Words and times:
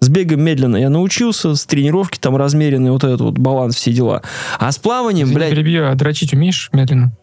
С 0.00 0.08
бегом 0.08 0.42
медленно 0.42 0.76
я 0.76 0.90
научился, 0.90 1.54
с 1.54 1.64
тренировки 1.64 2.18
там 2.18 2.36
размеренный 2.36 2.90
вот 2.90 3.04
этот 3.04 3.20
вот 3.20 3.38
баланс, 3.38 3.76
все 3.76 3.92
дела. 3.92 4.22
А 4.58 4.70
с 4.70 4.78
плаванием, 4.78 5.26
Извини, 5.26 5.36
блядь, 5.38 5.50
перебью, 5.50 5.86
а 5.88 5.94
дрочить 5.94 6.34
умеешь 6.34 6.68
медленно? 6.72 7.16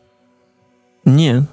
не. 1.06 1.46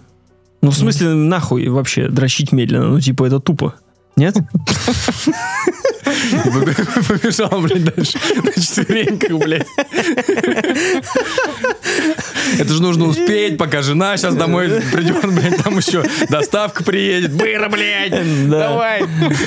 Ну, 0.60 0.70
в 0.70 0.76
смысле, 0.76 1.14
нахуй 1.14 1.68
вообще 1.68 2.08
дрочить 2.08 2.50
медленно? 2.52 2.88
Ну, 2.88 3.00
типа, 3.00 3.26
это 3.26 3.38
тупо. 3.40 3.74
Нет? 4.18 4.34
Побежал, 7.08 7.60
блядь, 7.60 7.84
дальше 7.84 8.18
на 8.42 8.50
четвереньках, 8.52 9.38
блядь. 9.38 9.66
Это 12.58 12.72
же 12.72 12.82
нужно 12.82 13.06
успеть, 13.06 13.58
пока 13.58 13.82
жена 13.82 14.16
сейчас 14.16 14.34
домой 14.34 14.82
придет, 14.92 15.24
блядь, 15.32 15.62
там 15.62 15.76
еще 15.78 16.02
доставка 16.28 16.82
приедет. 16.82 17.32
Быра, 17.34 17.68
блядь, 17.68 18.48
Да. 18.48 18.68
давай. 18.70 19.04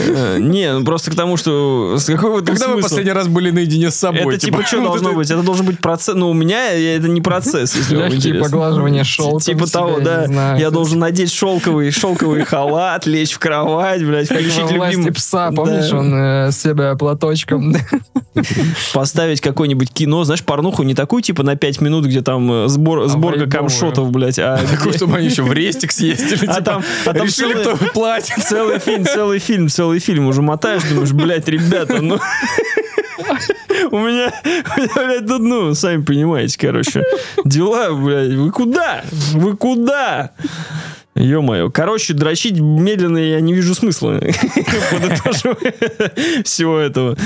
Э, 0.08 0.38
Не, 0.40 0.72
ну 0.74 0.86
просто 0.86 1.12
к 1.12 1.16
тому, 1.16 1.36
что 1.36 1.98
с 1.98 2.06
какой 2.06 2.32
вот 2.32 2.46
Когда 2.46 2.68
вы 2.70 2.82
последний 2.82 3.12
раз 3.12 3.28
были 3.28 3.52
наедине 3.52 3.92
с 3.92 3.96
собой? 3.96 4.36
Это 4.36 4.46
типа, 4.46 4.64
что 4.64 4.78
вот 4.82 4.88
должно 4.88 5.14
быть? 5.14 5.30
Это 5.32 5.42
должен 5.42 5.66
быть 5.66 5.80
процесс. 5.80 6.16
Ну, 6.16 6.30
у 6.30 6.34
меня 6.34 6.72
это 6.72 7.08
не 7.08 7.22
процесс, 7.22 7.76
если 7.76 7.96
вам 7.96 8.06
Легкие 8.06 8.20
интересно. 8.20 8.44
поглаживания 8.50 9.04
шелком 9.04 9.40
Типа 9.40 9.70
того, 9.70 10.00
да. 10.00 10.56
Я 10.58 10.70
должен 10.70 11.00
надеть 11.00 11.34
шелковый, 11.34 11.92
шелковый 11.92 12.46
халат, 12.46 13.06
лечь 13.08 13.34
в 13.34 13.40
кровать, 13.40 14.04
блядь, 14.06 14.26
включить 14.32 14.61
власти 14.64 14.96
любимый... 14.96 15.14
пса, 15.14 15.52
помнишь, 15.52 15.90
Да. 15.90 15.98
он 15.98 16.14
э, 16.14 16.52
себя 16.52 16.96
платочком. 16.96 17.74
Поставить 18.94 19.42
какое-нибудь 19.42 19.92
кино, 19.92 20.24
знаешь, 20.24 20.44
порнуху 20.44 20.84
не 20.84 20.94
такую, 20.96 21.22
типа, 21.22 21.44
на 21.44 21.56
5 21.56 21.82
минут, 21.82 22.06
где 22.06 22.22
там 22.22 22.52
э, 22.52 22.68
сбор, 22.68 23.08
сборка 23.08 23.40
вайбовую. 23.40 23.52
камшотов, 23.52 24.12
блядь, 24.12 24.40
а 24.40 24.60
где- 24.84 24.98
чтобы 24.98 25.18
они 25.18 25.28
еще 25.28 25.44
в 25.44 25.52
рестик 25.52 25.92
съездили. 25.92 26.46
А 26.52 26.54
типа, 26.56 26.62
там- 26.62 26.84
а 27.06 27.14
там 27.14 27.28
решили, 27.28 27.54
целый- 27.54 27.76
кто 27.76 27.86
платит. 27.94 28.44
Целый 28.44 28.80
фильм, 28.80 29.06
целый 29.06 29.40
фильм, 29.40 29.70
целый 29.70 30.00
фильм. 30.00 30.28
Уже 30.28 30.42
мотаешь, 30.42 30.84
думаешь, 30.84 31.12
блядь, 31.12 31.48
ребята, 31.48 32.02
ну... 32.02 32.20
У 33.92 33.98
меня, 33.98 34.32
у 34.44 34.80
меня, 34.80 35.22
блядь, 35.22 35.40
ну, 35.40 35.74
сами 35.74 36.02
понимаете, 36.04 36.58
короче, 36.60 37.04
дела, 37.46 37.92
блядь, 37.94 38.34
вы 38.34 38.52
куда? 38.52 39.04
Вы 39.34 39.56
куда? 39.56 40.32
Ё-моё. 41.16 41.70
Короче, 41.70 42.14
дрочить 42.14 42.60
медленно 42.60 43.18
я 43.18 43.42
не 43.42 43.54
вижу 43.54 43.76
смысла. 43.76 44.20
Подытоживая 44.92 45.74
всего 46.44 46.78
этого. 46.78 47.18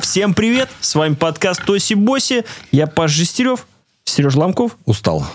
Всем 0.00 0.34
привет. 0.34 0.68
С 0.80 0.94
вами 0.94 1.14
подкаст 1.14 1.64
Тоси 1.64 1.94
Боси. 1.94 2.44
Я 2.70 2.86
Паш 2.86 3.10
Жестерев, 3.10 3.66
Сереж 4.04 4.34
Ломков, 4.34 4.76
Устал. 4.84 5.26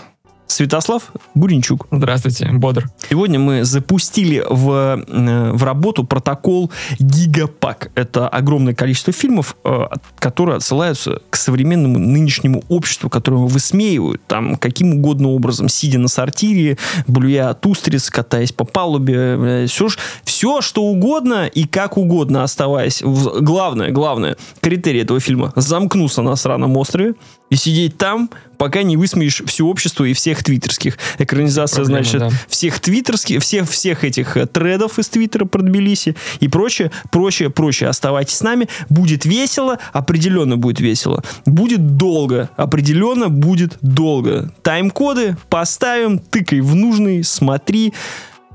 Святослав 0.51 1.13
Буренчук. 1.33 1.87
Здравствуйте, 1.91 2.49
бодр. 2.51 2.89
Сегодня 3.09 3.39
мы 3.39 3.63
запустили 3.63 4.43
в, 4.49 5.01
э, 5.07 5.51
в 5.53 5.63
работу 5.63 6.03
протокол 6.03 6.69
Гигапак. 6.99 7.91
Это 7.95 8.27
огромное 8.27 8.75
количество 8.75 9.13
фильмов, 9.13 9.55
э, 9.63 9.85
которые 10.19 10.57
отсылаются 10.57 11.21
к 11.29 11.37
современному 11.37 11.99
нынешнему 11.99 12.63
обществу, 12.67 13.09
которое 13.09 13.37
высмеивают 13.37 14.21
там 14.27 14.57
каким 14.57 14.95
угодно 14.95 15.29
образом, 15.29 15.69
сидя 15.69 15.99
на 15.99 16.09
сортире, 16.09 16.77
блюя 17.07 17.49
от 17.49 17.65
устриц, 17.65 18.09
катаясь 18.09 18.51
по 18.51 18.65
палубе, 18.65 19.67
все, 19.67 19.87
все 20.25 20.59
что 20.59 20.83
угодно 20.83 21.47
и 21.47 21.65
как 21.65 21.97
угодно 21.97 22.43
оставаясь. 22.43 23.01
Главное, 23.01 23.91
главное, 23.91 24.35
критерий 24.59 24.99
этого 24.99 25.21
фильма 25.21 25.53
замкнуться 25.55 26.21
на 26.21 26.35
сраном 26.35 26.75
острове 26.75 27.15
и 27.51 27.55
сидеть 27.55 27.97
там, 27.97 28.29
пока 28.57 28.81
не 28.81 28.95
высмеешь 28.95 29.43
все 29.45 29.65
общество 29.65 30.05
и 30.05 30.13
всех 30.13 30.40
твиттерских. 30.43 30.97
Экранизация, 31.17 31.83
Проблема, 31.83 32.03
значит, 32.03 32.19
да. 32.19 32.29
всех 32.47 32.79
твиттерских, 32.79 33.41
всех, 33.41 33.69
всех 33.69 34.03
этих 34.03 34.37
э, 34.37 34.45
тредов 34.45 34.99
из 34.99 35.09
твиттера 35.09 35.45
про 35.45 35.61
Тбилиси 35.61 36.15
и 36.39 36.47
прочее, 36.47 36.91
прочее, 37.11 37.49
прочее. 37.49 37.89
Оставайтесь 37.89 38.37
с 38.37 38.41
нами. 38.41 38.67
Будет 38.89 39.25
весело, 39.25 39.79
определенно 39.93 40.57
будет 40.57 40.79
весело. 40.79 41.23
Будет 41.45 41.97
долго, 41.97 42.49
определенно 42.55 43.29
будет 43.29 43.77
долго. 43.81 44.51
Тайм-коды 44.61 45.37
поставим, 45.49 46.19
тыкай 46.19 46.61
в 46.61 46.75
нужный, 46.75 47.23
смотри. 47.23 47.93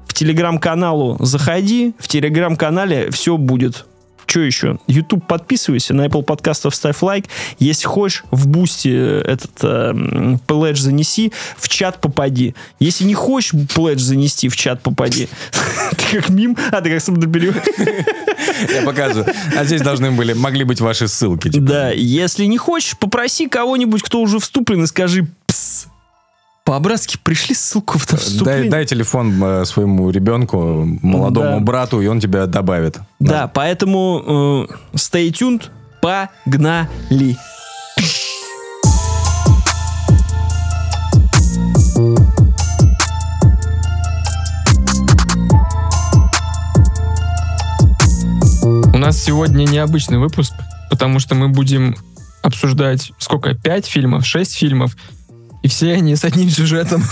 В 0.06 0.14
телеграм-каналу 0.14 1.18
заходи, 1.20 1.94
в 1.98 2.08
телеграм-канале 2.08 3.10
все 3.10 3.36
будет. 3.36 3.84
Что 4.26 4.40
еще? 4.40 4.78
YouTube 4.88 5.26
подписывайся, 5.26 5.94
на 5.94 6.06
Apple 6.06 6.22
подкастов 6.22 6.74
ставь 6.74 7.00
лайк. 7.00 7.26
Если 7.58 7.86
хочешь, 7.86 8.24
в 8.30 8.48
бусте 8.48 9.20
этот 9.20 9.52
э, 9.62 9.90
м, 9.90 10.38
пледж 10.46 10.80
занеси, 10.80 11.32
в 11.56 11.68
чат 11.68 12.00
попади. 12.00 12.54
Если 12.80 13.04
не 13.04 13.14
хочешь 13.14 13.52
пледж 13.74 14.00
занести, 14.00 14.48
в 14.48 14.56
чат 14.56 14.82
попади. 14.82 15.28
Ты 15.90 16.20
как 16.20 16.28
мим, 16.28 16.56
а 16.72 16.80
ты 16.80 16.90
как 16.90 17.00
самодоперевод. 17.00 17.62
Я 18.74 18.82
показываю. 18.82 19.32
А 19.56 19.64
здесь 19.64 19.80
должны 19.80 20.10
были, 20.10 20.32
могли 20.32 20.64
быть 20.64 20.80
ваши 20.80 21.08
ссылки. 21.08 21.48
Да, 21.48 21.90
если 21.90 22.44
не 22.44 22.58
хочешь, 22.58 22.96
попроси 22.98 23.48
кого-нибудь, 23.48 24.02
кто 24.02 24.20
уже 24.20 24.38
вступлен, 24.38 24.84
и 24.84 24.86
скажи 24.86 25.26
«пс». 25.46 25.86
По-братски 26.66 27.16
пришли 27.22 27.54
ссылку 27.54 27.96
в 27.96 28.02
это 28.04 28.16
Дай, 28.16 28.24
вступление. 28.24 28.70
дай 28.72 28.84
телефон 28.84 29.40
э, 29.40 29.64
своему 29.64 30.10
ребенку, 30.10 30.84
молодому 31.00 31.58
Да. 31.60 31.64
брату, 31.64 32.00
и 32.00 32.08
он 32.08 32.18
тебя 32.18 32.46
добавит. 32.46 32.98
Да, 33.20 33.46
поэтому 33.46 34.66
э, 34.68 34.96
stay 34.96 35.30
tuned, 35.30 35.70
погнали. 36.02 37.36
У 48.92 48.98
нас 48.98 49.22
сегодня 49.22 49.64
необычный 49.64 50.18
выпуск, 50.18 50.52
потому 50.90 51.18
что 51.18 51.34
мы 51.34 51.48
будем 51.48 51.96
обсуждать 52.42 53.12
сколько? 53.18 53.54
Пять 53.54 53.86
фильмов, 53.86 54.26
шесть 54.26 54.56
фильмов. 54.56 54.96
И 55.66 55.68
все 55.68 55.94
они 55.94 56.14
с 56.14 56.22
одним 56.22 56.48
сюжетом. 56.48 57.02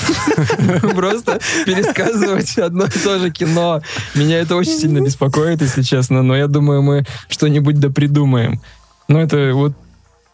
Просто 0.95 1.41
пересказывать 1.67 2.57
одно 2.57 2.85
и 2.85 2.89
то 2.89 3.19
же 3.19 3.33
кино. 3.33 3.83
Меня 4.15 4.39
это 4.39 4.55
очень 4.55 4.79
сильно 4.79 5.01
беспокоит, 5.01 5.61
если 5.61 5.83
честно. 5.83 6.23
Но 6.23 6.37
я 6.37 6.47
думаю, 6.47 6.81
мы 6.81 7.05
что-нибудь 7.27 7.81
да 7.81 7.91
придумаем. 7.91 8.61
Но 9.09 9.21
это 9.21 9.51
вот 9.55 9.73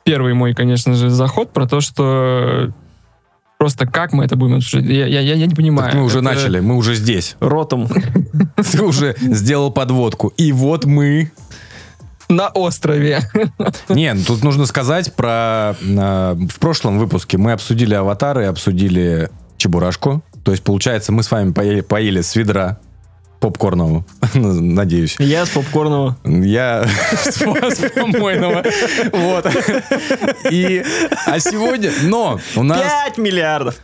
первый 0.05 0.35
мой, 0.35 0.53
конечно 0.53 0.93
же, 0.93 1.09
заход 1.09 1.55
про 1.55 1.67
то, 1.67 1.81
что 1.81 2.75
просто 3.57 3.87
как 3.87 4.13
мы 4.13 4.27
это 4.27 4.37
будем 4.37 4.57
обсуждать. 4.57 4.91
Я, 4.91 5.07
я, 5.07 5.23
я 5.23 5.47
не 5.47 5.55
понимаю. 5.55 5.89
Так 5.91 5.99
мы 5.99 6.05
уже 6.05 6.19
Это- 6.19 6.25
начали, 6.27 6.61
мы 6.61 6.77
уже 6.77 6.97
здесь. 6.97 7.37
Ротом. 7.41 7.89
Ты 8.71 8.83
уже 8.83 9.17
сделал 9.19 9.71
подводку. 9.71 10.29
И 10.37 10.53
вот 10.53 10.85
мы... 10.85 11.33
На 12.31 12.49
острове. 12.49 13.21
Не, 13.89 14.15
ну 14.15 14.23
тут 14.25 14.45
нужно 14.45 14.67
сказать 14.67 15.15
про... 15.15 15.75
э, 15.83 16.35
в 16.35 16.59
прошлом 16.61 16.99
выпуске 16.99 17.39
мы 17.39 17.53
обсудили 17.53 17.95
аватары, 17.95 18.47
обсудили 18.47 19.31
Чебурашку. 19.57 20.23
То 20.45 20.53
есть, 20.53 20.63
получается, 20.63 21.13
мы 21.13 21.23
с 21.23 21.31
вами 21.31 21.53
поели, 21.53 21.81
поели 21.81 22.21
с 22.23 22.37
ведра 22.37 22.79
попкорнового, 23.41 24.05
надеюсь. 24.35 25.17
Я 25.19 25.45
с 25.45 25.51
попкорного. 25.51 26.17
Я 26.25 26.87
с 27.13 27.91
помойного. 27.95 28.63
Вот. 29.13 29.47
И, 30.51 30.85
а 31.27 31.41
сегодня... 31.41 31.91
Но 32.03 32.39
у 32.55 32.63
нас... 32.63 32.81
5 33.07 33.19
миллиардов. 33.19 33.77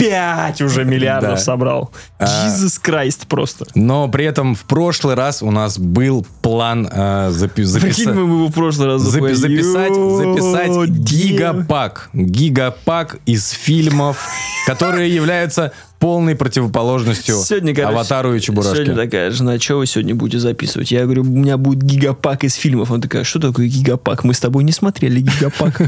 5 0.00 0.62
уже 0.62 0.84
миллиардов 0.84 1.30
Да. 1.34 1.36
собрал. 1.36 1.90
А. 2.18 2.24
Jesus 2.24 2.80
Christ 2.82 3.26
просто. 3.28 3.66
Но 3.74 4.08
при 4.08 4.24
этом 4.24 4.54
в 4.54 4.64
прошлый 4.64 5.14
раз 5.14 5.42
у 5.42 5.50
нас 5.50 5.78
был 5.78 6.26
план 6.42 6.88
э, 6.90 7.30
запи- 7.30 7.64
записать... 7.64 8.06
мы 8.06 8.22
его 8.22 8.46
в 8.46 8.52
прошлый 8.52 8.88
раз 8.88 9.02
Запи- 9.02 9.34
записать, 9.34 9.94
записать 9.94 10.88
гигапак. 10.88 12.10
Гигапак 12.12 13.18
из 13.26 13.50
фильмов, 13.50 14.26
которые 14.66 15.14
являются 15.14 15.72
полной 16.00 16.34
противоположностью 16.34 17.36
Сегодня, 17.36 17.74
короче, 17.74 17.94
Аватару 17.94 18.34
и 18.34 18.40
Чебурашке. 18.40 18.84
Сегодня 18.84 19.04
такая 19.04 19.30
жена, 19.30 19.58
что 19.60 19.76
вы 19.76 19.86
сегодня 19.86 20.14
будете 20.14 20.40
записывать? 20.40 20.90
Я 20.90 21.04
говорю, 21.04 21.22
у 21.22 21.26
меня 21.26 21.58
будет 21.58 21.82
гигапак 21.82 22.42
из 22.42 22.54
фильмов. 22.54 22.90
Она 22.90 23.02
такая, 23.02 23.22
что 23.22 23.38
такое 23.38 23.68
гигапак? 23.68 24.24
Мы 24.24 24.34
с 24.34 24.40
тобой 24.40 24.64
не 24.64 24.72
смотрели 24.72 25.20
гигапак. 25.20 25.80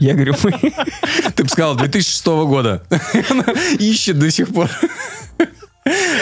Я 0.00 0.14
говорю, 0.14 0.34
мы... 0.42 0.52
Ты 1.34 1.44
бы 1.44 1.48
сказал, 1.48 1.76
2006 1.76 2.26
года. 2.26 2.82
Ищет 3.78 4.18
до 4.18 4.30
сих 4.30 4.52
пор. 4.52 4.68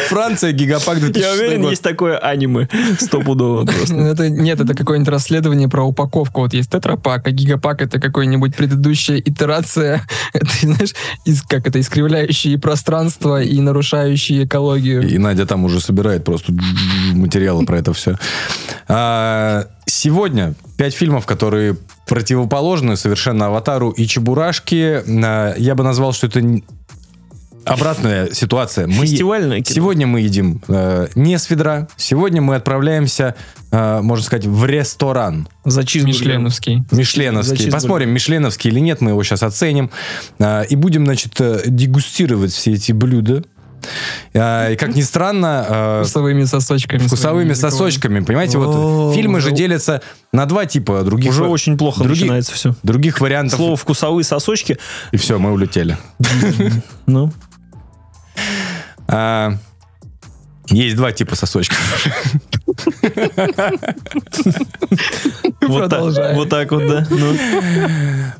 Франция, 0.09 0.53
Гигапак 0.53 0.99
2006 0.99 1.25
Я 1.25 1.33
уверен, 1.33 1.63
год. 1.63 1.71
есть 1.71 1.83
такое 1.83 2.19
аниме. 2.19 2.69
Стопудово 2.99 3.65
просто. 3.65 3.95
Это, 3.95 4.29
нет, 4.29 4.61
это 4.61 4.75
какое-нибудь 4.75 5.09
расследование 5.11 5.69
про 5.69 5.85
упаковку. 5.85 6.41
Вот 6.41 6.53
есть 6.53 6.71
тетрапак, 6.71 7.27
а 7.29 7.31
гигапак 7.31 7.81
это 7.81 8.01
какой-нибудь 8.01 8.57
предыдущая 8.57 9.19
итерация, 9.19 10.03
это, 10.33 10.49
знаешь, 10.61 10.95
из, 11.25 11.43
как 11.43 11.67
это, 11.69 11.81
искривляющие 11.81 12.59
пространство 12.59 13.41
и 13.41 13.61
нарушающие 13.61 14.45
экологию. 14.45 15.09
И 15.09 15.17
Надя 15.19 15.47
там 15.47 15.65
уже 15.65 15.81
собирает 15.81 16.25
просто 16.25 16.53
материалы 17.13 17.65
про 17.65 17.79
это 17.79 17.93
все. 17.93 18.19
А, 18.89 19.67
Сегодня 19.87 20.55
пять 20.77 20.95
фильмов, 20.95 21.27
которые 21.27 21.77
противоположны 22.09 22.97
совершенно 22.97 23.47
«Аватару» 23.47 23.91
и 23.91 24.07
«Чебурашке». 24.07 25.05
А, 25.07 25.55
Я 25.57 25.75
бы 25.75 25.85
назвал, 25.85 26.13
что 26.13 26.27
это 26.27 26.41
обратная 27.65 28.33
ситуация. 28.33 28.87
Мы 28.87 29.07
Фестивальное 29.07 29.61
кино. 29.61 29.75
Сегодня 29.75 30.07
мы 30.07 30.21
едим 30.21 30.61
э, 30.69 31.09
не 31.15 31.39
с 31.39 31.49
ведра. 31.51 31.89
Сегодня 31.97 32.41
мы 32.43 32.55
отправляемся, 32.57 33.35
э, 33.71 34.01
можно 34.03 34.25
сказать, 34.25 34.47
в 34.47 34.65
ресторан. 34.65 35.49
За. 35.65 35.81
Мишленовский. 35.83 36.85
За 36.91 36.99
Мишленовский. 36.99 37.57
чизбургер. 37.57 37.73
Посмотрим, 37.75 38.11
Мишленовский 38.11 38.71
или 38.71 38.81
нет, 38.81 39.01
мы 39.01 39.11
его 39.11 39.23
сейчас 39.23 39.43
оценим. 39.43 39.91
А, 40.39 40.63
И 40.63 40.77
будем, 40.77 41.05
значит, 41.05 41.41
э, 41.41 41.63
дегустировать 41.67 42.53
все 42.53 42.73
эти 42.73 42.93
блюда. 42.93 43.43
А, 44.35 44.71
И 44.71 44.77
как 44.77 44.95
ни 44.95 45.03
странно, 45.03 45.67
э, 45.69 46.03
Вкусовыми 46.05 46.45
сосочками. 46.45 46.99
вкусовыми 47.01 47.53
сосочками. 47.53 48.21
Понимаете, 48.21 48.59
вот 48.59 49.13
фильмы 49.15 49.41
же 49.41 49.51
делятся 49.51 50.03
на 50.33 50.47
два 50.47 50.67
типа 50.67 51.03
других, 51.03 51.31
Уже 51.31 51.45
очень 51.45 51.77
плохо 51.77 52.05
других- 52.05 52.23
начинается 52.23 52.53
все. 52.53 52.75
других 52.85 53.21
вариантов. 53.21 53.57
Слово 53.59 53.77
вкусовые 53.77 54.25
сосочки. 54.25 54.79
И 55.11 55.17
все, 55.17 55.37
мы 55.39 55.51
улетели. 55.53 55.97
Ну, 57.07 57.33
А, 59.13 59.53
Есть 60.69 60.97
два 60.97 61.13
типа 61.13 61.37
сосочков. 61.37 61.79
вот 65.61 65.91
так, 65.91 66.35
вот 66.35 66.49
так 66.49 66.73
вот, 66.73 66.87
да. 66.87 67.07
Ну. 67.11 67.37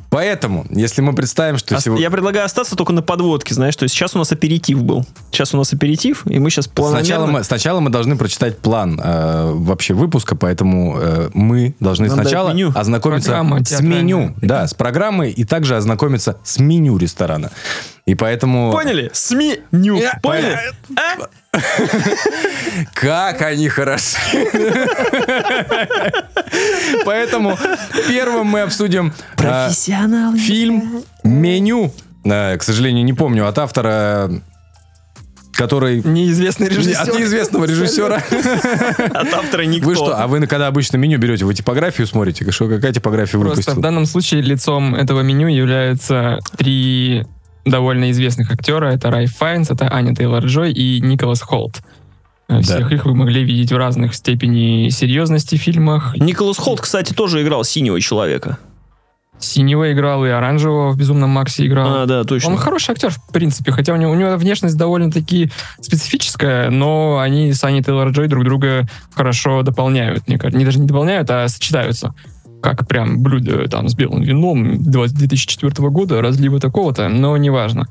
Поэтому, 0.09 0.67
если 0.71 1.01
мы 1.03 1.15
представим, 1.15 1.59
что 1.59 1.79
сегодня... 1.81 2.03
Я 2.03 2.11
предлагаю 2.11 2.45
остаться 2.47 2.77
только 2.77 2.93
на 2.93 3.03
подводке, 3.03 3.55
знаешь, 3.55 3.75
то 3.77 3.85
есть 3.85 3.95
сейчас 3.95 4.15
у 4.15 4.19
нас 4.19 4.31
аперитив 4.31 4.83
был. 4.83 5.05
Сейчас 5.31 5.55
у 5.55 5.57
нас 5.57 5.73
аперитив, 5.73 6.27
и 6.27 6.39
мы 6.39 6.51
сейчас 6.51 6.69
планомерно... 6.69 7.05
Сначала 7.05 7.27
мы, 7.27 7.45
сначала 7.45 7.81
мы 7.81 7.91
должны 7.91 8.17
прочитать 8.17 8.59
план 8.59 9.01
э, 9.03 9.53
вообще 9.55 9.95
выпуска, 9.95 10.37
поэтому 10.37 10.99
э, 10.99 11.31
мы 11.35 11.75
должны 11.81 12.09
Нам 12.09 12.21
сначала 12.21 12.51
меню. 12.51 12.73
ознакомиться 12.75 13.31
Программа 13.31 13.65
с 13.65 13.81
меню, 13.81 14.35
да, 14.41 14.67
с 14.67 14.75
программой 14.75 15.31
и 15.31 15.45
также 15.45 15.77
ознакомиться 15.77 16.37
с 16.45 16.59
меню 16.59 16.97
ресторана. 16.99 17.51
И 18.05 18.17
поэтому 18.17 18.73
Поняли? 18.73 19.11
СМИ 19.13 19.61
ню. 19.71 19.97
Я- 19.97 20.19
Поняли? 20.23 20.59
А? 20.97 21.29
как 22.95 23.43
они 23.43 23.69
хороши. 23.69 24.17
Поэтому 27.05 27.59
первым 28.09 28.47
мы 28.49 28.61
обсудим 28.63 29.13
Профессионалы. 29.37 30.39
фильм 30.39 31.03
«Меню». 31.25 31.93
Э, 32.25 32.57
К 32.57 32.63
сожалению, 32.63 33.05
не 33.05 33.13
помню 33.13 33.47
от 33.49 33.59
автора, 33.59 34.31
который 35.53 36.03
Неизвестный 36.03 36.69
режиссер. 36.69 37.01
от 37.03 37.15
неизвестного 37.15 37.65
режиссера. 37.67 38.17
От 38.17 39.35
автора 39.35 39.63
никто. 39.63 39.89
Вы 39.89 39.95
что, 39.95 40.17
а 40.21 40.27
вы 40.27 40.45
когда 40.47 40.69
обычно 40.69 40.97
меню 40.97 41.19
берете, 41.19 41.45
вы 41.45 41.55
типографию 41.55 42.07
смотрите? 42.07 42.51
Что, 42.51 42.69
какая 42.69 42.93
типография 42.93 43.39
Просто 43.39 43.55
в 43.55 43.57
выпустила? 43.59 43.83
данном 43.83 44.07
случае 44.07 44.43
лицом 44.43 44.95
этого 44.95 45.21
меню 45.21 45.49
являются 45.49 46.39
три 46.57 47.27
довольно 47.65 48.11
известных 48.11 48.51
актера. 48.51 48.87
Это 48.87 49.11
Райф 49.11 49.35
Файнс, 49.37 49.71
это 49.71 49.93
Аня 49.93 50.15
Тейлор-Джой 50.15 50.73
и 50.73 51.01
Николас 51.01 51.41
Холт. 51.41 51.83
Э, 52.49 52.61
Всех 52.61 52.93
их 52.93 53.05
вы 53.05 53.15
могли 53.15 53.45
видеть 53.45 53.73
в 53.73 53.77
разных 53.77 54.15
степени 54.15 54.89
серьезности 54.91 55.57
фильмах. 55.57 56.17
Николас 56.17 56.59
Холт, 56.59 56.81
кстати, 56.81 57.13
тоже 57.13 57.43
играл 57.43 57.65
синего 57.65 58.01
человека. 58.01 58.59
Синего 59.39 59.93
играл 59.93 60.25
и 60.25 60.29
оранжевого 60.29 60.93
в 60.93 60.97
«Безумном 60.97 61.31
Максе» 61.31 61.67
играл. 61.67 62.03
А, 62.03 62.07
да, 62.07 62.23
точно. 62.23 62.51
Он 62.51 62.57
хороший 62.57 62.93
актер, 62.93 63.11
в 63.11 63.33
принципе, 63.33 63.73
хотя 63.73 63.93
у 63.93 63.97
него, 63.97 64.13
у 64.13 64.15
него 64.15 64.37
внешность 64.37 64.77
довольно-таки 64.77 65.51
специфическая, 65.81 66.71
но 66.71 67.19
они 67.19 67.53
с 67.53 67.65
Аней 67.65 67.83
Тейлор-Джой 67.83 68.29
друг 68.29 68.45
друга 68.45 68.87
хорошо 69.15 69.63
дополняют, 69.63 70.29
мне 70.29 70.39
кажется. 70.39 70.59
Не 70.59 70.65
даже 70.65 70.79
не 70.79 70.87
дополняют, 70.87 71.29
а 71.31 71.49
сочетаются. 71.49 72.15
Как 72.63 72.87
прям 72.87 73.23
блюдо 73.23 73.69
там 73.69 73.89
с 73.89 73.95
белым 73.95 74.23
вином 74.23 74.75
20- 74.75 75.09
2004 75.15 75.91
года, 75.91 76.23
разлива 76.23 76.61
такого-то, 76.61 77.09
но 77.09 77.37
неважно. 77.37 77.89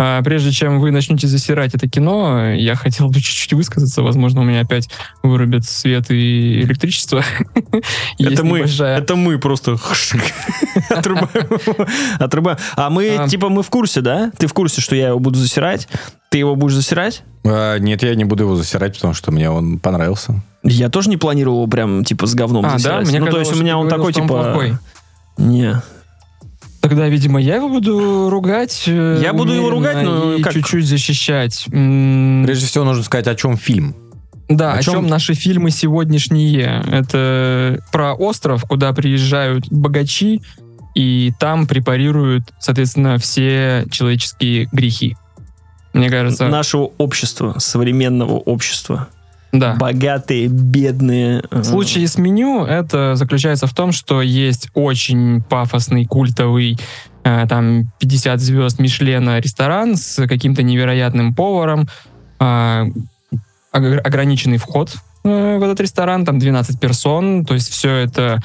А, 0.00 0.22
прежде 0.22 0.52
чем 0.52 0.78
вы 0.78 0.92
начнете 0.92 1.26
засирать 1.26 1.74
это 1.74 1.88
кино, 1.88 2.52
я 2.52 2.76
хотел 2.76 3.08
бы 3.08 3.14
чуть-чуть 3.20 3.52
высказаться. 3.52 4.02
Возможно, 4.02 4.42
у 4.42 4.44
меня 4.44 4.60
опять 4.60 4.88
вырубят 5.24 5.64
свет 5.64 6.10
и 6.10 6.60
электричество. 6.60 7.24
Это 8.18 8.44
мы, 8.44 8.60
это 8.60 9.16
мы 9.16 9.38
просто 9.38 9.76
отрубаем. 12.18 12.58
А 12.76 12.90
мы, 12.90 13.16
А. 13.16 13.28
типа, 13.28 13.48
мы 13.48 13.62
в 13.62 13.70
курсе, 13.70 14.00
да? 14.00 14.30
Ты 14.38 14.46
в 14.46 14.52
курсе, 14.52 14.80
что 14.80 14.94
я 14.94 15.08
его 15.08 15.18
буду 15.18 15.38
засирать? 15.38 15.88
Ты 16.30 16.38
его 16.38 16.54
будешь 16.54 16.74
засирать? 16.74 17.22
А, 17.44 17.78
нет, 17.78 18.02
я 18.02 18.14
не 18.14 18.24
буду 18.24 18.44
его 18.44 18.54
засирать, 18.56 18.94
потому 18.94 19.14
что 19.14 19.32
мне 19.32 19.50
он 19.50 19.78
понравился. 19.78 20.42
Я 20.62 20.88
тоже 20.90 21.08
не 21.08 21.16
планировал 21.16 21.58
его 21.58 21.66
прям, 21.66 22.04
типа, 22.04 22.26
с 22.26 22.34
говном 22.34 22.64
А, 22.66 22.72
да? 22.72 22.78
засирать. 22.78 23.08
Мне 23.08 23.20
ну, 23.20 23.26
то 23.26 23.38
есть 23.40 23.52
у 23.52 23.56
меня 23.56 23.78
он 23.78 23.88
такой, 23.88 24.12
типа... 24.12 24.78
Не. 25.36 25.80
Тогда, 26.80 27.08
видимо, 27.08 27.40
я 27.40 27.56
его 27.56 27.68
буду 27.68 28.30
ругать. 28.30 28.84
э, 28.86 29.20
Я 29.22 29.32
буду 29.32 29.52
его 29.52 29.68
ругать, 29.70 30.02
но 30.04 30.34
и 30.34 30.42
как? 30.42 30.52
чуть-чуть 30.52 30.86
защищать. 30.86 31.64
Прежде 31.70 32.66
всего 32.66 32.84
нужно 32.84 33.02
сказать, 33.02 33.26
о 33.26 33.34
чем 33.34 33.56
фильм. 33.56 33.94
Да, 34.48 34.72
о 34.74 34.78
о 34.78 34.82
чем- 34.82 34.94
чем 34.94 35.06
наши 35.08 35.34
фильмы 35.34 35.70
сегодняшние. 35.70 36.82
Это 36.90 37.80
про 37.92 38.14
остров, 38.14 38.64
куда 38.64 38.92
приезжают 38.92 39.68
богачи, 39.70 40.40
и 40.94 41.32
там 41.38 41.66
препарируют, 41.66 42.44
соответственно, 42.58 43.18
все 43.18 43.84
человеческие 43.90 44.68
грехи. 44.72 45.16
Мне 45.92 46.10
кажется, 46.10 46.48
Нашего 46.48 46.90
общества, 46.98 47.56
современного 47.58 48.34
общества. 48.34 49.08
Да. 49.52 49.74
Богатые, 49.76 50.48
бедные. 50.48 51.42
э, 51.50 51.60
В 51.60 51.64
случае 51.64 52.06
с 52.06 52.18
меню 52.18 52.64
это 52.64 53.14
заключается 53.16 53.66
в 53.66 53.74
том, 53.74 53.92
что 53.92 54.20
есть 54.22 54.68
очень 54.74 55.42
пафосный, 55.42 56.04
культовый, 56.04 56.78
э, 57.24 57.46
там 57.48 57.90
50 57.98 58.40
звезд 58.40 58.78
Мишлена 58.78 59.40
ресторан 59.40 59.96
с 59.96 60.26
каким-то 60.26 60.62
невероятным 60.62 61.34
поваром, 61.34 61.88
ог- 63.72 64.00
ограниченный 64.04 64.58
вход 64.58 64.94
э, 65.24 65.58
в 65.58 65.62
этот 65.62 65.80
ресторан, 65.80 66.24
там 66.24 66.38
12 66.38 66.78
персон, 66.80 67.44
то 67.44 67.54
есть 67.54 67.70
все 67.70 67.90
это 67.94 68.40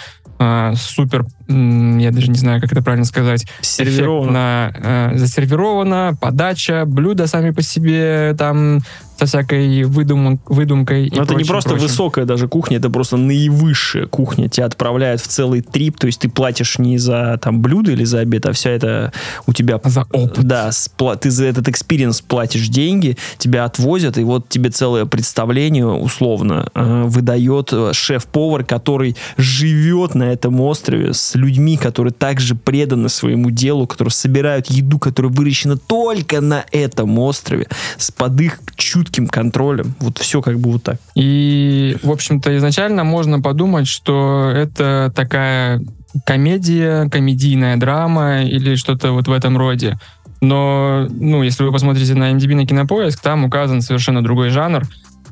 супер, 0.76 1.26
я 1.48 2.12
даже 2.12 2.30
не 2.30 2.38
знаю, 2.38 2.62
как 2.62 2.72
это 2.72 2.82
правильно 2.82 3.06
сказать, 3.06 3.46
сервировано. 3.62 4.70
эффектно, 4.72 5.12
э, 5.14 5.18
засервировано, 5.18 6.18
подача, 6.20 6.84
блюда 6.86 7.28
сами 7.28 7.52
по 7.52 7.62
себе 7.62 8.36
там 8.38 8.80
со 9.16 9.28
всякой 9.28 9.84
выдум- 9.84 10.40
выдумкой. 10.48 11.06
и 11.08 11.16
Но 11.16 11.22
это 11.24 11.34
не 11.34 11.44
прочим, 11.44 11.48
просто 11.48 11.70
прочим. 11.70 11.84
высокая 11.88 12.26
даже 12.26 12.48
кухня, 12.48 12.78
это 12.78 12.90
просто 12.90 13.16
наивысшая 13.16 14.08
кухня. 14.08 14.50
Тебя 14.50 14.66
отправляют 14.66 15.22
в 15.22 15.28
целый 15.28 15.62
трип, 15.62 16.00
то 16.00 16.08
есть 16.08 16.22
ты 16.22 16.30
платишь 16.30 16.80
не 16.80 16.98
за 16.98 17.38
там 17.42 17.62
блюдо 17.62 17.92
или 17.92 18.04
за 18.06 18.20
обед, 18.22 18.46
а 18.48 18.54
вся 18.54 18.72
это 18.72 19.14
у 19.46 19.54
тебя... 19.54 19.80
За 19.84 20.02
опыт. 20.12 20.44
Да, 20.44 20.70
спла- 20.70 21.16
ты 21.16 21.30
за 21.30 21.46
этот 21.46 21.68
experience 21.70 22.22
платишь 22.22 22.68
деньги, 22.70 23.16
тебя 23.38 23.66
отвозят, 23.66 24.18
и 24.18 24.24
вот 24.24 24.50
тебе 24.50 24.72
целое 24.72 25.06
представление 25.06 25.86
условно 25.86 26.70
э, 26.74 27.04
выдает 27.06 27.70
э, 27.72 27.92
шеф-повар, 27.94 28.64
который 28.66 29.16
живет 29.38 30.16
на 30.16 30.24
этом 30.24 30.60
острове 30.60 31.14
с 31.14 31.33
людьми, 31.36 31.78
которые 31.78 32.14
также 32.14 32.56
преданы 32.56 33.10
своему 33.10 33.52
делу, 33.52 33.88
которые 33.88 34.12
собирают 34.12 34.68
еду, 34.68 35.00
которая 35.00 35.32
выращена 35.32 35.78
только 35.78 36.42
на 36.42 36.66
этом 36.72 37.18
острове, 37.20 37.68
с 37.98 38.12
под 38.12 38.40
их 38.42 38.60
чутким 38.76 39.28
контролем. 39.28 39.96
Вот 40.00 40.18
все 40.18 40.42
как 40.42 40.60
бы 40.60 40.72
вот 40.72 40.84
так. 40.84 40.98
И, 41.16 41.98
в 42.04 42.12
общем-то, 42.12 42.56
изначально 42.58 43.04
можно 43.04 43.42
подумать, 43.42 43.88
что 43.88 44.52
это 44.54 45.12
такая 45.16 45.82
комедия, 46.26 47.10
комедийная 47.10 47.78
драма 47.78 48.44
или 48.44 48.76
что-то 48.76 49.12
вот 49.12 49.28
в 49.28 49.32
этом 49.32 49.58
роде. 49.58 50.00
Но, 50.42 51.08
ну, 51.10 51.42
если 51.42 51.64
вы 51.64 51.72
посмотрите 51.72 52.16
на 52.16 52.32
MDB 52.34 52.56
на 52.56 52.66
Кинопоиск, 52.66 53.22
там 53.22 53.46
указан 53.46 53.82
совершенно 53.82 54.22
другой 54.22 54.50
жанр, 54.50 54.84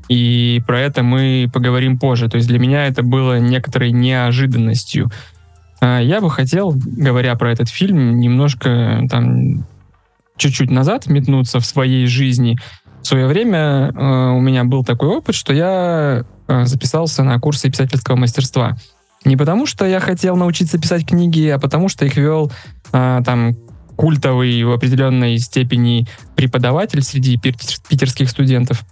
и 0.08 0.62
про 0.68 0.80
это 0.80 1.04
мы 1.04 1.50
поговорим 1.54 1.98
позже. 1.98 2.28
То 2.28 2.36
есть 2.36 2.48
для 2.48 2.60
меня 2.60 2.88
это 2.88 3.04
было 3.04 3.40
некоторой 3.40 3.92
неожиданностью. 3.92 5.12
А 5.82 6.00
Я 6.00 6.22
бы 6.22 6.30
хотел, 6.30 6.74
говоря 6.76 7.36
про 7.36 7.52
этот 7.52 7.70
фильм, 7.70 8.20
немножко 8.20 9.02
там 9.10 9.66
чуть-чуть 10.38 10.72
назад 10.72 11.08
метнуться 11.08 11.60
в 11.60 11.66
своей 11.66 12.06
жизни. 12.06 12.58
В 13.02 13.08
свое 13.08 13.28
время 13.28 13.92
э, 13.94 14.30
у 14.32 14.40
меня 14.40 14.64
был 14.64 14.84
такой 14.84 15.10
опыт, 15.10 15.36
что 15.36 15.54
я 15.54 16.24
э, 16.48 16.66
записался 16.66 17.24
на 17.24 17.40
курсы 17.40 17.70
писательского 17.70 18.16
мастерства. 18.16 18.78
Не 19.26 19.38
потому, 19.38 19.66
что 19.66 19.86
я 19.86 20.00
хотел 20.00 20.36
научиться 20.36 20.80
писать 20.80 21.06
книги, 21.06 21.48
а 21.48 21.60
потому, 21.60 21.90
что 21.90 22.06
их 22.06 22.16
вел 22.16 22.52
э, 22.94 23.22
там 23.26 23.56
культовый 23.96 24.64
в 24.64 24.72
определенной 24.72 25.38
степени 25.40 26.08
преподаватель 26.36 27.04
среди 27.04 27.38
питер- 27.38 27.80
питерских 27.88 28.30
студентов. 28.30 28.84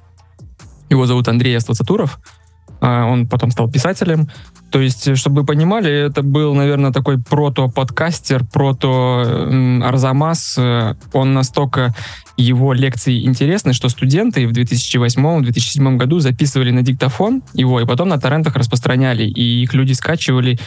Его 0.89 1.05
зовут 1.05 1.27
Андрей 1.27 1.55
Аслацатуров. 1.55 2.19
А, 2.19 2.38
Он 2.81 3.27
потом 3.27 3.51
стал 3.51 3.69
писателем. 3.69 4.29
То 4.71 4.79
есть, 4.79 5.17
чтобы 5.17 5.41
вы 5.41 5.45
понимали, 5.45 5.91
это 5.91 6.21
был, 6.21 6.53
наверное, 6.53 6.91
такой 6.91 7.17
прото-подкастер, 7.17 8.43
прото-Арзамас. 8.43 10.57
Э, 10.57 10.95
Он 11.13 11.33
настолько 11.33 11.95
его 12.37 12.73
лекции 12.73 13.25
интересны, 13.25 13.73
что 13.73 13.89
студенты 13.89 14.47
в 14.47 14.51
2008-2007 14.51 15.97
году 15.97 16.19
записывали 16.19 16.71
на 16.71 16.83
диктофон 16.83 17.41
его, 17.53 17.81
и 17.81 17.85
потом 17.85 18.09
на 18.09 18.19
торрентах 18.19 18.55
распространяли, 18.55 19.23
и 19.23 19.63
их 19.63 19.73
люди 19.73 19.93
скачивали. 19.93 20.59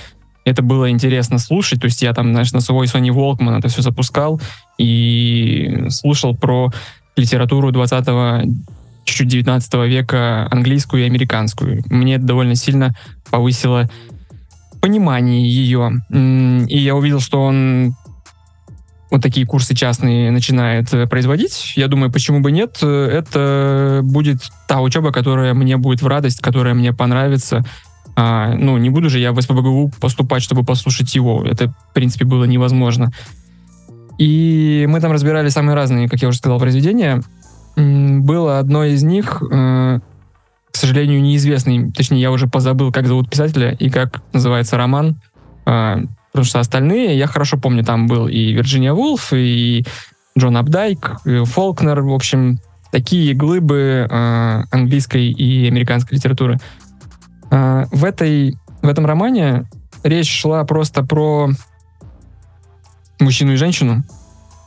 Это 0.44 0.62
было 0.62 0.90
интересно 0.90 1.38
слушать. 1.38 1.80
То 1.80 1.86
есть 1.86 2.02
я 2.02 2.12
там, 2.12 2.32
знаешь, 2.32 2.52
на 2.52 2.60
свой 2.60 2.86
Sony 2.86 3.10
Walkman 3.10 3.58
это 3.58 3.68
все 3.68 3.82
запускал 3.82 4.40
и 4.76 5.86
слушал 5.88 6.36
про 6.36 6.72
литературу 7.16 7.70
20 7.70 8.06
чуть-чуть 9.04 9.28
19 9.28 9.74
века 9.88 10.48
английскую 10.50 11.02
и 11.02 11.06
американскую. 11.06 11.82
Мне 11.86 12.16
это 12.16 12.24
довольно 12.24 12.54
сильно 12.54 12.94
повысило 13.30 13.88
понимание 14.80 15.48
ее. 15.48 16.02
И 16.68 16.78
я 16.78 16.94
увидел, 16.94 17.20
что 17.20 17.42
он 17.42 17.94
вот 19.12 19.22
такие 19.22 19.46
курсы 19.46 19.74
частные 19.74 20.30
начинает 20.30 20.92
э, 20.94 21.06
производить. 21.06 21.74
Я 21.76 21.88
думаю, 21.88 22.10
почему 22.10 22.40
бы 22.40 22.50
нет? 22.50 22.78
Э, 22.80 23.08
Это 23.08 24.00
будет 24.02 24.38
та 24.66 24.80
учеба, 24.80 25.12
которая 25.12 25.52
мне 25.52 25.76
будет 25.76 26.00
в 26.00 26.06
радость, 26.06 26.40
которая 26.40 26.72
мне 26.72 26.94
понравится. 26.94 27.62
А, 28.16 28.54
ну, 28.54 28.78
не 28.78 28.88
буду 28.88 29.10
же 29.10 29.18
я 29.18 29.32
в 29.32 29.40
СПБГУ 29.40 29.92
поступать, 30.00 30.42
чтобы 30.42 30.64
послушать 30.64 31.14
его. 31.14 31.44
Это, 31.44 31.68
в 31.68 31.92
принципе, 31.92 32.24
было 32.24 32.44
невозможно. 32.44 33.12
И 34.16 34.86
мы 34.88 34.98
там 35.00 35.12
разбирали 35.12 35.50
самые 35.50 35.74
разные, 35.74 36.08
как 36.08 36.22
я 36.22 36.28
уже 36.28 36.38
сказал, 36.38 36.58
произведения. 36.58 37.22
Было 37.76 38.58
одно 38.58 38.84
из 38.84 39.02
них, 39.02 39.42
э, 39.42 40.00
к 40.70 40.76
сожалению, 40.76 41.22
неизвестный. 41.22 41.90
Точнее, 41.92 42.20
я 42.20 42.30
уже 42.30 42.46
позабыл, 42.46 42.92
как 42.92 43.06
зовут 43.06 43.30
писателя 43.30 43.72
и 43.72 43.90
как 43.90 44.22
называется 44.32 44.76
роман. 44.76 45.20
А, 45.64 46.00
Потому 46.32 46.46
что 46.46 46.60
остальные 46.60 47.18
я 47.18 47.26
хорошо 47.26 47.58
помню. 47.58 47.84
Там 47.84 48.06
был 48.06 48.26
и 48.26 48.52
Вирджиния 48.52 48.94
Вулф, 48.94 49.32
и 49.34 49.84
Джон 50.38 50.56
Апдайк, 50.56 51.16
и 51.26 51.44
Фолкнер. 51.44 52.00
В 52.00 52.12
общем, 52.12 52.58
такие 52.90 53.34
глыбы 53.34 54.06
э, 54.08 54.62
английской 54.70 55.30
и 55.30 55.68
американской 55.68 56.16
литературы. 56.16 56.58
В, 57.50 58.04
этой, 58.06 58.56
в 58.80 58.88
этом 58.88 59.04
романе 59.04 59.66
речь 60.02 60.40
шла 60.40 60.64
просто 60.64 61.04
про 61.04 61.50
мужчину 63.20 63.52
и 63.52 63.56
женщину, 63.56 64.04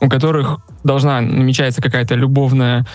у 0.00 0.08
которых 0.08 0.60
должна 0.86 1.20
намечается 1.20 1.82
какая-то 1.82 2.14
любовная 2.14 2.86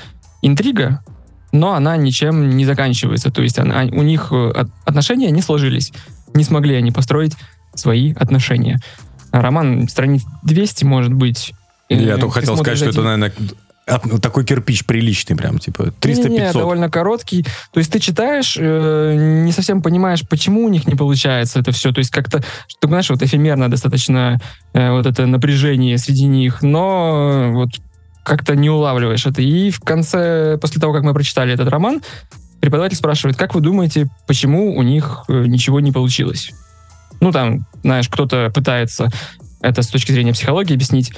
интрига, 0.41 1.03
но 1.51 1.73
она 1.73 1.97
ничем 1.97 2.49
не 2.57 2.65
заканчивается. 2.65 3.29
То 3.31 3.41
есть 3.43 3.59
она- 3.59 3.83
у 3.83 4.01
них 4.01 4.29
э, 4.31 4.49
от- 4.51 4.71
отношения 4.85 5.29
не 5.31 5.41
сложились. 5.41 5.91
Не 6.33 6.43
смогли 6.43 6.75
они 6.75 6.91
построить 6.91 7.35
свои 7.75 8.13
отношения. 8.13 8.79
Роман 9.31 9.87
страниц 9.89 10.23
200, 10.43 10.85
может 10.85 11.13
быть. 11.13 11.53
Я 11.89 12.15
Э, 12.15 12.17
только 12.17 12.35
хотел 12.39 12.55
сказать, 12.57 12.77
что 12.79 12.89
это, 12.89 13.01
наверное, 13.03 13.31
такой 13.85 14.45
кирпич 14.45 14.85
приличный 14.85 15.35
прям, 15.35 15.59
типа 15.59 15.93
не-не-не, 16.03 16.49
300-500. 16.49 16.53
довольно 16.53 16.89
короткий. 16.89 17.43
То 17.73 17.79
есть 17.79 17.91
ты 17.91 17.99
читаешь, 17.99 18.55
э, 18.59 19.41
не 19.45 19.51
совсем 19.51 19.81
понимаешь, 19.81 20.27
почему 20.27 20.65
у 20.65 20.69
них 20.69 20.87
не 20.87 20.95
получается 20.95 21.59
это 21.59 21.71
все. 21.71 21.91
То 21.91 21.99
есть 21.99 22.11
как-то, 22.11 22.43
что, 22.67 22.87
знаешь, 22.87 23.09
вот 23.09 23.21
эфемерно 23.21 23.69
достаточно 23.69 24.39
э, 24.73 24.91
вот 24.91 25.05
это 25.05 25.25
напряжение 25.25 25.97
среди 25.97 26.25
них, 26.25 26.61
но 26.61 27.51
вот 27.53 27.69
как-то 28.23 28.55
не 28.55 28.69
улавливаешь 28.69 29.25
это. 29.25 29.41
И 29.41 29.71
в 29.71 29.79
конце, 29.79 30.57
после 30.61 30.79
того, 30.79 30.93
как 30.93 31.03
мы 31.03 31.13
прочитали 31.13 31.53
этот 31.53 31.67
роман, 31.69 32.01
преподаватель 32.59 32.97
спрашивает, 32.97 33.35
как 33.37 33.55
вы 33.55 33.61
думаете, 33.61 34.07
почему 34.27 34.75
у 34.77 34.83
них 34.83 35.23
э, 35.27 35.45
ничего 35.47 35.79
не 35.79 35.91
получилось? 35.91 36.51
Ну, 37.19 37.31
там, 37.31 37.65
знаешь, 37.83 38.07
кто-то 38.09 38.51
пытается 38.53 39.09
это 39.61 39.81
с 39.81 39.87
точки 39.87 40.11
зрения 40.11 40.33
психологии 40.33 40.73
объяснить, 40.73 41.13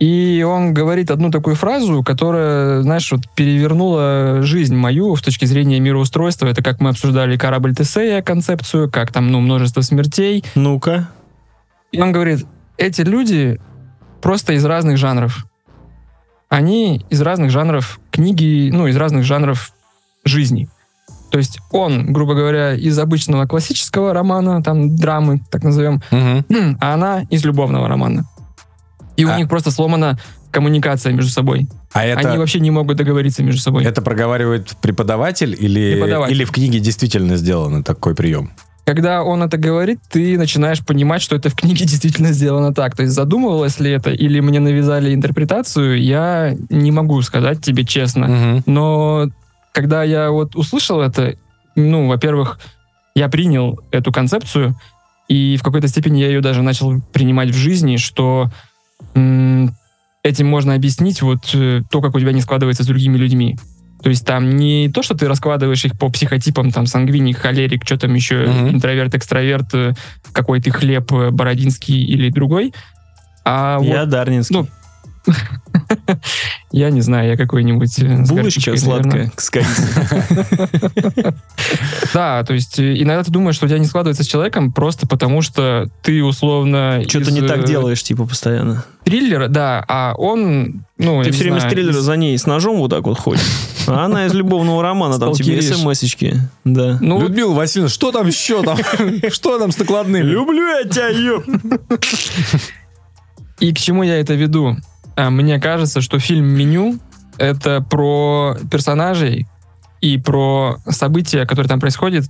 и 0.00 0.44
он 0.46 0.74
говорит 0.74 1.10
одну 1.10 1.30
такую 1.30 1.56
фразу, 1.56 2.02
которая, 2.02 2.82
знаешь, 2.82 3.10
вот 3.12 3.22
перевернула 3.34 4.40
жизнь 4.42 4.74
мою 4.74 5.14
с 5.16 5.22
точки 5.22 5.44
зрения 5.44 5.78
мироустройства. 5.80 6.46
Это 6.46 6.62
как 6.62 6.80
мы 6.80 6.90
обсуждали 6.90 7.36
корабль 7.36 7.74
Тесея, 7.74 8.20
концепцию, 8.20 8.90
как 8.90 9.12
там, 9.12 9.30
ну, 9.30 9.40
множество 9.40 9.82
смертей. 9.82 10.44
Ну-ка. 10.54 11.08
И 11.92 12.00
он 12.00 12.12
говорит, 12.12 12.44
эти 12.76 13.02
люди 13.02 13.60
просто 14.20 14.54
из 14.54 14.64
разных 14.64 14.96
жанров. 14.98 15.46
Они 16.48 17.04
из 17.08 17.20
разных 17.22 17.50
жанров 17.50 18.00
книги, 18.10 18.70
ну, 18.72 18.86
из 18.88 18.96
разных 18.96 19.24
жанров 19.24 19.72
жизни. 20.24 20.68
То 21.30 21.38
есть 21.38 21.58
он, 21.72 22.12
грубо 22.12 22.34
говоря, 22.34 22.74
из 22.74 22.96
обычного 22.98 23.46
классического 23.46 24.12
романа, 24.12 24.62
там, 24.62 24.94
драмы, 24.94 25.40
так 25.50 25.64
назовем, 25.64 26.00
Мгм. 26.10 26.78
а 26.80 26.94
она 26.94 27.22
из 27.30 27.44
любовного 27.44 27.88
романа. 27.88 28.24
И 29.16 29.24
у 29.24 29.30
А- 29.30 29.36
них 29.36 29.48
просто 29.48 29.70
сломана 29.70 30.18
коммуникация 30.50 31.12
между 31.12 31.30
собой. 31.30 31.68
А 31.92 32.04
это, 32.04 32.28
Они 32.28 32.38
вообще 32.38 32.60
не 32.60 32.70
могут 32.70 32.96
договориться 32.96 33.42
между 33.42 33.60
собой. 33.60 33.84
это 33.84 34.02
проговаривает 34.02 34.76
преподаватель 34.80 35.56
или, 35.58 35.94
Преподаватель. 35.94 36.34
или 36.34 36.44
в 36.44 36.52
книге 36.52 36.78
действительно 36.80 37.36
сделан 37.36 37.82
такой 37.82 38.14
прием? 38.14 38.52
Когда 38.84 39.22
он 39.24 39.42
это 39.42 39.56
говорит, 39.56 39.98
ты 40.10 40.36
начинаешь 40.38 40.84
понимать, 40.84 41.22
что 41.22 41.34
это 41.34 41.48
в 41.48 41.54
книге 41.54 41.84
действительно 41.86 42.32
сделано 42.32 42.72
так. 42.74 42.94
То 42.94 43.02
есть 43.02 43.14
задумывалось 43.14 43.80
ли 43.80 43.90
это, 43.90 44.10
или 44.10 44.40
мне 44.40 44.60
навязали 44.60 45.14
интерпретацию, 45.14 46.00
я 46.02 46.54
не 46.68 46.92
могу 46.92 47.20
сказать 47.22 47.60
тебе 47.62 47.84
честно. 47.84 48.26
Мгм. 48.28 48.62
Но 48.66 49.26
когда 49.72 50.02
я 50.04 50.30
вот 50.30 50.54
услышал 50.54 51.00
это, 51.00 51.34
ну, 51.74 52.06
во-первых, 52.08 52.58
я 53.16 53.28
принял 53.28 53.80
эту 53.90 54.12
концепцию, 54.12 54.76
и 55.28 55.56
в 55.58 55.62
какой-то 55.62 55.88
степени 55.88 56.20
я 56.20 56.26
ее 56.28 56.40
даже 56.42 56.62
начал 56.62 57.00
принимать 57.12 57.50
в 57.50 57.56
жизни, 57.56 57.96
что 57.96 58.50
этим 60.22 60.46
можно 60.46 60.74
объяснить 60.74 61.22
вот 61.22 61.50
э, 61.54 61.82
то, 61.90 62.00
как 62.00 62.14
у 62.14 62.20
тебя 62.20 62.32
не 62.32 62.40
складывается 62.40 62.82
с 62.82 62.86
другими 62.86 63.16
людьми. 63.18 63.56
То 64.02 64.10
есть 64.10 64.26
там 64.26 64.56
не 64.56 64.90
то, 64.90 65.02
что 65.02 65.14
ты 65.14 65.28
раскладываешь 65.28 65.84
их 65.84 65.98
по 65.98 66.10
психотипам, 66.10 66.70
там, 66.70 66.86
сангвиник, 66.86 67.38
холерик, 67.38 67.84
что 67.84 67.96
там 67.98 68.12
еще, 68.14 68.46
Мгм. 68.46 68.70
интроверт, 68.76 69.14
экстраверт, 69.14 69.72
э, 69.74 69.92
какой 70.32 70.60
ты 70.60 70.70
хлеб, 70.70 71.10
э, 71.12 71.30
бородинский 71.30 72.02
или 72.04 72.28
другой, 72.30 72.74
а 73.44 73.78
вот 73.78 73.86
Я 73.86 74.04
Дарнинский. 74.06 74.56
ну, 74.56 74.66
я 76.72 76.90
не 76.90 77.00
знаю, 77.00 77.30
я 77.30 77.36
какой-нибудь... 77.36 77.98
э, 77.98 78.22
Булочка 78.24 78.76
сладкая 78.76 79.32
с 79.36 79.50
корицей. 79.50 79.84
Да, 82.12 82.44
то 82.44 82.54
есть 82.54 82.78
э, 82.78 83.02
иногда 83.02 83.24
ты 83.24 83.30
думаешь, 83.30 83.56
что 83.56 83.66
у 83.66 83.68
тебя 83.68 83.78
не 83.78 83.86
складывается 83.86 84.24
с 84.24 84.26
человеком 84.26 84.72
просто 84.72 85.06
потому, 85.06 85.42
что 85.42 85.88
ты 86.02 86.22
условно... 86.22 87.02
Что-то 87.08 87.32
не 87.32 87.42
так 87.42 87.64
э, 87.64 87.66
делаешь, 87.66 88.02
типа, 88.02 88.26
постоянно. 88.26 88.84
Триллера, 89.04 89.48
да, 89.48 89.84
а 89.88 90.14
он... 90.16 90.84
Ну, 90.96 91.22
Ты 91.22 91.32
все 91.32 91.44
время 91.44 91.60
с 91.60 91.64
триллера 91.64 92.00
за 92.00 92.16
ней 92.16 92.38
с 92.38 92.46
ножом 92.46 92.78
вот 92.78 92.90
так 92.90 93.04
вот 93.04 93.18
ходишь. 93.18 93.42
А 93.86 94.06
она 94.06 94.26
из 94.26 94.32
любовного 94.32 94.82
романа, 94.82 95.18
там 95.18 95.32
тебе 95.32 95.60
смс-очки. 95.60 96.34
Да. 96.64 96.98
Ну, 97.00 97.20
Людмила 97.20 97.52
Васильевна, 97.52 97.90
что 97.90 98.12
там 98.12 98.26
еще 98.26 98.62
там? 98.62 98.78
Что 99.30 99.58
там 99.58 99.72
с 99.72 99.78
накладными? 99.78 100.22
Люблю 100.22 100.66
я 100.66 100.84
тебя, 100.84 101.08
ёп. 101.08 101.44
и 103.60 103.72
к 103.72 103.78
чему 103.78 104.02
я 104.02 104.20
это 104.20 104.34
веду? 104.34 104.76
А, 105.16 105.30
Мне 105.30 105.60
кажется, 105.60 106.00
что 106.00 106.18
фильм 106.18 106.46
«Меню»— 106.46 106.98
это 107.38 107.80
про 107.80 108.56
персонажей 108.70 109.46
и 110.00 110.18
про 110.18 110.78
события, 110.88 111.46
которые 111.46 111.68
там 111.68 111.80
происходят, 111.80 112.24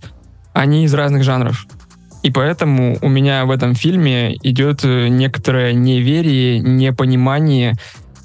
они 0.53 0.85
из 0.85 0.95
разных 0.95 1.25
жанров. 1.25 1.67
И 2.23 2.31
поэтому 2.31 2.97
у 3.03 3.09
меня 3.09 3.45
в 3.45 3.51
этом 3.51 3.75
фильме 3.75 4.37
идет 4.43 4.83
э, 4.83 5.09
некоторое 5.09 5.75
неверие, 5.75 6.59
непонимание, 6.59 7.75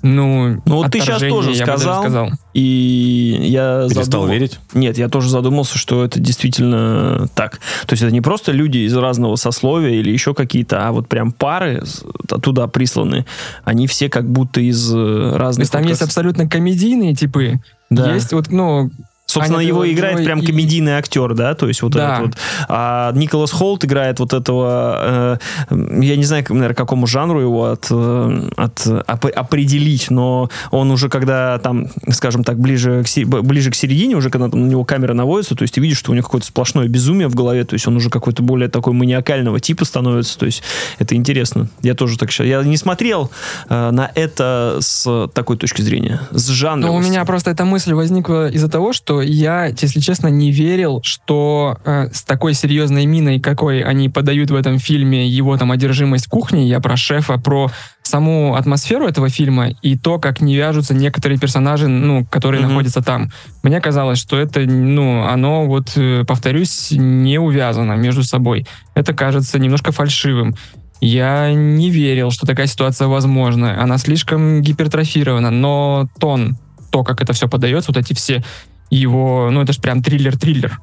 ну, 0.02 0.62
Ну 0.66 0.76
вот 0.76 0.92
ты 0.92 1.00
отторжение, 1.00 1.30
тоже 1.30 1.56
сказал. 1.56 2.02
сказал. 2.02 2.30
И 2.54 3.38
я 3.44 3.84
Перестал 3.84 4.04
задумал- 4.04 4.28
верить? 4.28 4.60
Нет, 4.74 4.98
я 4.98 5.10
тоже 5.10 5.30
задумался, 5.30 5.78
что 5.78 6.04
это 6.04 6.20
действительно 6.20 7.28
так. 7.36 7.60
То 7.86 7.94
есть 7.94 8.04
это 8.04 8.12
не 8.12 8.22
просто 8.22 8.52
люди 8.52 8.80
из 8.80 8.96
разного 8.96 9.36
сословия 9.36 9.92
или 10.00 10.12
еще 10.12 10.34
какие-то, 10.34 10.88
а 10.88 10.92
вот 10.92 11.08
прям 11.08 11.32
пары 11.32 11.86
с- 11.86 12.04
туда 12.42 12.68
присланы. 12.68 13.26
Они 13.64 13.88
все 13.88 14.10
как 14.10 14.30
будто 14.30 14.62
из 14.62 14.92
э, 14.92 14.96
То 14.96 15.38
разных... 15.38 15.64
есть 15.64 15.72
там 15.72 15.82
вот 15.84 15.90
есть 15.90 16.00
как- 16.00 16.08
абсолютно 16.10 16.50
комедийные 16.50 17.16
типы, 17.16 17.60
Да. 17.90 18.14
есть 18.14 18.34
вот, 18.34 18.50
ну, 18.52 18.90
Собственно, 19.30 19.60
Аня 19.60 19.68
его 19.68 19.86
Тейлор-Джой 19.86 19.94
играет 19.94 20.26
прям 20.26 20.40
и- 20.40 20.46
комедийный 20.46 20.94
актер, 20.94 21.34
да, 21.36 21.54
то 21.54 21.68
есть 21.68 21.82
вот 21.84 21.92
Да. 21.94 22.16
этот 22.16 22.26
вот. 22.26 22.38
А 22.68 23.12
Николас 23.14 23.52
Холт 23.52 23.86
играет 23.86 24.20
вот 24.20 24.34
этого, 24.34 25.38
э, 25.70 25.76
я 26.02 26.16
не 26.16 26.24
знаю, 26.24 26.44
наверное, 26.50 26.74
какому 26.74 27.06
жанру 27.08 27.40
его 27.40 27.66
от, 27.66 27.88
э, 27.92 28.50
от 28.58 28.88
оп- 29.08 29.32
определить, 29.36 30.10
но 30.10 30.50
он 30.72 30.90
уже 30.92 31.10
когда 31.10 31.60
там, 31.60 31.88
скажем 32.10 32.44
так, 32.44 32.58
ближе 32.60 33.04
к, 33.04 33.08
се- 33.08 33.26
ближе 33.26 33.70
к 33.72 33.76
середине, 33.76 34.16
уже 34.16 34.30
когда 34.32 34.50
там 34.50 34.66
на 34.66 34.70
него 34.72 34.84
камера 34.84 35.14
наводится, 35.14 35.56
то 35.56 35.62
есть 35.62 35.76
ты 35.76 35.82
видишь, 35.82 35.98
что 36.00 36.12
у 36.12 36.16
него 36.16 36.24
какое-то 36.26 36.48
сплошное 36.48 36.88
безумие 36.88 37.28
в 37.28 37.36
голове, 37.36 37.64
то 37.66 37.76
есть 37.76 37.88
он 37.88 37.96
уже 37.98 38.10
какой-то 38.10 38.42
более 38.42 38.68
такой 38.70 38.94
маниакального 38.94 39.60
типа 39.60 39.86
становится, 39.86 40.40
то 40.40 40.46
есть 40.48 40.64
это 40.98 41.16
интересно. 41.16 41.68
Я 41.84 41.94
тоже 41.94 42.18
так 42.18 42.32
считаю. 42.32 42.50
Я 42.50 42.64
не 42.64 42.78
смотрел 42.78 43.30
э, 43.70 43.92
на 43.92 44.10
это 44.16 44.78
с 44.80 45.28
такой 45.34 45.58
точки 45.58 45.82
зрения, 45.84 46.22
с 46.32 46.48
жанра. 46.48 46.88
Ну, 46.88 46.96
у 46.96 47.00
меня 47.00 47.24
просто 47.26 47.52
эта 47.52 47.66
мысль 47.66 47.94
возникла 47.94 48.50
из-за 48.50 48.70
того, 48.70 48.92
что 48.94 49.19
я, 49.22 49.66
если 49.66 50.00
честно, 50.00 50.28
не 50.28 50.52
верил, 50.52 51.02
что 51.04 51.78
э, 51.86 52.10
с 52.12 52.24
такой 52.24 52.54
серьезной 52.54 53.06
миной, 53.06 53.40
какой 53.40 53.82
они 53.82 54.10
подают 54.10 54.52
в 54.52 54.56
этом 54.56 54.80
фильме, 54.80 55.28
его 55.28 55.58
там 55.58 55.72
одержимость 55.72 56.28
кухней, 56.28 56.68
я 56.68 56.80
про 56.80 56.98
шефа, 56.98 57.38
про 57.38 57.72
саму 58.04 58.56
атмосферу 58.56 59.06
этого 59.08 59.30
фильма 59.30 59.70
и 59.82 59.98
то, 59.98 60.20
как 60.20 60.42
не 60.42 60.56
вяжутся 60.56 60.94
некоторые 60.94 61.40
персонажи, 61.40 61.88
ну, 61.88 62.26
которые 62.26 62.62
Мгм. 62.62 62.70
находятся 62.70 63.02
там. 63.02 63.32
Мне 63.64 63.80
казалось, 63.82 64.20
что 64.20 64.38
это, 64.38 64.62
ну, 64.62 65.24
оно 65.24 65.66
вот, 65.66 65.92
э, 65.96 66.24
повторюсь, 66.28 66.92
не 66.92 67.40
увязано 67.40 67.94
между 67.94 68.24
собой. 68.24 68.66
Это 68.96 69.14
кажется 69.14 69.60
немножко 69.60 69.92
фальшивым. 69.92 70.56
Я 71.02 71.54
не 71.54 71.90
верил, 71.90 72.32
что 72.32 72.46
такая 72.46 72.68
ситуация 72.68 73.08
возможна. 73.08 73.82
Она 73.82 73.98
слишком 73.98 74.62
гипертрофирована, 74.62 75.50
но 75.50 76.10
тон, 76.20 76.58
то, 76.92 77.04
как 77.04 77.22
это 77.22 77.34
все 77.34 77.48
подается, 77.48 77.92
вот 77.92 77.98
эти 77.98 78.14
все 78.14 78.44
его, 78.90 79.50
ну 79.52 79.62
это 79.62 79.74
же 79.74 79.82
прям 79.82 80.02
триллер-триллер. 80.02 80.80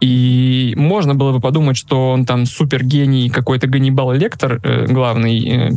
И 0.00 0.72
можно 0.76 1.14
было 1.14 1.32
бы 1.32 1.40
подумать, 1.40 1.76
что 1.76 2.10
он 2.10 2.24
там 2.24 2.46
супер 2.46 2.84
гений, 2.84 3.28
какой-то 3.28 3.66
Ганнибал 3.66 4.12
Лектор, 4.12 4.58
э, 4.62 4.86
главный 4.86 5.48
э, 5.48 5.70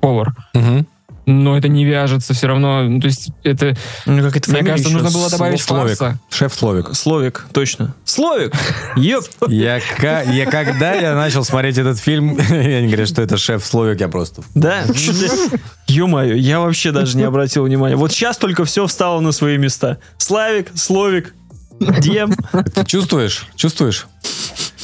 повар. 0.00 0.34
Мгм. 0.54 0.86
Но 1.30 1.58
это 1.58 1.68
не 1.68 1.84
вяжется 1.84 2.32
все 2.32 2.46
равно. 2.46 2.84
Ну, 2.84 3.00
То 3.00 3.06
есть 3.08 3.32
это, 3.42 3.76
Ну, 4.06 4.22
как 4.22 4.36
это 4.38 4.50
мне 4.50 4.62
кажется, 4.62 4.88
еще? 4.88 4.98
нужно 4.98 5.10
было 5.10 5.28
добавить 5.28 5.60
Словик. 5.60 5.98
фарса. 5.98 6.18
Шеф 6.30 6.54
Словик. 6.54 6.88
Словик, 6.94 7.44
точно. 7.52 7.94
Словик! 8.06 8.54
Ёп! 8.96 9.26
Я, 9.48 9.76
я 10.22 10.46
когда 10.46 10.94
я 10.94 11.14
начал 11.14 11.44
смотреть 11.44 11.76
этот 11.76 11.98
фильм, 11.98 12.38
я 12.50 12.80
не 12.80 12.86
говорю, 12.86 13.06
что 13.06 13.20
это 13.20 13.36
шеф 13.36 13.62
Словик, 13.62 14.00
я 14.00 14.08
просто... 14.08 14.42
Да? 14.54 14.84
Ё-моё, 15.86 16.34
я 16.34 16.60
вообще 16.60 16.92
даже 16.92 17.18
не 17.18 17.24
обратил 17.24 17.64
внимания. 17.64 17.96
Вот 17.96 18.10
сейчас 18.10 18.38
только 18.38 18.64
все 18.64 18.86
встало 18.86 19.20
на 19.20 19.32
свои 19.32 19.58
места. 19.58 19.98
Славик, 20.16 20.70
Словик, 20.76 21.34
Дем. 21.78 22.32
Ты 22.74 22.86
чувствуешь? 22.86 23.46
Чувствуешь? 23.54 24.06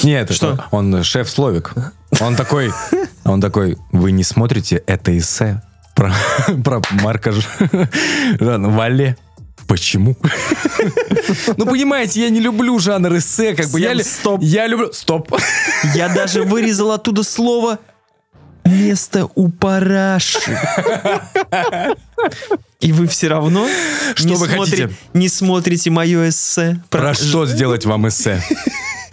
Нет, 0.02 0.30
Что? 0.30 0.52
это 0.52 0.64
он 0.72 1.02
шеф 1.04 1.30
Словик. 1.30 1.72
Он 2.20 2.36
такой, 2.36 2.70
он 3.24 3.40
такой, 3.40 3.78
вы 3.92 4.12
не 4.12 4.24
смотрите 4.24 4.82
это 4.86 5.16
эссе 5.16 5.62
про, 5.94 6.12
про 6.64 6.82
Марка 7.02 7.32
Вале? 8.40 9.16
Почему? 9.66 10.14
Ну, 11.56 11.64
понимаете, 11.66 12.20
я 12.22 12.28
не 12.30 12.40
люблю 12.40 12.78
жанр 12.78 13.16
эссе, 13.16 13.54
как 13.54 13.68
бы 13.70 13.80
я, 13.80 13.98
стоп. 14.04 14.40
я 14.42 14.66
люблю... 14.66 14.92
Стоп. 14.92 15.32
Я 15.94 16.08
даже 16.10 16.42
вырезал 16.42 16.92
оттуда 16.92 17.22
слово 17.22 17.78
«место 18.66 19.26
у 19.34 19.48
параши». 19.48 20.58
И 22.80 22.92
вы 22.92 23.06
все 23.06 23.28
равно 23.28 23.66
Что 24.14 24.28
не 24.28 24.34
вы 24.34 24.46
смотри- 24.46 24.82
хотите? 24.82 24.90
не 25.14 25.28
смотрите 25.30 25.90
мое 25.90 26.28
эссе. 26.28 26.82
Про 26.90 27.14
что 27.14 27.46
сделать 27.46 27.86
вам 27.86 28.06
эссе? 28.08 28.42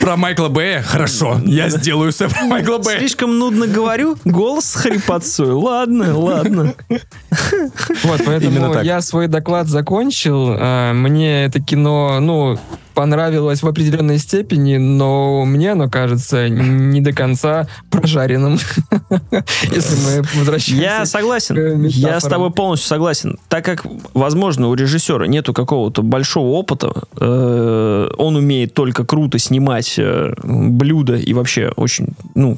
Про 0.01 0.17
Майкла 0.17 0.49
Бэя? 0.49 0.81
Хорошо, 0.81 1.39
я 1.45 1.69
сделаю 1.69 2.09
эссе 2.09 2.27
про 2.27 2.43
Майкла 2.43 2.79
Бэя. 2.79 2.97
Слишком 2.97 3.37
нудно 3.37 3.67
говорю, 3.67 4.17
голос 4.25 4.65
с 4.65 4.75
хрипотцой. 4.75 5.51
Ладно, 5.51 6.17
ладно. 6.17 6.73
Вот, 8.03 8.21
поэтому 8.25 8.81
я 8.81 8.99
свой 9.01 9.27
доклад 9.27 9.67
закончил. 9.67 10.55
А, 10.59 10.93
Мне 10.93 11.45
это 11.45 11.59
кино, 11.61 12.19
ну, 12.19 12.57
понравилось 12.93 13.63
в 13.63 13.67
определенной 13.67 14.17
степени, 14.17 14.77
но 14.77 15.45
мне 15.45 15.73
оно 15.73 15.89
кажется 15.89 16.49
не 16.49 17.01
до 17.01 17.13
конца 17.13 17.67
прожаренным. 17.89 18.59
Если 19.63 19.95
мы 20.19 20.23
возвращаемся. 20.35 20.83
Я 20.83 21.05
согласен. 21.05 21.85
Я 21.85 22.19
с 22.19 22.23
тобой 22.23 22.51
полностью 22.51 22.87
согласен. 22.87 23.37
Так 23.49 23.65
как, 23.65 23.85
возможно, 24.13 24.69
у 24.69 24.73
режиссера 24.73 25.25
нету 25.27 25.53
какого-то 25.53 26.01
большого 26.01 26.49
опыта, 26.49 26.93
э, 27.19 28.09
он 28.17 28.35
умеет 28.35 28.73
только 28.73 29.05
круто 29.05 29.39
снимать 29.39 29.95
э, 29.97 30.33
блюда 30.43 31.15
и 31.15 31.33
вообще 31.33 31.71
очень, 31.75 32.09
ну, 32.35 32.57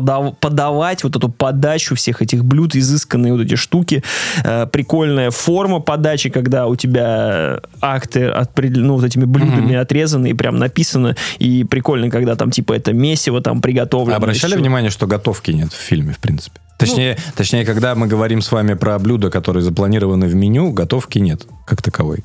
подав- 0.00 0.36
подавать 0.38 1.04
вот 1.04 1.16
эту 1.16 1.28
подачу 1.28 1.94
всех 1.94 2.22
этих 2.22 2.44
блюд, 2.44 2.74
изысканные 2.76 3.32
вот 3.32 3.42
эти 3.42 3.54
штуки, 3.56 4.02
Э, 4.44 4.66
прикольная 4.66 5.30
форма 5.30 5.80
подачи, 5.80 6.30
когда 6.30 6.66
у 6.66 6.76
тебя 6.76 7.60
акты 7.80 8.26
определ- 8.26 8.82
ну, 8.84 8.94
вот 8.94 9.04
этими 9.04 9.24
блюдами 9.24 9.74
отрезаны 9.74 10.30
и 10.30 10.34
прям 10.34 10.58
написано, 10.58 11.16
и 11.38 11.64
прикольно, 11.64 12.10
когда 12.10 12.34
там 12.36 12.50
типа 12.50 12.72
это 12.74 12.92
месиво 12.92 13.40
там 13.40 13.60
приготовлено. 13.60 14.16
Обращали 14.16 14.52
чего- 14.52 14.60
внимание, 14.62 14.90
что 14.90 15.06
готовки 15.06 15.50
нет 15.50 15.72
в 15.72 15.76
фильме, 15.76 16.12
в 16.12 16.18
принципе? 16.18 16.58
Точнее, 16.78 17.16
точнее, 17.36 17.64
когда 17.64 17.94
мы 17.96 18.06
говорим 18.06 18.40
с 18.40 18.52
вами 18.52 18.74
про 18.74 18.98
блюда, 19.00 19.30
которые 19.30 19.62
запланированы 19.64 20.28
в 20.28 20.34
меню, 20.36 20.70
готовки 20.72 21.18
нет, 21.18 21.44
как 21.66 21.82
таковой. 21.82 22.24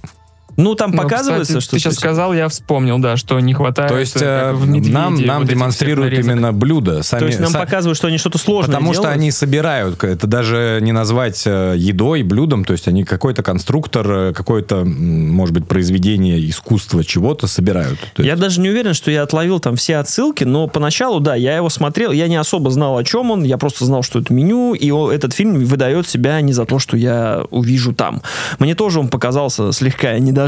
Ну, 0.57 0.75
там 0.75 0.91
Ну, 0.91 0.97
показывается, 1.01 1.53
кстати, 1.59 1.63
что... 1.63 1.71
Ты 1.75 1.79
сейчас 1.79 1.95
сказал, 1.95 2.33
я 2.33 2.47
вспомнил, 2.47 2.99
да, 2.99 3.17
что 3.17 3.39
не 3.39 3.53
хватает. 3.53 3.89
То 3.89 3.97
есть 3.99 4.21
э, 4.21 4.51
э, 4.51 4.53
в 4.53 4.67
«Медведе» 4.67 4.93
нам, 4.93 5.15
нам 5.21 5.41
вот 5.41 5.49
демонстрируют 5.49 6.13
именно 6.13 6.53
блюда. 6.53 7.01
Сами, 7.03 7.19
То 7.21 7.25
есть 7.27 7.39
нам 7.39 7.51
са- 7.51 7.59
показывают, 7.59 7.97
что 7.97 8.07
они 8.07 8.17
что-то 8.17 8.37
сложное 8.37 8.75
Потому 8.75 8.93
что 8.93 9.03
делают? 9.03 9.19
они 9.19 9.31
собирают. 9.31 10.03
Это 10.03 10.27
даже 10.27 10.79
не 10.81 10.91
назвать 10.91 11.41
э, 11.45 11.73
едой, 11.77 12.23
блюдом. 12.23 12.65
То 12.65 12.73
есть 12.73 12.87
они 12.87 13.03
какой-то 13.03 13.41
конструктор, 13.43 14.33
какое-то, 14.33 14.83
может 14.85 15.53
быть, 15.55 15.67
произведение 15.67 16.47
искусства 16.49 17.03
чего-то 17.03 17.47
собирают. 17.47 17.99
То 18.15 18.21
Я 18.23 18.31
есть- 18.31 18.41
даже 18.41 18.61
не 18.61 18.69
уверен, 18.69 18.93
что 18.93 19.09
я 19.11 19.23
отловил 19.23 19.59
там 19.59 19.75
все 19.75 19.97
отсылки, 19.97 20.43
но 20.43 20.67
поначалу, 20.67 21.19
да, 21.19 21.35
я 21.35 21.55
его 21.57 21.69
смотрел, 21.69 22.11
я 22.11 22.27
не 22.27 22.35
особо 22.35 22.69
знал, 22.69 22.97
о 22.97 23.03
чем 23.03 23.31
он, 23.31 23.43
я 23.43 23.57
просто 23.57 23.85
знал, 23.85 24.03
что 24.03 24.19
это 24.19 24.33
меню, 24.33 24.73
и 24.73 24.91
этот 25.13 25.33
фильм 25.33 25.63
выдает 25.65 26.07
себя 26.07 26.39
не 26.41 26.53
за 26.53 26.65
то, 26.65 26.77
что 26.79 26.95
я 26.97 27.43
увижу 27.49 27.93
там. 27.93 28.21
Мне 28.59 28.75
тоже 28.75 28.99
он 28.99 29.07
показался 29.07 29.71
слегка 29.71 30.19
недожаренным, 30.19 30.42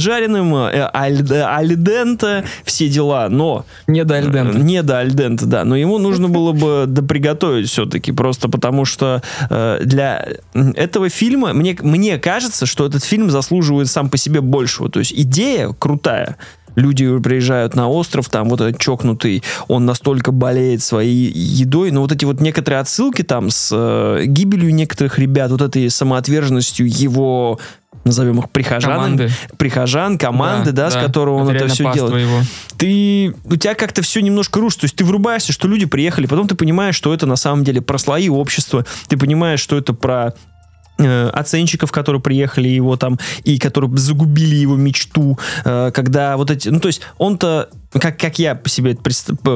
э, 0.68 0.90
аль- 0.94 1.32
альденте, 1.32 2.46
все 2.64 2.90
дела, 2.90 3.30
но... 3.30 3.66
Не 3.88 4.04
до 4.04 4.16
альдента. 4.16 4.58
Не 4.58 4.84
до 4.84 5.00
альденте, 5.00 5.46
да. 5.46 5.64
Но 5.64 5.76
ему 5.76 5.98
нужно 5.98 6.30
было 6.30 6.52
бы 6.52 6.86
доприготовить 6.88 7.70
все-таки, 7.70 8.12
просто 8.12 8.50
потому 8.50 8.86
что 8.86 9.22
э, 9.50 9.82
для 9.84 10.28
этого 10.54 11.10
фильма, 11.10 11.54
мне, 11.54 11.78
мне 11.82 12.18
кажется, 12.18 12.66
что 12.66 12.86
этот 12.86 13.04
фильм 13.04 13.30
заслуживает 13.30 13.90
сам 13.90 14.10
по 14.10 14.18
себе 14.18 14.42
большего. 14.42 14.90
То 14.90 15.00
есть 15.00 15.14
идея 15.14 15.74
крутая. 15.78 16.38
Люди 16.76 17.20
приезжают 17.20 17.76
на 17.76 17.90
остров, 17.90 18.30
там 18.30 18.50
вот 18.50 18.62
этот 18.62 18.80
чокнутый, 18.80 19.44
он 19.68 19.86
настолько 19.86 20.32
болеет 20.32 20.82
своей 20.84 21.32
едой, 21.32 21.92
но 21.92 22.02
вот 22.02 22.12
эти 22.12 22.26
вот 22.26 22.42
некоторые 22.42 22.80
отсылки 22.80 23.22
там 23.22 23.50
с 23.50 23.70
э, 23.72 24.24
гибелью 24.26 24.74
некоторых 24.74 25.20
ребят, 25.20 25.52
вот 25.52 25.62
этой 25.62 25.90
самоотверженностью 25.90 26.88
его 26.88 27.60
назовем 28.04 28.40
их 28.40 28.52
прихожанами, 28.52 29.18
Команды. 29.18 29.30
прихожан, 29.58 30.18
команды, 30.18 30.72
да, 30.72 30.92
с 30.92 30.94
которого 30.94 31.42
он 31.42 31.50
это 31.50 31.68
все 31.68 31.92
делает 31.92 32.22
его. 32.22 32.40
ты, 32.78 33.34
у 33.46 33.56
тебя 33.56 33.74
как-то 33.74 34.04
все 34.04 34.22
немножко 34.22 34.60
рушится. 34.60 34.82
То 34.82 34.86
есть 34.86 34.96
ты 34.96 35.04
врубаешься, 35.04 35.52
что 35.52 35.68
люди 35.68 35.86
приехали, 35.86 36.28
потом 36.28 36.48
ты 36.48 36.56
понимаешь, 36.56 36.96
что 36.96 37.14
это 37.14 37.26
на 37.26 37.36
самом 37.36 37.64
деле 37.64 37.82
про 37.82 37.98
слои 37.98 38.30
общества, 38.30 38.86
ты 39.08 39.18
понимаешь, 39.18 39.60
что 39.60 39.76
это 39.78 39.94
про 39.94 40.36
оценщиков, 40.98 41.92
которые 41.92 42.22
приехали 42.22 42.68
его 42.68 42.96
там 42.98 43.20
и 43.44 43.58
которые 43.58 43.96
загубили 43.98 44.56
его 44.56 44.76
мечту, 44.76 45.38
э, 45.64 45.92
когда 45.94 46.38
вот 46.38 46.52
эти, 46.52 46.70
ну 46.70 46.80
то 46.80 46.88
есть 46.88 47.02
он-то 47.18 47.70
как, 48.00 48.20
как 48.20 48.40
я 48.40 48.56
по 48.56 48.70
себе 48.70 48.98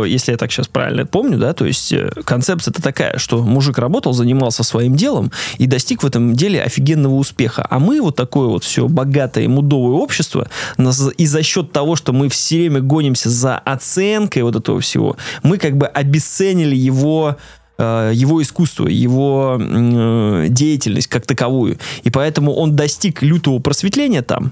если 0.05 0.31
я 0.31 0.37
так 0.37 0.51
сейчас 0.51 0.67
правильно 0.67 1.05
помню, 1.05 1.37
да, 1.37 1.53
то 1.53 1.65
есть 1.65 1.91
э, 1.91 2.09
концепция-то 2.23 2.81
такая, 2.81 3.17
что 3.17 3.41
мужик 3.41 3.77
работал, 3.77 4.13
занимался 4.13 4.63
своим 4.63 4.95
делом 4.95 5.31
и 5.57 5.65
достиг 5.65 6.03
в 6.03 6.05
этом 6.05 6.33
деле 6.33 6.61
офигенного 6.61 7.15
успеха. 7.15 7.65
А 7.69 7.79
мы 7.79 8.01
вот 8.01 8.15
такое 8.15 8.47
вот 8.47 8.63
все 8.63 8.87
богатое 8.87 9.47
мудовое 9.47 9.97
общество, 9.97 10.47
нас- 10.77 11.11
и 11.17 11.25
за 11.25 11.43
счет 11.43 11.71
того, 11.71 11.95
что 11.95 12.13
мы 12.13 12.29
все 12.29 12.57
время 12.57 12.81
гонимся 12.81 13.29
за 13.29 13.57
оценкой 13.57 14.43
вот 14.43 14.55
этого 14.55 14.79
всего, 14.79 15.17
мы 15.43 15.57
как 15.57 15.77
бы 15.77 15.87
обесценили 15.87 16.75
его 16.75 17.37
э, 17.37 17.58
его 17.83 18.41
искусство, 18.41 18.87
его 18.87 19.57
э, 19.59 20.47
деятельность 20.49 21.07
как 21.07 21.25
таковую. 21.25 21.77
И 22.03 22.09
поэтому 22.09 22.53
он 22.53 22.75
достиг 22.75 23.21
лютого 23.21 23.59
просветления 23.59 24.21
там, 24.21 24.51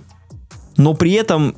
но 0.77 0.93
при 0.93 1.13
этом 1.13 1.55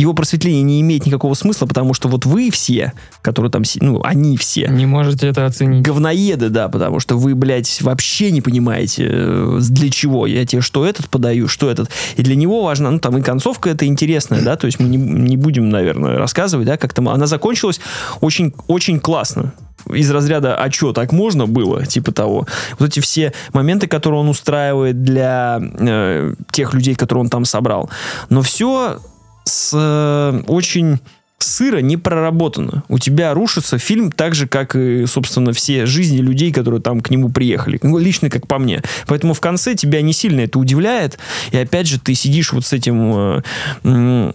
его 0.00 0.14
просветление 0.14 0.62
не 0.62 0.80
имеет 0.80 1.06
никакого 1.06 1.34
смысла, 1.34 1.66
потому 1.66 1.92
что 1.92 2.08
вот 2.08 2.24
вы 2.24 2.50
все, 2.50 2.92
которые 3.20 3.50
там, 3.50 3.64
ну, 3.80 4.00
они 4.04 4.36
все, 4.36 4.68
Не 4.68 4.86
можете 4.86 5.26
это 5.26 5.44
оценить. 5.44 5.82
говноеды, 5.82 6.50
да, 6.50 6.68
потому 6.68 7.00
что 7.00 7.16
вы, 7.16 7.34
блядь, 7.34 7.82
вообще 7.82 8.30
не 8.30 8.40
понимаете, 8.40 9.08
э, 9.10 9.58
для 9.60 9.90
чего. 9.90 10.26
Я 10.26 10.46
тебе 10.46 10.62
что 10.62 10.86
этот 10.86 11.08
подаю, 11.08 11.48
что 11.48 11.68
этот. 11.68 11.90
И 12.16 12.22
для 12.22 12.36
него 12.36 12.62
важно, 12.62 12.90
ну, 12.92 13.00
там 13.00 13.18
и 13.18 13.22
концовка 13.22 13.70
это 13.70 13.86
интересная, 13.86 14.42
да, 14.42 14.56
то 14.56 14.66
есть 14.66 14.78
мы 14.78 14.88
не, 14.88 14.96
не 14.96 15.36
будем, 15.36 15.68
наверное, 15.68 16.16
рассказывать, 16.16 16.66
да, 16.66 16.76
как 16.76 16.92
там. 16.92 17.08
Она 17.08 17.26
закончилась 17.26 17.80
очень, 18.20 18.54
очень 18.68 19.00
классно. 19.00 19.52
Из 19.92 20.10
разряда, 20.10 20.54
а 20.56 20.70
что, 20.70 20.92
так 20.92 21.12
можно 21.12 21.46
было? 21.46 21.86
Типа 21.86 22.12
того. 22.12 22.46
Вот 22.78 22.90
эти 22.90 23.00
все 23.00 23.32
моменты, 23.52 23.86
которые 23.86 24.20
он 24.20 24.28
устраивает 24.28 25.02
для 25.02 25.60
э, 25.60 26.34
тех 26.50 26.74
людей, 26.74 26.94
которые 26.94 27.22
он 27.24 27.30
там 27.30 27.44
собрал. 27.44 27.88
Но 28.28 28.42
все 28.42 28.98
с 29.48 29.70
э, 29.74 30.42
очень 30.46 31.00
сыро 31.38 31.78
не 31.78 31.96
проработано. 31.96 32.82
У 32.88 32.98
тебя 32.98 33.32
рушится 33.32 33.78
фильм 33.78 34.10
так 34.10 34.34
же, 34.34 34.48
как 34.48 34.74
и, 34.74 35.06
собственно, 35.06 35.52
все 35.52 35.86
жизни 35.86 36.18
людей, 36.18 36.52
которые 36.52 36.80
там 36.80 37.00
к 37.00 37.10
нему 37.10 37.30
приехали. 37.30 37.78
Ну, 37.82 37.98
лично, 37.98 38.28
как 38.28 38.46
по 38.46 38.58
мне. 38.58 38.82
Поэтому 39.06 39.34
в 39.34 39.40
конце 39.40 39.74
тебя 39.74 40.02
не 40.02 40.12
сильно 40.12 40.40
это 40.40 40.58
удивляет. 40.58 41.18
И 41.52 41.56
опять 41.56 41.86
же, 41.86 42.00
ты 42.00 42.14
сидишь 42.14 42.52
вот 42.52 42.66
с 42.66 42.72
этим 42.72 43.42
э, 43.84 44.32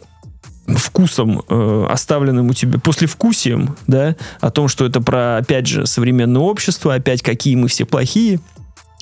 вкусом, 0.68 1.44
э, 1.48 1.88
оставленным 1.90 2.50
у 2.50 2.54
тебя, 2.54 2.80
послевкусием, 2.80 3.76
да, 3.88 4.16
о 4.40 4.50
том, 4.50 4.68
что 4.68 4.86
это 4.86 5.02
про, 5.02 5.38
опять 5.38 5.68
же, 5.68 5.86
современное 5.86 6.42
общество, 6.42 6.94
опять 6.94 7.22
какие 7.22 7.56
мы 7.56 7.68
все 7.68 7.86
плохие, 7.86 8.40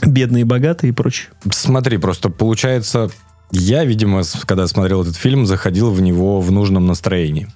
бедные, 0.03 0.43
богатые 0.43 0.89
и 0.89 0.93
прочее. 0.93 1.29
Смотри, 1.51 1.97
просто 1.97 2.29
получается, 2.29 3.11
я, 3.51 3.85
видимо, 3.85 4.21
когда 4.45 4.67
смотрел 4.67 5.01
этот 5.01 5.15
фильм, 5.15 5.45
заходил 5.45 5.91
в 5.91 6.01
него 6.01 6.41
в 6.41 6.51
нужном 6.51 6.85
настроении. 6.85 7.47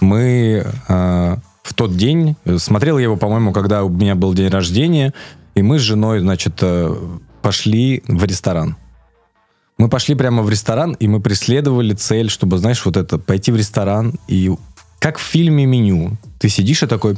Мы 0.00 0.66
э, 0.88 1.36
в 1.62 1.74
тот 1.74 1.96
день, 1.96 2.36
э, 2.44 2.58
смотрел 2.58 2.98
его, 2.98 3.16
по-моему, 3.16 3.52
когда 3.52 3.84
у 3.84 3.88
меня 3.88 4.14
был 4.14 4.34
день 4.34 4.48
рождения, 4.48 5.12
и 5.54 5.62
мы 5.62 5.78
с 5.78 5.82
женой, 5.82 6.20
значит, 6.20 6.54
э, 6.62 6.94
пошли 7.42 8.02
в 8.06 8.24
ресторан. 8.24 8.76
Мы 9.76 9.88
пошли 9.88 10.14
прямо 10.14 10.42
в 10.42 10.50
ресторан, 10.50 10.92
и 10.92 11.08
мы 11.08 11.20
преследовали 11.20 11.94
цель, 11.94 12.30
чтобы, 12.30 12.58
знаешь, 12.58 12.84
вот 12.84 12.96
это, 12.96 13.18
пойти 13.18 13.50
в 13.52 13.56
ресторан, 13.56 14.14
и 14.28 14.50
как 14.98 15.18
в 15.18 15.22
фильме 15.22 15.64
меню. 15.64 16.18
Ты 16.38 16.48
сидишь 16.48 16.82
и 16.82 16.86
такой, 16.86 17.16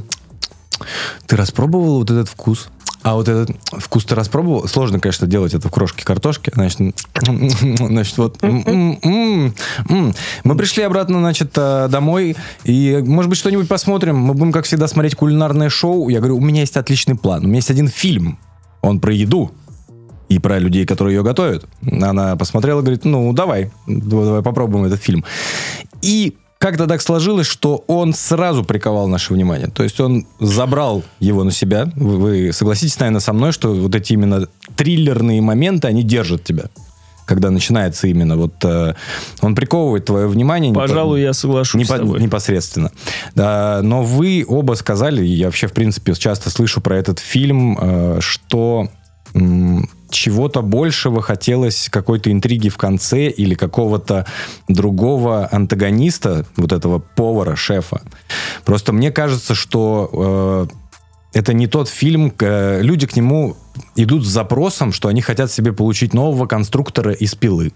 ты 1.27 1.37
распробовал 1.37 1.99
вот 1.99 2.11
этот 2.11 2.29
вкус? 2.29 2.69
А 3.03 3.15
вот 3.15 3.29
этот 3.29 3.57
вкус 3.79 4.05
ты 4.05 4.15
распробовал? 4.15 4.69
Сложно, 4.69 5.01
конечно, 5.01 5.27
делать 5.27 5.55
это 5.55 5.69
в 5.69 5.71
крошке 5.71 6.05
картошки. 6.05 6.53
Значит, 6.55 6.79
значит 7.21 8.19
вот. 8.19 8.41
Мы 8.43 9.53
пришли 10.57 10.85
обратно, 10.85 11.19
значит, 11.19 11.53
э, 11.57 11.89
домой. 11.91 12.37
И, 12.65 13.03
может 13.05 13.29
быть, 13.29 13.39
что-нибудь 13.39 13.69
посмотрим. 13.69 14.17
Мы 14.19 14.35
будем, 14.35 14.53
как 14.53 14.67
всегда, 14.67 14.87
смотреть 14.87 15.17
кулинарное 15.17 15.69
шоу. 15.69 16.09
Я 16.09 16.19
говорю, 16.19 16.37
у 16.37 16.41
меня 16.41 16.61
есть 16.61 16.77
отличный 16.77 17.17
план. 17.17 17.45
У 17.45 17.49
меня 17.49 17.57
есть 17.57 17.71
один 17.71 17.89
фильм. 17.89 18.39
Он 18.83 19.01
про 19.01 19.13
еду. 19.13 19.51
И 20.29 20.39
про 20.39 20.59
людей, 20.59 20.87
которые 20.87 21.17
ее 21.17 21.23
готовят. 21.23 21.67
Она 21.83 22.37
посмотрела 22.37 22.81
говорит, 22.81 23.05
ну, 23.05 23.33
давай, 23.35 23.71
давай 23.87 24.43
попробуем 24.43 24.85
этот 24.87 25.03
фильм. 25.03 25.25
И 26.01 26.37
как-то 26.63 26.87
так 26.87 27.03
сложилось, 27.03 27.49
что 27.49 27.83
он 27.89 28.15
сразу 28.15 28.63
приковал 28.63 29.09
наше 29.09 29.35
внимание. 29.35 29.67
То 29.67 29.83
есть 29.83 29.99
он 30.01 30.29
забрал 30.39 31.03
его 31.19 31.43
на 31.43 31.51
себя. 31.51 31.91
Вы, 31.97 32.17
вы 32.19 32.53
согласитесь, 32.53 32.97
наверное, 33.01 33.21
со 33.21 33.33
мной, 33.33 33.51
что 33.51 33.75
вот 33.75 33.93
эти 33.97 34.13
именно 34.13 34.47
триллерные 34.77 35.43
моменты, 35.43 35.89
они 35.89 36.05
держат 36.05 36.45
тебя. 36.45 36.67
Когда 37.27 37.51
начинается 37.51 38.07
именно 38.07 38.37
вот... 38.37 38.55
э, 38.65 38.95
он 39.41 39.57
приковывает 39.57 40.05
твое 40.05 40.29
внимание. 40.29 40.73
Пожалуй, 40.73 41.21
я 41.23 41.33
соглашусь 41.33 41.83
Непо- 41.83 41.97
с 41.97 41.99
тобой. 41.99 42.21
непосредственно. 42.21 42.93
Да, 43.35 43.81
но 43.83 44.05
вы 44.05 44.45
оба 44.47 44.75
сказали, 44.75 45.25
я 45.25 45.47
вообще, 45.47 45.67
в 45.67 45.73
принципе, 45.73 46.15
часто 46.15 46.49
слышу 46.49 46.81
про 46.81 46.97
этот 46.97 47.19
фильм, 47.19 47.77
э, 47.81 48.19
что 48.21 48.89
чего-то 50.13 50.63
большего 50.63 51.23
хотелось, 51.23 51.89
какой-то 51.91 52.31
интриги 52.31 52.69
в 52.69 52.77
конце 52.77 53.29
или 53.29 53.55
какого-то 53.55 54.27
другого 54.69 55.49
антагониста, 55.51 56.47
вот 56.57 56.73
этого 56.73 56.99
повара, 57.01 57.57
шефа. 57.57 58.03
Просто 58.65 58.93
мне 58.93 59.11
кажется, 59.11 59.55
что 59.55 60.69
э, 61.33 61.39
это 61.39 61.55
не 61.55 61.67
тот 61.67 61.89
фильм, 61.89 62.33
э, 62.41 62.81
люди 62.83 63.07
к 63.07 63.17
нему 63.17 63.57
идут 63.97 64.25
с 64.25 64.29
запросом, 64.29 64.93
что 64.93 65.09
они 65.09 65.21
хотят 65.23 65.51
себе 65.51 65.73
получить 65.73 66.15
нового 66.15 66.47
конструктора 66.47 67.13
из 67.13 67.35
пилы. 67.35 67.73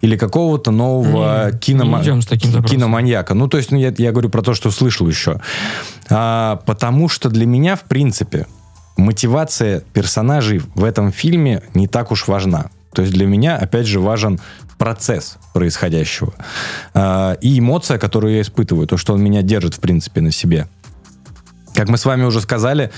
Или 0.00 0.16
какого-то 0.16 0.70
нового 0.70 1.50
Не, 1.50 1.58
кинома- 1.58 1.98
не 1.98 2.62
киноманьяка. 2.68 3.34
Ну, 3.34 3.46
то 3.48 3.58
есть, 3.58 3.70
ну, 3.70 3.78
я, 3.78 3.92
я 3.96 4.12
говорю 4.12 4.30
про 4.30 4.42
то, 4.42 4.54
что 4.54 4.70
слышал 4.70 5.06
еще. 5.06 5.40
А, 6.08 6.60
потому 6.66 7.08
что 7.08 7.28
для 7.28 7.46
меня, 7.46 7.76
в 7.76 7.82
принципе, 7.82 8.46
мотивация 9.00 9.80
персонажей 9.80 10.62
в 10.74 10.84
этом 10.84 11.12
фильме 11.12 11.62
не 11.74 11.88
так 11.88 12.12
уж 12.12 12.28
важна. 12.28 12.70
То 12.92 13.02
есть 13.02 13.14
для 13.14 13.26
меня, 13.26 13.56
опять 13.56 13.86
же, 13.86 14.00
важен 14.00 14.40
процесс 14.78 15.36
происходящего. 15.52 16.32
А, 16.94 17.34
и 17.34 17.58
эмоция, 17.58 17.98
которую 17.98 18.34
я 18.34 18.40
испытываю, 18.40 18.86
то, 18.86 18.96
что 18.96 19.14
он 19.14 19.22
меня 19.22 19.42
держит, 19.42 19.74
в 19.74 19.80
принципе, 19.80 20.20
на 20.20 20.32
себе. 20.32 20.68
Как 21.74 21.88
мы 21.88 21.98
с 21.98 22.04
вами 22.04 22.24
уже 22.24 22.40
сказали, 22.40 22.90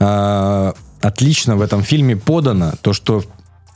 а, 0.00 0.74
отлично 1.00 1.56
в 1.56 1.62
этом 1.62 1.82
фильме 1.82 2.16
подано 2.16 2.72
то, 2.82 2.92
что 2.92 3.24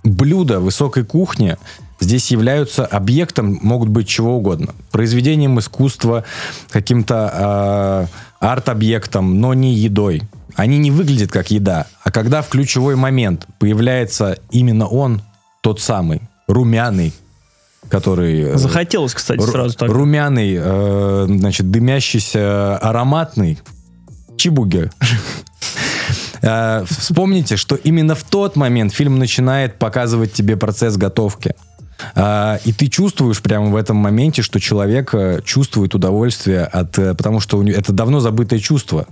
блюда 0.04 0.60
высокой 0.60 1.04
кухни 1.04 1.56
здесь 2.00 2.30
являются 2.30 2.84
объектом, 2.84 3.58
могут 3.62 3.88
быть 3.88 4.08
чего 4.08 4.36
угодно. 4.36 4.74
Произведением 4.90 5.58
искусства, 5.58 6.24
каким-то 6.70 7.30
а, 7.32 8.06
арт-объектом, 8.40 9.40
но 9.40 9.54
не 9.54 9.72
едой. 9.72 10.22
Они 10.56 10.78
не 10.78 10.90
выглядят 10.90 11.30
как 11.32 11.50
еда. 11.50 11.86
А 12.04 12.10
когда 12.10 12.42
в 12.42 12.48
ключевой 12.48 12.96
момент 12.96 13.46
появляется 13.58 14.38
именно 14.50 14.86
он, 14.86 15.22
тот 15.62 15.80
самый, 15.80 16.22
румяный, 16.46 17.12
который... 17.88 18.40
э, 18.40 18.56
Захотелось, 18.58 19.14
кстати, 19.14 19.40
Ру- 19.40 19.50
сразу 19.50 19.76
так. 19.76 19.90
Румяный, 19.90 20.56
э, 20.58 21.26
значит, 21.28 21.70
дымящийся, 21.70 22.76
ароматный. 22.78 23.58
Чебуги. 24.36 24.90
Э, 26.44 26.84
Вспомните, 26.88 27.56
что 27.56 27.76
именно 27.76 28.16
в 28.16 28.24
тот 28.24 28.56
момент 28.56 28.92
фильм 28.92 29.16
начинает 29.18 29.78
показывать 29.78 30.32
тебе 30.32 30.56
процесс 30.56 30.96
готовки. 30.96 31.54
А, 32.16 32.58
И 32.64 32.72
ты 32.72 32.88
чувствуешь 32.88 33.40
прямо 33.40 33.66
в 33.68 33.76
этом 33.76 33.96
моменте, 33.96 34.42
что 34.42 34.58
человек 34.58 35.14
э, 35.14 35.40
чувствует 35.44 35.94
удовольствие 35.94 36.64
от... 36.64 36.98
э, 36.98 37.14
Потому 37.14 37.38
что 37.38 37.58
у 37.58 37.62
него- 37.62 37.78
это 37.78 37.92
давно 37.92 38.18
забытое 38.18 38.58
чувство. 38.58 39.06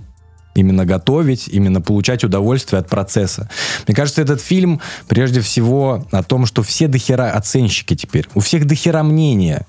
Именно 0.53 0.85
готовить, 0.85 1.47
именно 1.47 1.79
получать 1.81 2.23
удовольствие 2.23 2.79
от 2.79 2.89
процесса. 2.89 3.49
Мне 3.87 3.95
кажется, 3.95 4.21
этот 4.21 4.41
фильм 4.41 4.81
прежде 5.07 5.39
всего 5.41 6.05
о 6.11 6.23
том, 6.23 6.45
что 6.45 6.61
все 6.61 6.87
дохера 6.87 7.31
оценщики 7.31 7.95
теперь. 7.95 8.27
У 8.35 8.41
всех 8.41 8.65
дохера 8.65 9.01
мнения. 9.03 9.65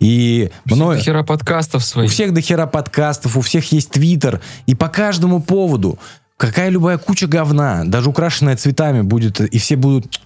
И 0.00 0.50
мной- 0.64 1.00
Хера 1.00 1.22
подкастов 1.22 1.82
у 1.82 1.86
своих. 1.86 2.10
всех 2.10 2.34
дохера 2.34 2.66
подкастов, 2.66 3.36
у 3.36 3.40
всех 3.40 3.70
есть 3.72 3.90
твиттер. 3.90 4.40
И 4.66 4.74
по 4.74 4.88
каждому 4.88 5.40
поводу 5.40 5.98
какая 6.36 6.68
любая 6.68 6.98
куча 6.98 7.26
говна, 7.26 7.84
даже 7.84 8.10
украшенная 8.10 8.56
цветами 8.56 9.02
будет, 9.02 9.40
и 9.40 9.58
все 9.58 9.76
будут... 9.76 10.20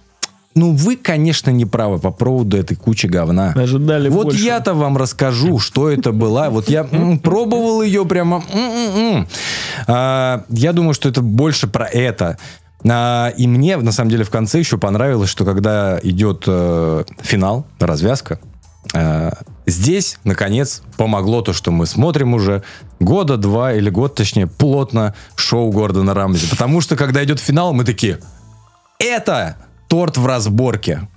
Ну, 0.53 0.73
вы, 0.73 0.97
конечно, 0.97 1.49
не 1.49 1.65
правы 1.65 1.97
по 1.99 2.11
поводу 2.11 2.57
этой 2.57 2.75
кучи 2.75 3.07
говна. 3.07 3.53
Ожидали 3.55 4.09
Вот 4.09 4.25
больше. 4.25 4.43
я-то 4.43 4.73
вам 4.73 4.97
расскажу, 4.97 5.59
что 5.59 5.89
это 5.89 6.11
была. 6.11 6.49
Вот 6.49 6.69
я 6.69 6.85
м, 6.91 7.19
пробовал 7.23 7.81
ее 7.81 8.05
прямо. 8.05 8.43
м-м-м. 8.53 9.27
А, 9.87 10.43
Я 10.49 10.73
думаю, 10.73 10.93
что 10.93 11.07
это 11.07 11.21
больше 11.21 11.67
про 11.67 11.85
это. 11.85 12.37
А, 12.87 13.29
И 13.37 13.47
мне, 13.47 13.77
на 13.77 13.91
самом 13.93 14.09
деле, 14.09 14.23
в 14.25 14.29
конце 14.29 14.59
еще 14.59 14.77
понравилось, 14.77 15.29
что 15.29 15.45
когда 15.45 15.99
идет 16.03 16.43
э, 16.47 17.03
финал, 17.21 17.65
развязка, 17.79 18.39
э, 18.93 19.31
здесь, 19.67 20.17
наконец, 20.25 20.81
помогло 20.97 21.41
то, 21.43 21.53
что 21.53 21.71
мы 21.71 21.85
смотрим 21.85 22.33
уже 22.33 22.63
года 22.99 23.37
два 23.37 23.73
или 23.73 23.89
год, 23.89 24.15
точнее, 24.15 24.47
плотно 24.47 25.13
шоу 25.35 25.71
Гордона 25.71 26.13
Рамзи. 26.13 26.49
Потому 26.49 26.81
что, 26.81 26.97
когда 26.97 27.23
идет 27.23 27.39
финал, 27.39 27.71
мы 27.73 27.85
такие, 27.85 28.19
это 28.99 29.55
торт 29.91 30.15
в 30.15 30.25
разборке. 30.25 31.09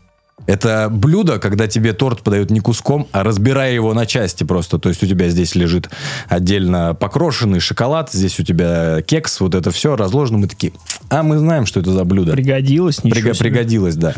Это 0.46 0.88
блюдо, 0.90 1.38
когда 1.38 1.68
тебе 1.68 1.92
торт 1.92 2.22
подают 2.22 2.50
не 2.50 2.58
куском, 2.58 3.06
а 3.12 3.22
разбирая 3.22 3.72
его 3.72 3.94
на 3.94 4.04
части 4.04 4.42
просто. 4.42 4.80
То 4.80 4.88
есть 4.88 5.00
у 5.00 5.06
тебя 5.06 5.28
здесь 5.28 5.54
лежит 5.54 5.88
отдельно 6.28 6.92
покрошенный 6.92 7.60
шоколад, 7.60 8.10
здесь 8.12 8.40
у 8.40 8.42
тебя 8.42 9.00
кекс, 9.02 9.38
вот 9.38 9.54
это 9.54 9.70
все 9.70 9.94
разложено. 9.94 10.38
Мы 10.38 10.48
такие, 10.48 10.72
а 11.08 11.22
мы 11.22 11.38
знаем, 11.38 11.66
что 11.66 11.78
это 11.78 11.92
за 11.92 12.04
блюдо. 12.04 12.32
Пригодилось, 12.32 13.04
ничего 13.04 13.20
Приго- 13.20 13.34
себе. 13.34 13.44
пригодилось, 13.50 13.94
да. 13.94 14.14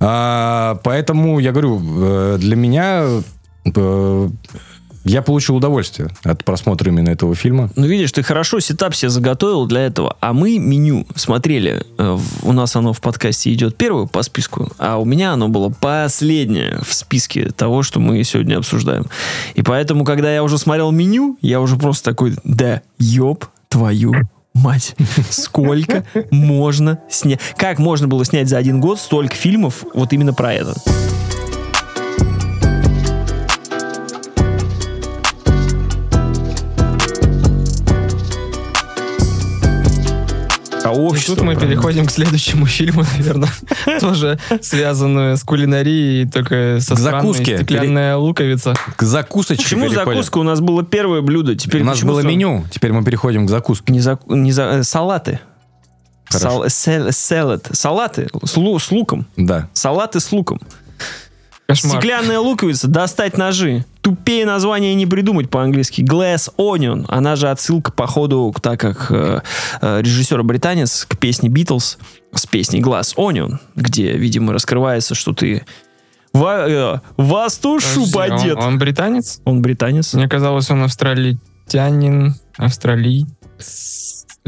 А, 0.00 0.80
поэтому 0.82 1.38
я 1.38 1.52
говорю, 1.52 1.78
э, 1.84 2.38
для 2.40 2.56
меня 2.56 3.04
э, 3.66 4.28
Я 5.04 5.22
получил 5.22 5.56
удовольствие 5.56 6.10
от 6.24 6.44
просмотра 6.44 6.90
именно 6.90 7.08
этого 7.08 7.34
фильма. 7.34 7.70
Ну, 7.76 7.86
видишь, 7.86 8.12
ты 8.12 8.22
хорошо 8.22 8.60
сетап 8.60 8.94
себе 8.94 9.08
заготовил 9.10 9.66
для 9.66 9.82
этого. 9.82 10.16
А 10.20 10.32
мы 10.32 10.58
меню 10.58 11.06
смотрели. 11.14 11.82
э, 11.98 12.18
У 12.42 12.52
нас 12.52 12.76
оно 12.76 12.92
в 12.92 13.00
подкасте 13.00 13.52
идет 13.52 13.76
первое 13.76 14.06
по 14.06 14.22
списку, 14.22 14.70
а 14.78 14.96
у 14.98 15.04
меня 15.04 15.32
оно 15.32 15.48
было 15.48 15.68
последнее 15.70 16.80
в 16.86 16.92
списке 16.92 17.50
того, 17.50 17.82
что 17.82 18.00
мы 18.00 18.22
сегодня 18.24 18.58
обсуждаем. 18.58 19.06
И 19.54 19.62
поэтому, 19.62 20.04
когда 20.04 20.32
я 20.34 20.42
уже 20.42 20.58
смотрел 20.58 20.90
меню, 20.90 21.38
я 21.40 21.60
уже 21.60 21.76
просто 21.76 22.04
такой, 22.10 22.34
да, 22.44 22.82
ёб 22.98 23.46
твою 23.68 24.14
мать, 24.54 24.96
сколько 25.30 26.04
можно 26.30 26.98
снять? 27.08 27.40
Как 27.56 27.78
можно 27.78 28.08
было 28.08 28.24
снять 28.24 28.48
за 28.48 28.58
один 28.58 28.80
год 28.80 28.98
столько 28.98 29.34
фильмов 29.34 29.84
вот 29.94 30.12
именно 30.12 30.34
про 30.34 30.52
это? 30.54 30.74
А 40.90 41.16
И 41.16 41.20
тут 41.20 41.40
мы 41.42 41.56
переходим 41.56 42.06
к 42.06 42.10
следующему 42.10 42.66
фильму, 42.66 43.04
наверное, 43.16 43.48
тоже 44.00 44.38
связанную 44.60 45.36
с 45.36 45.42
кулинарией, 45.42 46.28
только 46.28 46.78
со 46.80 46.94
К 46.94 46.98
закуске. 46.98 47.56
стеклянная 47.58 48.16
луковица. 48.16 48.74
К 48.96 49.02
закусочке 49.02 49.62
Почему 49.64 49.88
переходим. 49.88 50.12
закуска? 50.14 50.38
У 50.38 50.42
нас 50.42 50.60
было 50.60 50.84
первое 50.84 51.20
блюдо. 51.20 51.54
Теперь 51.54 51.82
У 51.82 51.84
нас 51.84 52.02
было 52.02 52.20
сразу- 52.20 52.28
меню, 52.28 52.64
теперь 52.70 52.92
мы 52.92 53.04
переходим 53.04 53.46
к 53.46 53.50
закуске. 53.50 53.92
Не, 53.92 54.00
за, 54.00 54.18
не 54.28 54.52
за, 54.52 54.62
э, 54.64 54.82
салаты. 54.82 55.40
Хорошо. 56.30 56.68
Сал- 56.68 57.10
салат. 57.12 57.68
Салаты 57.72 58.28
с, 58.44 58.56
лу- 58.56 58.78
с 58.78 58.90
луком. 58.90 59.26
Да. 59.36 59.68
Салаты 59.72 60.20
с 60.20 60.30
луком. 60.30 60.60
Кошмар. 61.66 61.94
Стеклянная 61.96 62.38
луковица, 62.38 62.88
достать 62.88 63.36
ножи. 63.36 63.84
Тупее 64.08 64.46
название 64.46 64.94
не 64.94 65.04
придумать 65.04 65.50
по-английски. 65.50 66.00
Glass 66.00 66.50
Onion. 66.56 67.04
Она 67.08 67.36
же 67.36 67.50
отсылка, 67.50 67.92
походу, 67.92 68.54
так 68.62 68.80
как 68.80 69.08
э, 69.10 69.42
э, 69.82 70.00
режиссер 70.00 70.42
британец, 70.44 71.04
к 71.04 71.18
песне 71.18 71.50
Beatles 71.50 71.98
с 72.32 72.46
песней 72.46 72.80
Glass 72.80 73.14
Onion, 73.16 73.58
где, 73.74 74.12
видимо, 74.12 74.54
раскрывается, 74.54 75.14
что 75.14 75.34
ты 75.34 75.66
во, 76.32 76.66
э, 76.66 77.00
вас 77.18 77.58
тушу 77.58 78.10
подет. 78.10 78.56
Он, 78.56 78.64
он 78.64 78.78
британец? 78.78 79.42
Он 79.44 79.60
британец. 79.60 80.14
Мне 80.14 80.26
казалось, 80.26 80.70
он 80.70 80.84
австралитянин, 80.84 82.34
австралий. 82.56 83.26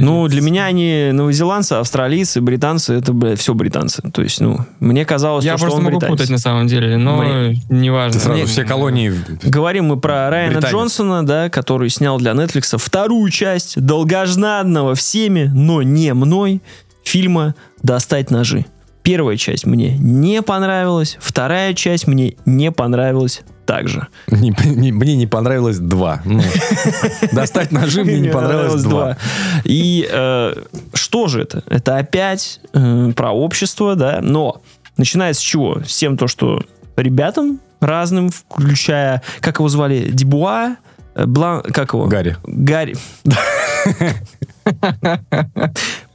Ну, 0.04 0.28
для 0.28 0.40
меня 0.40 0.64
они 0.66 1.10
новозеландцы, 1.12 1.74
австралийцы, 1.74 2.40
британцы, 2.40 2.94
это, 2.94 3.12
бля, 3.12 3.36
все 3.36 3.54
британцы. 3.54 4.02
То 4.12 4.22
есть, 4.22 4.40
ну, 4.40 4.58
мне 4.80 5.04
казалось, 5.04 5.44
Я 5.44 5.52
то, 5.52 5.58
что 5.58 5.66
просто 5.66 5.78
он 5.78 5.84
могу 5.84 5.96
британец. 5.98 6.12
путать 6.18 6.30
на 6.30 6.38
самом 6.38 6.66
деле, 6.66 6.96
но 6.96 7.18
Мне- 7.22 7.60
неважно. 7.68 8.12
Ты 8.18 8.24
сразу 8.24 8.38
Мне- 8.38 8.46
все 8.46 8.64
колонии... 8.64 9.12
Говорим 9.44 9.86
мы 9.86 9.98
про 10.00 10.30
Райана 10.30 10.54
Британец. 10.54 10.72
Джонсона, 10.74 11.24
да, 11.26 11.48
который 11.50 11.88
снял 11.90 12.18
для 12.18 12.32
Netflix 12.32 12.76
вторую 12.78 13.30
часть 13.30 13.80
долгожданного 13.80 14.94
всеми, 14.94 15.50
но 15.54 15.82
не 15.82 16.12
мной, 16.14 16.62
фильма 17.04 17.54
«Достать 17.82 18.30
ножи». 18.30 18.66
Первая 19.02 19.36
часть 19.38 19.64
мне 19.66 19.96
не 19.98 20.42
понравилась, 20.42 21.16
вторая 21.20 21.72
часть 21.74 22.06
мне 22.06 22.34
не 22.44 22.70
понравилась 22.70 23.42
также. 23.70 24.08
не- 24.26 24.52
не- 24.64 24.90
мне 24.90 25.14
не 25.14 25.28
понравилось 25.28 25.78
два. 25.78 26.20
Ну, 26.24 26.42
достать 27.32 27.70
ножи 27.70 28.02
мне 28.02 28.18
не 28.18 28.28
понравилось 28.28 28.82
два. 28.82 29.16
И 29.62 30.08
э, 30.10 30.54
что 30.92 31.28
же 31.28 31.42
это? 31.42 31.62
Это 31.68 31.96
опять 31.98 32.60
э, 32.72 33.12
про 33.14 33.30
общество, 33.30 33.94
да, 33.94 34.18
но 34.22 34.60
начиная 34.96 35.32
с 35.34 35.38
чего? 35.38 35.82
С 35.86 35.96
тем, 35.96 36.16
то, 36.16 36.26
что 36.26 36.62
ребятам 36.96 37.60
разным, 37.80 38.30
включая, 38.30 39.22
как 39.40 39.58
его 39.60 39.68
звали, 39.68 40.10
Дебуа, 40.10 40.74
э, 41.14 41.26
Блан, 41.26 41.62
как 41.62 41.92
его? 41.92 42.06
Гарри. 42.06 42.36
Гарри. 42.44 42.96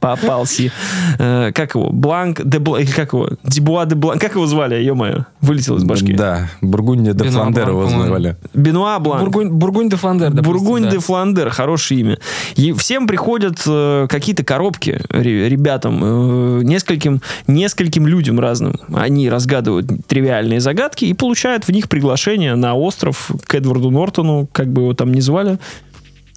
Попался. 0.00 0.70
Э, 1.18 1.50
Как 1.52 1.74
его? 1.74 1.90
Бланк 1.90 2.40
де 2.44 2.58
Бла- 2.58 2.80
или 2.80 2.90
Как 2.90 3.12
его? 3.12 3.28
Дебуа 3.44 3.84
де 3.86 3.94
Бланк. 3.94 4.20
Как 4.20 4.34
его 4.34 4.46
звали? 4.46 4.76
Ё-моё. 4.76 5.24
Вылетел 5.40 5.76
из 5.76 5.84
башки. 5.84 6.12
Да, 6.14 6.48
Бургундия 6.60 7.12
де 7.12 7.28
Фландер 7.28 7.68
его 7.70 7.82
Бланк, 7.82 7.96
называли. 7.96 8.36
Бенуа 8.54 8.98
Бланк. 8.98 9.30
Бургунь, 9.50 9.88
де 9.88 9.96
Фландер, 9.96 10.30
Бургунь 10.30 10.88
де 10.88 10.98
Фландер, 10.98 11.50
хорошее 11.50 12.00
имя. 12.00 12.18
И 12.56 12.72
всем 12.72 13.06
приходят 13.06 13.60
э, 13.66 14.06
какие-то 14.08 14.44
коробки 14.44 15.00
ре- 15.10 15.48
ребятам, 15.48 16.00
э, 16.02 16.62
нескольким, 16.62 17.20
нескольким 17.46 18.06
людям 18.06 18.38
разным. 18.38 18.74
Они 18.94 19.28
разгадывают 19.28 19.86
тривиальные 20.06 20.60
загадки 20.60 21.04
и 21.06 21.14
получают 21.14 21.64
в 21.66 21.72
них 21.72 21.88
приглашение 21.88 22.54
на 22.54 22.74
остров 22.74 23.30
к 23.46 23.54
Эдварду 23.54 23.90
Нортону, 23.90 24.48
как 24.52 24.68
бы 24.72 24.82
его 24.82 24.94
там 24.94 25.12
ни 25.12 25.20
звали. 25.20 25.58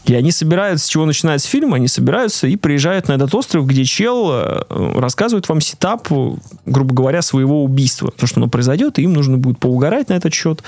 И 0.06 0.16
они 0.16 0.32
собираются, 0.32 0.86
с 0.86 0.90
чего 0.90 1.06
начинается 1.06 1.48
фильм, 1.48 1.74
они 1.74 1.88
собираются 1.88 2.48
и 2.48 2.56
приезжают 2.56 3.08
на 3.08 3.14
этот 3.14 3.34
остров, 3.36 3.68
где 3.68 3.84
чел 3.84 4.30
э, 4.32 4.62
рассказывает 4.96 5.48
вам 5.50 5.62
сетап, 5.62 6.08
э, 6.12 6.32
грубо 6.66 6.94
говоря, 6.94 7.22
своего 7.22 7.64
убийства. 7.64 8.12
То, 8.12 8.26
что 8.26 8.40
оно 8.40 8.50
произойдет, 8.50 8.98
и 8.98 9.04
им 9.04 9.14
нужно 9.14 9.38
будет 9.38 9.60
поугарать 9.60 10.10
на 10.10 10.14
этот 10.14 10.34
счет. 10.34 10.64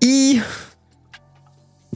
И 0.00 0.40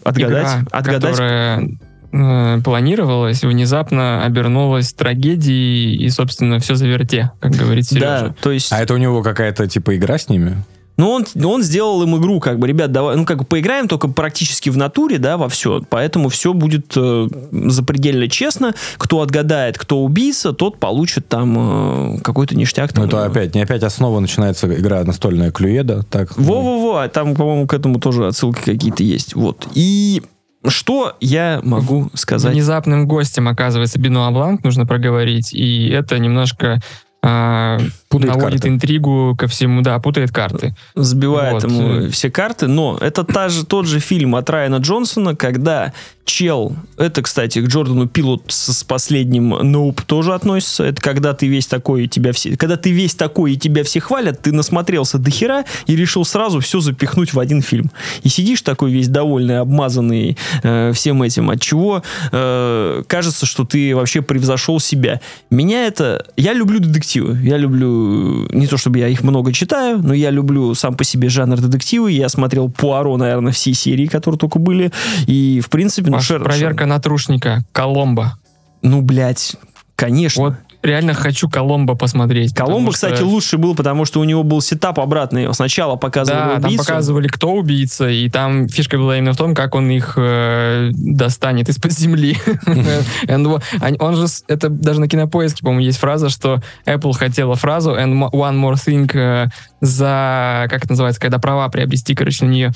отгадать, 0.04 0.62
Игра, 0.62 0.64
отгадать 0.70 1.10
которая 1.12 1.68
э, 2.12 2.60
планировалась, 2.62 3.42
внезапно 3.42 4.24
обернулась 4.24 4.92
трагедией 4.92 5.96
и, 5.96 6.08
собственно, 6.10 6.58
все 6.58 6.74
заверте, 6.74 7.30
как 7.40 7.52
говорит 7.52 7.86
Да, 7.92 8.18
Сережа. 8.18 8.34
то 8.40 8.50
есть, 8.50 8.72
А 8.72 8.82
это 8.82 8.94
у 8.94 8.96
него 8.96 9.22
какая-то 9.22 9.68
типа 9.68 9.96
игра 9.96 10.18
с 10.18 10.28
ними? 10.28 10.62
Ну 10.96 11.10
он, 11.10 11.26
он 11.44 11.62
сделал 11.62 12.02
им 12.02 12.16
игру, 12.18 12.40
как 12.40 12.58
бы, 12.58 12.66
ребят, 12.66 12.92
давай, 12.92 13.16
ну 13.16 13.24
как 13.24 13.38
бы 13.38 13.44
поиграем 13.44 13.88
только 13.88 14.08
практически 14.08 14.68
в 14.68 14.76
натуре, 14.76 15.18
да, 15.18 15.36
во 15.36 15.48
все, 15.48 15.82
поэтому 15.88 16.28
все 16.28 16.52
будет 16.52 16.92
э, 16.96 17.28
запредельно 17.50 18.28
честно. 18.28 18.74
Кто 18.98 19.22
отгадает, 19.22 19.78
кто 19.78 20.02
убийца, 20.02 20.52
тот 20.52 20.78
получит 20.78 21.28
там 21.28 22.16
э, 22.16 22.18
какой-то 22.20 22.56
ништяк. 22.56 22.94
Ну 22.94 23.02
Там, 23.02 23.08
это 23.08 23.16
э, 23.18 23.26
опять, 23.26 23.54
не 23.54 23.62
опять 23.62 23.82
основа, 23.82 24.20
начинается 24.20 24.72
игра 24.72 25.02
настольная 25.04 25.50
Клюеда, 25.50 26.02
так? 26.04 26.36
ну, 26.36 26.44
Во-во-во, 26.44 26.98
а 26.98 27.08
там, 27.08 27.34
по-моему, 27.34 27.66
к 27.66 27.74
этому 27.74 27.98
тоже 27.98 28.26
отсылки 28.26 28.62
какие-то 28.62 29.02
есть. 29.02 29.34
Вот. 29.34 29.66
И 29.74 30.22
что 30.68 31.16
я 31.20 31.60
могу 31.64 32.10
сказать? 32.14 32.52
Внезапным 32.52 33.08
гостем 33.08 33.48
оказывается 33.48 33.98
Бенуа 33.98 34.30
Бланк, 34.30 34.62
нужно 34.62 34.86
проговорить, 34.86 35.52
и 35.52 35.88
это 35.88 36.18
немножко 36.18 36.80
а, 37.24 37.78
Путает 38.08 38.34
наводит 38.34 38.60
карты. 38.62 38.68
интригу 38.68 39.36
ко 39.38 39.46
всему, 39.46 39.82
да, 39.82 39.98
путает 40.00 40.32
карты. 40.32 40.74
Сбивает 40.96 41.62
Вот. 41.62 41.64
ему 41.64 42.10
все 42.10 42.30
карты, 42.30 42.66
но 42.66 42.98
это 43.00 43.22
та 43.24 43.48
же, 43.48 43.64
тот 43.64 43.86
же 43.86 44.00
фильм 44.00 44.34
от 44.34 44.50
Райана 44.50 44.76
Джонсона, 44.76 45.36
когда 45.36 45.92
чел, 46.24 46.76
это, 46.96 47.22
кстати, 47.22 47.60
к 47.60 47.68
Джордану 47.68 48.06
Пилу 48.06 48.42
с, 48.46 48.84
последним 48.84 49.50
Ноуп 49.50 50.02
тоже 50.02 50.34
относится, 50.34 50.84
это 50.84 51.00
когда 51.00 51.32
ты 51.32 51.46
весь 51.46 51.66
такой, 51.66 52.04
и 52.04 52.08
тебя 52.08 52.32
все, 52.32 52.56
когда 52.56 52.76
ты 52.76 52.90
весь 52.90 53.14
такой, 53.14 53.54
и 53.54 53.56
тебя 53.56 53.84
все 53.84 54.00
хвалят, 54.00 54.42
ты 54.42 54.52
насмотрелся 54.52 55.18
до 55.18 55.30
хера 55.30 55.64
и 55.86 55.96
решил 55.96 56.24
сразу 56.24 56.60
все 56.60 56.80
запихнуть 56.80 57.34
в 57.34 57.40
один 57.40 57.62
фильм. 57.62 57.90
И 58.22 58.28
сидишь 58.28 58.62
такой 58.62 58.92
весь 58.92 59.08
довольный, 59.08 59.58
обмазанный 59.58 60.36
э, 60.62 60.92
всем 60.94 61.22
этим, 61.22 61.50
от 61.50 61.60
чего 61.60 62.02
э, 62.30 63.02
кажется, 63.06 63.46
что 63.46 63.64
ты 63.64 63.94
вообще 63.94 64.22
превзошел 64.22 64.80
себя. 64.80 65.20
Меня 65.50 65.86
это... 65.86 66.24
Я 66.36 66.52
люблю 66.52 66.78
детективы. 66.78 67.38
Я 67.42 67.56
люблю... 67.56 68.48
Не 68.50 68.66
то, 68.66 68.76
чтобы 68.76 68.98
я 68.98 69.08
их 69.08 69.22
много 69.22 69.52
читаю, 69.52 69.98
но 69.98 70.14
я 70.14 70.30
люблю 70.30 70.74
сам 70.74 70.96
по 70.96 71.04
себе 71.04 71.28
жанр 71.28 71.60
детективы. 71.60 72.12
Я 72.12 72.28
смотрел 72.28 72.68
Пуаро, 72.68 73.16
наверное, 73.16 73.52
все 73.52 73.74
серии, 73.74 74.06
которые 74.06 74.38
только 74.38 74.58
были. 74.58 74.92
И, 75.26 75.60
в 75.60 75.70
принципе... 75.70 76.11
Ваша 76.16 76.34
Шер- 76.34 76.44
проверка 76.44 76.86
на 76.86 76.98
трушника. 77.00 77.64
Коломбо. 77.72 78.34
Ну, 78.82 79.00
блядь, 79.02 79.56
конечно. 79.96 80.42
Вот 80.42 80.54
реально 80.82 81.14
хочу 81.14 81.48
Коломбо 81.48 81.94
посмотреть. 81.94 82.52
Коломбо, 82.56 82.90
что- 82.90 83.06
кстати, 83.06 83.22
лучше 83.22 83.56
был, 83.56 83.76
потому 83.76 84.04
что 84.04 84.18
у 84.18 84.24
него 84.24 84.42
был 84.42 84.60
сетап 84.60 84.98
обратный. 84.98 85.54
Сначала 85.54 85.94
показывали 85.94 86.40
Да, 86.40 86.54
там 86.56 86.64
убийцу. 86.64 86.84
показывали, 86.84 87.28
кто 87.28 87.52
убийца, 87.52 88.08
и 88.08 88.28
там 88.28 88.68
фишка 88.68 88.98
была 88.98 89.16
именно 89.16 89.32
в 89.32 89.36
том, 89.36 89.54
как 89.54 89.76
он 89.76 89.88
их 89.90 90.14
э, 90.16 90.90
достанет 90.92 91.68
из-под 91.68 91.92
земли. 91.92 92.36
Он 94.00 94.16
же, 94.16 94.26
это 94.48 94.68
даже 94.68 95.00
на 95.00 95.08
кинопоиске, 95.08 95.62
по-моему, 95.62 95.82
есть 95.84 95.98
фраза, 95.98 96.28
что 96.28 96.60
Apple 96.84 97.12
хотела 97.12 97.54
фразу 97.54 97.92
and 97.92 98.30
one 98.32 98.60
more 98.60 98.74
thing 98.74 99.08
э, 99.14 99.48
за, 99.80 100.66
как 100.68 100.80
это 100.84 100.90
называется, 100.90 101.20
когда 101.20 101.38
права 101.38 101.68
приобрести, 101.68 102.14
короче, 102.14 102.44
на 102.44 102.50
нее. 102.50 102.72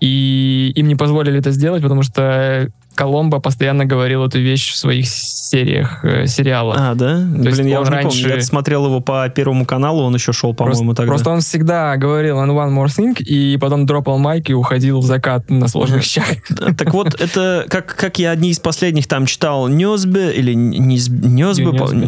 И 0.00 0.72
им 0.74 0.88
не 0.88 0.94
позволили 0.94 1.38
это 1.38 1.50
сделать, 1.50 1.82
потому 1.82 2.02
что 2.02 2.70
Коломбо 2.98 3.38
постоянно 3.38 3.84
говорил 3.84 4.24
эту 4.24 4.40
вещь 4.40 4.72
в 4.72 4.76
своих 4.76 5.06
сериях 5.08 6.04
э, 6.04 6.26
сериала. 6.26 6.74
А, 6.76 6.94
да? 6.96 7.18
есть 7.20 7.56
Блин, 7.56 7.68
я 7.68 7.80
уже 7.80 7.92
не 7.92 7.96
раньше- 7.96 8.22
помню. 8.22 8.36
Я 8.38 8.42
смотрел 8.42 8.86
его 8.86 8.98
по 8.98 9.28
Первому 9.28 9.64
каналу, 9.64 10.02
он 10.02 10.14
еще 10.16 10.32
шел, 10.32 10.52
по-моему, 10.52 10.94
тогда. 10.94 11.12
просто 11.12 11.30
он 11.30 11.40
всегда 11.40 11.96
говорил 11.96 12.38
on 12.38 12.48
one 12.48 12.74
more 12.74 12.86
thing, 12.86 13.16
и 13.22 13.56
потом 13.56 13.86
дропал 13.86 14.18
майк 14.18 14.50
и 14.50 14.52
уходил 14.52 14.98
в 14.98 15.04
закат 15.04 15.48
на 15.48 15.68
сложных 15.68 16.02
щах. 16.02 16.26
Так 16.76 16.92
вот, 16.92 17.14
это 17.20 17.66
как, 17.68 17.94
как 17.94 18.18
я 18.18 18.32
одни 18.32 18.50
из 18.50 18.58
последних 18.58 19.06
там 19.06 19.26
читал 19.26 19.68
Нёсбе, 19.68 20.32
или 20.32 20.54
Нёсбе. 20.54 21.64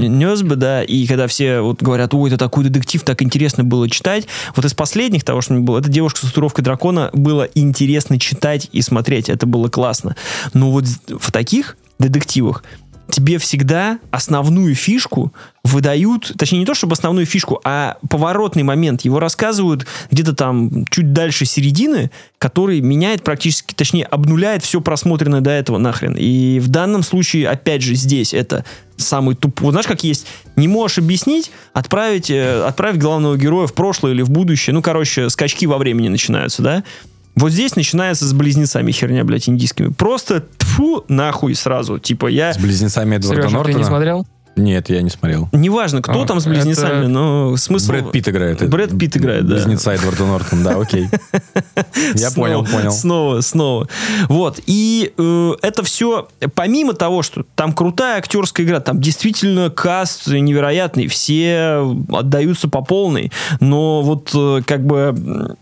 Нёсбе, 0.08 0.56
да, 0.56 0.82
и 0.82 1.06
когда 1.06 1.28
все 1.28 1.60
вот 1.60 1.82
говорят, 1.82 2.14
ой, 2.14 2.30
это 2.30 2.38
такой 2.38 2.64
детектив, 2.64 3.00
так 3.02 3.22
интересно 3.22 3.62
было 3.62 3.88
читать. 3.88 4.26
Вот 4.56 4.64
из 4.64 4.74
последних 4.74 5.22
того, 5.22 5.40
что 5.40 5.52
мне 5.52 5.62
было, 5.62 5.78
это 5.78 5.88
«Девушка 5.88 6.18
с 6.18 6.28
татуировкой 6.28 6.64
дракона» 6.64 7.10
было 7.12 7.48
интересно 7.54 8.18
читать 8.18 8.68
и 8.72 8.82
смотреть, 8.82 9.28
это 9.28 9.46
было 9.46 9.68
классно. 9.68 10.16
Но 10.52 10.72
вот 10.72 10.79
в 10.86 11.32
таких 11.32 11.76
детективах 11.98 12.62
тебе 13.10 13.38
всегда 13.38 13.98
основную 14.10 14.74
фишку 14.74 15.32
выдают, 15.62 16.32
точнее 16.38 16.60
не 16.60 16.64
то 16.64 16.74
чтобы 16.74 16.94
основную 16.94 17.26
фишку, 17.26 17.60
а 17.64 17.98
поворотный 18.08 18.62
момент. 18.62 19.02
Его 19.02 19.18
рассказывают 19.20 19.86
где-то 20.10 20.34
там 20.34 20.86
чуть 20.90 21.12
дальше 21.12 21.44
середины, 21.44 22.10
который 22.38 22.80
меняет 22.80 23.22
практически, 23.22 23.74
точнее 23.74 24.04
обнуляет 24.04 24.62
все 24.62 24.80
просмотренное 24.80 25.40
до 25.40 25.50
этого 25.50 25.76
нахрен. 25.78 26.16
И 26.16 26.60
в 26.60 26.68
данном 26.68 27.02
случае, 27.02 27.48
опять 27.48 27.82
же, 27.82 27.94
здесь 27.94 28.32
это 28.32 28.64
самый 28.96 29.34
тупой. 29.34 29.66
Вот 29.66 29.72
знаешь, 29.72 29.86
как 29.86 30.02
есть, 30.04 30.26
не 30.56 30.68
можешь 30.68 30.98
объяснить, 30.98 31.50
отправить, 31.72 32.30
э, 32.30 32.64
отправить 32.64 33.00
главного 33.00 33.36
героя 33.36 33.66
в 33.66 33.74
прошлое 33.74 34.12
или 34.12 34.22
в 34.22 34.30
будущее. 34.30 34.74
Ну, 34.74 34.82
короче, 34.82 35.28
скачки 35.30 35.66
во 35.66 35.78
времени 35.78 36.08
начинаются, 36.08 36.62
да? 36.62 36.84
Вот 37.36 37.52
здесь 37.52 37.76
начинается 37.76 38.26
с 38.26 38.32
близнецами 38.32 38.92
херня, 38.92 39.24
блядь, 39.24 39.48
индийскими. 39.48 39.88
Просто 39.88 40.44
тфу 40.70 41.04
нахуй 41.08 41.54
сразу. 41.54 41.98
Типа 41.98 42.26
я... 42.26 42.52
С 42.52 42.58
близнецами 42.58 43.16
Эдварда 43.16 43.42
Сережа, 43.42 43.48
ты 43.48 43.54
Нортона? 43.56 43.78
не 43.78 43.84
смотрел? 43.84 44.26
Нет, 44.56 44.90
я 44.90 45.00
не 45.00 45.10
смотрел. 45.10 45.48
Неважно, 45.52 46.02
кто 46.02 46.20
А, 46.20 46.26
там 46.26 46.40
с 46.40 46.42
это- 46.42 46.50
близнецами, 46.50 47.06
но 47.06 47.56
смысл... 47.56 47.88
Брэд 47.92 48.12
Питт 48.12 48.28
играет. 48.28 48.68
Брэд 48.68 48.98
Питт 48.98 49.16
играет, 49.16 49.46
да. 49.46 49.54
Близнеца 49.54 49.92
Эдварда 49.92 50.26
Нортона, 50.26 50.64
да, 50.64 50.76
окей. 50.78 51.08
Я 52.14 52.30
понял, 52.32 52.64
понял. 52.64 52.90
Снова, 52.90 53.40
снова. 53.40 53.88
Вот. 54.28 54.60
И 54.66 55.12
э, 55.16 55.52
это 55.62 55.82
все, 55.82 56.28
помимо 56.54 56.92
того, 56.94 57.22
что 57.22 57.44
там 57.54 57.72
крутая 57.72 58.18
актерская 58.18 58.66
игра, 58.66 58.80
там 58.80 59.00
действительно 59.00 59.70
каст 59.70 60.26
невероятный, 60.26 61.06
все 61.06 61.96
отдаются 62.12 62.68
по 62.68 62.82
полной, 62.82 63.32
но 63.60 64.02
вот 64.02 64.30
э, 64.34 64.62
как 64.66 64.84
бы 64.84 65.56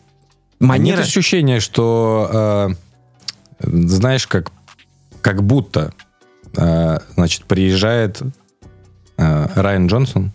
манера... 0.58 0.96
Нет 0.96 1.06
ощущения, 1.06 1.60
что, 1.60 2.74
э, 3.60 3.64
знаешь, 3.64 4.26
как, 4.26 4.50
как 5.28 5.42
будто, 5.42 5.92
э, 6.56 6.98
значит, 7.14 7.44
приезжает 7.44 8.22
э, 9.18 9.46
Райан 9.56 9.86
Джонсон, 9.86 10.32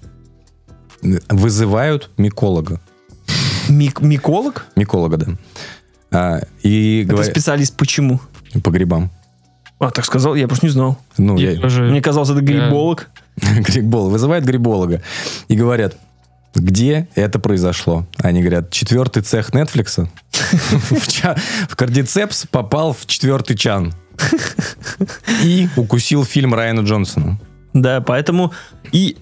вызывают 1.30 2.12
миколога. 2.18 2.80
Мик- 3.70 4.02
миколог? 4.02 4.68
Миколога, 4.76 5.18
да. 5.18 5.26
А, 6.12 6.42
и 6.62 7.02
Это 7.02 7.10
говорят 7.10 7.32
специалист 7.32 7.76
почему? 7.76 8.20
по 8.64 8.70
грибам. 8.70 9.10
А, 9.80 9.90
так 9.90 10.06
сказал, 10.06 10.36
я 10.36 10.48
просто 10.48 10.68
не 10.68 10.72
знал. 10.72 11.00
Ну, 11.18 11.38
Я 11.38 11.54
я, 11.54 11.60
тоже- 11.60 11.86
Мне 11.86 12.00
казалось, 12.00 12.30
это 12.30 12.42
гриболог. 12.42 13.10
гриболог, 13.36 14.12
вызывает 14.12 14.46
гриболога 14.46 15.02
и 15.48 15.56
говорят, 15.56 15.98
где 16.54 17.08
это 17.16 17.40
произошло? 17.40 18.06
Они 18.18 18.42
говорят, 18.42 18.70
четвертый 18.70 19.24
цех 19.24 19.50
Netflix 19.56 20.08
в 21.68 21.76
Кардицепс 21.76 22.46
попал 22.46 22.94
в 22.94 23.08
четвертый 23.08 23.58
чан 23.58 23.92
и 25.44 25.68
укусил 25.76 26.24
фильм 26.24 26.54
Райана 26.54 26.82
Джонсона. 26.82 27.40
Да, 27.74 28.02
поэтому 28.02 28.54
и 28.92 29.18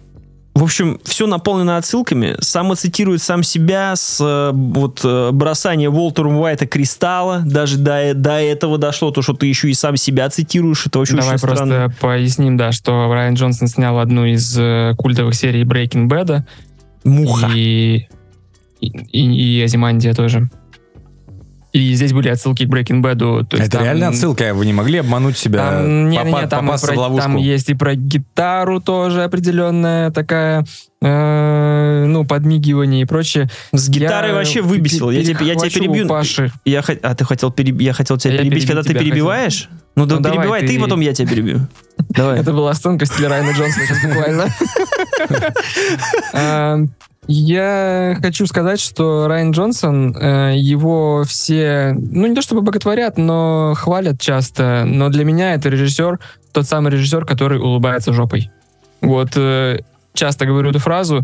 в 0.53 0.63
общем, 0.63 0.99
все 1.05 1.27
наполнено 1.27 1.77
отсылками. 1.77 2.35
Самоцитирует 2.39 3.21
сам 3.21 3.41
себя 3.41 3.95
с 3.95 4.19
э, 4.19 4.51
вот 4.53 4.99
э, 5.03 5.31
бросания 5.31 5.89
Уолтером 5.89 6.37
Уайта 6.37 6.67
кристалла. 6.67 7.41
Даже 7.45 7.77
до, 7.77 8.13
до 8.13 8.33
этого 8.41 8.77
дошло, 8.77 9.11
то, 9.11 9.21
что 9.21 9.33
ты 9.33 9.47
еще 9.47 9.69
и 9.69 9.73
сам 9.73 9.95
себя 9.95 10.29
цитируешь. 10.29 10.85
Это 10.85 10.99
очень, 10.99 11.15
Давай 11.15 11.35
очень 11.35 11.41
просто 11.41 11.65
странно. 11.65 11.95
поясним, 12.01 12.57
да, 12.57 12.73
что 12.73 13.11
Райан 13.11 13.35
Джонсон 13.35 13.69
снял 13.69 13.97
одну 13.97 14.25
из 14.25 14.55
э, 14.59 14.93
культовых 14.97 15.35
серий 15.35 15.63
Breaking 15.63 16.09
Bad. 16.09 16.43
Муха. 17.05 17.49
И, 17.55 18.07
и, 18.81 18.87
и, 18.87 19.59
и 19.59 19.63
Азимандия 19.63 20.13
тоже. 20.13 20.49
И 21.73 21.93
здесь 21.93 22.11
были 22.11 22.27
отсылки 22.27 22.65
к 22.65 22.69
Breaking 22.69 23.01
Bad. 23.01 23.17
То 23.45 23.55
есть 23.55 23.67
Это 23.69 23.77
там- 23.77 23.83
реально 23.85 24.09
отсылка? 24.09 24.53
Вы 24.53 24.65
не 24.65 24.73
могли 24.73 24.97
обмануть 24.99 25.37
себя, 25.37 25.71
Там, 25.71 26.09
не, 26.09 26.17
не, 26.17 26.17
попа- 26.17 26.41
не, 26.41 26.47
там, 26.47 26.65
и 26.65 26.67
попасться 26.67 26.87
про- 26.87 26.95
в 26.95 26.99
ловушку? 26.99 27.23
там 27.29 27.37
есть 27.37 27.69
и 27.69 27.73
про 27.75 27.95
гитару 27.95 28.81
тоже 28.81 29.23
определенная 29.23 30.11
такая, 30.11 30.65
э, 31.01 32.05
ну, 32.07 32.25
подмигивание 32.25 33.03
и 33.03 33.05
прочее. 33.05 33.49
С 33.71 33.87
гитарой 33.87 34.31
Я 34.31 34.35
вообще 34.35 34.61
выбесил. 34.61 35.11
Я, 35.11 35.23
тебе, 35.23 35.45
я 35.45 35.55
тебя 35.55 35.69
перебью. 35.69 36.07
Паши. 36.09 36.51
Я, 36.65 36.83
а 37.03 37.15
ты 37.15 37.23
хотел 37.23 37.51
переб- 37.51 37.81
я 37.81 37.93
хотел 37.93 38.17
тебя 38.17 38.33
Я 38.33 38.39
перебить, 38.41 38.65
когда 38.67 38.83
ты 38.83 38.89
тебя 38.89 38.99
перебиваешь? 38.99 39.69
Ну, 39.95 40.05
да 40.05 40.15
Ну, 40.15 40.21
давай, 40.21 40.37
перебивай 40.39 40.61
ты, 40.61 40.67
ты- 40.67 40.79
потом 40.79 40.99
я 40.99 41.13
тебя 41.13 41.27
перебью. 41.29 41.67
Давай. 42.09 42.39
Это 42.41 42.51
была 42.53 42.73
сценка 42.73 43.05
в 43.05 43.07
стиле 43.07 43.27
Райана 43.29 43.51
Джонсона 43.51 43.85
сейчас 43.85 44.03
буквально. 44.03 44.45
Я 47.33 48.17
хочу 48.21 48.45
сказать, 48.45 48.81
что 48.81 49.29
Райан 49.29 49.51
Джонсон, 49.51 50.13
э, 50.17 50.55
его 50.57 51.23
все, 51.25 51.95
ну 51.97 52.27
не 52.27 52.35
то 52.35 52.41
чтобы 52.41 52.61
боготворят, 52.61 53.17
но 53.17 53.73
хвалят 53.77 54.19
часто, 54.19 54.83
но 54.85 55.07
для 55.07 55.23
меня 55.23 55.53
это 55.53 55.69
режиссер, 55.69 56.19
тот 56.51 56.67
самый 56.67 56.91
режиссер, 56.91 57.23
который 57.23 57.57
улыбается 57.57 58.11
жопой. 58.11 58.51
Вот 58.99 59.29
э, 59.37 59.79
часто 60.13 60.45
говорю 60.45 60.71
эту 60.71 60.79
фразу, 60.79 61.23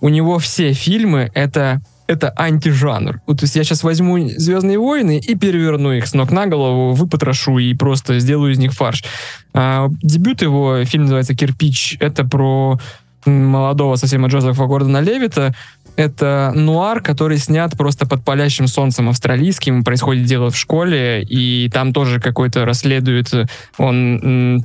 у 0.00 0.08
него 0.08 0.38
все 0.38 0.72
фильмы 0.72 1.32
это 1.34 1.80
это 2.06 2.30
антижанр. 2.30 3.20
Вот, 3.26 3.40
то 3.40 3.44
есть 3.44 3.56
я 3.56 3.64
сейчас 3.64 3.82
возьму 3.82 4.28
«Звездные 4.28 4.78
войны» 4.78 5.18
и 5.18 5.34
переверну 5.36 5.92
их 5.92 6.06
с 6.06 6.14
ног 6.14 6.30
на 6.30 6.46
голову, 6.46 6.92
выпотрошу 6.92 7.58
и 7.58 7.74
просто 7.74 8.20
сделаю 8.20 8.52
из 8.52 8.58
них 8.58 8.72
фарш. 8.72 9.04
А, 9.52 9.88
дебют 10.02 10.42
его, 10.42 10.84
фильм 10.84 11.04
называется 11.04 11.36
«Кирпич», 11.36 11.96
это 12.00 12.24
про 12.24 12.80
молодого 13.26 13.96
совсем 13.96 14.26
Джозефа 14.26 14.66
Гордона 14.66 15.00
Левита. 15.00 15.54
Это 15.96 16.52
нуар, 16.54 17.02
который 17.02 17.38
снят 17.38 17.76
просто 17.76 18.06
под 18.06 18.24
палящим 18.24 18.66
солнцем 18.66 19.08
австралийским. 19.08 19.84
Происходит 19.84 20.24
дело 20.24 20.50
в 20.50 20.56
школе, 20.56 21.22
и 21.22 21.68
там 21.72 21.92
тоже 21.92 22.20
какой-то 22.20 22.64
расследует 22.64 23.32
он 23.76 24.64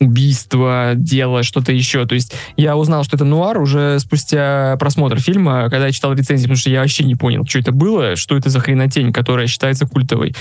убийство, 0.00 0.92
дело, 0.94 1.42
что-то 1.42 1.72
еще. 1.72 2.06
То 2.06 2.14
есть 2.14 2.34
я 2.56 2.76
узнал, 2.76 3.04
что 3.04 3.16
это 3.16 3.24
нуар 3.24 3.60
уже 3.60 3.98
спустя 4.00 4.76
просмотр 4.78 5.20
фильма, 5.20 5.68
когда 5.70 5.86
я 5.86 5.92
читал 5.92 6.12
рецензии, 6.12 6.44
потому 6.44 6.58
что 6.58 6.70
я 6.70 6.80
вообще 6.80 7.04
не 7.04 7.14
понял, 7.14 7.44
что 7.46 7.58
это 7.58 7.72
было, 7.72 8.16
что 8.16 8.36
это 8.36 8.50
за 8.50 8.60
хренотень, 8.60 9.12
которая 9.12 9.46
считается 9.46 9.86
культовой. 9.86 10.34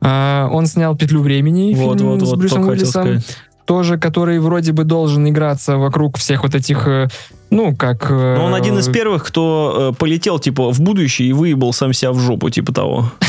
А, 0.00 0.48
он 0.50 0.66
снял 0.66 0.96
«Петлю 0.96 1.20
времени», 1.20 1.74
Вот, 1.74 1.98
фильм 1.98 2.10
вот, 2.10 2.20
с 2.20 2.30
вот, 2.30 2.38
Брюсом 2.38 2.64
только 2.64 2.72
хотел 2.72 2.86
Уиллисом 2.86 3.20
сказать. 3.20 3.38
Тоже, 3.64 3.98
который 3.98 4.38
вроде 4.38 4.72
бы 4.72 4.84
должен 4.84 5.28
играться 5.28 5.76
вокруг 5.76 6.18
всех 6.18 6.42
вот 6.42 6.54
этих, 6.54 6.86
э, 6.86 7.08
ну, 7.52 7.76
как... 7.76 8.10
э, 8.10 8.36
Но 8.38 8.46
он 8.46 8.54
один 8.54 8.78
из 8.78 8.88
первых, 8.88 9.24
кто 9.24 9.92
э, 9.92 9.98
полетел, 9.98 10.38
типа, 10.38 10.72
в 10.72 10.80
будущее 10.80 11.28
и 11.28 11.32
выебал 11.32 11.72
сам 11.72 11.92
себя 11.92 12.12
в 12.12 12.18
жопу, 12.18 12.50
типа 12.50 12.72
того. 12.72 13.12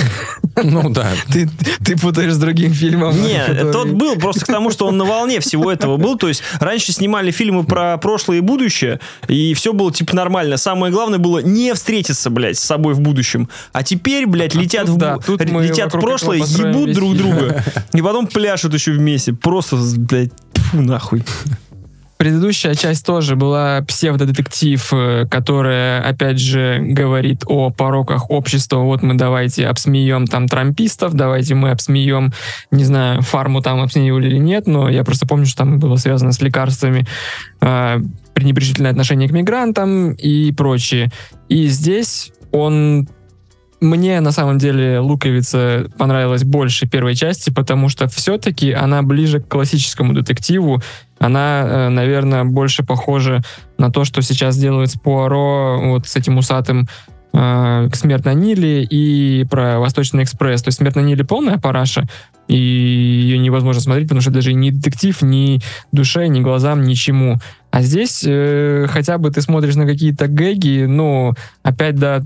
Ну 0.64 0.92
да. 0.92 1.08
Ты, 1.32 1.50
ты 1.84 1.98
путаешь 1.98 2.34
с 2.34 2.38
другим 2.38 2.74
фильмом. 2.74 3.20
Не, 3.20 3.44
который- 3.48 3.72
тот 3.74 3.88
был 3.90 4.16
просто 4.18 4.46
к 4.46 4.48
тому, 4.48 4.70
что 4.70 4.86
он 4.86 4.98
на 4.98 5.04
волне 5.04 5.40
всего 5.40 5.72
этого 5.72 5.98
был. 5.98 6.16
То 6.16 6.28
есть 6.28 6.44
раньше 6.60 6.92
снимали 6.92 7.32
фильмы 7.32 7.64
про 7.64 7.98
прошлое 7.98 8.38
и 8.38 8.42
будущее, 8.42 9.00
и 9.28 9.56
все 9.56 9.74
было 9.74 9.92
типа 9.92 10.16
нормально. 10.16 10.58
Самое 10.58 10.94
главное 10.94 11.18
было 11.18 11.40
не 11.40 11.74
встретиться, 11.74 12.30
блядь, 12.30 12.58
с 12.60 12.64
собой 12.64 12.94
в 12.94 13.00
будущем. 13.00 13.50
А 13.72 13.82
теперь, 13.84 14.28
блядь, 14.28 14.54
летят, 14.54 14.86
тут 14.86 14.96
в, 14.96 14.98
да, 15.00 15.18
тут 15.18 15.42
летят 15.44 15.94
в 15.94 16.00
прошлое, 16.00 16.38
ебут 16.38 16.94
друг 16.94 17.16
друга. 17.18 17.64
И 17.94 18.02
потом 18.02 18.28
пляшут 18.28 18.76
еще 18.76 18.92
вместе. 18.92 19.34
Просто, 19.34 19.78
блядь, 19.98 20.32
тьфу, 20.54 20.82
нахуй. 20.82 21.24
Предыдущая 22.18 22.76
часть 22.76 23.06
тоже 23.06 23.36
была 23.36 23.82
псевдодетектив, 23.82 24.94
э, 24.94 25.26
которая, 25.30 26.02
опять 26.02 26.40
же, 26.40 26.80
говорит 26.80 27.44
о 27.48 27.70
пороках 27.70 28.30
общества. 28.30 28.78
Вот 28.78 29.02
мы 29.02 29.16
давайте 29.16 29.68
обсмеем 29.68 30.28
там 30.28 30.48
трампистов, 30.48 31.16
давайте 31.16 31.56
мы 31.56 31.72
обсмеем, 31.72 32.32
не 32.72 32.86
знаю, 32.86 33.22
фарму 33.22 33.62
там 33.62 33.82
обсмеивали 33.82 34.28
или 34.28 34.38
нет, 34.38 34.68
но 34.68 34.90
я 34.90 35.04
просто 35.04 35.28
помню, 35.28 35.46
что 35.46 35.58
там 35.60 35.80
было 35.80 35.98
связано 35.98 36.32
с 36.32 36.42
лекарствами, 36.42 37.06
э, 37.62 38.00
пренебрежительное 38.34 38.92
отношение 38.92 39.28
к 39.28 39.32
мигрантам 39.32 40.12
и 40.14 40.52
прочее. 40.52 41.12
И 41.50 41.68
здесь 41.68 42.32
он 42.52 43.08
мне 43.84 44.22
на 44.22 44.32
самом 44.32 44.58
деле 44.60 45.00
Луковица 45.00 45.90
понравилась 45.98 46.44
больше 46.44 46.88
первой 46.88 47.16
части, 47.16 47.50
потому 47.50 47.90
что 47.90 48.08
все-таки 48.08 48.72
она 48.72 49.02
ближе 49.04 49.42
к 49.42 49.48
классическому 49.48 50.14
детективу. 50.14 50.82
Она, 51.24 51.64
э, 51.66 51.90
наверное, 51.90 52.44
больше 52.44 52.84
похожа 52.84 53.42
на 53.78 53.90
то, 53.90 54.04
что 54.04 54.22
сейчас 54.22 54.58
делают 54.58 54.92
с 54.92 54.96
Пуаро, 54.96 55.80
вот 55.82 56.06
с 56.06 56.18
этим 56.18 56.38
усатым 56.38 56.90
э, 57.34 57.90
«Смерть 57.94 58.26
Ниле» 58.26 58.84
и 58.84 59.46
про 59.46 59.80
«Восточный 59.80 60.24
экспресс». 60.24 60.62
То 60.64 60.68
есть 60.68 60.80
«Смерть 60.80 60.98
Ниле» 60.98 61.24
полная 61.24 61.58
параша, 61.58 62.10
и 62.50 62.58
ее 62.58 63.38
невозможно 63.38 63.82
смотреть, 63.82 64.08
потому 64.08 64.20
что 64.20 64.32
даже 64.32 64.52
ни 64.52 64.70
детектив, 64.70 65.22
ни 65.22 65.62
душе, 65.94 66.28
ни 66.28 66.42
глазам, 66.42 66.84
ничему. 66.84 67.40
А 67.72 67.82
здесь 67.84 68.26
э, 68.28 68.88
хотя 68.90 69.18
бы 69.18 69.32
ты 69.32 69.42
смотришь 69.42 69.76
на 69.76 69.86
какие-то 69.86 70.28
гэги, 70.28 70.84
ну, 70.90 71.36
опять, 71.64 71.96
да, 71.96 72.22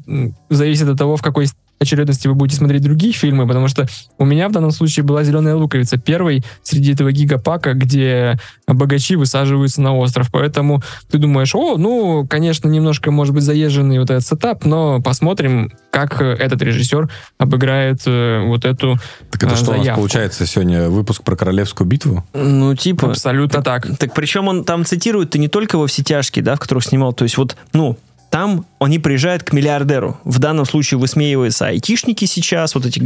зависит 0.49 0.89
от 0.89 0.97
того, 0.97 1.17
в 1.17 1.21
какой 1.21 1.45
очередности 1.79 2.27
вы 2.27 2.35
будете 2.35 2.57
смотреть 2.57 2.81
другие 2.81 3.13
фильмы, 3.13 3.47
потому 3.47 3.67
что 3.67 3.87
у 4.17 4.25
меня 4.25 4.49
в 4.49 4.51
данном 4.51 4.71
случае 4.71 5.03
была 5.03 5.23
«Зеленая 5.23 5.55
луковица», 5.55 5.97
первый 5.97 6.43
среди 6.63 6.93
этого 6.93 7.11
гигапака, 7.11 7.73
где 7.73 8.39
богачи 8.67 9.15
высаживаются 9.15 9.81
на 9.81 9.95
остров. 9.95 10.29
Поэтому 10.31 10.81
ты 11.09 11.17
думаешь, 11.17 11.53
о, 11.55 11.77
ну, 11.77 12.25
конечно, 12.27 12.67
немножко, 12.67 13.11
может 13.11 13.33
быть, 13.33 13.43
заезженный 13.43 13.99
вот 13.99 14.09
этот 14.09 14.25
сетап, 14.25 14.65
но 14.65 15.01
посмотрим, 15.01 15.71
как 15.91 16.21
этот 16.21 16.61
режиссер 16.61 17.09
обыграет 17.37 18.01
э, 18.05 18.43
вот 18.45 18.65
эту 18.65 18.97
Так 19.31 19.43
это 19.43 19.53
э, 19.53 19.57
что 19.57 19.71
у 19.71 19.73
нас 19.73 19.81
заявку. 19.81 20.01
получается 20.01 20.45
сегодня? 20.45 20.89
Выпуск 20.89 21.23
про 21.23 21.35
королевскую 21.35 21.87
битву? 21.87 22.23
Ну, 22.33 22.75
типа... 22.75 23.09
Абсолютно 23.09 23.61
так. 23.61 23.87
Так 23.97 24.13
причем 24.13 24.47
он 24.47 24.63
там 24.63 24.85
цитирует-то 24.85 25.37
не 25.37 25.47
только 25.47 25.77
во 25.77 25.87
все 25.87 26.03
тяжкие, 26.03 26.43
да, 26.43 26.55
в 26.55 26.59
которых 26.59 26.83
снимал. 26.83 27.13
То 27.13 27.23
есть 27.23 27.37
вот, 27.37 27.55
ну, 27.73 27.97
там 28.29 28.65
они 28.79 28.99
приезжают 28.99 29.43
к 29.43 29.53
миллиардеру. 29.53 30.17
В 30.23 30.39
данном 30.39 30.65
случае 30.65 30.99
высмеиваются 30.99 31.67
айтишники 31.67 32.25
сейчас, 32.25 32.75
вот 32.75 32.85
эти 32.85 32.99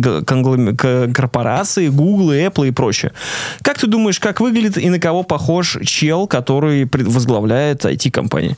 корпорации, 1.13 1.89
Google, 1.89 2.33
Apple 2.33 2.67
и 2.67 2.71
прочее. 2.71 3.13
Как 3.61 3.77
ты 3.77 3.87
думаешь, 3.87 4.19
как 4.19 4.39
выглядит 4.41 4.77
и 4.77 4.89
на 4.89 4.99
кого 4.99 5.23
похож 5.23 5.77
чел, 5.83 6.27
который 6.27 6.89
возглавляет 6.91 7.85
IT-компании? 7.85 8.57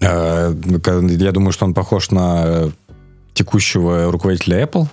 Э, 0.00 0.54
Я 0.54 1.32
думаю, 1.32 1.52
что 1.52 1.64
он 1.64 1.74
похож 1.74 2.10
на 2.10 2.70
текущего 3.34 4.10
руководителя 4.10 4.62
Apple. 4.64 4.86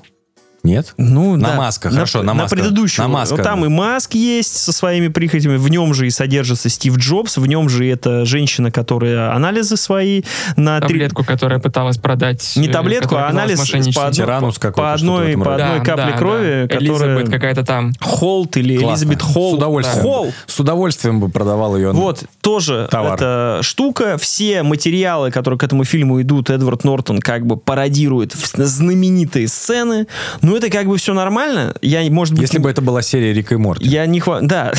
Нет? 0.65 0.93
Ну, 0.97 1.35
На 1.37 1.49
да. 1.49 1.55
Маска, 1.55 1.89
хорошо, 1.89 2.23
на 2.23 2.33
Маска. 2.33 2.55
предыдущего. 2.57 3.03
На 3.03 3.09
Маска, 3.09 3.37
Ну, 3.37 3.43
там 3.43 3.61
да. 3.61 3.65
и 3.67 3.69
Маск 3.69 4.13
есть 4.15 4.57
со 4.57 4.71
своими 4.71 5.07
прихотями, 5.07 5.57
в 5.57 5.69
нем 5.69 5.93
же 5.93 6.07
и 6.07 6.09
содержится 6.09 6.69
Стив 6.69 6.97
Джобс, 6.97 7.37
в 7.37 7.45
нем 7.45 7.69
же 7.69 7.87
это 7.87 8.25
женщина, 8.25 8.71
которая 8.71 9.33
анализы 9.33 9.77
свои 9.77 10.23
на 10.57 10.79
три- 10.79 10.95
Таблетку, 10.95 11.23
которая 11.23 11.59
пыталась 11.59 11.97
продать. 11.97 12.53
Не 12.55 12.67
э, 12.67 12.71
таблетку, 12.71 13.15
а 13.15 13.27
анализ 13.29 13.59
по, 13.59 13.77
одной- 14.07 14.13
Тиранус 14.13 14.57
по 14.57 14.93
одной, 14.93 15.37
по 15.37 15.55
одной 15.55 15.79
Да, 15.79 15.85
капле 15.85 16.11
да, 16.11 16.17
крови, 16.17 16.67
да. 16.69 16.79
которая... 16.79 17.15
Элизабет 17.15 17.29
какая-то 17.29 17.63
там. 17.63 17.91
Холт 18.01 18.57
или 18.57 18.77
Классно. 18.77 19.03
Элизабет 19.05 19.21
Холл. 19.21 19.51
С 19.51 19.57
удовольствием. 19.57 20.01
Холл. 20.03 20.33
С 20.47 20.59
удовольствием 20.59 21.19
бы 21.19 21.29
продавал 21.29 21.75
ее. 21.77 21.91
Вот, 21.91 22.23
тоже 22.41 22.87
Товар. 22.89 23.15
эта 23.15 23.59
штука. 23.61 24.17
Все 24.17 24.63
материалы, 24.63 25.31
которые 25.31 25.57
к 25.59 25.63
этому 25.63 25.83
фильму 25.83 26.21
идут, 26.21 26.49
Эдвард 26.49 26.83
Нортон 26.83 27.19
как 27.19 27.45
бы 27.45 27.57
пародирует 27.57 28.33
знаменитые 28.33 29.47
сцены. 29.47 30.07
Ну, 30.55 30.59
это 30.59 30.69
как 30.69 30.87
бы 30.87 30.95
все 30.95 31.13
нормально. 31.13 31.75
Я, 31.81 32.09
может 32.09 32.33
быть, 32.33 32.43
Если 32.43 32.59
бы 32.59 32.69
это 32.69 32.81
была 32.81 33.01
серия 33.01 33.33
Рика 33.33 33.55
и 33.55 33.57
Морти. 33.57 33.85
Я 33.85 34.05
не 34.05 34.21
хва... 34.21 34.39
Да, 34.41 34.71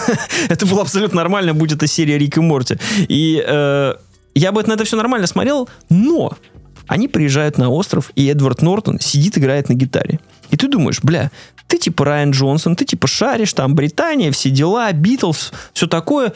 это 0.48 0.64
было 0.64 0.82
абсолютно 0.82 1.16
нормально, 1.16 1.54
будь 1.54 1.72
это 1.72 1.88
серия 1.88 2.18
Рик 2.18 2.36
и 2.36 2.40
Морти. 2.40 2.76
И 3.08 3.44
э, 3.44 3.94
я 4.36 4.52
бы 4.52 4.62
на 4.62 4.74
это 4.74 4.84
все 4.84 4.96
нормально 4.96 5.26
смотрел, 5.26 5.68
но 5.90 6.38
они 6.86 7.08
приезжают 7.08 7.58
на 7.58 7.68
остров, 7.68 8.12
и 8.14 8.28
Эдвард 8.28 8.62
Нортон 8.62 9.00
сидит, 9.00 9.36
играет 9.36 9.68
на 9.68 9.72
гитаре. 9.72 10.20
И 10.50 10.56
ты 10.56 10.68
думаешь, 10.68 11.00
бля, 11.02 11.32
ты 11.66 11.78
типа 11.78 12.04
Райан 12.04 12.30
Джонсон, 12.30 12.76
ты 12.76 12.84
типа 12.84 13.08
шаришь, 13.08 13.54
там 13.54 13.74
Британия, 13.74 14.30
все 14.30 14.50
дела, 14.50 14.92
Битлз, 14.92 15.52
все 15.72 15.88
такое. 15.88 16.32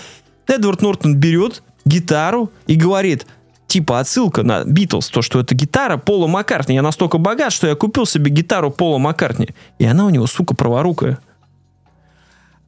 Эдвард 0.49 0.83
Нортон 0.83 1.15
берет 1.15 1.63
гитару 1.85 2.51
и 2.67 2.75
говорит, 2.75 3.29
типа 3.69 4.01
отсылка 4.01 4.43
на 4.43 4.65
Битлз, 4.65 5.09
то, 5.09 5.23
что 5.23 5.39
это 5.39 5.55
гитара 5.55 5.97
Пола 5.99 6.27
Маккартни. 6.27 6.75
Я 6.75 6.83
настолько 6.83 7.19
богат, 7.19 7.53
что 7.53 7.69
я 7.69 7.77
купил 7.77 8.07
себе 8.07 8.31
гитару 8.31 8.71
Пола 8.71 8.99
Маккартни. 8.99 9.51
И 9.79 9.85
она 9.85 10.07
у 10.07 10.11
него, 10.11 10.27
сука, 10.27 10.57
праворукая. 10.57 11.19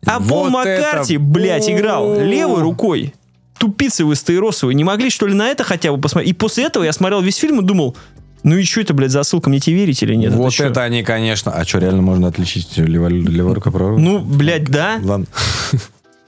А 0.07 0.19
Вот 0.19 0.29
Пол 0.29 0.43
это- 0.47 0.53
Маккарти, 0.53 1.17
блядь, 1.17 1.69
играл 1.69 2.21
левой 2.21 2.61
рукой. 2.63 3.13
Тупицы 3.59 4.05
вы 4.05 4.15
стаиросовые. 4.15 4.75
Не 4.75 4.85
могли, 4.85 5.11
что 5.11 5.27
ли, 5.27 5.35
на 5.35 5.49
это 5.49 5.65
хотя 5.65 5.93
бы 5.93 6.01
посмотреть? 6.01 6.31
И 6.31 6.35
после 6.35 6.65
этого 6.65 6.85
я 6.85 6.93
смотрел 6.93 7.21
весь 7.21 7.37
фильм 7.37 7.61
и 7.61 7.63
думал, 7.65 7.95
ну 8.43 8.57
и 8.57 8.63
что 8.63 8.81
это, 8.81 8.95
блядь, 8.95 9.11
за 9.11 9.23
ссылка, 9.23 9.51
мне 9.51 9.61
тебе 9.61 9.77
верить 9.77 10.03
или 10.03 10.15
нет? 10.15 10.33
вот 10.33 10.53
чё? 10.55 10.65
это 10.67 10.83
они, 10.83 11.03
конечно. 11.03 11.53
А 11.53 11.65
что, 11.67 11.79
реально 11.79 12.01
можно 12.01 12.29
отличить 12.29 12.79
лево- 12.79 13.53
рука, 13.55 13.71
правая 13.71 13.91
рука? 13.97 14.03
Ну, 14.03 14.19
блядь, 14.21 14.65
да. 14.65 14.99
Ладно. 15.03 15.27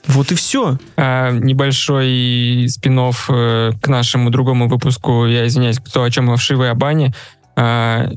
Вот 0.07 0.33
и 0.33 0.35
все. 0.35 0.79
А, 0.97 1.31
небольшой 1.31 2.67
спин 2.69 2.99
к 2.99 3.89
нашему 3.89 4.31
другому 4.31 4.69
выпуску, 4.69 5.27
я 5.27 5.47
извиняюсь, 5.47 5.79
кто 5.79 6.03
о 6.03 6.11
чем 6.11 6.35
вшивой 6.37 6.71
о 6.71 6.75
бане, 6.75 7.15
а, 7.57 8.11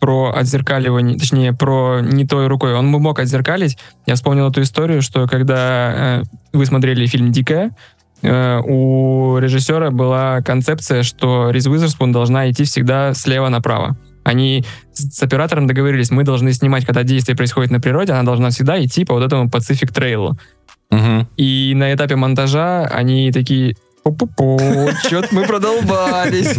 про 0.00 0.32
отзеркаливание, 0.34 1.18
точнее, 1.18 1.52
про 1.52 2.00
не 2.00 2.26
той 2.26 2.46
рукой. 2.46 2.74
Он 2.74 2.86
мог 2.86 3.18
отзеркалить. 3.18 3.78
Я 4.06 4.14
вспомнил 4.14 4.48
эту 4.48 4.62
историю, 4.62 5.02
что 5.02 5.26
когда 5.26 6.20
э, 6.20 6.22
вы 6.52 6.66
смотрели 6.66 7.06
фильм 7.06 7.32
«Дикая», 7.32 7.74
э, 8.22 8.60
у 8.60 9.38
режиссера 9.38 9.90
была 9.90 10.40
концепция, 10.42 11.02
что 11.02 11.50
Риз 11.50 11.66
Уизерспун 11.66 12.12
должна 12.12 12.50
идти 12.50 12.64
всегда 12.64 13.14
слева 13.14 13.48
направо. 13.48 13.96
Они 14.24 14.64
с 14.92 15.22
оператором 15.22 15.66
договорились, 15.66 16.10
мы 16.10 16.22
должны 16.22 16.52
снимать, 16.52 16.84
когда 16.84 17.02
действие 17.02 17.36
происходит 17.36 17.70
на 17.70 17.80
природе, 17.80 18.12
она 18.12 18.24
должна 18.24 18.50
всегда 18.50 18.82
идти 18.84 19.04
по 19.04 19.14
вот 19.14 19.24
этому 19.24 19.48
Pacific 19.48 19.92
Trail. 19.92 20.38
Мгм. 20.90 21.28
И 21.36 21.72
на 21.74 21.92
этапе 21.94 22.16
монтажа 22.16 22.86
они 22.86 23.30
такие 23.32 23.76
пу-пу-пу, 24.04 24.90
чё-то 25.08 25.28
мы 25.32 25.44
продолбались. 25.44 26.54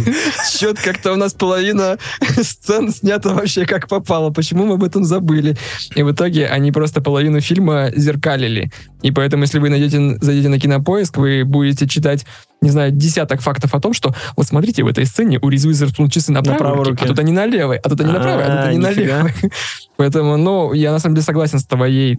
Чё-то 0.58 0.80
как-то 0.82 1.12
у 1.12 1.16
нас 1.16 1.34
половина 1.34 1.98
сцен 2.40 2.92
снята 2.92 3.30
вообще 3.34 3.66
как 3.66 3.88
попало. 3.88 4.30
Почему 4.30 4.66
мы 4.66 4.74
об 4.74 4.84
этом 4.84 5.04
забыли? 5.04 5.56
И 5.96 6.02
в 6.02 6.12
итоге 6.12 6.46
они 6.46 6.70
просто 6.70 7.00
половину 7.00 7.40
фильма 7.40 7.90
зеркалили. 7.94 8.70
И 9.02 9.10
поэтому, 9.10 9.44
если 9.44 9.58
вы 9.58 9.68
найдете, 9.70 10.18
зайдете 10.20 10.48
на 10.48 10.58
кинопоиск, 10.58 11.16
вы 11.16 11.44
будете 11.44 11.86
читать, 11.88 12.26
не 12.60 12.70
знаю, 12.70 12.90
десяток 12.92 13.40
фактов 13.40 13.74
о 13.74 13.80
том, 13.80 13.92
что 13.94 14.14
вот 14.36 14.46
смотрите, 14.46 14.82
в 14.82 14.86
этой 14.88 15.06
сцене 15.06 15.38
у 15.40 15.48
Риз 15.48 15.64
Уизерспун 15.64 16.10
часы 16.10 16.32
на 16.32 16.42
На 16.42 16.54
правой 16.54 16.78
руке, 16.78 16.90
руке. 16.90 17.04
а 17.04 17.08
тут 17.08 17.18
они 17.18 17.32
на 17.32 17.46
левой, 17.46 17.78
а 17.78 17.88
тут 17.88 18.00
они 18.00 18.12
на 18.12 18.20
правой, 18.20 18.44
а 18.44 18.46
тут 18.46 18.56
А, 18.56 18.62
они 18.68 18.78
на 18.78 18.90
левой. 18.90 19.32
Поэтому, 19.96 20.36
ну, 20.38 20.72
я 20.72 20.92
на 20.92 20.98
самом 20.98 21.14
деле 21.14 21.24
согласен 21.26 21.58
с 21.58 21.64
твоей 21.64 22.16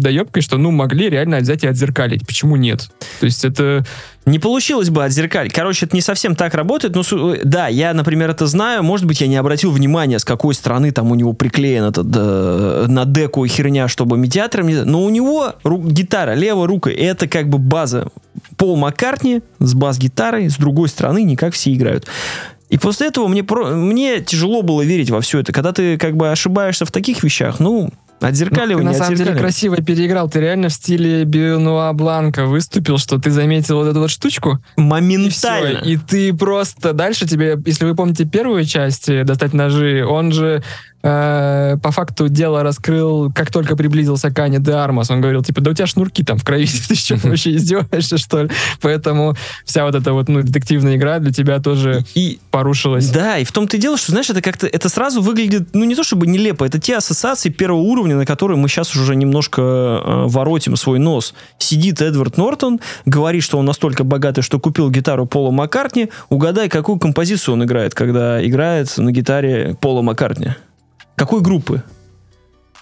доебкой, 0.00 0.42
что, 0.42 0.56
ну, 0.58 0.70
могли 0.70 1.10
реально 1.10 1.38
взять 1.38 1.64
и 1.64 1.66
отзеркалить. 1.66 2.26
Почему 2.26 2.56
нет? 2.56 2.88
То 3.20 3.26
есть 3.26 3.44
это... 3.44 3.84
Не 4.26 4.38
получилось 4.38 4.88
бы 4.88 5.04
отзеркалить. 5.04 5.52
Короче, 5.52 5.84
это 5.84 5.94
не 5.94 6.00
совсем 6.00 6.34
так 6.34 6.54
работает. 6.54 6.94
Но, 6.94 7.02
су- 7.02 7.36
да, 7.44 7.68
я, 7.68 7.92
например, 7.92 8.30
это 8.30 8.46
знаю. 8.46 8.82
Может 8.82 9.04
быть, 9.04 9.20
я 9.20 9.26
не 9.26 9.36
обратил 9.36 9.70
внимания, 9.70 10.18
с 10.18 10.24
какой 10.24 10.54
стороны 10.54 10.92
там 10.92 11.10
у 11.10 11.14
него 11.14 11.34
приклеен 11.34 11.84
этот 11.84 12.06
э, 12.16 12.86
на 12.88 13.04
деку 13.04 13.44
херня, 13.46 13.86
чтобы 13.86 14.16
медиатором... 14.16 14.68
не- 14.68 14.82
Но 14.84 15.02
у 15.04 15.10
него 15.10 15.52
ру- 15.62 15.90
гитара 15.94 16.34
левой 16.34 16.66
рукой. 16.66 16.92
Это 16.94 17.28
как 17.28 17.48
бы 17.48 17.58
база. 17.58 18.08
Пол 18.56 18.76
Маккартни 18.76 19.40
с 19.60 19.74
бас-гитарой, 19.74 20.48
с 20.48 20.56
другой 20.56 20.88
стороны 20.88 21.22
не 21.22 21.36
как 21.36 21.54
все 21.54 21.72
играют. 21.72 22.06
И 22.70 22.78
после 22.78 23.06
этого 23.08 23.28
мне, 23.28 23.44
про- 23.44 23.74
мне 23.74 24.20
тяжело 24.20 24.62
было 24.62 24.82
верить 24.82 25.10
во 25.10 25.20
все 25.20 25.38
это. 25.40 25.52
Когда 25.52 25.72
ты 25.72 25.96
как 25.96 26.16
бы 26.16 26.30
ошибаешься 26.30 26.84
в 26.84 26.90
таких 26.90 27.22
вещах, 27.22 27.60
ну, 27.60 27.90
Ну, 28.20 28.28
отзеркаливай, 28.28 28.82
ты 28.82 28.86
не 28.88 28.92
на 28.92 28.98
самом 28.98 29.16
деле 29.16 29.34
красиво 29.34 29.76
переиграл. 29.76 30.28
Ты 30.30 30.40
реально 30.40 30.68
в 30.68 30.72
стиле 30.72 31.24
Бенуа 31.24 31.92
Бланка 31.92 32.46
выступил, 32.46 32.98
что 32.98 33.18
ты 33.18 33.30
заметил 33.30 33.76
вот 33.76 33.88
эту 33.88 34.00
вот 34.00 34.10
штучку, 34.10 34.52
и 34.52 34.80
все. 34.80 34.82
Моментально. 34.82 35.78
И 35.84 35.96
ты 35.98 36.32
просто 36.32 36.92
дальше 36.94 37.28
тебе, 37.28 37.58
если 37.66 37.84
вы 37.84 37.94
помните 37.94 38.24
первую 38.24 38.64
часть 38.64 39.08
«Достать 39.24 39.52
ножи», 39.52 40.04
он 40.04 40.32
же 40.32 40.62
э, 41.04 41.76
по 41.82 41.90
факту 41.90 42.28
дело 42.28 42.62
раскрыл, 42.62 43.30
как 43.32 43.50
только 43.50 43.76
приблизился 43.76 44.30
к 44.30 44.38
Ане 44.38 44.58
де 44.58 44.72
Армас. 44.72 45.10
Он 45.10 45.20
говорил, 45.20 45.42
типа, 45.42 45.60
да 45.60 45.70
у 45.70 45.74
тебя 45.74 45.86
шнурки 45.86 46.24
там 46.24 46.38
в 46.38 46.44
крови, 46.44 46.66
ты 46.88 46.94
что, 46.94 47.16
вообще 47.22 47.56
издеваешься, 47.56 48.18
что 48.18 48.44
ли? 48.44 48.50
Поэтому 48.80 49.36
вся 49.64 49.84
вот 49.84 49.94
эта 49.94 50.12
вот 50.12 50.28
ну, 50.28 50.42
детективная 50.42 50.96
игра 50.96 51.18
для 51.18 51.32
тебя 51.32 51.60
тоже 51.60 52.04
И 52.14 52.38
порушилась. 52.50 53.10
Да, 53.10 53.38
и 53.38 53.44
в 53.44 53.52
том-то 53.52 53.76
и 53.76 53.80
дело, 53.80 53.96
что, 53.96 54.12
знаешь, 54.12 54.30
это 54.30 54.40
как-то, 54.40 54.66
это 54.66 54.88
сразу 54.88 55.20
выглядит, 55.20 55.74
ну, 55.74 55.84
не 55.84 55.94
то 55.94 56.02
чтобы 56.02 56.26
нелепо, 56.26 56.64
это 56.64 56.80
те 56.80 56.96
ассоциации 56.96 57.50
первого 57.50 57.82
уровня, 57.82 58.16
на 58.16 58.24
которые 58.24 58.56
мы 58.56 58.68
сейчас 58.68 58.96
уже 58.96 59.14
немножко 59.14 59.62
э, 59.62 60.24
воротим 60.26 60.76
свой 60.76 60.98
нос. 60.98 61.34
Сидит 61.58 62.00
Эдвард 62.00 62.38
Нортон, 62.38 62.80
говорит, 63.04 63.42
что 63.42 63.58
он 63.58 63.66
настолько 63.66 64.04
богатый, 64.04 64.40
что 64.40 64.58
купил 64.58 64.90
гитару 64.90 65.26
Пола 65.26 65.50
Маккартни. 65.50 66.08
Угадай, 66.30 66.68
какую 66.68 66.98
композицию 66.98 67.54
он 67.54 67.64
играет, 67.64 67.94
когда 67.94 68.44
играет 68.44 68.96
на 68.96 69.12
гитаре 69.12 69.76
Пола 69.80 70.00
Маккартни? 70.00 70.54
Какой 71.16 71.40
группы? 71.40 71.82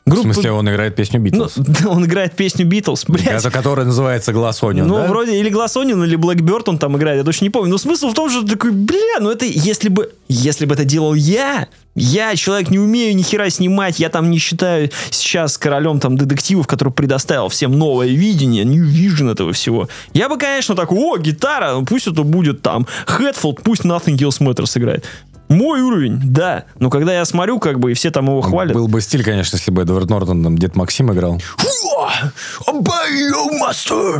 В 0.04 0.10
Группа- 0.10 0.32
смысле, 0.34 0.50
он 0.50 0.68
играет 0.68 0.96
песню 0.96 1.20
Ну, 1.20 1.24
Битлз? 1.26 1.52
да, 1.56 1.88
он 1.88 2.04
играет 2.04 2.34
песню 2.34 2.66
Битлз, 2.66 3.04
блядь. 3.06 3.24
Это 3.28 3.52
которая 3.52 3.86
называется 3.86 4.32
«Глаз 4.32 4.60
Онион», 4.60 4.88
Ну, 4.88 4.96
да? 4.96 5.06
вроде 5.06 5.38
или 5.38 5.48
Глассонин, 5.48 6.02
или 6.02 6.16
Блэкберт 6.16 6.68
он 6.68 6.78
там 6.78 6.96
играет, 6.96 7.18
я 7.18 7.24
точно 7.24 7.44
не 7.44 7.50
помню. 7.50 7.70
Но 7.70 7.78
смысл 7.78 8.08
в 8.08 8.14
том, 8.14 8.28
что 8.28 8.42
такой, 8.44 8.72
бля, 8.72 9.20
ну 9.20 9.30
это 9.30 9.44
если 9.44 9.88
бы, 9.88 10.12
если 10.28 10.66
бы 10.66 10.74
это 10.74 10.84
делал 10.84 11.14
я, 11.14 11.68
я, 11.94 12.34
человек, 12.34 12.70
не 12.70 12.80
умею 12.80 13.14
ни 13.14 13.22
хера 13.22 13.48
снимать, 13.48 14.00
я 14.00 14.08
там 14.08 14.28
не 14.30 14.38
считаю 14.38 14.90
сейчас 15.10 15.56
королем 15.56 16.00
там 16.00 16.16
детективов, 16.18 16.66
который 16.66 16.92
предоставил 16.92 17.48
всем 17.48 17.70
новое 17.78 18.08
видение, 18.08 18.64
New 18.64 18.84
Vision 18.84 19.30
этого 19.30 19.52
всего. 19.52 19.88
Я 20.14 20.28
бы, 20.28 20.36
конечно, 20.36 20.74
такой, 20.74 20.98
о, 20.98 21.16
гитара, 21.16 21.74
ну, 21.74 21.84
пусть 21.84 22.08
это 22.08 22.24
будет 22.24 22.60
там, 22.62 22.88
Хэтфилд, 23.06 23.62
пусть 23.62 23.82
Nothing 23.84 24.16
Else 24.16 24.40
Matters 24.40 24.76
играет. 24.80 25.04
Мой 25.52 25.80
уровень, 25.82 26.18
да. 26.24 26.64
Но 26.78 26.90
когда 26.90 27.12
я 27.12 27.24
смотрю, 27.24 27.58
как 27.58 27.78
бы, 27.78 27.90
и 27.92 27.94
все 27.94 28.10
там 28.10 28.26
его 28.26 28.40
хвалят. 28.40 28.74
Был 28.74 28.88
бы 28.88 29.00
стиль, 29.00 29.24
конечно, 29.24 29.56
если 29.56 29.70
бы 29.70 29.82
Эдвард 29.82 30.08
Нортон 30.10 30.42
там 30.42 30.56
Дед 30.58 30.76
Максим 30.76 31.12
играл. 31.12 31.40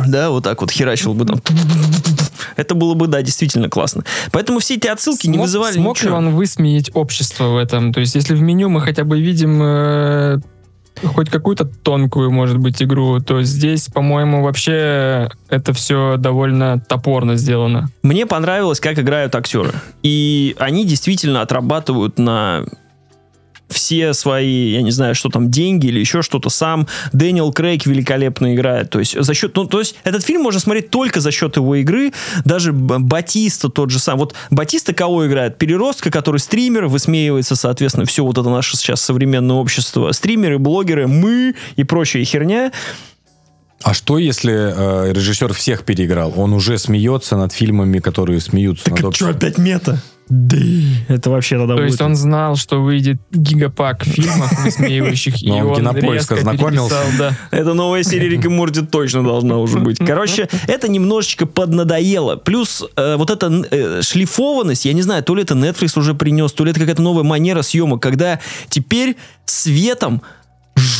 Да, 0.07 0.29
вот 0.29 0.43
так 0.43 0.61
вот 0.61 0.71
херачил 0.71 1.13
бы 1.13 1.25
там. 1.25 1.41
Это 2.55 2.75
было 2.75 2.93
бы, 2.93 3.07
да, 3.07 3.21
действительно 3.21 3.69
классно. 3.69 4.03
Поэтому 4.31 4.59
все 4.59 4.75
эти 4.75 4.87
отсылки 4.87 5.27
не 5.27 5.33
Смог- 5.37 5.41
вызывали 5.45 5.73
Смог 5.73 5.97
ли 5.97 6.03
ничего. 6.07 6.17
он 6.17 6.35
высмеять 6.35 6.91
общество 6.93 7.45
в 7.49 7.57
этом? 7.57 7.93
То 7.93 7.99
есть, 7.99 8.15
если 8.15 8.35
в 8.35 8.41
меню 8.41 8.69
мы 8.69 8.81
хотя 8.81 9.03
бы 9.03 9.19
видим 9.19 9.59
э, 9.61 10.39
хоть 11.03 11.29
какую-то 11.29 11.65
тонкую, 11.65 12.31
может 12.31 12.57
быть, 12.57 12.81
игру, 12.81 13.19
то 13.19 13.41
здесь, 13.43 13.87
по-моему, 13.87 14.43
вообще 14.43 15.29
это 15.49 15.73
все 15.73 16.17
довольно 16.17 16.79
топорно 16.79 17.35
сделано. 17.35 17.89
Мне 18.01 18.25
понравилось, 18.25 18.79
как 18.79 18.99
играют 18.99 19.35
актеры. 19.35 19.71
И 20.01 20.55
они 20.59 20.85
действительно 20.85 21.41
отрабатывают 21.41 22.17
на 22.17 22.65
все 23.73 24.13
свои, 24.13 24.71
я 24.71 24.81
не 24.81 24.91
знаю, 24.91 25.15
что 25.15 25.29
там, 25.29 25.51
деньги 25.51 25.87
или 25.87 25.99
еще 25.99 26.21
что-то. 26.21 26.49
Сам 26.49 26.87
Дэниел 27.11 27.51
Крейг 27.51 27.85
великолепно 27.85 28.53
играет. 28.55 28.89
То 28.89 28.99
есть, 28.99 29.21
за 29.21 29.33
счет, 29.33 29.55
ну, 29.55 29.65
то 29.65 29.79
есть, 29.79 29.95
этот 30.03 30.23
фильм 30.23 30.41
можно 30.41 30.59
смотреть 30.59 30.89
только 30.89 31.19
за 31.19 31.31
счет 31.31 31.55
его 31.57 31.75
игры. 31.75 32.13
Даже 32.45 32.71
Батиста 32.73 33.69
тот 33.69 33.89
же 33.89 33.99
сам. 33.99 34.17
Вот 34.17 34.35
Батиста 34.49 34.93
кого 34.93 35.27
играет? 35.27 35.57
Переростка, 35.57 36.11
который 36.11 36.37
стример, 36.37 36.87
высмеивается, 36.87 37.55
соответственно, 37.55 38.05
все 38.05 38.23
вот 38.23 38.37
это 38.37 38.49
наше 38.49 38.77
сейчас 38.77 39.01
современное 39.01 39.55
общество. 39.55 40.11
Стримеры, 40.11 40.59
блогеры, 40.59 41.07
мы 41.07 41.55
и 41.75 41.83
прочая 41.83 42.23
херня. 42.23 42.71
А 43.83 43.93
что, 43.93 44.17
если 44.17 44.53
э, 44.53 45.11
режиссер 45.11 45.51
всех 45.53 45.83
переиграл? 45.83 46.33
Он 46.37 46.53
уже 46.53 46.77
смеется 46.77 47.35
над 47.35 47.51
фильмами, 47.51 47.99
которые 47.99 48.39
смеются 48.39 48.89
над 48.89 49.01
Так 49.01 49.15
что 49.15 49.27
опять 49.27 49.57
мета? 49.57 50.01
Да, 50.29 50.57
это 51.09 51.29
вообще 51.29 51.57
тогда 51.57 51.73
То 51.75 51.81
будет. 51.81 51.91
есть 51.91 52.01
он 52.01 52.15
знал, 52.15 52.55
что 52.55 52.81
выйдет 52.81 53.17
гигапак 53.31 54.03
фильмов, 54.03 54.51
высмеивающих, 54.63 55.43
и 55.43 55.51
он 55.51 55.75
Кинопоиска 55.75 56.35
да. 57.19 57.37
Это 57.51 57.73
новая 57.73 58.03
серия 58.03 58.29
Рик 58.29 58.45
и 58.45 58.47
Морти 58.47 58.81
точно 58.81 59.23
должна 59.23 59.57
уже 59.57 59.79
быть. 59.79 59.97
Короче, 59.97 60.47
это 60.67 60.87
немножечко 60.87 61.45
поднадоело. 61.45 62.37
Плюс 62.37 62.83
э, 62.95 63.15
вот 63.17 63.29
эта 63.29 63.65
э, 63.69 64.01
шлифованность, 64.01 64.85
я 64.85 64.93
не 64.93 65.01
знаю, 65.01 65.23
то 65.23 65.35
ли 65.35 65.43
это 65.43 65.55
Netflix 65.55 65.99
уже 65.99 66.13
принес, 66.13 66.53
то 66.53 66.63
ли 66.63 66.71
это 66.71 66.79
какая-то 66.79 67.01
новая 67.01 67.23
манера 67.23 67.61
съемок, 67.61 68.01
когда 68.01 68.39
теперь 68.69 69.17
светом 69.45 70.21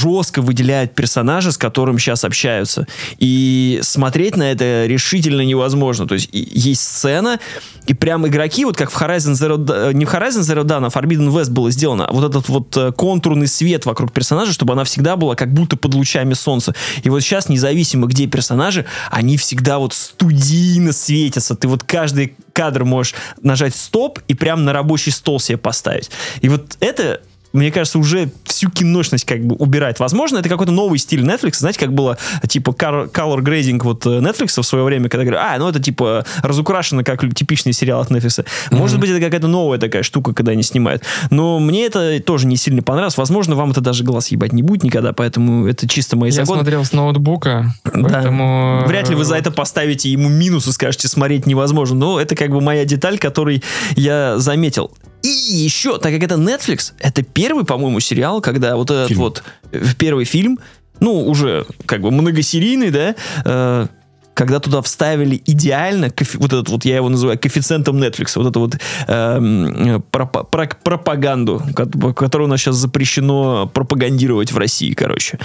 жестко 0.03 0.41
выделяют 0.41 0.93
персонажа, 0.93 1.51
с 1.51 1.57
которым 1.57 1.97
сейчас 1.97 2.23
общаются. 2.23 2.87
И 3.17 3.79
смотреть 3.81 4.35
на 4.35 4.51
это 4.51 4.85
решительно 4.85 5.41
невозможно. 5.41 6.07
То 6.07 6.15
есть 6.15 6.29
есть 6.31 6.81
сцена, 6.81 7.39
и 7.85 7.93
прям 7.93 8.27
игроки, 8.27 8.65
вот 8.65 8.77
как 8.77 8.91
в 8.91 9.01
Horizon 9.01 9.33
Zero 9.33 9.89
э, 9.89 9.93
не 9.93 10.05
в 10.05 10.13
Horizon 10.13 10.41
Zero 10.41 10.63
Dawn, 10.63 10.85
а 10.85 10.89
Forbidden 10.89 11.29
West 11.29 11.51
было 11.51 11.69
сделано, 11.71 12.07
вот 12.11 12.29
этот 12.29 12.47
вот 12.49 12.75
э, 12.77 12.91
контурный 12.91 13.47
свет 13.47 13.85
вокруг 13.85 14.11
персонажа, 14.11 14.53
чтобы 14.53 14.73
она 14.73 14.83
всегда 14.83 15.15
была 15.15 15.35
как 15.35 15.53
будто 15.53 15.75
под 15.75 15.93
лучами 15.93 16.33
солнца. 16.33 16.73
И 17.03 17.09
вот 17.09 17.21
сейчас, 17.21 17.49
независимо 17.49 18.07
где 18.07 18.27
персонажи, 18.27 18.85
они 19.11 19.37
всегда 19.37 19.79
вот 19.79 19.93
студийно 19.93 20.93
светятся. 20.93 21.55
Ты 21.55 21.67
вот 21.67 21.83
каждый 21.83 22.35
кадр 22.53 22.85
можешь 22.85 23.15
нажать 23.41 23.75
стоп 23.75 24.19
и 24.27 24.33
прям 24.33 24.63
на 24.63 24.73
рабочий 24.73 25.11
стол 25.11 25.39
себе 25.39 25.57
поставить. 25.57 26.09
И 26.41 26.49
вот 26.49 26.77
это 26.79 27.21
мне 27.53 27.71
кажется, 27.71 27.99
уже 27.99 28.31
всю 28.45 28.69
киношность 28.69 29.25
как 29.25 29.45
бы 29.45 29.55
убирает. 29.55 29.99
Возможно, 29.99 30.37
это 30.39 30.49
какой-то 30.49 30.71
новый 30.71 30.97
стиль 30.97 31.21
Netflix. 31.21 31.57
Знаете, 31.57 31.79
как 31.79 31.93
было 31.93 32.17
типа 32.47 32.71
color, 32.71 33.09
grading 33.11 33.79
вот 33.83 34.05
э, 34.07 34.19
Netflix 34.19 34.59
в 34.59 34.65
свое 34.65 34.83
время, 34.83 35.07
когда 35.07 35.23
говорят, 35.23 35.43
а, 35.43 35.57
ну 35.59 35.69
это 35.69 35.79
типа 35.79 36.25
разукрашено, 36.41 37.03
как 37.03 37.21
типичный 37.33 37.73
сериал 37.73 38.01
от 38.01 38.09
Netflix. 38.09 38.45
Может 38.71 38.99
быть, 38.99 39.11
это 39.11 39.19
какая-то 39.19 39.47
новая 39.47 39.77
такая 39.77 40.03
штука, 40.03 40.33
когда 40.33 40.51
они 40.53 40.63
снимают. 40.63 41.03
Но 41.29 41.59
мне 41.59 41.85
это 41.85 42.19
тоже 42.21 42.47
не 42.47 42.57
сильно 42.57 42.81
понравилось. 42.81 43.17
Возможно, 43.17 43.55
вам 43.55 43.71
это 43.71 43.81
даже 43.81 44.03
глаз 44.03 44.29
ебать 44.29 44.53
не 44.53 44.63
будет 44.63 44.83
никогда, 44.83 45.13
поэтому 45.13 45.67
это 45.67 45.87
чисто 45.87 46.17
мои 46.17 46.31
Я 46.31 46.45
смотрел 46.45 46.83
с 46.83 46.91
ноутбука, 46.91 47.73
Да. 47.83 47.91
поэтому... 48.09 48.83
Вряд 48.87 49.09
ли 49.09 49.15
вы 49.15 49.25
за 49.25 49.35
это 49.35 49.51
поставите 49.51 50.09
ему 50.09 50.29
минус 50.29 50.67
и 50.67 50.71
скажете, 50.71 51.07
смотреть 51.07 51.45
невозможно. 51.45 51.95
Но 51.95 52.19
это 52.19 52.35
как 52.35 52.49
бы 52.49 52.61
моя 52.61 52.85
деталь, 52.85 53.19
которую 53.19 53.61
я 53.95 54.39
заметил. 54.39 54.91
И 55.23 55.27
еще, 55.27 55.97
так 55.97 56.13
как 56.13 56.21
это 56.23 56.35
Netflix, 56.35 56.93
это 56.99 57.23
первый, 57.23 57.63
по-моему, 57.65 57.99
сериал, 57.99 58.41
когда 58.41 58.75
вот 58.75 58.91
этот 58.91 59.07
Фильм. 59.07 59.19
вот 59.21 59.43
э, 59.71 59.81
первый 59.97 60.25
фильм, 60.25 60.59
ну, 60.99 61.27
уже 61.27 61.65
как 61.85 62.01
бы 62.01 62.11
многосерийный, 62.11 62.91
да, 62.91 63.15
э, 63.45 63.87
когда 64.33 64.59
туда 64.59 64.81
вставили 64.81 65.41
идеально, 65.45 66.07
вот 66.35 66.53
этот 66.53 66.69
вот, 66.69 66.85
я 66.85 66.95
его 66.97 67.07
называю 67.07 67.37
коэффициентом 67.39 68.01
Netflix, 68.01 68.31
вот 68.35 68.47
эту 68.47 68.59
вот 68.61 68.77
эм, 69.07 70.03
пропа- 70.11 70.43
про- 70.43 70.75
пропаганду, 70.83 71.61
ко- 71.75 72.13
которую 72.13 72.47
у 72.47 72.49
нас 72.51 72.59
сейчас 72.59 72.77
запрещено 72.77 73.67
пропагандировать 73.67 74.51
в 74.51 74.57
России, 74.57 74.93
короче. 74.93 75.37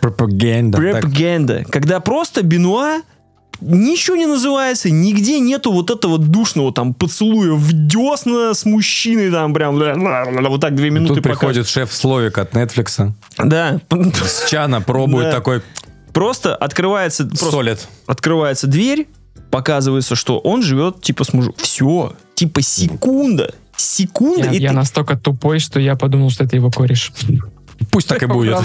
Пропаганда. 0.00 0.78
Так, 0.78 1.00
Пропаганда. 1.00 1.64
Когда 1.70 2.00
просто 2.00 2.42
Бенуа 2.42 3.00
ничего 3.60 4.16
не 4.16 4.26
называется, 4.26 4.90
нигде 4.90 5.40
нету 5.40 5.72
вот 5.72 5.90
этого 5.90 6.18
душного 6.18 6.72
там 6.72 6.94
поцелуя 6.94 7.52
в 7.52 7.72
десна 7.72 8.54
с 8.54 8.64
мужчиной 8.64 9.30
там 9.30 9.52
прям 9.54 9.76
вот 9.78 10.60
так 10.60 10.74
две 10.74 10.90
минуты 10.90 11.14
Тут 11.14 11.22
покажет. 11.24 11.40
приходит 11.40 11.68
шеф 11.68 11.92
Словик 11.92 12.38
от 12.38 12.52
Netflix. 12.52 13.10
Да. 13.38 13.80
С 14.24 14.48
чана 14.48 14.80
пробует 14.80 15.26
Да. 15.26 15.32
такой, 15.32 15.62
Просто 16.12 16.54
открывается, 16.56 17.24
просто 17.26 17.50
солит. 17.50 17.88
открывается 18.06 18.66
дверь, 18.66 19.06
показывается, 19.50 20.14
что 20.16 20.38
он 20.38 20.62
живет 20.62 21.02
типа 21.02 21.24
с 21.24 21.32
мужем. 21.32 21.54
Все. 21.58 22.14
Типа 22.34 22.62
секунда. 22.62 23.54
Секунда. 23.76 24.46
Я, 24.46 24.52
и 24.52 24.58
я 24.58 24.70
ты- 24.70 24.74
настолько 24.74 25.16
тупой, 25.18 25.58
что 25.58 25.78
я 25.78 25.94
подумал, 25.96 26.30
что 26.30 26.44
это 26.44 26.56
его 26.56 26.70
кореш. 26.70 27.12
Пусть 27.90 28.08
так 28.08 28.22
и 28.22 28.26
будет. 28.26 28.56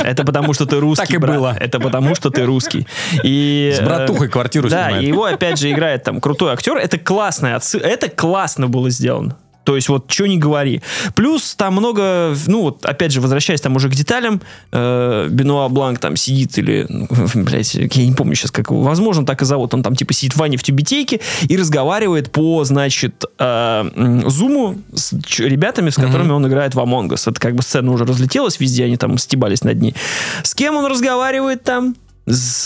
Это 0.00 0.24
потому, 0.24 0.52
что 0.52 0.66
ты 0.66 0.78
русский, 0.80 1.06
Так 1.06 1.14
и 1.14 1.18
брат. 1.18 1.36
было. 1.36 1.56
Это 1.58 1.80
потому, 1.80 2.14
что 2.14 2.30
ты 2.30 2.44
русский. 2.44 2.86
И, 3.22 3.72
С 3.76 3.80
братухой 3.80 4.28
квартиру 4.28 4.68
Да, 4.68 4.84
снимает. 4.86 5.02
и 5.04 5.06
его 5.06 5.24
опять 5.24 5.58
же 5.58 5.70
играет 5.70 6.02
там 6.04 6.20
крутой 6.20 6.52
актер. 6.52 6.76
Это 6.76 6.98
классная 6.98 7.56
отсы- 7.56 7.80
Это 7.80 8.08
классно 8.08 8.68
было 8.68 8.90
сделано. 8.90 9.36
То 9.66 9.74
есть 9.74 9.88
вот 9.88 10.04
что 10.10 10.26
не 10.26 10.38
говори. 10.38 10.80
Плюс 11.16 11.56
там 11.56 11.74
много, 11.74 12.34
ну 12.46 12.62
вот 12.62 12.86
опять 12.86 13.10
же 13.10 13.20
возвращаясь 13.20 13.60
там 13.60 13.74
уже 13.74 13.90
к 13.90 13.94
деталям, 13.94 14.40
э, 14.70 15.26
Бенуа 15.28 15.68
Бланк 15.68 15.98
там 15.98 16.14
сидит 16.16 16.56
или, 16.56 16.86
ну, 16.88 17.08
блядь, 17.34 17.74
я 17.74 18.06
не 18.06 18.12
помню 18.12 18.36
сейчас 18.36 18.52
как 18.52 18.70
возможно 18.70 19.26
так 19.26 19.42
и 19.42 19.44
зовут, 19.44 19.74
он 19.74 19.82
там 19.82 19.96
типа 19.96 20.14
сидит 20.14 20.34
в 20.34 20.36
ванне 20.36 20.56
в 20.56 20.62
тюбетейке 20.62 21.20
и 21.48 21.56
разговаривает 21.56 22.30
по, 22.30 22.62
значит, 22.64 23.24
э, 23.40 24.22
зуму 24.28 24.78
с 24.94 25.12
ребятами, 25.40 25.90
с 25.90 25.96
которыми 25.96 26.30
он 26.30 26.46
играет 26.46 26.74
в 26.76 26.78
Among 26.78 27.08
Us. 27.08 27.28
Это 27.28 27.40
как 27.40 27.56
бы 27.56 27.62
сцена 27.62 27.90
уже 27.90 28.04
разлетелась 28.04 28.60
везде, 28.60 28.84
они 28.84 28.96
там 28.96 29.18
стебались 29.18 29.64
над 29.64 29.80
ней. 29.80 29.96
С 30.44 30.54
кем 30.54 30.76
он 30.76 30.86
разговаривает 30.86 31.64
там? 31.64 31.96
С... 32.26 32.62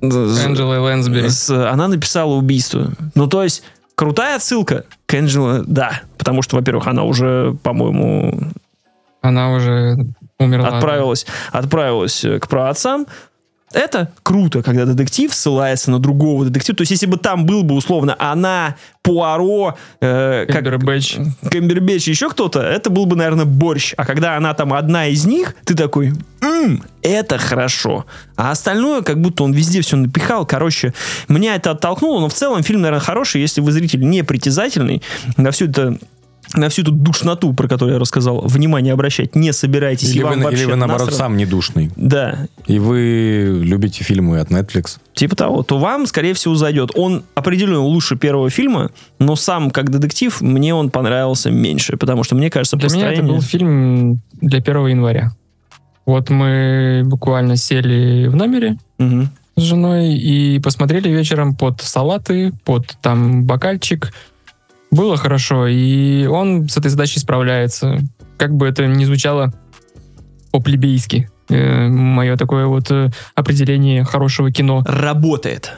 с- 0.00 0.44
Энджела 0.44 0.80
Лэнсбери. 0.80 1.28
с- 1.28 1.50
она 1.50 1.88
написала 1.88 2.34
убийство. 2.34 2.92
Ну, 3.16 3.26
то 3.26 3.42
есть, 3.42 3.62
крутая 3.96 4.36
отсылка 4.36 4.84
к 5.20 5.62
да. 5.66 6.00
Потому 6.18 6.42
что, 6.42 6.56
во-первых, 6.56 6.86
она 6.86 7.04
уже, 7.04 7.56
по-моему, 7.62 8.38
Она 9.22 9.52
уже 9.54 9.96
умерла. 10.38 10.68
отправилась, 10.68 11.26
отправилась 11.52 12.24
э, 12.24 12.38
к 12.38 12.48
праотцам. 12.48 13.06
Это 13.74 14.10
круто, 14.22 14.62
когда 14.62 14.86
детектив 14.86 15.34
ссылается 15.34 15.90
на 15.90 15.98
другого 15.98 16.44
детектива. 16.46 16.76
То 16.76 16.82
есть, 16.82 16.92
если 16.92 17.06
бы 17.06 17.16
там 17.16 17.44
был 17.44 17.64
бы, 17.64 17.74
условно, 17.74 18.16
она, 18.18 18.76
Пуаро, 19.02 19.76
э, 20.00 20.46
как, 20.46 20.64
Камбербэтч. 20.64 21.16
Камбербэтч 21.50 22.08
и 22.08 22.12
еще 22.12 22.30
кто-то, 22.30 22.60
это 22.60 22.88
был 22.88 23.06
бы, 23.06 23.16
наверное, 23.16 23.44
борщ. 23.44 23.94
А 23.96 24.06
когда 24.06 24.36
она 24.36 24.54
там 24.54 24.72
одна 24.72 25.08
из 25.08 25.26
них, 25.26 25.54
ты 25.64 25.74
такой, 25.74 26.12
«М, 26.40 26.82
это 27.02 27.38
хорошо. 27.38 28.06
А 28.36 28.50
остальное, 28.50 29.02
как 29.02 29.20
будто 29.20 29.44
он 29.44 29.52
везде 29.52 29.80
все 29.80 29.96
напихал. 29.96 30.46
Короче, 30.46 30.94
меня 31.28 31.56
это 31.56 31.72
оттолкнуло, 31.72 32.20
но 32.20 32.28
в 32.28 32.34
целом 32.34 32.62
фильм, 32.62 32.80
наверное, 32.80 33.04
хороший, 33.04 33.40
если 33.40 33.60
вы 33.60 33.72
зритель 33.72 34.00
не 34.08 34.22
притязательный 34.22 35.02
на 35.36 35.50
всю 35.50 35.66
это 35.66 35.98
на 36.54 36.68
всю 36.68 36.82
эту 36.82 36.92
душноту, 36.92 37.52
про 37.54 37.66
которую 37.68 37.94
я 37.94 37.98
рассказал, 38.00 38.40
внимание 38.42 38.92
обращать 38.92 39.34
не 39.34 39.52
собираетесь. 39.52 40.10
и 40.10 40.16
Или 40.16 40.22
вам 40.22 40.38
вы, 40.38 40.44
вообще 40.44 40.62
или 40.64 40.70
вы, 40.70 40.76
наоборот, 40.76 41.06
насрано. 41.06 41.18
сам 41.18 41.36
не 41.36 41.46
душный. 41.46 41.90
Да, 41.96 42.46
И 42.66 42.78
вы 42.78 43.60
любите 43.62 44.04
фильмы 44.04 44.38
от 44.40 44.50
Netflix. 44.50 44.98
типа 45.14 45.34
того, 45.36 45.62
то 45.62 45.78
вам, 45.78 46.06
скорее 46.06 46.34
всего, 46.34 46.54
зайдет. 46.54 46.90
Он 46.94 47.24
определенно 47.34 47.80
лучше 47.80 48.16
первого 48.16 48.50
фильма, 48.50 48.90
но 49.18 49.36
сам, 49.36 49.70
как 49.70 49.90
детектив, 49.90 50.40
мне 50.40 50.74
он 50.74 50.90
понравился 50.90 51.50
меньше, 51.50 51.96
потому 51.96 52.22
что, 52.24 52.34
мне 52.34 52.50
кажется, 52.50 52.76
Для 52.76 52.88
меня 52.88 52.98
это 53.12 53.22
построение- 53.22 53.34
был 53.34 53.42
фильм 53.42 54.20
для 54.40 54.60
1 54.60 54.86
января. 54.88 55.32
Вот 56.06 56.28
мы 56.30 57.02
буквально 57.06 57.56
сели 57.56 58.26
в 58.28 58.36
номере 58.36 58.76
Мгм. 58.98 59.30
с 59.56 59.62
женой 59.62 60.14
и 60.14 60.58
посмотрели 60.60 61.08
вечером 61.08 61.54
под 61.56 61.80
салаты, 61.80 62.52
под 62.64 62.96
там 63.00 63.44
бокальчик. 63.44 64.12
Было 64.94 65.16
хорошо, 65.16 65.66
и 65.66 66.26
он 66.26 66.68
с 66.68 66.76
этой 66.76 66.88
задачей 66.88 67.18
справляется. 67.18 67.98
Как 68.36 68.54
бы 68.54 68.66
это 68.68 68.86
ни 68.86 69.04
звучало 69.04 69.52
по-плебейски. 70.52 71.28
мое 71.48 72.36
такое 72.36 72.66
вот 72.66 72.90
э, 72.90 73.10
определение 73.34 74.04
хорошего 74.04 74.50
кино. 74.52 74.82
Работает. 74.86 75.72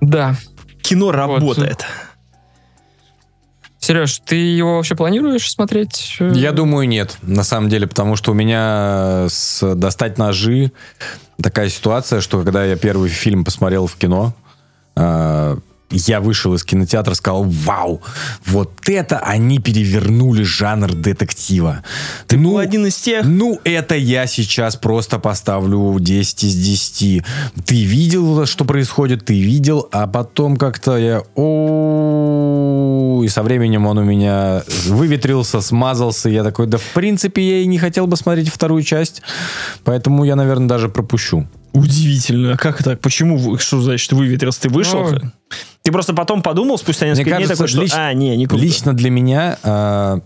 Да, 0.00 0.36
Кино 0.82 1.12
работает. 1.12 1.86
Сереж, 3.78 4.18
ты 4.26 4.36
его 4.36 4.76
вообще 4.76 4.94
планируешь 4.94 5.50
смотреть? 5.50 6.16
э, 6.20 6.32
Я 6.34 6.52
думаю, 6.52 6.88
нет, 6.88 7.18
на 7.22 7.42
самом 7.42 7.68
деле, 7.68 7.86
потому 7.86 8.16
что 8.16 8.32
у 8.32 8.34
меня 8.34 9.26
с 9.28 9.74
«Достать 9.74 10.18
ножи» 10.18 10.72
такая 11.40 11.68
ситуация, 11.68 12.20
что 12.20 12.42
когда 12.42 12.64
я 12.64 12.76
первый 12.76 13.08
фильм 13.08 13.44
посмотрел 13.44 13.86
в 13.86 13.94
кино, 13.96 14.34
э, 14.96 15.56
я 15.94 16.20
вышел 16.20 16.54
из 16.54 16.64
кинотеатра, 16.64 17.14
сказал, 17.14 17.44
вау, 17.44 18.02
вот 18.46 18.70
это 18.88 19.18
они 19.18 19.58
перевернули 19.58 20.42
жанр 20.42 20.92
детектива. 20.92 21.82
Ты 22.26 22.36
ну, 22.36 22.50
был 22.50 22.58
один 22.58 22.86
из 22.86 22.96
тех. 22.96 23.24
ну, 23.24 23.60
это 23.64 23.94
я 23.94 24.26
сейчас 24.26 24.76
просто 24.76 25.18
поставлю 25.18 25.96
10 25.98 26.44
из 26.44 26.56
10. 26.56 27.24
Ты 27.64 27.84
видел, 27.84 28.46
что 28.46 28.64
происходит, 28.64 29.24
ты 29.24 29.40
видел, 29.40 29.88
а 29.92 30.06
потом 30.06 30.56
как-то 30.56 30.96
я... 30.96 31.22
О, 31.34 33.22
и 33.24 33.28
со 33.28 33.42
временем 33.42 33.86
он 33.86 33.98
у 33.98 34.04
меня 34.04 34.62
выветрился, 34.86 35.60
смазался. 35.60 36.28
Я 36.28 36.42
такой, 36.44 36.66
да 36.66 36.78
в 36.78 36.92
принципе 36.94 37.42
я 37.42 37.58
и 37.62 37.66
не 37.66 37.78
хотел 37.78 38.06
бы 38.06 38.16
смотреть 38.16 38.48
вторую 38.48 38.82
часть, 38.82 39.22
поэтому 39.84 40.24
я, 40.24 40.36
наверное, 40.36 40.68
даже 40.68 40.88
пропущу. 40.88 41.46
Удивительно. 41.72 42.52
А 42.52 42.56
как 42.56 42.82
так? 42.82 43.00
Почему? 43.00 43.58
Что 43.58 43.80
значит 43.80 44.12
выветрился? 44.12 44.62
Ты 44.62 44.68
вышел? 44.68 45.10
Ну, 45.10 45.32
Ты 45.84 45.92
просто 45.92 46.14
потом 46.14 46.40
подумал 46.40 46.78
спустя 46.78 47.06
несколько 47.06 47.36
дней 47.36 47.46
кажется, 47.46 47.56
такой, 47.56 47.68
что... 47.68 47.82
лич- 47.82 47.92
А, 47.94 48.12
не, 48.14 48.34
не 48.38 48.46
круто. 48.46 48.64
Лично 48.64 48.94
для 48.94 49.10
меня 49.10 49.58
э, 49.62 50.18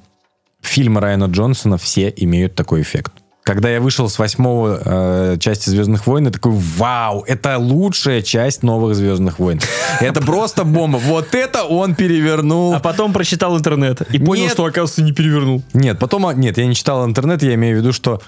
фильмы 0.62 1.00
Райана 1.00 1.24
Джонсона 1.24 1.78
все 1.78 2.14
имеют 2.16 2.54
такой 2.54 2.82
эффект. 2.82 3.12
Когда 3.42 3.68
я 3.68 3.80
вышел 3.80 4.09
с 4.09 4.20
восьмого 4.20 4.80
э, 4.84 5.36
части 5.40 5.68
Звездных 5.70 6.06
войн, 6.06 6.26
я 6.26 6.30
такой, 6.30 6.52
вау, 6.52 7.24
это 7.26 7.59
лучшая 7.59 8.22
часть 8.22 8.62
новых 8.62 8.94
Звездных 8.94 9.40
войн. 9.40 9.61
Это 10.00 10.20
просто 10.20 10.62
бомба. 10.62 10.98
Вот 10.98 11.34
это 11.34 11.64
он 11.64 11.96
перевернул. 11.96 12.74
А 12.74 12.78
потом 12.78 13.12
прочитал 13.12 13.59
интернет 13.59 14.02
и 14.14 14.18
понял, 14.20 14.48
что, 14.50 14.64
оказывается, 14.64 15.02
не 15.02 15.11
перевернул. 15.12 15.62
Нет, 15.72 15.98
потом, 15.98 16.26
а, 16.26 16.34
нет, 16.34 16.56
я 16.59 16.66
не 16.66 16.74
читал 16.76 17.04
интернет, 17.04 17.42
я 17.42 17.54
имею 17.54 17.76
в 17.76 17.80
виду, 17.80 17.92
что 17.92 18.22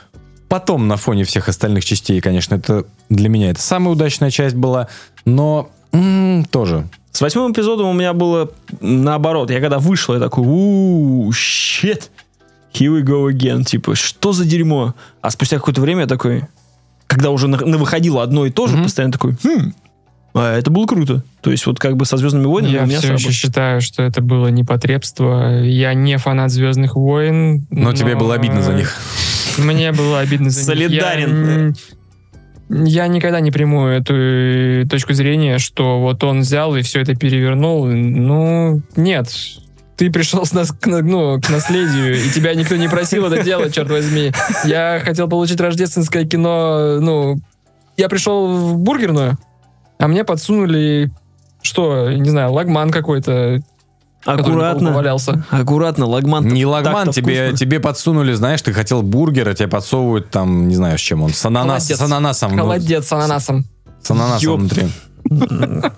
потом 0.49 0.89
на 0.89 0.97
фоне 0.97 1.23
всех 1.23 1.49
остальных 1.49 1.85
частей, 1.85 2.21
конечно, 2.21 2.57
это 2.57 2.87
для 3.09 3.29
меня 3.29 3.51
это 3.51 3.61
самая 3.61 3.93
удачная 3.95 4.31
часть 4.33 4.57
была, 4.57 4.89
но 5.25 5.71
тоже. 6.51 6.89
С 7.13 7.21
восьмым 7.21 7.53
эпизодом 7.53 7.87
у 7.89 7.93
меня 7.93 8.13
было 8.13 8.51
наоборот. 8.81 9.51
Я 9.51 9.61
когда 9.61 9.79
вышел, 9.79 10.15
я 10.15 10.21
такой, 10.21 10.45
ууу, 10.45 11.33
щит. 11.33 12.11
Here 12.73 12.97
we 12.97 13.03
go 13.03 13.29
again. 13.31 13.65
Типа, 13.65 13.95
что 13.97 14.33
за 14.33 14.45
дерьмо? 14.45 14.95
А 15.21 15.31
спустя 15.31 15.57
какое-то 15.57 15.81
время 15.81 16.03
я 16.03 16.07
такой, 16.07 16.45
когда 17.09 17.31
уже 17.31 17.49
на, 17.49 17.59
на 17.59 17.79
выходило 17.79 18.23
одно 18.23 18.47
и 18.47 18.51
то 18.51 18.69
же, 18.69 18.75
Мгм. 18.77 18.85
постоянно 18.85 19.13
такой, 19.13 19.37
хм, 19.43 19.73
а 20.35 20.57
это 20.57 20.71
было 20.71 20.87
круто. 20.87 21.25
То 21.41 21.51
есть 21.51 21.67
вот 21.67 21.81
как 21.81 21.97
бы 21.97 22.05
со 22.07 22.17
«Звездными 22.17 22.45
войнами» 22.47 22.73
Я 22.75 22.83
у 22.85 22.87
меня 22.87 22.99
все 22.99 23.09
еще 23.09 23.17
сработало. 23.19 23.33
считаю, 23.33 23.81
что 23.81 24.03
это 24.05 24.21
было 24.23 24.47
непотребство. 24.49 25.63
Я 25.65 25.95
не 25.95 26.17
фанат 26.19 26.53
Звездных 26.53 26.95
войн. 26.95 27.67
Но 27.71 27.93
тебе 27.93 28.15
было 28.15 28.35
обидно 28.35 28.63
за 28.63 28.75
них. 28.75 28.95
Мне 29.59 29.91
было 29.91 30.21
обидно 30.21 30.51
за 30.51 30.63
Солидарен. 30.63 31.69
них. 31.71 31.77
Я, 31.77 31.97
я 32.71 33.09
никогда 33.09 33.41
не 33.41 33.51
приму 33.51 33.87
эту 33.87 34.15
э, 34.17 34.85
точку 34.89 35.13
зрения, 35.13 35.59
что 35.59 36.01
вот 36.01 36.23
он 36.23 36.41
взял 36.41 36.77
и 36.77 36.83
все 36.83 37.01
это 37.01 37.17
перевернул. 37.17 37.87
Ну, 37.87 38.81
нет. 38.97 39.29
Ты 39.97 40.11
пришел 40.11 40.47
с 40.47 40.53
нас 40.53 40.71
к, 40.73 40.87
на- 40.87 41.03
ну, 41.03 41.41
к 41.41 41.51
наследию, 41.51 42.17
и 42.17 42.31
тебя 42.31 42.55
никто 42.55 42.77
не 42.77 42.89
просил 42.89 43.27
это 43.27 43.43
делать, 43.43 43.75
черт 43.75 43.91
возьми. 43.91 44.33
Я 44.65 45.03
хотел 45.05 45.29
получить 45.29 45.61
рождественское 45.61 46.25
кино, 46.25 47.01
ну, 47.01 47.39
я 47.97 48.09
пришел 48.09 48.47
в 48.47 48.79
бургерную, 48.79 49.37
а 49.99 50.09
мне 50.09 50.25
подсунули, 50.25 51.11
что, 51.61 52.11
не 52.13 52.31
знаю, 52.31 52.53
лагман 52.53 52.91
какой-то, 52.91 53.61
Аккуратно. 54.25 54.93
валялся. 54.93 55.45
Аккуратно, 55.51 56.07
лагман. 56.07 56.47
Не 56.47 56.67
лагман, 56.67 57.11
тебе, 57.11 57.49
вкусно. 57.49 57.57
тебе 57.59 57.81
подсунули, 57.81 58.33
знаешь, 58.35 58.61
ты 58.63 58.73
хотел 58.73 59.03
бургер, 59.03 59.49
а 59.49 59.55
тебе 59.55 59.69
подсовывают 59.69 60.31
там, 60.31 60.69
не 60.69 60.75
знаю, 60.75 60.99
с 60.99 61.01
чем 61.01 61.23
он, 61.23 61.31
с, 61.31 61.45
ананас, 61.45 61.85
Холодец. 61.85 61.99
с 61.99 62.03
ананасом. 62.03 62.57
ну, 62.57 62.63
Холодец 62.63 63.07
с 63.07 63.13
ананасом. 63.13 63.65
с 64.03 64.11
ананасом 64.11 64.43
Ёп. 64.51 64.61
внутри. 64.61 64.89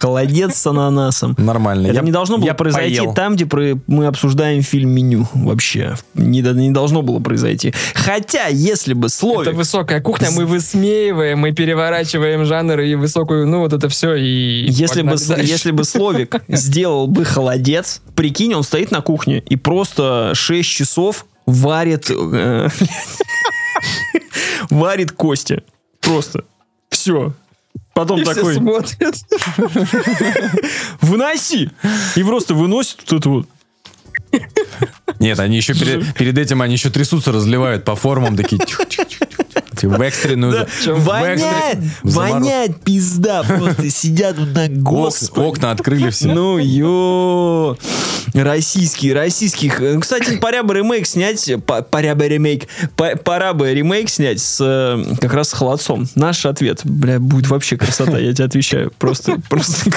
Холодец 0.00 0.56
с 0.56 0.66
ананасом. 0.66 1.34
Нормально. 1.38 1.88
Это 1.88 1.96
Я- 1.96 2.00
не 2.02 2.10
должно 2.10 2.38
было 2.38 2.46
я 2.46 2.54
произойти 2.54 2.96
поел. 2.98 3.12
там, 3.14 3.34
где 3.36 3.44
про- 3.44 3.78
мы 3.86 4.06
обсуждаем 4.06 4.62
фильм 4.62 4.90
меню 4.90 5.28
вообще. 5.34 5.94
Не, 6.14 6.40
не 6.40 6.70
должно 6.70 7.02
было 7.02 7.20
произойти. 7.20 7.74
Хотя, 7.94 8.46
если 8.46 8.94
бы 8.94 9.10
Словик... 9.10 9.48
Это 9.48 9.56
высокая 9.56 10.00
кухня, 10.00 10.30
мы 10.30 10.46
высмеиваем, 10.46 11.38
мы 11.40 11.52
переворачиваем 11.52 12.46
жанр 12.46 12.80
и 12.80 12.94
высокую, 12.94 13.46
ну 13.46 13.60
вот 13.60 13.74
это 13.74 13.90
все 13.90 14.14
и 14.14 14.66
Если 14.70 15.02
бы, 15.02 15.16
дальше. 15.16 15.44
если 15.46 15.70
бы 15.70 15.84
Словик 15.84 16.34
сделал 16.48 17.06
бы 17.06 17.26
холодец, 17.26 18.00
прикинь, 18.16 18.54
он 18.54 18.62
стоит 18.62 18.90
на 18.90 19.02
кухне 19.02 19.40
и 19.48 19.56
просто 19.56 20.32
6 20.34 20.66
часов 20.68 21.26
варит 21.44 22.10
э, 22.10 22.68
варит 24.70 25.12
кости. 25.12 25.62
Просто. 26.00 26.44
Все. 26.88 27.32
Потом 28.00 28.20
И 28.20 28.22
все 28.22 28.34
такой, 28.34 28.54
смотрят. 28.54 29.14
выноси! 31.02 31.68
И 32.16 32.22
просто 32.22 32.54
выносит 32.54 33.02
вот 33.02 33.20
это 33.20 33.28
вот. 33.28 33.46
Нет, 35.18 35.38
они 35.38 35.58
еще 35.58 35.74
перед, 35.74 36.14
перед 36.14 36.38
этим 36.38 36.62
они 36.62 36.76
еще 36.76 36.88
трясутся, 36.88 37.30
разливают 37.30 37.84
по 37.84 37.96
формам, 37.96 38.38
такие 38.38 38.58
тихо-тихо-тихо. 39.80 39.98
В 39.98 40.00
экстренную... 40.02 40.52
Да, 40.52 40.66
вонять, 40.94 41.78
вонять, 42.02 42.80
пизда. 42.82 43.42
Просто 43.42 43.90
сидят 43.90 44.36
на 44.38 44.68
господи. 44.68 45.46
Окна 45.46 45.70
открыли 45.72 46.10
все. 46.10 46.28
Ну, 46.28 46.58
ё, 46.58 47.76
российский, 48.34 49.12
российских. 49.12 49.80
Кстати, 50.00 50.36
пора 50.38 50.62
бы 50.62 50.74
ремейк 50.74 51.06
снять, 51.06 51.50
по- 51.66 51.82
пора 51.82 52.14
бы 52.14 52.28
ремейк, 52.28 52.68
по- 52.96 53.16
пора 53.16 53.52
бы 53.54 53.72
ремейк 53.72 54.08
снять 54.08 54.40
с 54.40 54.58
э, 54.60 55.16
как 55.20 55.32
раз 55.34 55.50
с 55.50 55.52
холодцом. 55.52 56.06
Наш 56.14 56.46
ответ, 56.46 56.80
бля, 56.84 57.18
будет 57.18 57.48
вообще 57.48 57.76
красота, 57.76 58.18
я 58.18 58.32
тебе 58.32 58.44
отвечаю. 58.44 58.92
Просто, 58.98 59.40
просто. 59.48 59.90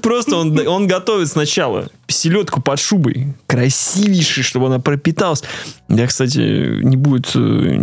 Просто 0.00 0.36
он, 0.36 0.58
он 0.66 0.86
готовит 0.86 1.28
сначала 1.28 1.88
селедку 2.08 2.62
под 2.62 2.80
шубой, 2.80 3.34
красивейшей, 3.46 4.42
чтобы 4.42 4.66
она 4.66 4.78
пропиталась. 4.78 5.42
Я, 5.88 6.06
кстати, 6.06 6.38
не 6.82 6.96
будет 6.96 7.30
э, 7.34 7.78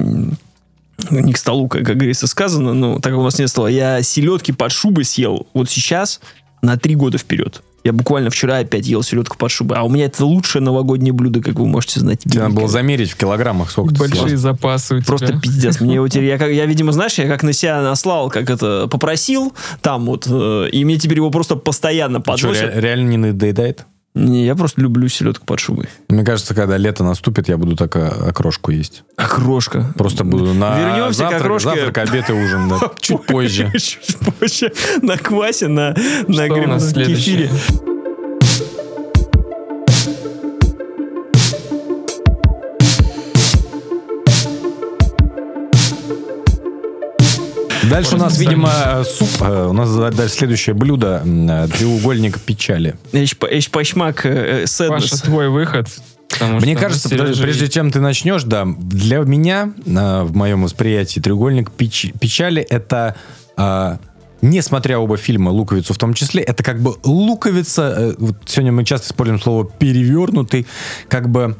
не 1.10 1.34
к 1.34 1.38
столу, 1.38 1.68
как, 1.68 1.86
как 1.86 1.98
говорится, 1.98 2.28
сказано, 2.28 2.74
но 2.74 2.96
так 3.00 3.12
как 3.14 3.20
у 3.20 3.24
нас 3.24 3.39
нет 3.39 3.50
стола, 3.50 3.70
я 3.70 4.02
селедки 4.02 4.52
под 4.52 4.72
шубой 4.72 5.06
съел 5.06 5.48
вот 5.54 5.70
сейчас 5.70 6.20
на 6.62 6.78
три 6.78 6.96
года 6.96 7.18
вперед. 7.18 7.62
Я 7.84 7.91
буквально 7.91 8.30
вчера 8.30 8.60
опять 8.60 8.88
ел 8.88 9.04
селедку 9.04 9.36
под 9.38 9.52
шубой. 9.52 9.78
А 9.78 9.84
у 9.84 9.89
меня 9.89 10.06
это 10.06 10.24
лучшее 10.26 10.62
новогоднее 10.62 11.12
блюдо, 11.12 11.41
как 11.41 11.56
вы 11.56 11.68
можете 11.68 12.00
знать. 12.00 12.20
Тебе 12.20 12.39
надо 12.39 12.56
было 12.56 12.68
замерить 12.70 13.12
в 13.12 13.18
килограммах, 13.18 13.70
сколько 13.72 13.94
Большие 13.96 14.28
съел. 14.30 14.38
запасы 14.38 14.96
у 14.96 14.98
тебя. 15.00 15.08
Просто 15.08 15.38
пиздец. 15.38 15.82
Мне 15.82 15.96
его 15.96 16.08
теперь, 16.08 16.24
я, 16.30 16.38
как, 16.38 16.50
я, 16.52 16.66
видимо, 16.66 16.94
знаешь, 16.94 17.16
я 17.16 17.28
как 17.28 17.44
на 17.44 17.52
себя 17.52 17.82
наслал, 17.82 18.30
как 18.30 18.50
это, 18.50 18.88
попросил 18.88 19.54
там 19.82 20.06
вот, 20.06 20.26
э, 20.30 20.70
и 20.72 20.86
мне 20.86 20.98
теперь 20.98 21.18
его 21.18 21.30
просто 21.30 21.58
постоянно 21.58 22.22
подносят. 22.22 22.74
ре- 22.74 22.80
реально 22.80 23.10
не 23.10 23.18
надоедает? 23.18 23.86
Не, 24.16 24.45
я 24.45 24.55
просто 24.55 24.80
люблю 24.82 25.09
селедку 25.09 25.45
под 25.45 25.59
шубой. 25.59 25.88
Мне 26.07 26.24
кажется, 26.24 26.53
когда 26.53 26.78
лето 26.78 27.03
наступит, 27.03 27.49
я 27.49 27.57
буду 27.57 27.76
так 27.76 27.95
а, 27.95 28.28
окрошку 28.30 28.72
есть. 28.72 29.03
Окрошка. 29.18 29.91
Просто 29.97 30.24
буду 30.24 30.53
на 30.53 30.78
Вернемся 30.78 31.09
к 31.09 31.14
завтрак, 31.14 31.41
окрошке. 31.41 31.70
завтрак, 31.70 31.97
обед 31.97 32.30
и 32.30 32.34
ужин, 32.34 32.70
да. 32.70 32.91
Чуть 32.99 33.26
позже. 33.26 33.72
Чуть 33.78 34.18
позже. 34.39 34.72
На 35.01 35.18
квасе, 35.18 35.68
на, 35.68 35.95
на 36.28 36.47
грибном 36.47 36.80
следующее? 36.80 37.49
Дальше 47.89 48.15
у 48.15 48.17
нас, 48.19 48.38
видимо, 48.39 49.03
суп. 49.03 49.29
Э, 49.41 49.67
У 49.67 49.73
нас 49.73 49.89
дальше 50.15 50.36
следующее 50.36 50.73
блюдо. 50.73 51.21
э, 51.25 51.67
Треугольник 51.77 52.39
печали. 52.39 52.95
Эш- 53.11 53.38
эшпашмак 53.49 54.25
э, 54.25 54.65
Паша, 54.88 55.21
твой 55.21 55.49
выход. 55.49 55.88
потому 56.29 56.59
Мне 56.59 56.75
кажется, 56.75 57.09
подожди, 57.09 57.41
прежде 57.41 57.67
чем 57.67 57.91
ты 57.91 57.99
начнешь, 57.99 58.43
да, 58.43 58.65
для 58.65 59.19
меня, 59.19 59.73
э, 59.86 60.23
в 60.23 60.36
моем 60.36 60.63
восприятии, 60.63 61.19
треугольник 61.19 61.71
печ- 61.71 62.13
печали 62.19 62.61
это, 62.61 63.15
э, 63.57 63.97
несмотря 64.41 64.99
оба 64.99 65.17
фильма, 65.17 65.49
луковицу 65.49 65.93
в 65.93 65.97
том 65.97 66.13
числе, 66.13 66.41
это 66.41 66.63
как 66.63 66.79
бы 66.81 66.95
луковица, 67.03 67.93
э, 67.97 68.13
вот 68.17 68.38
сегодня 68.45 68.71
мы 68.71 68.86
часто 68.86 69.07
используем 69.07 69.41
слово 69.41 69.65
перевернутый, 69.65 70.65
как 71.09 71.29
бы 71.29 71.57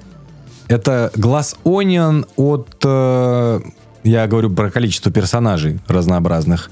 это 0.70 1.12
глаз 1.16 1.56
Onion 1.66 2.26
от, 2.38 2.70
э, 2.86 3.60
я 4.04 4.28
говорю 4.28 4.50
про 4.50 4.70
количество 4.70 5.12
персонажей 5.12 5.80
разнообразных, 5.88 6.70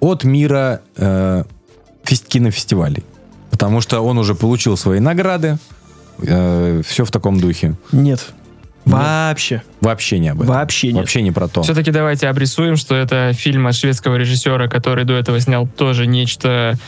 от 0.00 0.24
мира 0.24 0.80
э, 0.96 1.44
фес- 2.04 2.26
кинофестивалей. 2.26 3.04
Потому 3.50 3.80
что 3.80 4.00
он 4.00 4.18
уже 4.18 4.34
получил 4.34 4.76
свои 4.76 4.98
награды, 4.98 5.58
все 6.18 7.04
в 7.04 7.10
таком 7.10 7.40
духе. 7.40 7.74
Нет. 7.90 8.32
Вообще. 8.84 9.62
Вообще 9.80 10.18
не 10.18 10.28
об 10.28 10.42
этом. 10.42 10.54
Вообще 10.54 10.88
нет. 10.88 10.96
Вообще 10.96 11.22
не 11.22 11.30
про 11.30 11.48
то. 11.48 11.62
Все-таки 11.62 11.90
давайте 11.90 12.28
обрисуем, 12.28 12.76
что 12.76 12.94
это 12.94 13.32
фильм 13.32 13.66
от 13.66 13.74
шведского 13.74 14.16
режиссера, 14.16 14.68
который 14.68 15.04
до 15.04 15.14
этого 15.14 15.40
снял 15.40 15.66
тоже 15.68 16.06
нечто 16.06 16.78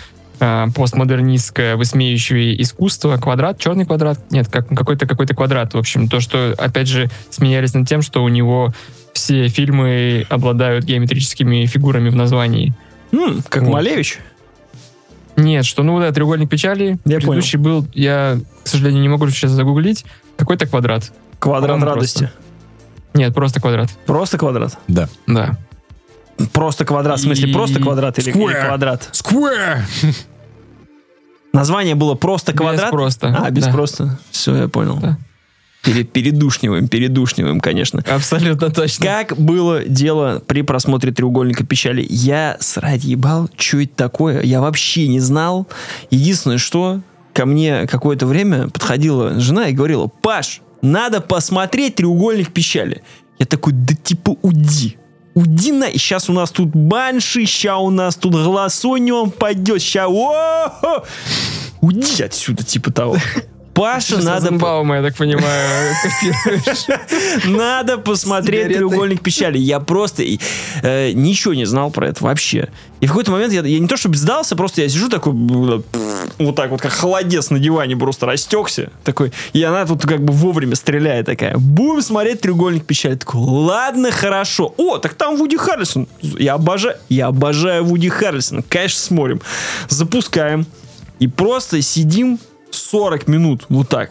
а, 0.41 0.69
постмодернистское, 0.75 1.77
высмеивающее 1.77 2.61
искусство, 2.61 3.17
квадрат, 3.17 3.59
черный 3.59 3.87
квадрат, 3.87 4.19
нет, 4.31 4.49
как, 4.49 4.69
какой-то 4.69 5.07
какой-то 5.07 5.35
квадрат, 5.35 5.75
в 5.75 5.79
общем, 5.79 6.09
то, 6.09 6.21
что, 6.21 6.55
опять 6.59 6.89
же, 6.89 7.09
смеялись 7.31 7.75
над 7.75 7.89
тем, 7.89 8.03
что 8.03 8.25
у 8.25 8.29
него 8.29 8.75
все 9.15 9.49
фильмы 9.49 10.27
обладают 10.29 10.85
геометрическими 10.85 11.65
фигурами 11.67 12.11
в 12.11 12.17
названии. 12.17 12.75
М, 13.13 13.43
как 13.49 13.63
Вот. 13.63 13.73
Малевич. 13.73 14.19
Нет, 15.37 15.65
что, 15.65 15.83
ну, 15.83 15.99
да, 15.99 16.13
треугольник 16.13 16.49
печали. 16.51 16.99
Я 17.05 17.17
Предыдущий 17.19 17.59
был, 17.59 17.87
я, 17.95 18.39
к 18.63 18.69
сожалению, 18.69 19.03
не 19.03 19.09
могу 19.09 19.29
сейчас 19.31 19.51
загуглить, 19.53 20.05
какой-то 20.37 20.67
квадрат. 20.67 21.13
Квадрат 21.39 21.71
По-моему, 21.71 21.95
радости. 21.95 22.31
Нет, 23.15 23.35
просто 23.35 23.61
квадрат. 23.61 23.91
Просто 24.07 24.39
квадрат. 24.39 24.79
Да. 24.89 25.09
Да. 25.27 25.57
Просто 26.53 26.85
квадрат. 26.85 27.19
В 27.19 27.23
смысле, 27.23 27.51
И- 27.51 27.53
просто 27.53 27.81
квадрат 27.81 28.19
или, 28.19 28.31
или 28.31 28.39
Square. 28.39 28.67
квадрат? 28.67 29.09
Square! 29.13 29.81
Название 31.53 31.95
было 31.95 32.15
просто 32.15 32.53
Без 32.53 32.59
квадрат? 32.59 32.91
просто. 32.91 33.29
А, 33.41 33.51
без 33.51 33.65
Да. 33.67 33.73
просто. 33.73 34.19
Все, 34.31 34.57
я 34.57 34.69
понял. 34.69 34.97
Да. 35.01 35.17
Пере- 35.85 36.05
передушниваем, 36.05 36.89
передушниваем, 36.89 37.61
конечно. 37.61 38.03
Абсолютно 38.09 38.71
точно. 38.71 39.05
Как 39.05 39.37
было 39.37 39.85
дело 39.85 40.43
при 40.47 40.63
просмотре 40.63 41.13
«Треугольника 41.13 41.65
печали»? 41.65 42.07
Я 42.09 42.57
срать 42.61 43.05
ебал, 43.05 43.51
что 43.57 43.81
это 43.81 43.95
такое? 43.95 44.43
Я 44.43 44.61
вообще 44.61 45.07
не 45.09 45.21
знал. 45.21 45.67
Единственное, 46.11 46.59
что 46.59 47.01
ко 47.33 47.47
мне 47.47 47.87
какое-то 47.87 48.27
время 48.27 48.69
подходила 48.69 49.39
жена 49.41 49.69
и 49.69 49.73
говорила, 49.73 50.07
Паш, 50.07 50.63
надо 50.83 51.21
посмотреть 51.21 51.97
«Треугольник 51.97 52.53
печали». 52.53 53.03
Я 53.39 53.47
такой, 53.47 53.73
да 53.73 53.95
типа 53.95 54.37
уди. 54.43 54.97
Уди 55.35 55.73
на... 55.73 55.91
Сейчас 55.91 56.31
у 56.31 56.33
нас 56.33 56.51
тут 56.51 56.69
банши, 56.69 57.45
ща 57.47 57.79
у 57.79 57.91
нас 57.91 58.15
тут 58.15 58.35
голосониум 58.35 59.31
пойдет, 59.33 59.83
ща... 59.83 60.07
Уди 61.81 62.23
отсюда, 62.23 62.63
типа 62.63 62.93
того. 62.93 63.17
Паша, 63.75 64.07
Сейчас 64.07 64.25
надо... 64.25 64.47
Розенбаума, 64.47 64.97
я 64.97 65.03
так 65.03 65.17
понимаю, 65.17 65.95
надо 67.45 67.99
посмотреть 67.99 68.73
треугольник 68.73 69.21
печали. 69.21 69.59
Я 69.59 69.81
просто 69.81 70.23
э, 70.83 71.11
ничего 71.13 71.55
не 71.55 71.65
знал 71.65 71.91
про 71.91 72.09
это 72.09 72.23
вообще. 72.23 72.69
И 73.01 73.07
в 73.07 73.09
какой-то 73.09 73.33
момент 73.33 73.53
я, 73.53 73.63
я 73.63 73.79
не 73.81 73.89
то 73.89 73.97
чтобы 73.97 74.17
сдался, 74.17 74.55
просто 74.55 74.81
я 74.83 74.89
сижу 74.89 75.09
такой, 75.09 75.33
вот 75.33 76.57
так 76.57 76.71
вот, 76.71 76.81
как 76.81 76.93
холодец 76.93 77.51
на 77.51 77.59
диване, 77.59 77.97
просто 77.97 78.27
растекся. 78.27 78.91
Такой, 79.03 79.33
и 79.53 79.63
она 79.63 79.85
тут 79.87 80.07
как 80.07 80.25
бы 80.25 80.33
вовремя 80.33 80.77
стреляет 80.77 81.27
такая. 81.27 81.57
Будем 81.59 82.01
смотреть 82.03 82.41
треугольник 82.43 82.87
печали. 82.87 83.17
Такой, 83.17 83.41
ладно, 83.41 84.13
хорошо. 84.13 84.73
О, 84.77 84.99
так 84.99 85.15
там 85.15 85.37
Вуди 85.37 85.57
Харрельсон. 85.57 86.07
Я 86.21 86.55
обожаю, 86.55 86.97
я 87.09 87.27
обожаю 87.27 87.85
Вуди 87.85 88.09
Харрельсона. 88.09 88.63
Конечно, 88.69 89.01
смотрим. 89.01 89.41
Запускаем. 89.89 90.65
И 91.19 91.27
просто 91.29 91.83
сидим 91.83 92.39
40 92.77 93.29
минут 93.29 93.67
вот 93.69 93.89
так. 93.89 94.11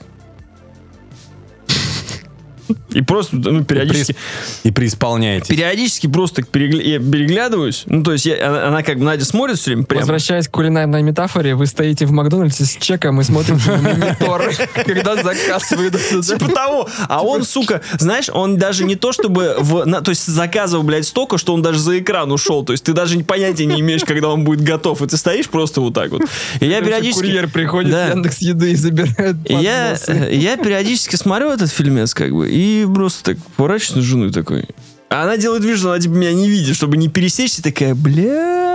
И 2.92 3.02
просто, 3.02 3.36
ну, 3.38 3.64
периодически... 3.64 4.16
И 4.64 4.72
преисполняете. 4.72 5.54
Периодически 5.54 6.08
просто 6.08 6.42
перегля- 6.42 6.82
я 6.84 7.00
переглядываюсь. 7.00 7.84
Ну, 7.86 8.04
то 8.04 8.14
есть 8.14 8.26
я- 8.26 8.48
она, 8.50 8.68
она 8.68 8.84
как 8.84 8.98
бы 9.00 9.06
Надя 9.06 9.26
смотрит 9.26 9.58
все 9.58 9.72
время 9.72 9.84
прямо. 9.84 10.02
Возвращаясь 10.02 10.48
к 10.48 10.52
кулинарной 10.52 11.02
метафоре, 11.04 11.56
вы 11.56 11.66
стоите 11.68 12.06
в 12.06 12.12
Макдональдсе 12.12 12.66
с 12.66 12.76
чеком 12.78 13.20
и 13.22 13.24
смотрите 13.24 13.72
на 13.72 13.78
монитор, 13.82 14.52
когда 14.86 15.16
заказ 15.22 15.72
выйдут. 15.72 16.02
Типа 16.24 16.50
того. 16.52 16.88
А 17.08 17.24
он, 17.24 17.44
сука, 17.44 17.82
знаешь, 18.00 18.30
он 18.32 18.58
даже 18.58 18.84
не 18.84 18.96
то 18.96 19.12
чтобы... 19.12 19.56
В, 19.60 19.86
то 20.02 20.10
есть 20.10 20.26
заказывал, 20.28 20.84
блядь, 20.84 21.06
столько, 21.06 21.38
что 21.38 21.54
он 21.54 21.62
даже 21.62 21.80
за 21.80 22.00
экран 22.00 22.32
ушел. 22.32 22.64
То 22.66 22.74
есть 22.74 22.84
ты 22.84 22.94
даже 22.94 23.20
понятия 23.22 23.66
не 23.66 23.80
имеешь, 23.82 24.04
когда 24.04 24.30
он 24.30 24.44
будет 24.44 24.62
готов. 24.62 25.02
И 25.02 25.08
ты 25.08 25.18
стоишь 25.18 25.48
просто 25.50 25.82
вот 25.82 25.94
так 25.94 26.12
вот. 26.12 26.22
И 26.60 26.66
я 26.68 26.82
периодически... 26.82 27.22
Курьер 27.24 27.50
приходит 27.50 27.94
с 27.94 28.10
Яндекс 28.12 28.38
Еды 28.40 28.72
и 28.72 28.76
забирает 28.76 29.36
И 29.46 29.54
я, 29.56 29.96
подносы. 30.00 30.34
я 30.34 30.58
периодически 30.58 31.16
смотрю 31.16 31.52
этот 31.52 31.72
фильмец, 31.72 32.14
как 32.14 32.32
бы, 32.32 32.50
и 32.50 32.60
просто 32.94 33.34
так 33.34 33.38
поворачиваюсь 33.58 33.96
на 33.96 34.02
жену 34.02 34.26
и 34.28 34.32
такой. 34.32 34.68
А 35.10 35.24
она 35.24 35.38
делает 35.38 35.64
вид, 35.64 35.78
что 35.78 35.92
она 35.92 36.00
типа 36.00 36.14
меня 36.14 36.34
не 36.34 36.50
видит, 36.50 36.76
чтобы 36.76 36.98
не 36.98 37.08
пересечься, 37.08 37.62
такая, 37.62 37.94
бля. 37.94 38.73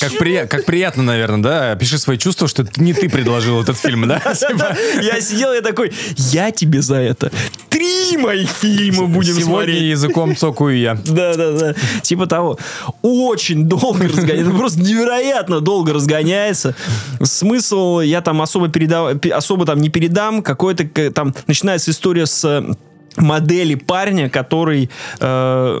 Как, 0.00 0.12
прия- 0.12 0.46
как 0.46 0.64
приятно, 0.64 1.02
наверное, 1.02 1.42
да? 1.42 1.74
Пиши 1.76 1.98
свои 1.98 2.18
чувства, 2.18 2.48
что 2.48 2.66
не 2.76 2.92
ты 2.92 3.08
предложил 3.08 3.60
этот 3.62 3.76
фильм, 3.78 4.06
да? 4.08 4.20
Я 5.02 5.20
сидел, 5.20 5.52
я 5.52 5.60
такой, 5.62 5.92
я 6.16 6.50
тебе 6.50 6.82
за 6.82 6.96
это 6.96 7.30
три 7.68 8.16
моих 8.16 8.48
фильма 8.48 9.06
будем 9.06 9.34
Сегодня 9.34 9.44
смотреть. 9.52 9.82
языком 9.82 10.36
цокаю 10.36 10.78
я. 10.78 10.94
Да, 11.04 11.34
да, 11.34 11.52
да. 11.52 11.74
Типа 12.02 12.26
того. 12.26 12.58
Очень 13.02 13.68
долго 13.68 14.04
разгоняется. 14.08 14.50
Просто 14.52 14.80
невероятно 14.80 15.60
долго 15.60 15.92
разгоняется. 15.92 16.74
Смысл 17.22 18.00
я 18.00 18.20
там 18.22 18.40
особо 18.42 18.68
передав... 18.68 19.18
пе- 19.20 19.30
особо 19.32 19.66
там 19.66 19.80
не 19.80 19.88
передам. 19.90 20.42
Какой-то 20.42 20.84
там 21.12 21.34
начинается 21.46 21.90
история 21.90 22.26
с 22.26 22.64
модели 23.16 23.74
парня, 23.74 24.28
который 24.28 24.90
э, 25.20 25.78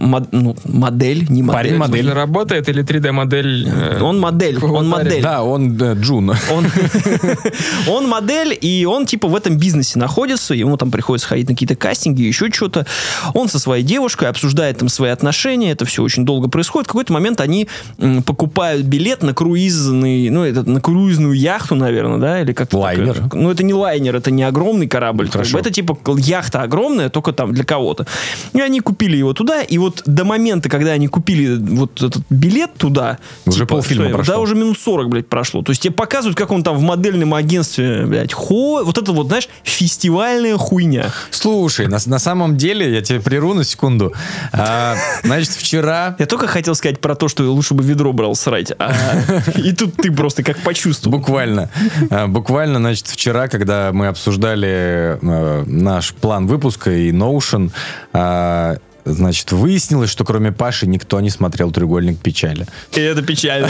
мод- 0.00 0.28
ну, 0.32 0.56
модель, 0.64 1.26
не 1.28 1.42
модель. 1.42 1.52
Парень 1.62 1.76
модель. 1.76 2.04
Или 2.06 2.10
работает, 2.10 2.68
или 2.68 2.82
3D-модель? 2.84 3.68
э, 3.68 4.00
Он 4.02 4.18
модель, 4.20 4.58
он 4.62 4.88
модель. 4.88 5.22
Да, 5.22 5.42
он 5.42 5.76
э, 5.80 5.94
Джун. 5.94 6.30
Он, 6.30 6.66
он 7.88 8.08
модель, 8.08 8.56
и 8.60 8.84
он 8.84 9.06
типа 9.06 9.28
в 9.28 9.36
этом 9.36 9.56
бизнесе 9.58 9.98
находится, 9.98 10.54
ему 10.54 10.76
там 10.76 10.90
приходится 10.90 11.28
ходить 11.28 11.48
на 11.48 11.54
какие-то 11.54 11.76
кастинги, 11.76 12.22
еще 12.22 12.50
что-то. 12.50 12.86
Он 13.34 13.48
со 13.48 13.58
своей 13.58 13.82
девушкой 13.84 14.28
обсуждает 14.28 14.78
там 14.78 14.88
свои 14.88 15.10
отношения, 15.10 15.72
это 15.72 15.84
все 15.84 16.02
очень 16.02 16.24
долго 16.24 16.48
происходит. 16.48 16.86
В 16.86 16.92
какой-то 16.92 17.12
момент 17.12 17.40
они 17.40 17.68
м, 17.98 18.22
покупают 18.22 18.86
билет 18.86 19.22
на 19.22 19.34
круизный, 19.34 20.30
ну, 20.30 20.44
это, 20.44 20.68
на 20.68 20.80
круизную 20.80 21.34
яхту, 21.34 21.74
наверное, 21.74 22.18
да, 22.18 22.40
или 22.40 22.52
как 22.52 22.72
Лайнер. 22.72 23.28
Ну, 23.32 23.50
это 23.50 23.62
не 23.62 23.74
лайнер, 23.74 24.16
это 24.16 24.30
не 24.30 24.42
огромный 24.42 24.86
корабль. 24.88 25.26
как 25.26 25.32
Хорошо. 25.34 25.52
бы 25.54 25.60
Это 25.60 25.70
типа 25.70 25.98
яхта 26.16 26.61
огромная, 26.62 27.08
только 27.08 27.32
там 27.32 27.52
для 27.52 27.64
кого-то. 27.64 28.06
И 28.52 28.60
они 28.60 28.80
купили 28.80 29.16
его 29.16 29.32
туда, 29.32 29.62
и 29.62 29.78
вот 29.78 30.02
до 30.06 30.24
момента, 30.24 30.68
когда 30.68 30.92
они 30.92 31.08
купили 31.08 31.56
вот 31.56 32.02
этот 32.02 32.22
билет 32.30 32.74
туда, 32.74 33.18
Уже 33.46 33.66
полфильма 33.66 34.06
что, 34.06 34.14
прошло. 34.14 34.34
Да, 34.34 34.40
уже 34.40 34.54
минут 34.54 34.78
40, 34.78 35.08
блядь, 35.08 35.28
прошло. 35.28 35.62
То 35.62 35.70
есть 35.70 35.82
тебе 35.82 35.92
показывают, 35.92 36.36
как 36.36 36.50
он 36.50 36.62
там 36.62 36.76
в 36.76 36.82
модельном 36.82 37.34
агентстве, 37.34 38.04
блядь, 38.06 38.32
хо... 38.32 38.82
Вот 38.84 38.98
это 38.98 39.12
вот, 39.12 39.26
знаешь, 39.28 39.48
фестивальная 39.62 40.56
хуйня. 40.56 41.06
Слушай, 41.30 41.86
на, 41.88 41.98
на 42.06 42.18
самом 42.18 42.56
деле, 42.56 42.92
я 42.92 43.02
тебя 43.02 43.20
прерву 43.20 43.54
на 43.54 43.64
секунду. 43.64 44.12
А, 44.52 44.94
значит, 45.22 45.50
вчера... 45.50 46.16
Я 46.18 46.26
только 46.26 46.46
хотел 46.46 46.74
сказать 46.74 47.00
про 47.00 47.14
то, 47.14 47.28
что 47.28 47.42
лучше 47.52 47.74
бы 47.74 47.82
ведро 47.84 48.12
брал 48.12 48.34
срать. 48.34 48.72
а- 48.78 48.92
И 49.56 49.72
тут 49.72 49.96
ты 49.96 50.10
просто 50.12 50.42
как 50.42 50.58
почувствовал. 50.58 51.18
Буквально. 51.18 51.70
А, 52.10 52.26
Буквально, 52.26 52.78
значит, 52.78 53.06
вчера, 53.08 53.48
когда 53.48 53.90
мы 53.92 54.06
обсуждали 54.08 55.18
э, 55.20 55.64
наш 55.66 56.12
план 56.14 56.46
выпуска 56.52 56.90
и 56.90 57.10
Notion, 57.12 57.70
а, 58.12 58.76
значит, 59.04 59.52
выяснилось, 59.52 60.10
что 60.10 60.24
кроме 60.24 60.52
Паши 60.52 60.86
никто 60.86 61.20
не 61.20 61.30
смотрел 61.30 61.70
«Треугольник 61.70 62.18
печали». 62.18 62.66
И 62.92 63.00
это 63.00 63.22
печально. 63.22 63.68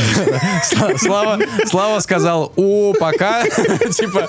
Сла- 0.64 0.98
Слава, 0.98 1.38
Слава 1.66 2.00
сказал, 2.00 2.52
о, 2.56 2.92
пока, 2.98 3.44
типа, 3.90 4.28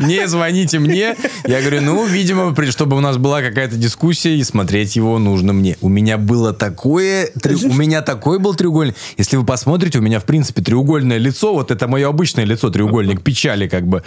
не 0.00 0.26
звоните 0.28 0.78
мне. 0.78 1.16
Я 1.46 1.60
говорю, 1.60 1.82
ну, 1.82 2.06
видимо, 2.06 2.54
чтобы 2.70 2.96
у 2.96 3.00
нас 3.00 3.16
была 3.16 3.42
какая-то 3.42 3.76
дискуссия, 3.76 4.36
и 4.36 4.44
смотреть 4.44 4.96
его 4.96 5.18
нужно 5.18 5.52
мне. 5.52 5.76
У 5.80 5.88
меня 5.88 6.18
было 6.18 6.52
такое, 6.52 7.30
у 7.64 7.72
меня 7.74 8.02
такой 8.02 8.38
был 8.38 8.54
треугольник. 8.54 8.96
Если 9.16 9.36
вы 9.36 9.44
посмотрите, 9.44 9.98
у 9.98 10.02
меня, 10.02 10.20
в 10.20 10.24
принципе, 10.24 10.62
треугольное 10.62 11.18
лицо, 11.18 11.52
вот 11.52 11.70
это 11.70 11.88
мое 11.88 12.08
обычное 12.08 12.44
лицо, 12.44 12.70
треугольник 12.70 13.22
печали, 13.22 13.68
как 13.68 13.86
бы. 13.86 14.02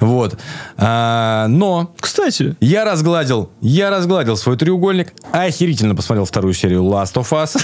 Вот. 0.00 0.38
А, 0.76 1.46
но 1.48 1.94
Кстати, 2.00 2.56
я 2.60 2.84
разгладил, 2.84 3.50
я 3.60 3.90
разгладил 3.90 4.36
свой 4.36 4.56
треугольник, 4.56 5.12
охерительно 5.70 5.94
посмотрел 5.94 6.24
вторую 6.24 6.52
серию 6.52 6.82
Last 6.82 7.14
of 7.14 7.30
Us, 7.30 7.56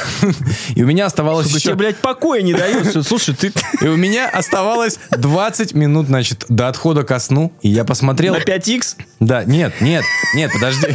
и 0.76 0.82
у 0.84 0.86
меня 0.86 1.06
оставалось 1.06 1.46
сука, 1.46 1.58
еще... 1.58 1.64
тебе, 1.70 1.74
блядь, 1.74 1.96
покоя 1.96 2.40
не 2.40 2.54
дается. 2.54 3.02
Слушай, 3.02 3.34
ты 3.34 3.52
И 3.80 3.88
у 3.88 3.96
меня 3.96 4.28
оставалось 4.28 4.98
20 5.10 5.74
минут, 5.74 6.06
значит, 6.06 6.44
до 6.48 6.68
отхода 6.68 7.02
ко 7.02 7.18
сну. 7.18 7.52
И 7.62 7.68
я 7.68 7.84
посмотрел... 7.84 8.34
на 8.34 8.38
5х? 8.38 8.96
Да, 9.18 9.42
нет, 9.44 9.74
нет, 9.80 10.04
нет, 10.34 10.52
подожди. 10.52 10.86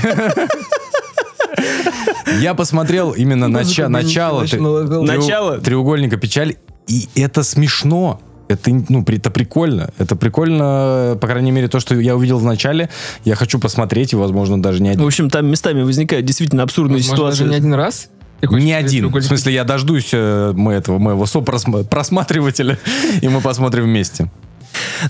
Я 2.39 2.53
посмотрел 2.53 3.12
именно 3.12 3.45
нача- 3.49 3.89
начало 3.89 4.41
Ночь 4.41 4.53
tre- 4.53 4.62
наложил. 4.62 5.03
треу- 5.03 5.18
Начало? 5.20 5.57
треугольника 5.57 6.16
печали. 6.16 6.57
И 6.88 7.09
это 7.16 7.43
смешно. 7.43 8.22
Это, 8.52 8.72
ну, 8.89 9.04
это 9.08 9.32
прикольно. 9.32 9.89
Это 9.97 10.16
прикольно, 10.16 11.18
по 11.20 11.28
крайней 11.28 11.52
мере, 11.52 11.68
то, 11.68 11.80
что 11.80 11.95
я 11.99 12.16
увидел 12.16 12.38
в 12.38 12.45
начале. 12.45 12.89
Я 13.26 13.36
хочу 13.36 13.60
посмотреть, 13.60 14.14
и, 14.14 14.16
возможно, 14.16 14.62
даже 14.62 14.82
не 14.82 14.89
В 14.89 14.93
один. 14.93 15.06
общем, 15.06 15.30
там 15.30 15.47
местами 15.47 15.82
возникают 15.82 16.26
действительно 16.26 16.64
абсурдные 16.64 16.97
Возможно, 16.97 17.26
даже 17.26 17.38
ситуации. 17.38 17.52
не 17.52 17.58
один 17.58 17.74
раз? 17.74 18.10
Не 18.41 18.74
один. 18.74 19.08
В 19.10 19.22
смысле, 19.22 19.54
я 19.54 19.64
дождусь 19.64 20.10
э, 20.14 20.54
мы 20.56 20.74
этого 20.74 20.97
моего 20.97 21.26
сопросматривателя, 21.26 22.78
и 23.22 23.28
мы 23.28 23.41
посмотрим 23.41 23.84
вместе. 23.84 24.32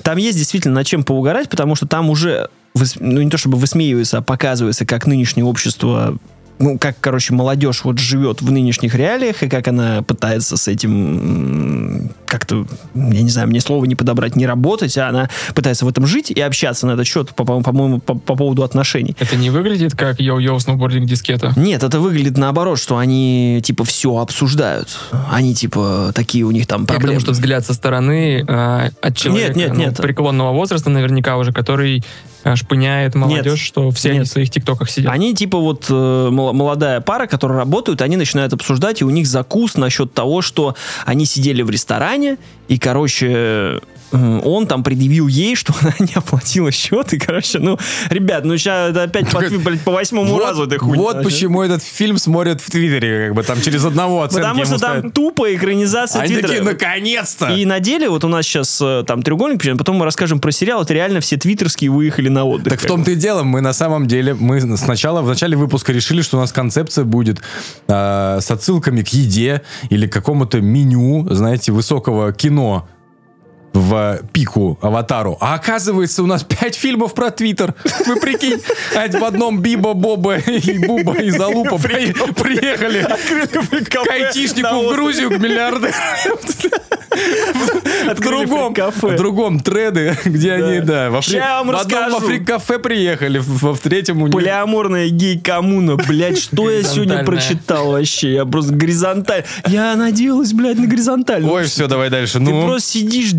Там 0.04 0.18
есть 0.18 0.38
действительно 0.38 0.76
над 0.76 0.88
чем 0.88 1.04
поугарать, 1.04 1.50
потому 1.50 1.76
что 1.76 1.88
там 1.88 2.10
уже, 2.10 2.50
ну 3.00 3.22
не 3.22 3.30
то 3.30 3.38
чтобы 3.38 3.58
высмеивается, 3.58 4.18
а 4.18 4.22
показывается, 4.22 4.86
как 4.86 5.06
нынешнее 5.08 5.46
общество, 5.46 6.18
ну 6.60 6.78
как, 6.78 6.98
короче, 7.00 7.34
молодежь 7.34 7.84
вот 7.84 8.00
живет 8.00 8.42
в 8.42 8.52
нынешних 8.52 8.96
реалиях, 8.96 9.44
и 9.44 9.50
как 9.50 9.68
она 9.68 10.02
пытается 10.02 10.58
с 10.58 10.68
этим 10.68 12.10
как-то, 12.32 12.66
я 12.96 13.22
не 13.22 13.30
знаю, 13.30 13.50
мне 13.50 13.60
слово 13.60 13.84
не 13.84 13.96
подобрать, 13.96 14.38
не 14.38 14.46
работать, 14.46 14.98
а 14.98 15.10
она 15.10 15.30
пытается 15.54 15.84
в 15.86 15.90
этом 15.90 16.08
жить 16.08 16.32
и 16.32 16.40
общаться 16.40 16.88
на 16.88 16.94
этот 16.94 17.06
счет, 17.06 17.36
по- 17.36 17.44
по- 17.44 17.62
по-моему, 17.62 18.00
по, 18.00 18.16
по 18.16 18.36
поводу 18.38 18.64
отношений. 18.64 19.18
Это 19.20 19.36
не 19.36 19.50
выглядит 19.50 19.96
как 19.98 20.20
йоу-йоу 20.22 20.58
сноубординг 20.60 21.08
дискета. 21.10 21.52
Нет, 21.58 21.84
это 21.84 22.00
выглядит 22.00 22.38
наоборот, 22.38 22.80
что 22.80 22.98
они 22.98 23.60
типа 23.64 23.84
все 23.84 24.18
обсуждают. 24.18 24.88
Они 25.30 25.54
типа 25.54 26.12
такие 26.16 26.46
у 26.46 26.52
них 26.52 26.68
там 26.68 26.86
проблемы. 26.86 27.20
что 27.20 27.32
взгляд 27.32 27.66
со 27.66 27.74
стороны 27.74 28.46
э, 28.48 28.90
от 29.02 29.18
человека 29.18 29.60
нет, 29.60 29.74
ну, 29.74 29.80
нет. 29.80 29.98
преклонного 29.98 30.54
возраста 30.54 30.90
наверняка 30.90 31.36
уже, 31.38 31.52
который 31.52 32.04
э, 32.46 32.56
шпыняет 32.56 33.16
молодежь, 33.16 33.60
что 33.60 33.92
все 33.92 34.10
они 34.12 34.20
Нет. 34.20 34.28
в 34.28 34.32
своих 34.32 34.50
тиктоках 34.50 34.90
сидят. 34.90 35.12
Они 35.12 35.34
типа 35.36 35.58
вот 35.58 35.88
э, 35.90 36.30
мол- 36.32 36.54
молодая 36.54 37.02
пара, 37.02 37.28
которая 37.28 37.58
работают, 37.60 38.02
они 38.02 38.16
начинают 38.16 38.54
обсуждать, 38.54 39.02
и 39.02 39.04
у 39.04 39.10
них 39.10 39.28
закус 39.28 39.76
насчет 39.76 40.14
того, 40.14 40.42
что 40.42 40.76
они 41.06 41.26
сидели 41.26 41.62
в 41.62 41.70
ресторане, 41.70 42.21
и, 42.68 42.78
короче, 42.78 43.82
он 44.12 44.68
там 44.68 44.84
предъявил 44.84 45.28
ей, 45.28 45.56
что 45.56 45.74
она 45.82 45.94
не 46.00 46.14
оплатила 46.16 46.72
счет, 46.72 47.14
и, 47.14 47.18
короче, 47.18 47.60
ну, 47.60 47.80
ребят, 48.10 48.46
ну 48.46 48.58
сейчас 48.58 48.92
это 48.92 49.04
опять 49.04 49.30
по, 49.30 49.40
блядь, 49.40 49.82
по 49.82 49.92
восьмому 49.92 50.38
разу 50.40 50.66
этой 50.66 50.78
хуйни. 50.78 50.98
вот 50.98 51.24
почему 51.24 51.62
этот 51.62 51.84
фильм 51.84 52.18
смотрят 52.18 52.62
в 52.62 52.70
Твиттере, 52.70 53.28
как 53.28 53.36
бы 53.36 53.44
там 53.44 53.62
через 53.62 53.86
одного 53.86 54.24
оценки 54.24 54.42
Потому 54.42 54.66
что 54.66 54.74
ему 54.74 54.80
там 54.80 54.98
ставят. 55.00 55.14
тупая 55.14 55.56
экранизация 55.56 56.22
Они 56.22 56.34
Твиттера. 56.34 56.48
такие, 56.50 56.64
наконец-то! 56.64 57.50
И 57.50 57.66
на 57.66 57.80
деле 57.80 58.10
вот 58.10 58.24
у 58.24 58.28
нас 58.28 58.46
сейчас 58.46 58.80
э, 58.82 59.04
там 59.06 59.22
треугольник, 59.24 59.78
потом 59.78 59.98
мы 59.98 60.06
расскажем 60.06 60.40
про 60.40 60.52
сериал, 60.52 60.84
это 60.84 60.94
реально 60.94 61.22
все 61.22 61.38
твиттерские 61.38 61.90
выехали 61.92 62.30
на 62.30 62.46
отдых. 62.46 62.72
Так 62.74 62.82
в 62.82 62.86
том-то 62.86 63.12
и 63.12 63.16
дело, 63.16 63.44
мы 63.44 63.62
на 63.62 63.74
самом 63.74 64.08
деле, 64.08 64.34
мы 64.34 64.60
сначала 64.78 65.22
в 65.22 65.28
начале 65.28 65.56
выпуска 65.56 65.92
решили, 65.94 66.22
что 66.22 66.38
у 66.38 66.40
нас 66.40 66.52
концепция 66.52 67.06
будет 67.06 67.42
э, 67.88 68.40
с 68.42 68.52
отсылками 68.52 69.02
к 69.02 69.10
еде 69.10 69.62
или 69.90 70.08
к 70.08 70.14
какому-то 70.14 70.62
меню, 70.62 71.28
знаете, 71.32 71.72
высокого 71.72 72.34
кино 72.34 72.88
в 73.74 74.20
пику 74.34 74.78
аватару. 74.82 75.38
А 75.40 75.54
оказывается, 75.56 76.24
у 76.24 76.26
нас 76.26 76.44
пять 76.44 76.76
фильмов 76.76 77.14
про 77.14 77.32
Твиттер. 77.32 77.74
Вы 78.06 78.18
прикинь, 78.18 78.60
в 78.94 79.24
одном 79.24 79.60
Биба, 79.62 79.94
Боба 79.94 80.38
и 80.38 80.78
Буба 80.78 81.14
и 81.14 81.30
Залупа 81.30 81.78
при- 81.78 82.12
приехали 82.34 83.04
к 83.84 84.12
айтишнику 84.12 84.90
в 84.90 84.94
Грузию, 84.94 85.30
к 85.30 85.38
миллиардеру. 85.40 85.94
В 87.12 88.20
другом, 88.22 88.74
в 88.74 89.16
другом 89.16 89.60
треды, 89.60 90.18
где 90.26 90.54
они, 90.54 90.80
да, 90.80 91.10
во 91.10 91.22
в 91.22 91.70
одном 91.76 92.12
во 92.12 92.20
фрик-кафе 92.20 92.80
приехали, 92.80 93.40
в, 93.40 93.78
третьем 93.78 94.22
у 94.22 94.28
них... 94.28 94.34
Полиаморная 94.34 95.10
гей-коммуна, 95.10 95.98
блядь, 95.98 96.40
что 96.40 96.70
я 96.70 96.84
сегодня 96.84 97.24
прочитал 97.24 97.92
вообще? 97.92 98.34
Я 98.34 98.46
просто 98.46 98.74
горизонталь. 98.74 99.44
Я 99.68 99.96
надеялась, 99.96 100.54
блядь, 100.54 100.78
на 100.78 100.88
горизонтальную. 100.88 101.52
Ой, 101.54 101.64
все, 101.66 101.88
давай 101.88 102.10
дальше. 102.10 102.34
Ты 102.34 102.40
Ну, 102.40 102.66
просто 102.66 102.90
сидишь... 102.92 103.32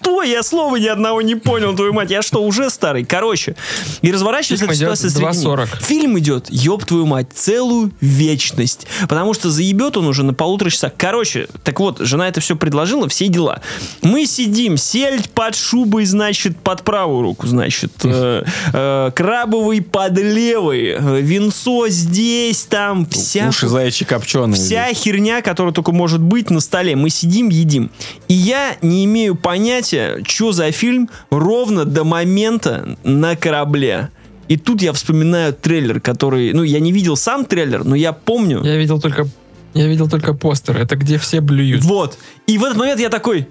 Что? 0.00 0.22
Я 0.22 0.42
слова 0.42 0.76
ни 0.76 0.86
одного 0.86 1.20
не 1.20 1.34
понял, 1.34 1.74
твою 1.74 1.92
мать. 1.92 2.10
Я 2.10 2.22
что, 2.22 2.42
уже 2.42 2.70
старый? 2.70 3.04
Короче, 3.04 3.54
и 4.00 4.10
разворачивается 4.10 4.64
эта 4.64 4.74
ситуация. 4.74 5.10
2.40. 5.10 5.68
Фильм 5.82 6.18
идет, 6.18 6.46
ёб 6.48 6.84
твою 6.86 7.04
мать, 7.04 7.28
целую 7.34 7.92
вечность. 8.00 8.86
Потому 9.02 9.34
что 9.34 9.50
заебет 9.50 9.96
он 9.98 10.06
уже 10.06 10.22
на 10.22 10.32
полутора 10.32 10.70
часах. 10.70 10.92
Короче, 10.96 11.48
так 11.64 11.78
вот, 11.80 11.98
жена 12.00 12.28
это 12.28 12.40
все 12.40 12.56
предложила, 12.56 13.08
все 13.08 13.28
дела. 13.28 13.60
Мы 14.02 14.24
сидим, 14.24 14.76
сельдь 14.78 15.28
под 15.30 15.54
шубой, 15.54 16.06
значит, 16.06 16.58
под 16.58 16.82
правую 16.82 17.22
руку, 17.22 17.46
значит, 17.46 17.92
э, 18.04 18.44
э, 18.72 19.10
крабовый 19.14 19.82
под 19.82 20.18
левой, 20.18 20.96
э, 20.96 21.20
винцо 21.20 21.88
здесь, 21.88 22.62
там, 22.62 23.06
вся... 23.06 23.48
уши 23.48 23.68
заячьи 23.68 24.06
копченые. 24.06 24.54
Вся 24.54 24.92
херня, 24.94 25.42
которая 25.42 25.74
только 25.74 25.92
может 25.92 26.20
быть 26.20 26.50
на 26.50 26.60
столе. 26.60 26.96
Мы 26.96 27.10
сидим, 27.10 27.50
едим. 27.50 27.90
И 28.28 28.34
я 28.34 28.76
не 28.80 29.04
имею 29.04 29.34
понятия, 29.34 29.89
что 30.26 30.52
за 30.52 30.70
фильм 30.72 31.10
ровно 31.30 31.84
до 31.84 32.04
момента 32.04 32.96
на 33.04 33.36
корабле. 33.36 34.10
И 34.48 34.56
тут 34.56 34.82
я 34.82 34.92
вспоминаю 34.92 35.52
трейлер, 35.52 36.00
который... 36.00 36.52
Ну, 36.52 36.62
я 36.64 36.80
не 36.80 36.90
видел 36.90 37.16
сам 37.16 37.44
трейлер, 37.44 37.84
но 37.84 37.94
я 37.94 38.12
помню. 38.12 38.64
Я 38.64 38.76
видел 38.76 39.00
только 39.00 39.26
я 39.74 39.86
видел 39.86 40.08
только 40.08 40.34
постер. 40.34 40.76
Это 40.76 40.96
где 40.96 41.16
все 41.18 41.40
блюют. 41.40 41.84
Вот. 41.84 42.18
И 42.46 42.58
в 42.58 42.64
этот 42.64 42.76
момент 42.76 43.00
я 43.00 43.08
такой... 43.08 43.46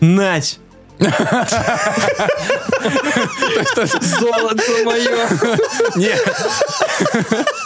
Нать! 0.00 0.58
Золото 4.00 4.62
мое. 4.84 5.28
Нет. 5.96 6.22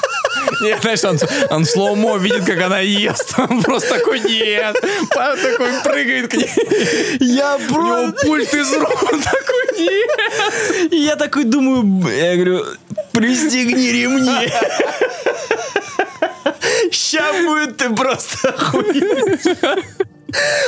Нет, 0.60 0.80
знаешь, 0.82 1.04
он, 1.04 1.18
он 1.50 1.64
слоумо 1.64 2.16
видит, 2.18 2.44
как 2.44 2.60
она 2.60 2.80
ест. 2.80 3.34
Он 3.38 3.62
просто 3.62 3.98
такой, 3.98 4.20
нет. 4.20 4.76
Папа 5.14 5.36
такой 5.36 5.72
прыгает 5.84 6.30
к 6.30 6.34
ней. 6.34 6.50
Я 7.20 7.56
У 7.56 7.60
него 7.60 8.12
пульт 8.22 8.52
из 8.54 8.72
рук. 8.72 9.12
Он 9.12 9.20
такой, 9.20 9.78
нет. 9.78 10.92
И 10.92 10.96
я 10.96 11.16
такой 11.16 11.44
думаю, 11.44 12.08
я 12.12 12.34
говорю, 12.34 12.64
пристегни 13.12 13.90
ремни. 13.90 14.50
Ща 16.90 17.32
будет 17.46 17.76
ты 17.76 17.90
просто 17.94 18.48
охуеть. 18.48 19.58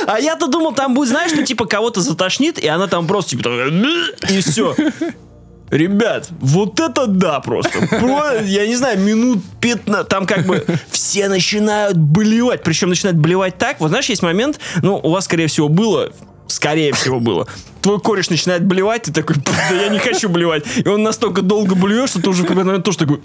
А 0.07 0.19
я-то 0.19 0.47
думал, 0.47 0.73
там 0.73 0.93
будет, 0.93 1.09
знаешь, 1.09 1.31
что 1.31 1.43
типа 1.43 1.65
кого-то 1.65 2.01
затошнит, 2.01 2.57
и 2.57 2.67
она 2.67 2.87
там 2.87 3.07
просто 3.07 3.31
типа 3.31 3.49
и 4.29 4.41
все. 4.41 4.75
Ребят, 5.71 6.27
вот 6.41 6.81
это 6.81 7.07
да 7.07 7.39
просто. 7.39 7.79
Про- 7.87 8.41
я 8.43 8.67
не 8.67 8.75
знаю, 8.75 8.99
минут 8.99 9.39
15, 9.61 10.07
там 10.09 10.25
как 10.25 10.45
бы 10.45 10.65
все 10.91 11.29
начинают 11.29 11.95
блевать. 11.97 12.61
Причем 12.61 12.89
начинают 12.89 13.17
блевать 13.17 13.57
так. 13.57 13.79
Вот 13.79 13.87
знаешь, 13.87 14.07
есть 14.07 14.21
момент, 14.21 14.59
ну, 14.81 14.99
у 15.01 15.11
вас, 15.11 15.25
скорее 15.25 15.47
всего, 15.47 15.69
было, 15.69 16.11
скорее 16.47 16.93
всего, 16.93 17.21
было. 17.21 17.47
Твой 17.81 18.01
кореш 18.01 18.29
начинает 18.29 18.65
блевать, 18.65 19.03
ты 19.03 19.13
такой, 19.13 19.37
«Пф, 19.37 19.55
да 19.69 19.81
я 19.81 19.87
не 19.87 19.97
хочу 19.99 20.27
блевать. 20.27 20.65
И 20.75 20.87
он 20.87 21.03
настолько 21.03 21.41
долго 21.41 21.73
блюет, 21.73 22.09
что 22.09 22.21
ты 22.21 22.29
уже 22.29 22.43
момент 22.43 22.83
тоже 22.83 22.97
такой... 22.97 23.21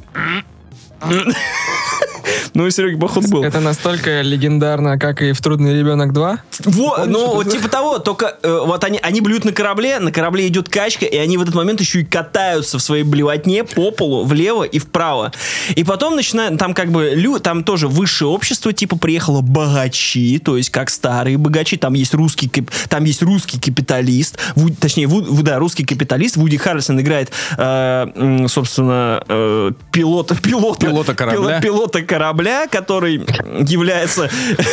Ну, 2.54 2.66
и 2.66 2.70
Серега, 2.70 2.98
походу, 2.98 3.28
был. 3.28 3.44
Это 3.44 3.60
настолько 3.60 4.22
легендарно, 4.22 4.98
как 4.98 5.20
и 5.20 5.32
в 5.32 5.40
«Трудный 5.42 5.78
ребенок 5.78 6.12
2». 6.12 6.38
Вот, 6.64 7.06
ну, 7.06 7.34
вот 7.34 7.50
типа 7.50 7.68
того, 7.68 7.98
только 7.98 8.36
э, 8.42 8.60
вот 8.64 8.82
они, 8.84 8.98
они 9.02 9.20
блюют 9.20 9.44
на 9.44 9.52
корабле, 9.52 9.98
на 9.98 10.10
корабле 10.10 10.46
идет 10.48 10.70
качка, 10.70 11.04
и 11.04 11.16
они 11.18 11.36
в 11.36 11.42
этот 11.42 11.54
момент 11.54 11.80
еще 11.80 12.00
и 12.00 12.04
катаются 12.04 12.78
в 12.78 12.82
своей 12.82 13.02
блевотне 13.02 13.62
по 13.64 13.90
полу, 13.90 14.24
влево 14.24 14.62
и 14.64 14.78
вправо. 14.78 15.32
И 15.74 15.84
потом 15.84 16.16
начинают, 16.16 16.58
там 16.58 16.72
как 16.72 16.90
бы, 16.90 17.10
лю, 17.14 17.38
там 17.40 17.62
тоже 17.62 17.88
высшее 17.88 18.30
общество, 18.30 18.72
типа, 18.72 18.96
приехало 18.96 19.42
богачи, 19.42 20.38
то 20.38 20.56
есть 20.56 20.70
как 20.70 20.88
старые 20.88 21.36
богачи, 21.36 21.76
там 21.76 21.92
есть 21.92 22.14
русский, 22.14 22.50
там 22.88 23.04
есть 23.04 23.22
русский 23.22 23.60
капиталист, 23.60 24.38
Ву- 24.54 24.74
точнее, 24.74 25.06
Ву- 25.06 25.42
да, 25.42 25.58
русский 25.58 25.84
капиталист, 25.84 26.36
Вуди 26.36 26.56
Харрельсон 26.56 26.98
играет, 27.00 27.30
э, 27.58 28.46
собственно, 28.48 29.22
э, 29.28 29.72
пилота, 29.92 30.34
пилота, 30.36 30.86
Пилота 30.86 31.14
корабля. 31.14 31.60
пило- 31.60 31.85
пилота 31.86 32.02
корабля, 32.02 32.66
который 32.66 33.20
является 33.68 34.28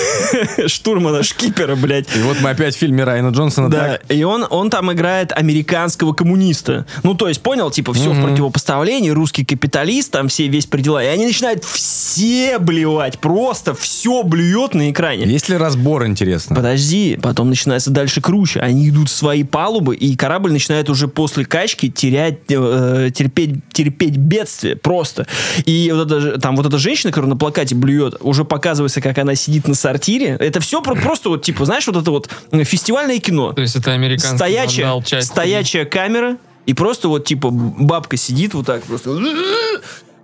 штурмана, 0.68 1.24
шкипера, 1.24 1.76
блядь. 1.76 2.08
И 2.16 2.20
вот 2.22 2.38
мы 2.42 2.50
опять 2.52 2.76
в 2.76 2.78
фильме 2.78 3.04
Райана 3.04 3.30
Джонсона. 3.30 3.70
Да, 3.70 3.80
так. 4.00 4.12
и 4.12 4.24
он, 4.24 4.46
он 4.50 4.70
там 4.70 4.92
играет 4.92 5.32
американского 5.32 6.14
коммуниста. 6.14 6.86
Ну, 7.04 7.14
то 7.14 7.28
есть, 7.28 7.42
понял, 7.42 7.70
типа, 7.72 7.94
все 7.94 8.12
в 8.12 8.22
противопоставлении, 8.22 9.10
русский 9.10 9.46
капиталист, 9.46 10.12
там 10.12 10.28
все 10.28 10.48
весь 10.48 10.66
предела. 10.66 11.04
И 11.04 11.08
они 11.08 11.26
начинают 11.26 11.64
все 11.64 12.58
блевать, 12.60 13.20
просто 13.20 13.74
все 13.74 14.24
блюет 14.24 14.74
на 14.74 14.90
экране. 14.92 15.26
Есть 15.26 15.50
ли 15.50 15.58
разбор, 15.58 16.06
интересно? 16.06 16.56
Подожди, 16.56 17.20
потом 17.22 17.50
начинается 17.50 17.92
дальше 17.92 18.22
круче. 18.22 18.60
Они 18.60 18.90
идут 18.90 19.10
в 19.10 19.14
свои 19.14 19.44
палубы, 19.44 19.96
и 19.96 20.16
корабль 20.16 20.52
начинает 20.52 20.90
уже 20.90 21.08
после 21.08 21.46
качки 21.46 21.92
терять, 21.92 22.40
э, 22.50 23.10
терпеть, 23.14 23.56
терпеть 23.72 24.18
бедствие 24.18 24.76
просто. 24.76 25.28
И 25.66 25.92
вот 25.94 26.10
же- 26.10 26.40
там 26.40 26.56
вот 26.56 26.66
эта 26.66 26.78
женщина, 26.78 27.03
которая 27.12 27.30
на 27.30 27.38
плакате 27.38 27.76
блюет, 27.76 28.16
уже 28.22 28.46
показывается, 28.46 29.02
как 29.02 29.18
она 29.18 29.36
сидит 29.36 29.68
на 29.68 29.76
сортире. 29.76 30.38
Это 30.40 30.60
все 30.60 30.82
просто 30.82 31.30
вот, 31.30 31.44
типа, 31.44 31.66
знаешь, 31.66 31.88
вот 31.88 31.98
это 31.98 32.12
вот 32.12 32.30
фестивальное 32.64 33.20
кино. 33.20 33.54
То 33.54 33.62
есть 33.62 33.76
это 33.76 33.92
американский 33.92 34.38
Стоячая, 34.38 34.82
вандал, 34.84 35.04
часть. 35.04 35.28
стоячая 35.28 35.86
камера, 35.86 36.38
и 36.66 36.74
просто 36.74 37.08
вот, 37.08 37.26
типа, 37.26 37.50
бабка 37.52 38.18
сидит 38.18 38.54
вот 38.54 38.66
так 38.66 38.84
просто. 38.84 39.18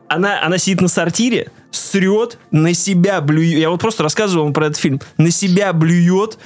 Она, 0.08 0.44
она 0.44 0.58
сидит 0.58 0.82
на 0.82 0.88
сортире, 0.88 1.52
срет, 1.72 2.40
на 2.52 2.74
себя 2.74 3.22
блюет. 3.22 3.60
Я 3.60 3.70
вот 3.70 3.80
просто 3.80 4.02
рассказываю 4.02 4.46
вам 4.46 4.54
про 4.54 4.68
этот 4.68 4.78
фильм. 4.78 5.00
На 5.18 5.30
себя 5.30 5.72
блюет, 5.72 6.40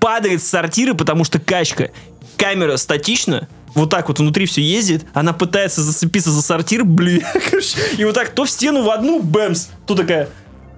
падает 0.00 0.42
с 0.42 0.46
сортира, 0.48 0.94
потому 0.94 1.24
что 1.24 1.38
качка. 1.38 1.90
Камера 2.36 2.76
статична, 2.76 3.48
вот 3.74 3.90
так 3.90 4.08
вот 4.08 4.18
внутри 4.18 4.46
все 4.46 4.62
ездит, 4.62 5.04
она 5.12 5.32
пытается 5.32 5.82
зацепиться 5.82 6.30
за 6.30 6.42
сортир, 6.42 6.84
блин, 6.84 7.22
и 7.98 8.04
вот 8.04 8.14
так 8.14 8.30
то 8.30 8.44
в 8.44 8.50
стену 8.50 8.82
в 8.82 8.90
одну, 8.90 9.20
бэмс, 9.20 9.68
то 9.86 9.94
такая, 9.94 10.28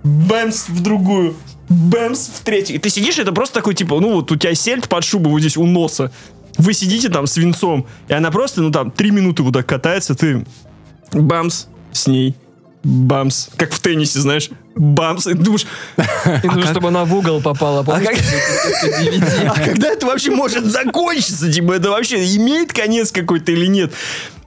бэмс 0.02 0.68
в 0.68 0.82
другую, 0.82 1.36
бэмс 1.68 2.30
в 2.34 2.44
третью. 2.44 2.76
И 2.76 2.78
ты 2.78 2.90
сидишь, 2.90 3.18
это 3.18 3.32
просто 3.32 3.54
такой, 3.54 3.74
типа, 3.74 4.00
ну 4.00 4.14
вот 4.14 4.30
у 4.32 4.36
тебя 4.36 4.54
сельдь 4.54 4.88
под 4.88 5.04
шубой 5.04 5.32
вот 5.32 5.40
здесь 5.40 5.56
у 5.56 5.66
носа. 5.66 6.10
Вы 6.58 6.72
сидите 6.72 7.10
там 7.10 7.26
с 7.26 7.36
венцом, 7.36 7.86
и 8.08 8.14
она 8.14 8.30
просто, 8.30 8.62
ну 8.62 8.70
там, 8.70 8.90
три 8.90 9.10
минуты 9.10 9.42
вот 9.42 9.52
так 9.52 9.66
катается, 9.66 10.14
ты 10.14 10.46
бамс 11.12 11.66
с 11.92 12.06
ней, 12.06 12.34
бамс. 12.86 13.48
Как 13.56 13.72
в 13.72 13.80
теннисе, 13.80 14.20
знаешь, 14.20 14.48
бамс. 14.74 15.26
И 15.26 15.34
думаешь, 15.34 15.66
И 16.42 16.46
нужно, 16.46 16.70
чтобы 16.70 16.88
она 16.88 17.04
в 17.04 17.14
угол 17.14 17.40
попала. 17.40 17.82
как- 17.84 18.02
как 18.04 18.14
DVD? 18.14 19.46
а 19.54 19.60
когда 19.60 19.88
это 19.88 20.06
вообще 20.06 20.30
может 20.30 20.64
закончиться? 20.66 21.52
Типа, 21.52 21.72
это 21.72 21.90
вообще 21.90 22.16
имеет 22.36 22.72
конец 22.72 23.10
какой-то 23.10 23.52
или 23.52 23.66
нет? 23.66 23.92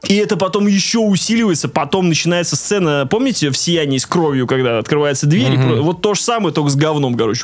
И 0.08 0.16
это 0.16 0.38
потом 0.38 0.66
еще 0.68 1.00
усиливается, 1.00 1.68
потом 1.68 2.08
начинается 2.08 2.56
сцена, 2.56 3.06
помните, 3.06 3.50
в 3.50 3.58
«Сиянии 3.58 3.98
с 3.98 4.06
кровью», 4.06 4.48
когда 4.48 4.78
открывается 4.80 5.28
дверь, 5.28 5.54
и 5.54 5.58
про- 5.58 5.82
вот 5.82 6.02
то 6.02 6.14
же 6.14 6.22
самое, 6.22 6.54
только 6.54 6.70
с 6.70 6.76
говном, 6.78 7.16
короче. 7.16 7.44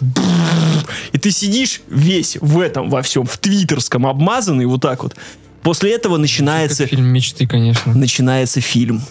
И 1.11 1.17
ты 1.17 1.31
сидишь 1.31 1.81
весь 1.89 2.37
в 2.39 2.59
этом, 2.61 2.89
во 2.89 3.01
всем, 3.01 3.25
в 3.25 3.37
твиттерском, 3.39 4.07
обмазанный 4.07 4.65
вот 4.67 4.81
так 4.81 5.03
вот. 5.03 5.15
После 5.63 5.91
этого 5.93 6.15
начинается 6.17 6.83
Это 6.83 6.91
фильм 6.95 7.07
мечты, 7.07 7.45
конечно. 7.45 7.93
начинается 7.93 8.61
фильм. 8.61 9.01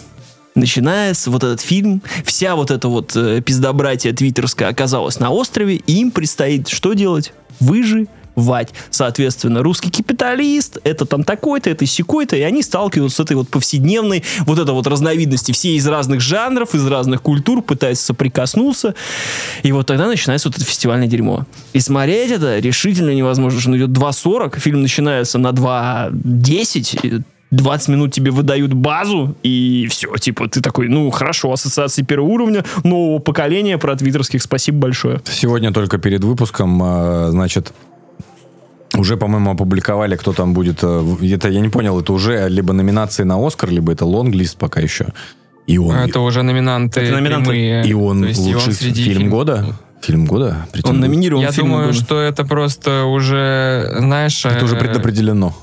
Начинается 0.55 1.31
вот 1.31 1.43
этот 1.43 1.59
фильм, 1.59 2.01
вся 2.23 2.55
вот 2.55 2.71
эта 2.71 2.87
вот 2.87 3.13
э, 3.13 3.41
пиздобратья 3.41 4.13
твиттерская 4.13 4.69
оказалась 4.69 5.19
на 5.19 5.29
острове, 5.29 5.75
и 5.75 5.99
им 5.99 6.11
предстоит 6.11 6.69
что 6.69 6.93
делать? 6.93 7.33
Выживать. 7.59 8.73
Соответственно, 8.89 9.63
русский 9.63 9.91
капиталист, 9.91 10.77
это 10.85 11.05
там 11.05 11.25
такой-то, 11.25 11.69
это 11.69 11.85
секой-то, 11.85 12.37
и 12.37 12.41
они 12.41 12.63
сталкиваются 12.63 13.17
с 13.17 13.19
этой 13.25 13.35
вот 13.35 13.49
повседневной, 13.49 14.23
вот 14.45 14.57
это 14.57 14.71
вот 14.71 14.87
разновидности, 14.87 15.51
все 15.51 15.75
из 15.75 15.85
разных 15.87 16.21
жанров, 16.21 16.73
из 16.73 16.87
разных 16.87 17.21
культур 17.21 17.61
пытаются 17.61 18.05
соприкоснуться, 18.05 18.95
и 19.63 19.73
вот 19.73 19.87
тогда 19.87 20.07
начинается 20.07 20.47
вот 20.47 20.55
это 20.55 20.65
фестивальное 20.65 21.07
дерьмо. 21.07 21.45
И 21.73 21.81
смотреть 21.81 22.31
это 22.31 22.59
решительно 22.59 23.13
невозможно, 23.13 23.59
что 23.59 23.71
он 23.71 23.77
идет 23.77 23.89
2.40, 23.89 24.57
фильм 24.57 24.81
начинается 24.81 25.37
на 25.37 25.49
2.10, 25.49 26.99
и 27.03 27.21
20 27.51 27.87
минут 27.89 28.11
тебе 28.13 28.31
выдают 28.31 28.73
базу, 28.73 29.35
и 29.43 29.87
все, 29.89 30.13
типа, 30.17 30.47
ты 30.49 30.61
такой, 30.61 30.87
ну, 30.89 31.09
хорошо, 31.11 31.51
ассоциации 31.53 32.01
первого 32.03 32.27
уровня, 32.29 32.63
нового 32.83 33.19
поколения 33.19 33.77
про 33.77 33.95
твиттерских, 33.95 34.41
спасибо 34.41 34.79
большое. 34.79 35.21
Сегодня 35.25 35.71
только 35.71 35.97
перед 35.97 36.23
выпуском, 36.23 36.81
э, 36.83 37.27
значит, 37.31 37.71
уже, 38.97 39.17
по-моему, 39.17 39.51
опубликовали, 39.51 40.15
кто 40.15 40.33
там 40.33 40.53
будет. 40.53 40.79
э, 40.83 41.15
Это 41.33 41.49
я 41.49 41.59
не 41.61 41.69
понял, 41.69 41.99
это 41.99 42.13
уже 42.13 42.47
либо 42.49 42.73
номинации 42.73 43.23
на 43.23 43.45
Оскар, 43.45 43.69
либо 43.69 43.91
это 43.91 44.05
лонглист 44.05 44.57
пока 44.57 44.81
еще. 44.81 45.07
И 45.67 45.77
он, 45.77 45.95
Это 45.95 46.19
уже 46.19 46.43
номинанты 46.43 47.01
Это 47.01 47.13
номинанты. 47.13 47.49
прямые. 47.49 47.85
и 47.87 47.93
он 47.93 48.21
То 48.21 48.27
есть 48.27 48.39
и 48.47 48.49
он 48.49 48.55
лучший 48.55 48.73
среди 48.73 49.03
фильм 49.03 49.17
фильм- 49.17 49.29
года. 49.31 49.65
Фильм 50.01 50.25
года. 50.25 50.57
Он 50.65 50.71
претендует. 50.71 51.01
номинирован 51.01 51.43
Я 51.43 51.51
думаю, 51.51 51.87
года. 51.87 51.97
что 51.99 52.19
это 52.21 52.45
просто 52.45 53.05
уже, 53.05 53.95
знаешь... 53.97 54.45
Это 54.45 54.63
уже 54.65 54.75
э, 54.75 54.79
предопределено. 54.79 55.55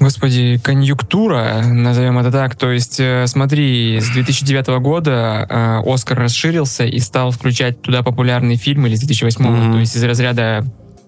Господи, 0.00 0.60
конъюнктура, 0.62 1.62
назовем 1.64 2.18
это 2.18 2.30
так. 2.30 2.54
То 2.54 2.70
есть, 2.70 3.00
э, 3.00 3.26
смотри, 3.26 3.98
с 4.00 4.08
2009 4.10 4.68
года 4.80 5.46
э, 5.48 5.82
Оскар 5.92 6.18
расширился 6.20 6.84
и 6.84 6.98
стал 7.00 7.32
включать 7.32 7.82
туда 7.82 8.02
популярные 8.04 8.56
фильмы 8.56 8.88
или 8.88 8.94
с 8.94 9.00
2008 9.00 9.44
Мгм. 9.44 9.72
то 9.72 9.78
есть 9.78 9.96
из 9.96 10.04
разряда 10.04 10.64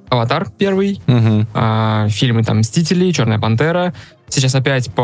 «Аватар» 0.09 0.49
первый, 0.59 1.01
Мгм. 1.07 1.47
а, 1.55 2.09
фильмы 2.09 2.43
там 2.43 2.59
«Мстители», 2.59 3.13
«Черная 3.13 3.39
пантера». 3.39 3.95
Сейчас 4.29 4.57
опять 4.57 4.93
по, 4.93 5.03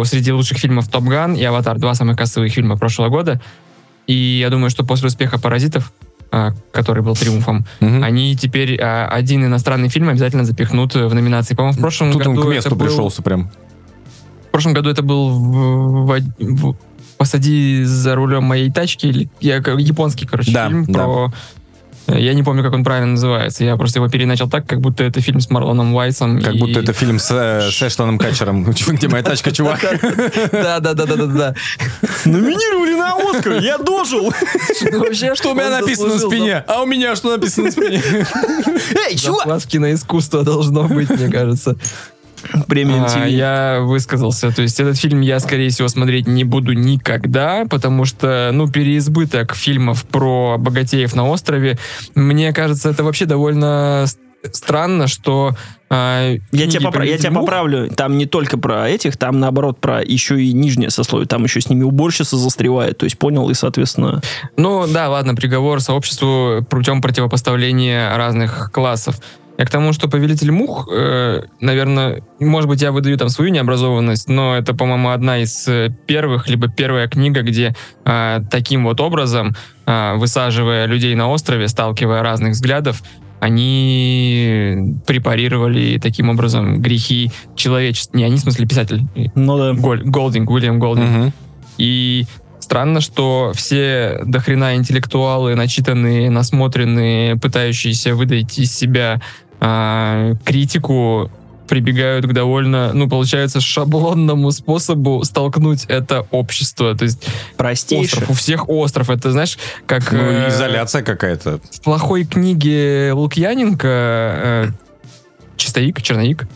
у- 0.00 0.04
среди 0.04 0.30
лучших 0.30 0.58
фильмов 0.58 0.88
«Top 0.88 1.04
Gun» 1.04 1.34
и 1.34 1.42
«Аватар» 1.42 1.78
два 1.78 1.94
самых 1.94 2.18
кассовых 2.18 2.52
фильма 2.52 2.76
прошлого 2.76 3.08
года. 3.08 3.40
И 4.06 4.14
я 4.42 4.50
думаю, 4.50 4.68
что 4.68 4.84
после 4.84 5.06
успеха 5.06 5.38
«Паразитов», 5.40 5.90
который 6.72 7.02
был 7.02 7.14
триумфом, 7.14 7.66
Мгм. 7.80 8.02
они 8.02 8.34
теперь 8.36 8.80
а, 8.80 9.06
один 9.08 9.44
иностранный 9.44 9.88
фильм 9.90 10.08
обязательно 10.08 10.44
запихнут 10.44 10.94
в 10.94 11.14
номинации. 11.14 11.54
По-моему, 11.54 11.76
в 11.76 11.80
прошлом 11.80 12.10
Тут 12.12 12.26
он 12.26 12.34
году 12.34 12.42
к 12.42 12.44
это 12.46 12.54
месту 12.54 12.74
был- 12.74 12.86
пришелся 12.86 13.22
прям. 13.22 13.50
В 14.48 14.50
прошлом 14.50 14.72
году 14.72 14.90
это 14.90 15.02
был 15.02 15.28
в- 15.28 16.06
в- 16.06 16.22
в- 16.40 16.76
«Посади 17.18 17.84
за 17.84 18.14
рулем 18.14 18.44
моей 18.44 18.70
тачки», 18.70 19.06
или 19.06 19.28
я, 19.40 19.56
японский, 19.56 20.26
короче, 20.26 20.52
Да, 20.52 20.68
фильм 20.68 20.86
да. 20.86 21.04
про... 21.04 21.32
Я 22.08 22.34
не 22.34 22.42
помню, 22.42 22.62
как 22.62 22.72
он 22.72 22.84
правильно 22.84 23.12
называется. 23.12 23.64
Я 23.64 23.76
просто 23.76 23.98
его 23.98 24.08
переначал 24.08 24.48
так, 24.48 24.66
как 24.66 24.80
будто 24.80 25.04
это 25.04 25.20
фильм 25.20 25.40
с 25.40 25.48
Марлоном 25.50 25.94
Уайсом. 25.94 26.40
Как 26.40 26.54
и- 26.54 26.58
будто 26.58 26.80
это 26.80 26.92
фильм 26.92 27.18
с, 27.18 27.30
э, 27.30 27.70
с 27.70 27.82
Эштоном 27.82 28.18
Катчером. 28.18 28.64
Где 28.88 29.08
моя 29.08 29.22
тачка, 29.22 29.52
чувак? 29.52 29.80
Да, 30.52 30.80
да, 30.80 30.94
да, 30.94 31.06
да, 31.06 31.16
да, 31.16 31.26
да. 31.26 31.54
Номинировали 32.24 32.94
на 32.94 33.14
Оскар, 33.30 33.60
я 33.60 33.78
дожил. 33.78 34.32
Ну, 34.82 35.14
Что 35.34 35.52
у 35.52 35.54
меня 35.54 35.70
написано 35.80 36.14
на 36.14 36.18
спине? 36.18 36.64
А 36.66 36.82
у 36.82 36.86
меня 36.86 37.14
что 37.16 37.30
написано 37.30 37.66
на 37.66 37.72
спине? 37.72 38.02
Эй, 39.08 39.16
чувак! 39.16 39.46
В 39.62 39.66
киноискусство 39.66 40.42
должно 40.42 40.84
быть, 40.88 41.08
мне 41.08 41.30
кажется. 41.30 41.76
Премиум 42.66 43.06
А, 43.08 43.26
я 43.26 43.80
высказался. 43.80 44.50
То 44.54 44.62
есть 44.62 44.78
этот 44.80 44.98
фильм 44.98 45.20
я, 45.20 45.40
скорее 45.40 45.70
всего, 45.70 45.88
смотреть 45.88 46.26
не 46.26 46.44
буду 46.44 46.72
никогда, 46.72 47.64
потому 47.68 48.04
что, 48.04 48.50
ну, 48.52 48.68
переизбыток 48.68 49.54
фильмов 49.54 50.04
про 50.04 50.56
богатеев 50.58 51.14
на 51.14 51.28
острове, 51.28 51.78
мне 52.14 52.52
кажется, 52.52 52.90
это 52.90 53.04
вообще 53.04 53.26
довольно 53.26 54.06
странно, 54.52 55.06
что 55.06 55.54
а, 55.88 56.36
Я 56.52 56.66
тебя, 56.66 56.80
попра- 56.80 56.84
я 56.84 56.90
«Повелитель 56.90 57.20
тебя 57.20 57.30
мух» 57.32 57.42
поправлю. 57.42 57.90
Там 57.90 58.16
не 58.16 58.26
только 58.26 58.56
про 58.58 58.88
этих, 58.88 59.16
там 59.16 59.38
наоборот 59.38 59.78
про 59.78 60.02
еще 60.02 60.42
и 60.42 60.52
нижнее 60.52 60.90
сословие. 60.90 61.28
Там 61.28 61.44
еще 61.44 61.60
с 61.60 61.68
ними 61.68 61.84
уборщица 61.84 62.36
застревает. 62.38 62.98
То 62.98 63.04
есть 63.04 63.18
понял, 63.18 63.50
и, 63.50 63.54
соответственно, 63.54 64.22
Ну 64.56 64.86
да, 64.86 65.10
ладно, 65.10 65.34
приговор 65.34 65.80
сообществу 65.80 66.66
путем 66.68 67.02
противопоставления 67.02 68.16
разных 68.16 68.70
классов. 68.72 69.16
Я 69.58 69.66
к 69.66 69.70
тому, 69.70 69.92
что 69.92 70.08
«Повелитель 70.08 70.50
мух», 70.50 70.88
э, 70.90 71.42
наверное, 71.60 72.22
может 72.40 72.68
быть, 72.68 72.80
я 72.82 72.90
выдаю 72.90 73.18
там 73.18 73.28
свою 73.28 73.50
необразованность, 73.50 74.28
но 74.28 74.56
это, 74.56 74.74
по-моему, 74.74 75.10
одна 75.10 75.38
из 75.38 75.68
э, 75.68 75.90
первых, 76.06 76.48
либо 76.48 76.68
первая 76.68 77.06
книга, 77.06 77.42
где 77.42 77.74
э, 78.04 78.40
таким 78.50 78.84
вот 78.84 79.00
образом, 79.00 79.54
э, 79.86 80.14
высаживая 80.16 80.86
людей 80.86 81.14
на 81.14 81.28
острове, 81.28 81.68
сталкивая 81.68 82.22
разных 82.22 82.52
взглядов, 82.52 83.02
они 83.40 84.96
препарировали 85.06 85.98
таким 86.00 86.30
образом 86.30 86.80
грехи 86.80 87.30
человечества. 87.56 88.16
Не 88.16 88.24
они, 88.24 88.36
в 88.36 88.40
смысле, 88.40 88.66
писатель. 88.66 89.02
ну 89.34 89.58
да. 89.58 89.72
Голь- 89.72 90.04
Голдинг, 90.04 90.48
Уильям 90.48 90.78
Голдинг. 90.78 91.10
Мгм. 91.10 91.32
И 91.76 92.24
странно, 92.60 93.00
что 93.00 93.52
все 93.54 94.20
дохрена 94.24 94.76
интеллектуалы, 94.76 95.56
начитанные, 95.56 96.30
насмотренные, 96.30 97.36
пытающиеся 97.36 98.14
выдать 98.14 98.58
из 98.58 98.72
себя 98.72 99.20
а, 99.64 100.34
критику, 100.44 101.30
прибегают 101.68 102.26
к 102.26 102.32
довольно, 102.32 102.92
ну, 102.92 103.08
получается, 103.08 103.60
шаблонному 103.60 104.50
способу 104.50 105.22
столкнуть 105.24 105.84
это 105.86 106.26
общество. 106.32 106.94
То 106.96 107.04
есть 107.04 107.24
Простейший. 107.56 108.04
остров, 108.18 108.30
у 108.30 108.32
всех 108.34 108.68
остров. 108.68 109.08
Это, 109.08 109.30
знаешь, 109.30 109.56
как 109.86 110.10
Ну, 110.12 110.18
э, 110.18 110.48
изоляция 110.48 111.02
какая-то. 111.02 111.60
в 111.70 111.80
плохой 111.80 112.24
книге 112.24 113.12
Лукьяненко 113.14 113.88
э, 113.88 114.66
«Чистоик», 115.56 116.02
«Черновик». 116.02 116.46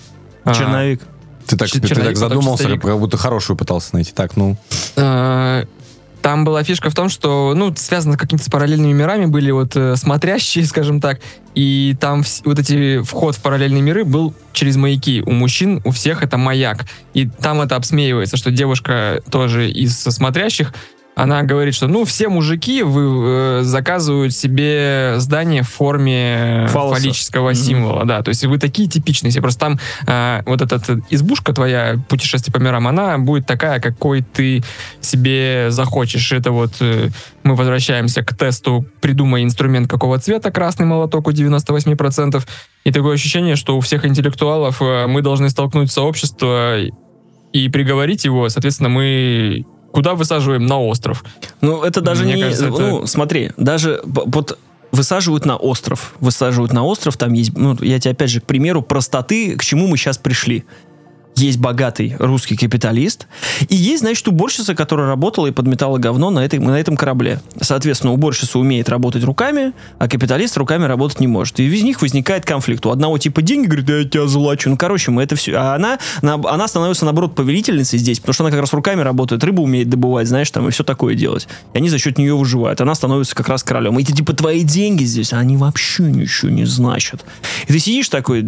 а, 0.44 0.52
Черновик. 0.52 1.00
Ты 1.46 1.56
так, 1.56 1.68
Ч- 1.68 1.78
ты 1.78 1.86
черновик, 1.86 2.14
так 2.14 2.22
потом 2.22 2.42
задумался, 2.42 2.76
как 2.76 2.98
будто 2.98 3.16
хорошую 3.16 3.56
пытался 3.56 3.94
найти. 3.94 4.10
Так, 4.12 4.36
ну. 4.36 4.56
Э, 4.96 5.64
Там 6.26 6.44
была 6.44 6.64
фишка 6.64 6.90
в 6.90 6.94
том, 6.96 7.08
что, 7.08 7.54
ну, 7.54 7.72
связано 7.76 8.14
с 8.14 8.18
какими-то 8.18 8.50
параллельными 8.50 8.92
мирами, 8.92 9.26
были 9.26 9.52
вот 9.52 9.76
э, 9.76 9.94
смотрящие, 9.94 10.64
скажем 10.66 11.00
так, 11.00 11.20
и 11.54 11.94
там 12.00 12.22
вс- 12.22 12.42
вот 12.44 12.58
эти 12.58 13.00
вход 13.04 13.36
в 13.36 13.40
параллельные 13.40 13.80
миры 13.80 14.04
был 14.04 14.34
через 14.52 14.74
маяки. 14.74 15.22
У 15.24 15.30
мужчин, 15.30 15.80
у 15.84 15.92
всех 15.92 16.24
это 16.24 16.36
маяк. 16.36 16.84
И 17.14 17.28
там 17.28 17.60
это 17.60 17.76
обсмеивается, 17.76 18.36
что 18.36 18.50
девушка 18.50 19.22
тоже 19.30 19.70
из 19.70 19.96
смотрящих, 19.96 20.74
она 21.16 21.44
говорит, 21.44 21.74
что, 21.74 21.88
ну, 21.88 22.04
все 22.04 22.28
мужики 22.28 22.82
вы, 22.82 23.60
э, 23.60 23.62
заказывают 23.62 24.34
себе 24.34 25.14
здание 25.16 25.62
в 25.62 25.68
форме 25.68 26.66
Фаллоса. 26.68 27.00
фаллического 27.00 27.48
Мгм. 27.48 27.54
символа, 27.54 28.04
да, 28.04 28.22
то 28.22 28.28
есть 28.28 28.44
вы 28.44 28.58
такие 28.58 28.86
типичные 28.86 29.30
все, 29.30 29.40
просто 29.40 29.60
там 29.60 29.80
э, 30.06 30.42
вот 30.44 30.60
эта 30.60 30.78
э, 30.92 30.98
избушка 31.08 31.54
твоя, 31.54 31.96
путешествие 32.10 32.52
по 32.52 32.58
мирам, 32.58 32.86
она 32.86 33.16
будет 33.16 33.46
такая, 33.46 33.80
какой 33.80 34.20
ты 34.20 34.62
себе 35.00 35.68
захочешь. 35.70 36.32
Это 36.32 36.52
вот 36.52 36.74
э, 36.80 37.08
мы 37.44 37.54
возвращаемся 37.54 38.22
к 38.22 38.36
тесту 38.36 38.84
«Придумай 39.00 39.42
инструмент 39.42 39.88
какого 39.88 40.18
цвета, 40.18 40.50
красный 40.50 40.84
молоток 40.84 41.28
у 41.28 41.30
98%». 41.30 42.42
И 42.84 42.92
такое 42.92 43.14
ощущение, 43.14 43.56
что 43.56 43.78
у 43.78 43.80
всех 43.80 44.04
интеллектуалов 44.04 44.82
э, 44.82 45.06
мы 45.06 45.22
должны 45.22 45.48
столкнуть 45.48 45.90
сообщество 45.90 46.76
и 47.52 47.68
приговорить 47.70 48.26
его, 48.26 48.50
соответственно, 48.50 48.90
мы 48.90 49.64
куда 49.96 50.14
высаживаем? 50.14 50.66
На 50.66 50.78
остров. 50.78 51.24
Ну, 51.62 51.82
это 51.82 52.02
даже 52.02 52.24
Мне 52.24 52.34
не... 52.34 52.42
кажется, 52.42 52.66
это- 52.66 52.78
Ну, 52.78 53.06
смотри, 53.06 53.52
даже 53.56 54.02
вот 54.04 54.58
высаживают 54.92 55.46
на 55.46 55.56
остров. 55.56 56.14
Высаживают 56.20 56.70
на 56.74 56.84
остров, 56.84 57.16
там 57.16 57.32
есть... 57.32 57.56
Ну, 57.56 57.78
я 57.80 57.98
тебе 57.98 58.10
опять 58.12 58.28
же, 58.28 58.42
к 58.42 58.44
примеру, 58.44 58.82
простоты, 58.82 59.56
к 59.56 59.64
чему 59.64 59.86
мы 59.86 59.96
сейчас 59.96 60.18
пришли. 60.18 60.64
Есть 61.36 61.58
богатый 61.58 62.16
русский 62.18 62.56
капиталист, 62.56 63.26
и 63.68 63.76
есть, 63.76 64.02
значит, 64.02 64.26
уборщица, 64.28 64.74
которая 64.74 65.06
работала 65.06 65.46
и 65.46 65.50
подметала 65.50 65.98
говно 65.98 66.30
на, 66.30 66.44
этой, 66.44 66.58
на 66.58 66.78
этом 66.80 66.96
корабле. 66.96 67.40
Соответственно, 67.60 68.12
уборщица 68.12 68.58
умеет 68.58 68.88
работать 68.88 69.22
руками, 69.24 69.72
а 69.98 70.08
капиталист 70.08 70.56
руками 70.56 70.84
работать 70.84 71.20
не 71.20 71.26
может. 71.26 71.60
И 71.60 71.64
из 71.66 71.82
них 71.82 72.00
возникает 72.02 72.44
конфликт. 72.44 72.86
У 72.86 72.90
одного 72.90 73.18
типа 73.18 73.42
деньги, 73.42 73.66
говорит, 73.66 73.88
я 73.88 74.04
тебя 74.04 74.26
злачу. 74.26 74.70
Ну, 74.70 74.76
короче, 74.76 75.10
мы 75.10 75.22
это 75.22 75.36
все... 75.36 75.54
А 75.56 75.74
она, 75.74 75.98
на- 76.22 76.40
она 76.50 76.68
становится, 76.68 77.04
наоборот, 77.04 77.34
повелительницей 77.34 77.98
здесь, 77.98 78.18
потому 78.18 78.34
что 78.34 78.44
она 78.44 78.50
как 78.50 78.60
раз 78.60 78.72
руками 78.72 79.02
работает, 79.02 79.44
рыбу 79.44 79.62
умеет 79.62 79.90
добывать, 79.90 80.28
знаешь, 80.28 80.50
там, 80.50 80.68
и 80.68 80.70
все 80.70 80.84
такое 80.84 81.14
делать. 81.14 81.48
И 81.74 81.78
они 81.78 81.88
за 81.88 81.98
счет 81.98 82.18
нее 82.18 82.34
выживают. 82.34 82.80
Она 82.80 82.94
становится 82.94 83.34
как 83.34 83.48
раз 83.48 83.62
королем. 83.62 83.98
И 83.98 84.02
эти, 84.02 84.12
типа, 84.12 84.32
твои 84.32 84.62
деньги 84.62 85.04
здесь, 85.04 85.32
они 85.32 85.56
вообще 85.56 86.04
ничего 86.04 86.50
не 86.50 86.64
значат. 86.64 87.24
И 87.68 87.72
ты 87.72 87.78
сидишь 87.78 88.08
такой, 88.08 88.46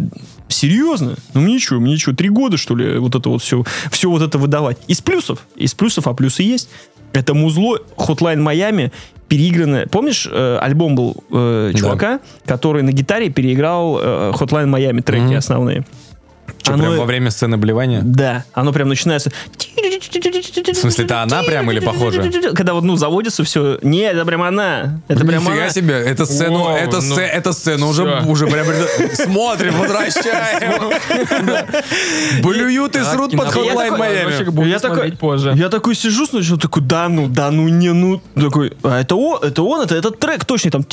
серьезно? 0.49 1.15
Ну 1.33 1.41
мне 1.41 1.59
что, 1.59 1.75
мне 1.79 1.97
что, 1.97 2.13
три 2.13 2.29
года, 2.29 2.57
что 2.57 2.75
ли, 2.75 2.97
вот 2.99 3.15
это 3.15 3.29
вот 3.29 3.41
все, 3.41 3.63
все 3.91 4.09
вот 4.09 4.21
это 4.21 4.37
выдавать? 4.37 4.77
Из 4.87 4.99
плюсов, 5.01 5.45
из 5.55 5.73
плюсов, 5.73 6.07
а 6.07 6.13
плюсы 6.13 6.43
есть. 6.43 6.69
Это 7.13 7.33
музло 7.33 7.79
Hotline 7.97 8.37
Miami 8.43 8.91
переигранное. 9.27 9.85
Помнишь, 9.87 10.27
э, 10.29 10.57
альбом 10.61 10.95
был 10.95 11.23
э, 11.31 11.71
чувака, 11.75 12.19
который 12.45 12.83
на 12.83 12.91
гитаре 12.91 13.29
переиграл 13.29 13.99
э, 14.01 14.31
Hotline 14.35 14.67
Miami 14.69 15.01
треки 15.01 15.21
Мгм. 15.23 15.37
основные. 15.37 15.85
Что, 16.61 16.73
Оно- 16.73 16.83
прям 16.83 16.97
во 16.97 17.05
время 17.05 17.31
сцены 17.31 17.57
блевания? 17.57 18.01
Да, 18.03 18.43
оно 18.53 18.73
прям 18.73 18.89
начинается... 18.89 19.31
В 20.79 20.81
смысле, 20.81 21.03
это 21.05 21.21
она 21.21 21.43
прям 21.43 21.69
или 21.71 21.79
похоже? 21.79 22.31
Когда 22.55 22.73
вот, 22.73 22.85
ну, 22.85 22.95
заводится 22.95 23.43
все. 23.43 23.79
Нет, 23.81 24.15
это 24.15 24.25
прям 24.25 24.41
она. 24.41 25.01
Это 25.09 25.25
прям 25.25 25.43
Нифига 25.43 25.63
она. 25.63 25.69
себе, 25.69 25.95
эта 25.95 26.25
сцена, 26.25 26.57
Вау, 26.57 26.77
эта, 26.77 27.01
ну, 27.01 27.15
сце- 27.15 27.27
эта 27.27 27.51
сцена 27.51 27.85
уже, 27.85 28.03
уже 28.25 28.47
прям 28.47 28.65
смотрим, 29.13 29.73
возвращаем. 29.77 30.91
Блюют 32.41 32.95
и 32.95 33.03
срут 33.03 33.35
под 33.35 33.47
Hotline 33.53 33.97
Miami. 33.97 34.67
Я 34.69 34.79
такой- 34.79 34.95
смотреть 34.95 35.19
позже. 35.19 35.53
Я 35.57 35.67
такой 35.67 35.95
сижу 35.95 36.25
сначала, 36.25 36.57
такой, 36.57 36.81
да 36.81 37.09
ну, 37.09 37.27
да 37.27 37.51
ну, 37.51 37.67
не 37.67 37.91
ну. 37.91 38.21
Такой, 38.35 38.71
а 38.83 39.01
это 39.01 39.15
он, 39.15 39.43
это 39.43 39.61
он, 39.63 39.81
это 39.81 39.95
этот 39.95 40.17
трек 40.19 40.45
точно 40.45 40.71
там. 40.71 40.85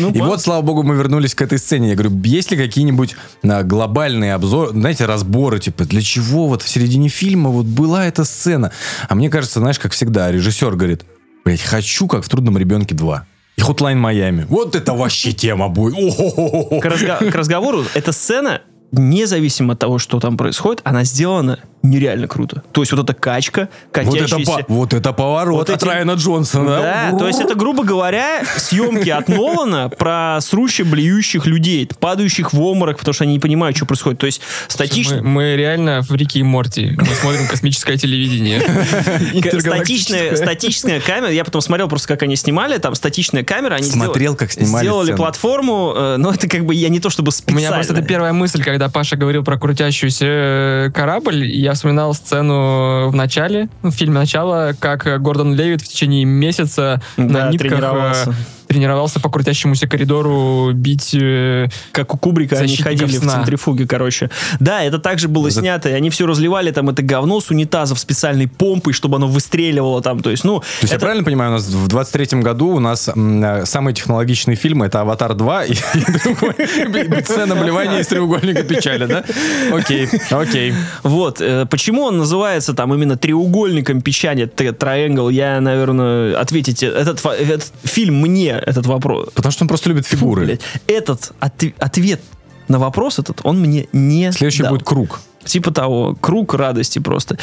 Ну, 0.00 0.10
И 0.10 0.20
вот, 0.20 0.40
слава 0.40 0.62
богу, 0.62 0.82
мы 0.82 0.96
вернулись 0.96 1.34
к 1.36 1.42
этой 1.42 1.58
сцене. 1.58 1.90
Я 1.90 1.94
говорю, 1.94 2.20
есть 2.24 2.50
ли 2.50 2.56
какие-нибудь 2.56 3.14
а, 3.44 3.62
глобальные 3.62 4.34
обзоры, 4.34 4.70
знаете, 4.70 5.06
разборы, 5.06 5.60
типа, 5.60 5.84
для 5.84 6.02
чего 6.02 6.48
вот 6.48 6.62
в 6.62 6.68
середине 6.68 7.08
фильма 7.08 7.43
вот 7.50 7.66
была 7.66 8.06
эта 8.06 8.24
сцена? 8.24 8.72
А 9.08 9.14
мне 9.14 9.30
кажется, 9.30 9.60
знаешь, 9.60 9.78
как 9.78 9.92
всегда, 9.92 10.30
режиссер 10.30 10.74
говорит, 10.76 11.04
блять, 11.44 11.60
хочу, 11.62 12.06
как 12.06 12.24
в 12.24 12.28
«Трудном 12.28 12.58
ребенке 12.58 12.94
2». 12.94 13.20
И 13.56 13.60
Hotline 13.60 13.96
Майами. 13.96 14.46
Вот 14.48 14.74
это 14.74 14.94
вообще 14.94 15.32
тема 15.32 15.68
будет. 15.68 15.94
К, 15.94 16.84
разга- 16.86 17.30
к 17.30 17.34
разговору, 17.34 17.84
эта 17.94 18.10
сцена, 18.12 18.62
независимо 18.98 19.74
от 19.74 19.78
того, 19.78 19.98
что 19.98 20.20
там 20.20 20.36
происходит, 20.36 20.80
она 20.84 21.04
сделана 21.04 21.58
нереально 21.82 22.26
круто. 22.28 22.62
То 22.72 22.80
есть 22.80 22.92
вот 22.92 23.02
эта 23.04 23.12
качка, 23.12 23.68
Вот 23.92 23.98
это, 23.98 24.10
катящаяся... 24.10 24.52
по- 24.64 24.72
вот 24.72 24.94
это 24.94 25.12
поворот 25.12 25.58
Вот 25.58 25.70
от 25.70 25.76
эти- 25.82 25.84
Райана 25.86 26.12
Джонсона. 26.12 26.80
Да, 26.80 27.18
то 27.18 27.26
есть 27.26 27.40
это, 27.40 27.54
грубо 27.54 27.84
говоря, 27.84 28.42
съемки 28.56 29.10
от 29.10 29.28
Нолана 29.28 29.90
про 29.90 30.38
срущих, 30.40 30.86
блюющих 30.86 31.44
людей, 31.44 31.86
падающих 32.00 32.54
в 32.54 32.60
обморок, 32.62 32.98
потому 32.98 33.12
что 33.12 33.24
они 33.24 33.34
не 33.34 33.38
понимают, 33.38 33.76
что 33.76 33.84
происходит. 33.84 34.18
То 34.18 34.24
есть 34.26 34.40
статично... 34.68 35.16
Мы, 35.16 35.22
мы 35.28 35.56
реально 35.56 36.00
в 36.00 36.10
Рике 36.14 36.38
и 36.38 36.42
Морти. 36.42 36.96
Мы 36.98 37.06
смотрим 37.06 37.46
космическое 37.48 37.98
телевидение. 37.98 38.62
Статичная, 39.60 40.36
статичная 40.36 41.00
камера, 41.00 41.30
я 41.30 41.44
потом 41.44 41.60
смотрел 41.60 41.88
просто, 41.88 42.08
как 42.08 42.22
они 42.22 42.36
снимали, 42.36 42.78
там 42.78 42.94
статичная 42.94 43.44
камера, 43.44 43.74
они 43.74 43.84
Смотрел, 43.84 44.14
сделали, 44.14 44.36
как 44.36 44.52
снимали 44.52 44.84
сделали 44.84 45.04
сцену. 45.06 45.16
платформу, 45.18 45.92
э, 45.94 46.16
но 46.18 46.32
это 46.32 46.48
как 46.48 46.64
бы 46.64 46.74
я 46.74 46.88
не 46.88 47.00
то 47.00 47.10
чтобы 47.10 47.28
У 47.28 47.32
специально. 47.32 47.58
меня 47.58 47.72
просто 47.72 47.92
это 47.92 48.02
первая 48.02 48.32
мысль, 48.32 48.62
когда 48.62 48.83
Паша 48.88 49.16
говорил 49.16 49.44
про 49.44 49.58
крутящийся 49.58 50.26
э, 50.26 50.90
корабль, 50.94 51.44
я 51.44 51.72
вспоминал 51.74 52.14
сцену 52.14 53.08
в 53.08 53.14
начале, 53.14 53.68
в 53.82 53.90
фильме 53.90 54.20
«Начало», 54.20 54.72
как 54.78 55.20
Гордон 55.22 55.54
Левит 55.54 55.82
в 55.82 55.88
течение 55.88 56.24
месяца 56.24 57.00
Да, 57.16 57.24
на 57.24 57.50
нитках 57.50 57.80
э, 57.80 58.32
тренировался. 58.66 59.20
по 59.20 59.28
крутящемуся 59.30 59.86
коридору 59.86 60.72
бить... 60.72 61.14
э, 61.14 61.68
Как 61.92 62.14
у 62.14 62.18
Кубрика 62.18 62.58
они 62.58 62.76
ходили 62.76 63.16
в 63.18 63.22
сна. 63.22 63.32
центрифуге, 63.34 63.86
короче. 63.86 64.30
Да, 64.60 64.82
это 64.82 64.98
также 64.98 65.28
было 65.28 65.50
За- 65.50 65.60
снято, 65.60 65.88
и 65.88 65.92
они 65.92 66.10
все 66.10 66.26
разливали 66.26 66.70
там 66.70 66.88
это 66.90 67.02
говно 67.02 67.40
с 67.40 67.50
унитазов 67.50 67.98
специальной 67.98 68.48
помпой, 68.48 68.92
чтобы 68.92 69.16
оно 69.16 69.26
выстреливало 69.28 70.02
там, 70.02 70.20
то 70.20 70.30
есть, 70.30 70.44
ну... 70.44 70.60
То 70.60 70.66
есть 70.82 70.92
я 70.92 70.96
это- 70.96 71.04
правильно 71.06 71.24
понимаю, 71.24 71.50
у 71.50 71.54
нас 71.54 71.66
в 71.68 71.88
23-м 71.88 72.40
году 72.42 72.68
у 72.68 72.80
нас 72.80 73.08
м, 73.08 73.42
э, 73.44 73.66
самый 73.66 73.94
технологичный 73.94 74.54
фильм 74.54 74.82
это 74.82 75.00
«Аватар 75.00 75.32
2» 75.32 75.66
и, 75.68 75.74
сцена 77.24 77.54
блевания 77.54 78.00
из 78.00 78.06
треугольника 78.06 78.62
печали, 78.62 79.06
да? 79.06 79.24
Окей, 79.72 80.08
окей. 80.30 80.74
Вот, 81.02 81.40
э, 81.40 81.66
почему 81.66 82.02
он 82.04 82.18
называется 82.18 82.74
там 82.74 82.92
именно 82.94 83.16
треугольником 83.16 84.00
печати, 84.00 84.46
т- 84.46 84.68
triangle, 84.68 85.32
я, 85.32 85.60
наверное, 85.60 86.36
ответить, 86.38 86.82
этот, 86.82 87.20
фа- 87.20 87.34
этот 87.34 87.72
фильм 87.84 88.20
мне 88.20 88.53
этот 88.58 88.86
вопрос... 88.86 89.28
Потому 89.34 89.52
что 89.52 89.64
он 89.64 89.68
просто 89.68 89.88
любит 89.88 90.06
Фу, 90.06 90.16
фигуры. 90.16 90.44
блядь, 90.44 90.60
этот 90.86 91.32
от- 91.40 91.64
ответ 91.78 92.20
на 92.68 92.78
вопрос 92.78 93.18
этот, 93.18 93.40
он 93.44 93.60
мне 93.60 93.86
не 93.92 94.32
Следующий 94.32 94.62
дал. 94.62 94.72
будет 94.72 94.84
круг. 94.86 95.20
Типа 95.44 95.70
того, 95.70 96.16
круг 96.20 96.54
радости 96.54 96.98
просто. 96.98 97.38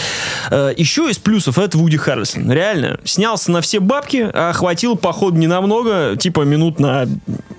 Э, 0.50 0.74
Еще 0.76 1.10
из 1.10 1.18
плюсов 1.18 1.58
это 1.58 1.78
Вуди 1.78 1.98
Харрисон. 1.98 2.52
Реально, 2.52 3.00
снялся 3.04 3.52
на 3.52 3.62
все 3.62 3.80
бабки, 3.80 4.30
а 4.34 4.54
хватил, 4.54 4.96
походу, 4.96 5.38
не 5.38 5.48
намного, 5.48 6.16
типа 6.18 6.42
минут 6.42 6.80
на 6.80 7.08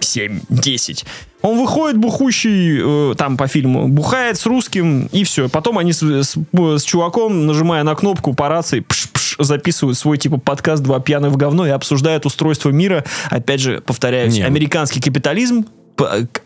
7-10. 0.01 1.05
Он 1.43 1.59
выходит 1.59 1.99
бухущий, 1.99 2.79
э, 3.13 3.15
там 3.17 3.37
по 3.37 3.49
фильму, 3.49 3.89
бухает 3.89 4.39
с 4.39 4.47
русским, 4.47 5.07
и 5.11 5.25
все. 5.25 5.49
Потом 5.49 5.79
они 5.79 5.93
с, 5.93 6.01
с- 6.03 6.37
с 6.53 6.83
чуваком, 6.85 7.47
нажимая 7.47 7.83
на 7.83 7.95
кнопку 7.97 8.33
по 8.33 8.49
рации, 8.49 8.81
пш-пш, 8.81 9.37
записывают 9.41 9.99
свой 9.99 10.19
типа 10.19 10.39
подкаст 10.39 10.83
«Два 10.85 11.01
пьяных 11.01 11.33
в 11.33 11.37
говно» 11.37 11.67
и 11.67 11.71
обсуждают 11.71 12.27
устройство 12.27 12.71
мира. 12.71 13.05
Опять 13.29 13.61
же, 13.61 13.81
повторяюсь, 13.85 14.35
Не, 14.35 14.43
американский 14.43 15.01
капитализм, 15.01 15.65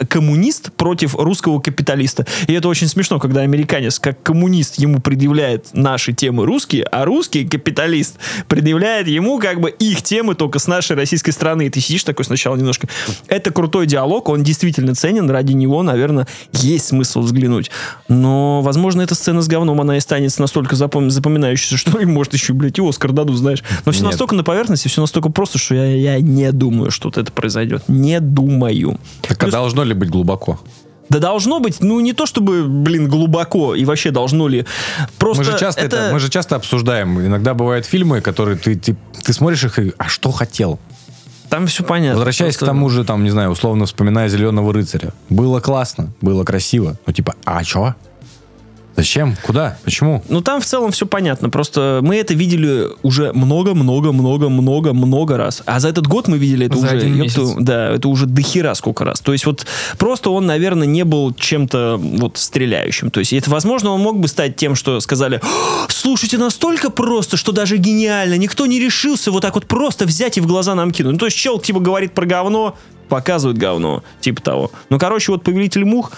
коммунист 0.09 0.73
против 0.73 1.15
русского 1.15 1.61
капиталиста. 1.61 2.27
И 2.47 2.53
это 2.53 2.69
очень 2.69 2.89
смешно, 2.89 3.19
когда 3.19 3.43
американец, 3.43 3.99
как 3.99 4.23
коммунист, 4.23 4.77
ему 4.79 5.01
предъявляет 5.01 5.69
наши 5.73 6.13
темы 6.13 6.47
русские, 6.47 6.85
а 6.85 7.05
русский 7.05 7.47
капиталист 7.47 8.17
предъявляет 8.49 9.09
ему 9.09 9.39
как 9.39 9.61
бы 9.61 9.71
их 9.71 10.03
темы 10.03 10.35
только 10.35 10.59
с 10.59 10.67
нашей 10.67 10.97
российской 10.97 11.31
стороны. 11.31 11.67
И 11.67 11.71
ты 11.71 11.81
сидишь 11.81 12.05
такой 12.05 12.25
сначала 12.25 12.57
немножко. 12.57 12.89
Это 13.29 13.51
крутой 13.51 13.87
диалог, 13.87 14.29
он 14.29 14.43
действительно 14.43 14.95
ценен, 14.95 15.31
ради 15.31 15.53
него, 15.53 15.83
наверное, 15.83 16.27
есть 16.53 16.87
смысл 16.87 17.21
взглянуть. 17.21 17.71
Но, 18.09 18.63
возможно, 18.63 19.03
эта 19.03 19.15
сцена 19.15 19.43
с 19.43 19.49
говном, 19.49 19.81
она 19.81 19.97
и 19.97 20.01
станет 20.01 20.37
настолько 20.39 20.77
запом- 20.77 21.11
запоминающейся, 21.11 21.77
что 21.77 21.99
им, 21.99 22.13
может, 22.13 22.35
еще, 22.35 22.53
блядь, 22.53 22.79
и 22.79 22.87
Оскар 22.87 23.13
дадут, 23.13 23.37
знаешь. 23.37 23.63
Но 23.85 23.93
все 23.93 24.03
Нет. 24.03 24.13
настолько 24.13 24.35
на 24.35 24.45
поверхности, 24.45 24.89
все 24.89 25.01
настолько 25.01 25.31
просто, 25.31 25.59
что 25.59 25.75
я, 25.75 25.87
я 25.95 26.21
не 26.21 26.51
думаю, 26.53 26.91
что 26.91 27.09
вот 27.09 27.19
это 27.19 27.33
произойдет. 27.33 27.85
Не 27.89 28.21
думаю. 28.21 28.99
Так 29.23 29.36
а 29.39 29.51
должно 29.51 29.85
ли 29.85 29.95
быть 29.95 30.11
глубоко? 30.11 30.61
Да 31.09 31.21
должно 31.21 31.61
быть, 31.61 31.81
ну 31.81 32.01
не 32.01 32.13
то 32.13 32.27
чтобы, 32.27 32.65
блин, 32.65 33.09
глубоко 33.09 33.75
и 33.75 33.85
вообще 33.85 34.11
должно 34.11 34.49
ли. 34.49 34.67
Просто 35.19 35.45
Мы 35.45 35.53
же, 35.53 35.59
часто 35.59 35.81
это... 35.83 36.11
мы 36.13 36.19
же 36.19 36.29
часто 36.29 36.57
обсуждаем. 36.57 37.21
Иногда 37.21 37.55
бывают 37.55 37.87
фильмы, 37.87 38.21
которые 38.21 38.57
ты, 38.57 38.75
ты, 38.75 38.97
ты 39.23 39.33
смотришь 39.33 39.65
их 39.65 39.79
и... 39.79 39.93
А 39.99 40.09
что 40.09 40.33
хотел? 40.33 40.81
там 41.49 41.67
все 41.69 41.85
понятно. 41.85 42.17
Возвращаясь 42.17 42.55
Просто- 42.55 42.67
к 42.67 42.69
тому 42.69 42.89
же, 42.91 43.05
там, 43.05 43.23
не 43.25 43.31
знаю, 43.31 43.51
условно 43.51 43.87
вспоминая 43.87 44.29
«Зеленого 44.29 44.73
рыцаря». 44.73 45.13
Было 45.31 45.61
классно, 45.61 46.13
было 46.21 46.45
красиво. 46.45 46.97
Ну, 47.07 47.13
типа, 47.13 47.35
а 47.45 47.63
чё? 47.65 47.95
Зачем? 48.97 49.37
Куда? 49.43 49.77
Почему? 49.85 50.23
Ну 50.29 50.41
там 50.41 50.61
в 50.61 50.65
целом 50.65 50.91
все 50.91 51.07
понятно. 51.07 51.51
Просто 51.51 52.01
мы 52.03 52.17
это 52.17 52.35
видели 52.35 52.89
уже 53.03 53.33
много-много-много-много-много 53.33 55.37
раз. 55.37 55.63
А 55.67 55.81
за 55.81 55.89
этот 55.89 56.07
год 56.07 56.29
мы 56.29 56.39
видели 56.39 56.67
это 56.67 56.79
За 56.79 56.87
уже. 56.87 56.97
один 56.97 57.23
ёпту, 57.23 57.57
да, 57.59 57.91
это 57.91 58.09
уже 58.09 58.27
дохера 58.27 58.75
сколько 58.75 59.05
раз. 59.05 59.21
То 59.21 59.33
есть 59.33 59.45
вот 59.45 59.67
просто 59.99 60.31
он, 60.31 60.47
наверное, 60.47 60.87
не 60.87 61.05
был 61.05 61.35
чем-то 61.35 61.99
вот 62.01 62.39
стреляющим. 62.39 63.11
То 63.11 63.21
есть 63.21 63.33
это, 63.33 63.51
возможно, 63.51 63.91
он 63.91 64.01
мог 64.01 64.19
бы 64.19 64.29
стать 64.29 64.57
тем, 64.57 64.75
что 64.75 64.99
сказали, 65.01 65.41
«О, 65.43 65.87
слушайте, 65.89 66.39
настолько 66.39 66.91
просто, 66.91 67.37
что 67.37 67.53
даже 67.53 67.77
гениально. 67.77 68.39
Никто 68.39 68.67
не 68.67 68.81
решился 68.81 69.31
вот 69.31 69.43
так 69.43 69.55
вот 69.55 69.67
просто 69.67 70.07
взять 70.07 70.39
и 70.39 70.41
в 70.41 70.47
глаза 70.47 70.75
нам 70.75 70.91
кинуть. 70.91 71.13
Ну, 71.13 71.19
то 71.19 71.27
есть 71.27 71.37
чел 71.37 71.59
типа 71.59 71.81
говорит 71.81 72.13
про 72.13 72.25
говно, 72.25 72.77
показывает 73.09 73.59
говно, 73.59 74.03
типа 74.21 74.43
того. 74.43 74.71
Ну, 74.89 74.99
короче, 74.99 75.33
вот 75.33 75.43
повелитель 75.43 75.85
мух 75.85 76.13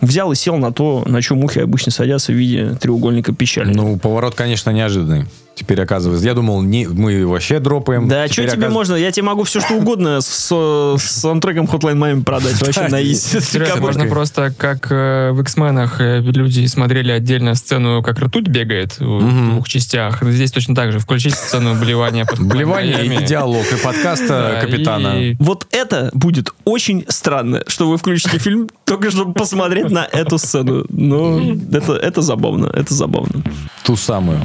взял 0.00 0.32
и 0.32 0.34
сел 0.34 0.56
на 0.56 0.72
то, 0.72 1.04
на 1.06 1.22
чем 1.22 1.40
мухи 1.40 1.60
обычно 1.60 1.92
садятся 1.92 2.32
в 2.32 2.36
виде 2.36 2.74
треугольника 2.80 3.32
печали. 3.32 3.72
Ну, 3.72 3.98
поворот, 3.98 4.34
конечно, 4.34 4.70
неожиданный. 4.70 5.26
Теперь 5.54 5.80
оказывается, 5.80 6.26
я 6.26 6.34
думал, 6.34 6.62
не, 6.62 6.86
мы 6.86 7.24
вообще 7.26 7.60
дропаем. 7.60 8.08
Да, 8.08 8.26
что 8.26 8.42
тебе 8.42 8.66
оказ- 8.66 8.72
можно? 8.72 8.94
Я 8.96 9.12
тебе 9.12 9.24
могу 9.24 9.44
все 9.44 9.60
что 9.60 9.74
угодно 9.74 10.20
с, 10.20 10.48
с 10.48 10.98
саундтреком 10.98 11.66
Hotline 11.66 11.94
Miami 11.96 12.24
продать 12.24 12.60
вообще 12.60 12.88
на. 12.88 12.98
Серьезно, 13.04 13.60
Кобылкой. 13.60 13.80
можно 13.80 14.06
просто, 14.06 14.52
как 14.56 14.90
э, 14.90 15.30
в 15.30 15.40
X-менах 15.42 16.00
э, 16.00 16.20
люди 16.20 16.66
смотрели 16.66 17.12
отдельно 17.12 17.54
сцену, 17.54 18.02
как 18.02 18.18
ртуть 18.18 18.48
бегает 18.48 18.98
в 18.98 19.50
двух 19.52 19.68
частях. 19.68 20.22
Здесь 20.22 20.50
точно 20.50 20.74
так 20.74 20.90
же. 20.90 20.98
Включить 20.98 21.34
сцену 21.34 21.74
блевания 21.76 22.24
под 22.24 22.40
Блевание 22.40 23.06
и 23.06 23.24
диалог, 23.24 23.64
и 23.72 23.76
подкаста 23.76 24.54
Да, 24.54 24.60
капитана. 24.60 25.36
Вот 25.38 25.68
это 25.70 26.10
будет 26.14 26.52
очень 26.64 27.04
странно, 27.08 27.62
что 27.68 27.88
вы 27.88 27.96
включите 27.96 28.38
фильм 28.38 28.68
только 28.84 29.10
чтобы 29.12 29.34
посмотреть 29.34 29.90
на 29.90 30.04
эту 30.04 30.38
сцену. 30.38 30.84
Ну, 30.88 31.56
это, 31.72 31.94
это 31.94 32.22
забавно, 32.22 32.66
это 32.74 32.92
забавно. 32.92 33.42
Ту 33.84 33.96
самую. 33.96 34.40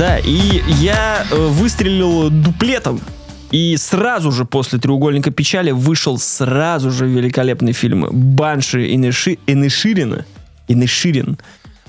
Да, 0.00 0.16
и 0.16 0.62
я 0.78 1.26
э, 1.30 1.36
выстрелил 1.36 2.30
дуплетом. 2.30 3.02
И 3.50 3.76
сразу 3.76 4.32
же 4.32 4.46
после 4.46 4.78
«Треугольника 4.78 5.30
печали» 5.30 5.72
вышел 5.72 6.16
сразу 6.16 6.90
же 6.90 7.06
великолепный 7.06 7.74
фильм 7.74 8.08
«Банши 8.10 8.94
Инеши- 8.94 9.38
Инеширина». 9.46 10.24
Инеширин 10.68 11.36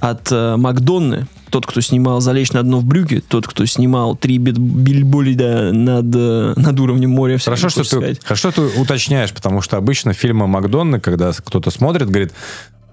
от 0.01 0.29
э, 0.29 0.57
Макдонны. 0.57 1.27
Тот, 1.51 1.65
кто 1.65 1.79
снимал 1.79 2.19
«Залечь 2.19 2.51
на 2.51 2.63
дно 2.63 2.79
в 2.79 2.83
брюке», 2.83 3.23
тот, 3.25 3.47
кто 3.47 3.65
снимал 3.65 4.17
«Три 4.17 4.39
бильболида 4.39 5.71
над, 5.71 6.13
э, 6.13 6.53
над 6.57 6.79
уровнем 6.81 7.11
моря». 7.11 7.37
Хорошо, 7.37 7.69
что 7.69 7.83
ты, 7.83 7.85
сказать. 7.85 8.19
хорошо 8.21 8.51
ты 8.51 8.61
уточняешь, 8.61 9.31
потому 9.31 9.61
что 9.61 9.77
обычно 9.77 10.11
фильмы 10.11 10.47
Макдонны, 10.47 10.99
когда 10.99 11.31
кто-то 11.31 11.71
смотрит, 11.71 12.09
говорит, 12.09 12.33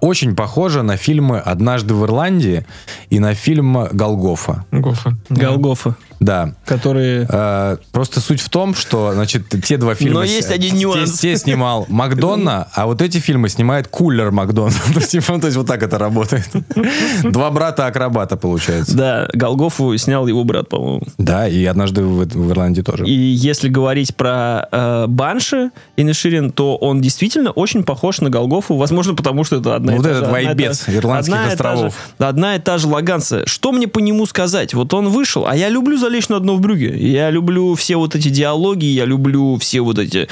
очень 0.00 0.34
похоже 0.34 0.82
на 0.82 0.96
фильмы 0.96 1.38
«Однажды 1.38 1.94
в 1.94 2.04
Ирландии» 2.04 2.64
и 3.10 3.18
на 3.18 3.34
фильм 3.34 3.86
«Голгофа». 3.92 4.64
Гофа. 4.70 5.16
Да. 5.28 5.46
Голгофа, 5.46 5.96
Да. 6.20 6.54
которые... 6.66 7.26
Э, 7.30 7.76
Просто 7.92 8.20
суть 8.20 8.40
в 8.40 8.48
том, 8.48 8.74
что, 8.74 9.12
значит, 9.14 9.44
те 9.64 9.76
два 9.76 9.94
фильма... 9.94 10.14
Но 10.14 10.24
есть 10.24 10.50
один 10.50 10.72
те- 10.72 10.76
нюанс. 10.78 11.18
Те, 11.18 11.36
снимал 11.36 11.86
Макдонна, 11.88 12.68
а 12.74 12.86
вот 12.86 13.02
эти 13.02 13.18
фильмы 13.18 13.48
снимает 13.48 13.88
кулер 13.88 14.30
Макдонна. 14.30 14.74
То 14.94 15.00
есть, 15.00 15.10
типа, 15.12 15.38
то 15.40 15.46
есть 15.46 15.56
вот 15.56 15.66
так 15.66 15.82
это 15.82 15.98
работает. 15.98 16.48
Два 17.22 17.50
брата-акробата, 17.50 18.36
получается. 18.36 18.96
Да, 18.96 19.28
Голгофу 19.32 19.96
снял 19.96 20.26
его 20.26 20.44
брат, 20.44 20.68
по-моему. 20.68 21.02
Да, 21.18 21.48
и 21.48 21.64
однажды 21.64 22.02
в, 22.02 22.24
в 22.26 22.50
Ирландии 22.50 22.82
тоже. 22.82 23.04
И 23.06 23.12
если 23.12 23.68
говорить 23.68 24.14
про 24.16 24.68
э, 24.70 25.06
Банши 25.08 25.70
и 25.96 26.04
Наширин, 26.04 26.50
то 26.52 26.76
он 26.76 27.00
действительно 27.00 27.50
очень 27.50 27.84
похож 27.84 28.20
на 28.20 28.30
Голгофу. 28.30 28.76
Возможно, 28.76 29.14
потому 29.14 29.44
что 29.44 29.56
это 29.56 29.76
одна 29.76 29.92
Ну, 29.92 29.96
и 29.96 29.98
вот 29.98 30.04
та 30.04 30.10
этот 30.10 30.20
же- 30.20 30.26
одна 30.26 30.32
вайбец 30.48 30.88
ирландских 30.88 31.34
одна 31.34 31.44
и 31.46 31.48
та 31.48 31.52
островов. 31.72 31.92
же- 32.18 32.26
одна 32.26 32.54
и 32.56 32.58
та 32.58 32.78
же 32.78 32.86
лаганция. 32.88 33.46
Что 33.46 33.72
мне 33.72 33.86
по 33.88 33.98
нему 34.00 34.26
сказать? 34.26 34.74
Вот 34.74 34.92
он 34.94 35.08
вышел, 35.08 35.46
а 35.46 35.54
я 35.56 35.68
люблю 35.68 35.96
залечь 36.08 36.28
на 36.28 36.40
дно 36.40 36.56
в 36.56 36.60
брюге. 36.60 36.96
Я 36.96 37.30
люблю 37.30 37.74
все 37.74 37.96
вот 37.96 38.14
эти 38.14 38.28
диалоги, 38.28 38.86
я 38.86 39.04
люблю 39.04 39.58
все 39.58 39.80
вот 39.82 39.98
эти 39.98 40.26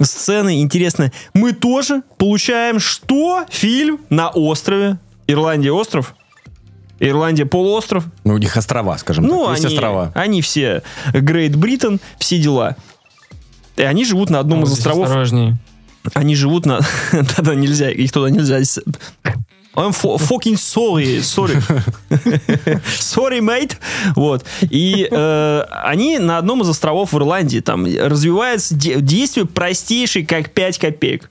сцены. 0.00 0.62
Интересно, 0.62 1.12
мы 1.34 1.52
тоже 1.52 2.02
получаем 2.16 2.80
что? 2.80 3.44
Фильм 3.50 4.00
на 4.08 4.30
острове. 4.30 4.98
Ирландия 5.26 5.70
остров? 5.72 6.14
Ирландия 6.98 7.44
полуостров? 7.44 8.04
Ну, 8.24 8.34
у 8.34 8.38
них 8.38 8.56
острова, 8.56 8.96
скажем 8.96 9.24
Ну, 9.26 9.44
так. 9.44 9.52
Есть 9.52 9.66
они, 9.66 9.74
острова. 9.74 10.12
они 10.14 10.42
все 10.42 10.82
Грейт 11.12 11.54
Бриттон, 11.54 12.00
все 12.18 12.38
дела. 12.40 12.76
И 13.76 13.82
они 13.82 14.04
живут 14.04 14.30
на 14.30 14.40
одном 14.40 14.60
Вот 14.60 14.68
из 14.68 14.72
островов. 14.72 15.04
Осторожней. 15.04 15.54
Они 16.14 16.34
живут 16.34 16.64
на... 16.64 16.80
Да-да, 17.12 17.54
нельзя, 17.54 17.90
их 17.90 18.10
туда 18.10 18.30
нельзя. 18.30 18.60
I'm 19.74 19.92
fucking 19.92 20.56
sorry, 20.56 21.20
sorry. 21.20 21.60
sorry, 22.98 23.40
mate. 23.40 23.76
Вот. 24.16 24.44
И 24.70 25.06
э, 25.10 25.60
они 25.84 26.18
на 26.18 26.38
одном 26.38 26.62
из 26.62 26.68
островов 26.68 27.12
в 27.12 27.16
Ирландии. 27.16 27.60
Там 27.60 27.84
развивается 27.84 28.74
де- 28.74 29.00
действие 29.00 29.46
простейшее, 29.46 30.26
как 30.26 30.50
5 30.50 30.78
копеек. 30.78 31.30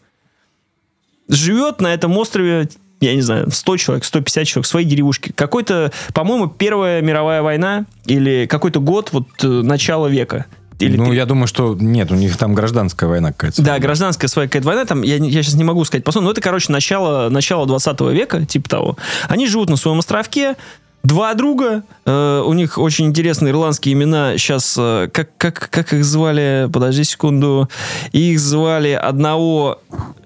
Живет 1.28 1.82
на 1.82 1.94
этом 1.94 2.18
острове 2.18 2.70
я 3.00 3.14
не 3.14 3.22
знаю, 3.22 3.52
100 3.52 3.78
человек, 3.78 4.06
150 4.06 4.48
человек 4.48 4.66
в 4.66 4.70
своей 4.70 4.88
деревушке. 4.88 5.32
Какой-то, 5.34 5.92
по-моему, 6.14 6.48
Первая 6.48 7.02
мировая 7.02 7.42
война 7.42 7.86
или 8.06 8.48
какой-то 8.48 8.80
год, 8.80 9.12
вот 9.12 9.28
э, 9.44 9.48
начало 9.48 10.08
века. 10.08 10.48
Или 10.80 10.98
ну, 10.98 11.10
пи- 11.10 11.16
я 11.16 11.26
думаю, 11.26 11.48
что 11.48 11.76
нет, 11.80 12.12
у 12.12 12.16
них 12.16 12.38
там 12.38 12.54
гражданская 12.54 13.10
война 13.10 13.32
какая-то. 13.32 13.62
да, 13.62 13.80
гражданская 13.80 14.28
своя 14.30 14.48
какая-то 14.48 14.68
война, 14.68 14.86
там, 14.86 15.02
я, 15.02 15.16
я 15.16 15.44
сейчас 15.44 15.56
не 15.56 15.64
могу 15.64 15.84
сказать, 15.86 16.04
посмотрим, 16.04 16.26
но 16.26 16.32
это, 16.32 16.42
короче, 16.42 16.72
начало, 16.72 17.30
начало 17.30 17.66
20 17.66 18.00
века, 18.12 18.46
типа 18.46 18.70
того. 18.70 18.98
Они 19.28 19.48
живут 19.48 19.70
на 19.70 19.76
своем 19.76 20.00
островке, 20.00 20.56
два 21.04 21.34
друга, 21.34 21.84
э, 22.06 22.44
у 22.46 22.54
них 22.54 22.78
очень 22.78 23.06
интересные 23.06 23.52
ирландские 23.52 23.94
имена, 23.94 24.38
сейчас, 24.38 24.76
э, 24.78 25.10
как, 25.12 25.30
как, 25.38 25.70
как 25.72 25.94
их 25.94 26.04
звали, 26.06 26.70
подожди 26.72 27.04
секунду, 27.04 27.70
их 28.12 28.40
звали 28.40 28.92
одного, 28.92 29.80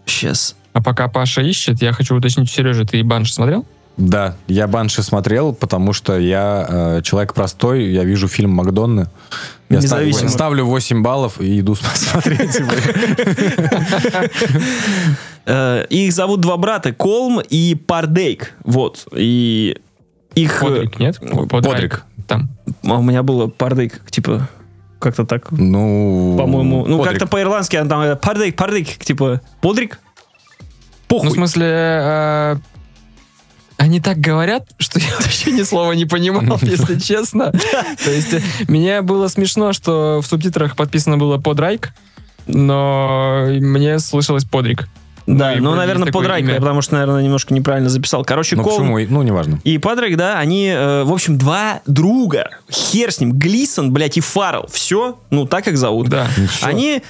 сейчас, 0.06 0.56
А 0.74 0.82
пока 0.82 1.08
Паша 1.08 1.42
ищет, 1.42 1.82
я 1.82 1.92
хочу 1.94 2.16
уточнить 2.16 2.50
у 2.50 2.52
Сережи, 2.52 2.86
ты 2.86 3.04
Банш 3.04 3.34
смотрел? 3.34 3.66
Да, 3.98 4.36
я 4.48 4.68
Банши 4.68 5.04
смотрел, 5.04 5.54
потому 5.54 5.94
что 5.94 6.18
я 6.18 6.66
э, 6.68 7.02
человек 7.04 7.34
простой, 7.34 7.86
я 7.86 8.04
вижу 8.04 8.28
фильм 8.28 8.52
Макдонны. 8.52 9.08
Я 9.70 9.82
ставлю, 9.82 10.08
Независимо. 10.08 10.30
ставлю 10.30 10.66
8 10.66 11.04
баллов 11.04 11.40
и 11.40 11.60
иду 11.60 11.76
смотреть. 11.96 12.60
Э, 15.46 15.86
их 15.90 16.14
зовут 16.14 16.42
два 16.42 16.58
брата, 16.58 16.94
Колм 16.94 17.42
и 17.42 17.76
Пардейк, 17.76 18.54
вот, 18.64 19.08
и 19.16 19.78
их... 20.36 20.62
э, 20.64 20.66
Подрик, 20.66 21.00
нет? 21.00 21.20
Подрик. 21.50 22.04
Там. 22.28 22.50
а 22.86 22.98
у 23.00 23.02
меня 23.02 23.24
было 23.24 23.48
Пардейк, 23.48 24.02
типа, 24.10 24.48
как-то 25.00 25.26
так, 25.26 25.52
Ну, 25.52 26.36
по-моему. 26.38 26.86
Ну, 26.86 27.04
как-то 27.04 27.26
по-ирландски 27.28 27.76
она 27.76 27.90
там 27.90 28.02
э, 28.02 28.16
пардейк, 28.16 28.56
пардейк, 28.56 28.98
типа, 29.00 29.42
подрик? 29.62 30.00
Похуй. 31.08 31.26
Ну, 31.26 31.32
в 31.32 31.34
смысле, 31.34 31.66
э, 31.68 32.56
они 33.82 34.00
так 34.00 34.20
говорят, 34.20 34.68
что 34.78 35.00
я 35.02 35.08
вообще 35.20 35.52
ни 35.52 35.64
слова 35.64 35.92
не 35.94 36.06
понимал, 36.06 36.60
если 36.62 37.00
честно. 37.00 37.52
То 37.52 38.12
есть 38.12 38.36
мне 38.70 39.02
было 39.02 39.28
смешно, 39.28 39.74
что 39.74 40.22
в 40.22 40.28
субтитрах 40.28 40.76
подписано 40.76 41.18
было 41.18 41.38
подрайк, 41.38 41.94
но 42.48 43.48
мне 43.50 44.00
слышалось 44.00 44.44
подрик. 44.46 44.88
да, 45.26 45.52
ну 45.52 45.56
и 45.56 45.60
ну, 45.60 45.70
вроде 45.72 45.78
наверное, 45.82 46.12
подрайка, 46.12 46.52
имя. 46.52 46.60
потому 46.60 46.82
что, 46.82 46.94
наверное, 46.96 47.24
немножко 47.24 47.54
неправильно 47.54 47.90
записал. 47.90 48.24
Короче, 48.24 48.56
Ну, 48.56 48.64
Колм 48.64 48.94
почему? 48.94 49.00
Ну, 49.18 49.22
неважно. 49.24 49.60
и 49.64 49.78
Патрик, 49.78 50.18
да, 50.18 50.38
они, 50.40 50.68
э, 50.68 51.04
в 51.04 51.12
общем, 51.12 51.38
два 51.38 51.82
друга. 51.86 52.50
Хер 52.72 53.12
с 53.12 53.20
ним. 53.20 53.34
Глисон, 53.34 53.92
блядь, 53.92 54.18
и 54.18 54.22
Фаррелл. 54.22 54.68
Все, 54.72 55.20
ну, 55.30 55.46
так 55.46 55.68
их 55.68 55.78
зовут. 55.78 56.10
Да. 56.10 56.28
всё. 56.28 56.66
Они 56.68 57.02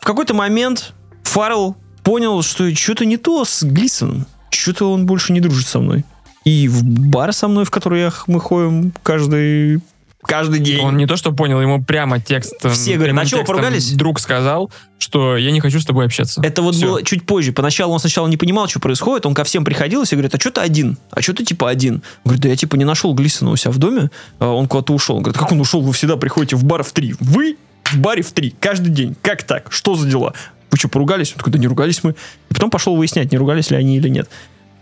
в 0.00 0.04
какой-то 0.04 0.34
момент 0.34 0.92
Фаррелл 1.22 1.76
понял, 2.02 2.42
что 2.42 2.74
что-то 2.74 3.04
не 3.06 3.16
то 3.16 3.44
с 3.44 3.62
Глисоном. 3.62 4.26
Что-то 4.54 4.90
он 4.92 5.06
больше 5.06 5.32
не 5.32 5.40
дружит 5.40 5.66
со 5.66 5.78
мной. 5.80 6.04
И 6.44 6.68
в 6.68 6.84
бар 6.84 7.32
со 7.32 7.48
мной, 7.48 7.64
в 7.64 7.70
который 7.70 8.00
я, 8.02 8.12
мы 8.26 8.38
ходим 8.38 8.92
каждый, 9.02 9.80
каждый 10.22 10.60
день. 10.60 10.80
Он 10.84 10.96
не 10.96 11.06
то, 11.06 11.16
что 11.16 11.32
понял, 11.32 11.60
ему 11.60 11.82
прямо 11.82 12.20
текст... 12.20 12.54
э, 12.62 12.68
Все 12.68 12.96
говорят, 12.96 13.16
«А 13.16 13.20
текстом 13.24 13.46
поругались?» 13.46 13.92
Друг 13.92 14.20
сказал, 14.20 14.70
что 14.98 15.36
я 15.38 15.50
не 15.52 15.60
хочу 15.60 15.80
с 15.80 15.86
тобой 15.86 16.04
общаться. 16.04 16.42
Это 16.42 16.60
вот 16.60 16.74
Всё. 16.74 16.86
было 16.86 17.02
чуть 17.02 17.24
позже. 17.24 17.52
Поначалу 17.52 17.94
он 17.94 17.98
сначала 17.98 18.26
не 18.26 18.36
понимал, 18.36 18.68
что 18.68 18.78
происходит. 18.78 19.24
Он 19.24 19.34
ко 19.34 19.44
всем 19.44 19.64
приходил 19.64 20.02
и 20.02 20.04
все 20.04 20.16
говорит, 20.16 20.34
а 20.34 20.38
что 20.40 20.50
ты 20.50 20.60
один? 20.60 20.98
А 21.10 21.22
что 21.22 21.32
ты 21.32 21.44
типа 21.44 21.70
один? 21.70 21.94
Он 21.96 22.00
говорит, 22.24 22.42
да 22.42 22.48
я 22.50 22.56
типа 22.56 22.76
не 22.76 22.84
нашел 22.84 23.14
Глисона 23.14 23.50
у 23.50 23.56
себя 23.56 23.70
в 23.70 23.78
доме. 23.78 24.10
А 24.38 24.50
Он 24.50 24.68
куда-то 24.68 24.92
ушел. 24.92 25.16
Он 25.16 25.22
говорит, 25.22 25.38
как 25.40 25.50
он 25.50 25.60
ушел? 25.60 25.80
Вы 25.80 25.92
всегда 25.94 26.16
приходите 26.16 26.56
в 26.56 26.64
бар 26.64 26.82
в 26.82 26.92
три. 26.92 27.14
Вы 27.20 27.56
в 27.84 27.98
баре 27.98 28.22
в 28.22 28.32
три. 28.32 28.54
Каждый 28.60 28.90
день. 28.90 29.16
Как 29.22 29.42
так? 29.44 29.72
Что 29.72 29.94
за 29.94 30.08
дела? 30.08 30.34
Вы 30.70 30.78
что, 30.78 30.88
поругались? 30.88 31.32
Он 31.32 31.38
такой, 31.38 31.52
да 31.52 31.58
не 31.58 31.66
ругались 31.66 32.02
мы. 32.02 32.12
И 32.50 32.54
потом 32.54 32.70
пошел 32.70 32.96
выяснять, 32.96 33.32
не 33.32 33.38
ругались 33.38 33.70
ли 33.70 33.76
они 33.76 33.96
или 33.96 34.08
нет. 34.08 34.28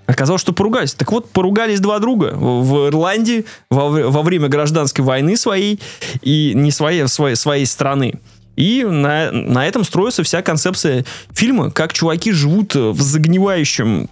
Оказалось, 0.06 0.42
что 0.42 0.52
поругались. 0.52 0.94
Так 0.94 1.12
вот, 1.12 1.30
поругались 1.30 1.80
два 1.80 1.98
друга 1.98 2.34
в 2.34 2.88
Ирландии 2.88 3.44
во, 3.70 3.88
во 3.88 4.22
время 4.22 4.48
гражданской 4.48 5.04
войны 5.04 5.36
своей, 5.36 5.80
и 6.22 6.52
не 6.54 6.70
своей, 6.70 7.04
а 7.04 7.08
своей, 7.08 7.36
своей 7.36 7.66
страны. 7.66 8.14
И 8.56 8.84
на, 8.84 9.30
на 9.30 9.66
этом 9.66 9.84
строится 9.84 10.22
вся 10.22 10.42
концепция 10.42 11.04
фильма, 11.32 11.70
как 11.70 11.92
чуваки 11.92 12.32
живут 12.32 12.74
в 12.74 13.00
загнивающем 13.00 14.10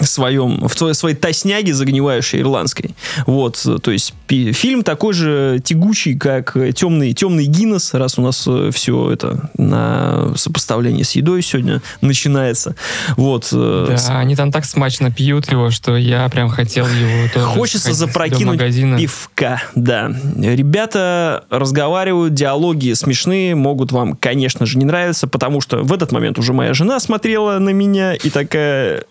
своем, 0.00 0.66
в 0.66 0.74
твоей, 0.74 0.94
своей 0.94 1.14
тосняге 1.16 1.74
загнивающей 1.74 2.40
ирландской. 2.40 2.94
Вот, 3.26 3.60
э, 3.66 3.78
то 3.78 3.90
есть 3.90 4.14
пи- 4.26 4.52
фильм 4.52 4.82
такой 4.82 5.12
же 5.14 5.60
тягучий, 5.62 6.16
как 6.18 6.56
э, 6.56 6.72
темный, 6.72 7.12
темный 7.12 7.46
Гиннес, 7.46 7.94
раз 7.94 8.18
у 8.18 8.22
нас 8.22 8.48
все 8.74 9.10
это 9.10 9.50
на 9.56 10.32
сопоставлении 10.36 11.02
с 11.02 11.12
едой 11.12 11.42
сегодня 11.42 11.82
начинается. 12.00 12.74
Вот. 13.16 13.48
э, 13.52 13.96
Да, 14.08 14.18
они 14.18 14.36
там 14.36 14.50
так 14.52 14.64
смачно 14.64 15.10
пьют 15.10 15.50
его, 15.50 15.70
что 15.70 15.96
я 15.96 16.28
прям 16.28 16.48
хотел 16.48 16.86
его 16.86 17.28
тоже 17.32 17.46
Хочется 17.46 17.88
запрокинуть 17.94 18.58
пивка, 18.98 19.62
да. 19.74 20.10
Ребята 20.36 21.44
разговаривают, 21.50 22.34
диалоги 22.34 22.92
смешные, 22.94 23.54
могут 23.54 23.92
вам, 23.92 24.16
конечно 24.16 24.66
же, 24.66 24.78
не 24.78 24.84
нравиться, 24.84 25.26
потому 25.26 25.60
что 25.60 25.78
в 25.82 25.92
этот 25.92 26.12
момент 26.12 26.38
уже 26.38 26.52
моя 26.52 26.74
жена 26.74 27.00
смотрела 27.00 27.58
на 27.58 27.70
меня 27.70 28.14
и 28.14 28.30
такая, 28.30 29.04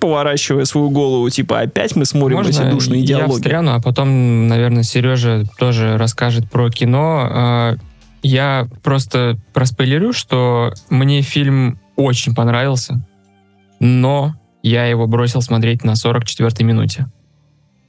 поворачивая 0.00 0.64
свою 0.64 0.90
голову, 0.90 1.28
типа, 1.30 1.60
опять 1.60 1.96
мы 1.96 2.04
смотрим 2.04 2.38
эти 2.40 2.46
Можно 2.58 2.70
душные 2.70 3.00
я 3.00 3.06
диалоги. 3.18 3.32
встряну, 3.40 3.74
а 3.74 3.80
потом, 3.80 4.48
наверное, 4.48 4.82
Сережа 4.82 5.44
тоже 5.58 5.96
расскажет 5.98 6.50
про 6.50 6.70
кино. 6.70 7.28
А, 7.30 7.76
Я 8.22 8.68
просто 8.82 9.36
проспойлерю, 9.52 10.12
что 10.12 10.72
мне 10.90 11.22
фильм 11.22 11.78
очень 11.96 12.34
понравился, 12.34 13.04
но 13.80 14.34
я 14.62 14.86
его 14.86 15.06
бросил 15.08 15.42
смотреть 15.42 15.82
на 15.84 15.92
44-й 15.92 16.62
минуте. 16.64 17.06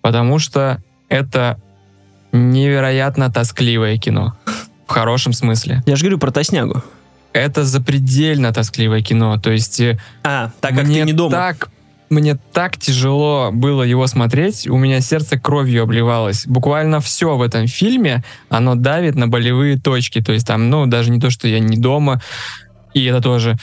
Потому 0.02 0.40
что 0.40 0.82
это 1.08 1.60
невероятно 2.32 3.32
тоскливое 3.32 3.98
кино. 3.98 4.34
В 4.88 4.92
хорошем 4.92 5.34
смысле. 5.34 5.84
Я 5.86 5.96
же 5.96 6.02
говорю 6.04 6.18
про 6.18 6.32
тоснягу. 6.32 6.84
Это 7.34 7.64
запредельно 7.66 8.54
тоскливое 8.54 9.02
кино. 9.02 9.40
То 9.40 9.52
есть 9.52 9.80
э, 9.80 10.00
А, 10.24 10.52
так 10.62 10.76
как 10.76 10.86
мне 10.86 11.02
ты 11.02 11.08
не 11.08 11.14
дома. 11.14 11.32
Так, 11.32 11.70
мне 12.10 12.38
так 12.54 12.78
тяжело 12.78 13.50
было 13.52 13.84
его 13.84 14.06
смотреть, 14.08 14.68
у 14.68 14.78
меня 14.78 15.02
сердце 15.02 15.40
кровью 15.40 15.84
обливалось. 15.84 16.46
Буквально 16.46 17.00
все 17.00 17.36
в 17.36 17.42
этом 17.42 17.68
фильме, 17.68 18.24
оно 18.50 18.76
давит 18.76 19.16
на 19.16 19.28
болевые 19.28 19.80
точки. 19.80 20.22
То 20.22 20.32
есть 20.32 20.46
там, 20.46 20.70
ну, 20.70 20.86
даже 20.86 21.10
не 21.10 21.20
то, 21.20 21.30
что 21.30 21.48
я 21.48 21.60
не 21.60 21.78
дома, 21.78 22.22
и 22.94 23.04
это 23.06 23.22
тоже 23.22 23.58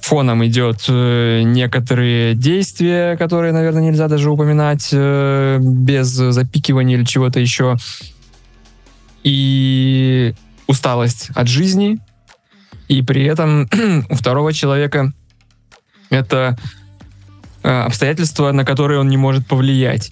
фоном 0.00 0.44
идет 0.46 0.84
э, 0.88 1.42
некоторые 1.44 2.34
действия, 2.34 3.16
которые, 3.16 3.52
наверное, 3.52 3.82
нельзя 3.82 4.08
даже 4.08 4.30
упоминать 4.30 4.88
э, 4.92 5.58
без 5.60 6.08
запикивания 6.08 6.96
или 6.96 7.04
чего-то 7.04 7.40
еще. 7.40 7.76
И 9.22 10.34
усталость 10.66 11.30
от 11.34 11.48
жизни. 11.48 11.98
И 12.90 13.02
при 13.02 13.24
этом 13.24 13.68
у 14.10 14.14
второго 14.16 14.52
человека 14.52 15.12
это 16.10 16.58
э, 17.62 17.68
обстоятельства, 17.68 18.50
на 18.50 18.64
которые 18.64 18.98
он 18.98 19.08
не 19.08 19.16
может 19.16 19.46
повлиять. 19.46 20.10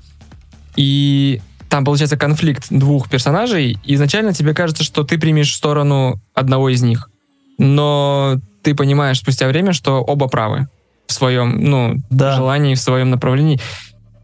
И 0.77 1.41
там 1.69 1.85
получается 1.85 2.17
конфликт 2.17 2.67
двух 2.71 3.11
персонажей, 3.11 3.77
и 3.83 3.95
изначально 3.95 4.33
тебе 4.33 4.55
кажется, 4.55 4.85
что 4.85 5.03
ты 5.03 5.19
примешь 5.19 5.53
сторону 5.57 6.21
одного 6.35 6.69
из 6.69 6.81
них. 6.83 7.11
Но 7.59 8.37
ты 8.63 8.77
понимаешь 8.77 9.19
спустя 9.19 9.49
время, 9.49 9.73
что 9.73 10.01
оба 10.01 10.29
правы 10.29 10.69
в 11.09 11.13
своем, 11.13 11.61
ну, 11.61 11.97
Да. 12.11 12.37
желании, 12.37 12.77
в 12.77 12.81
своем 12.81 13.11
направлении. 13.11 13.59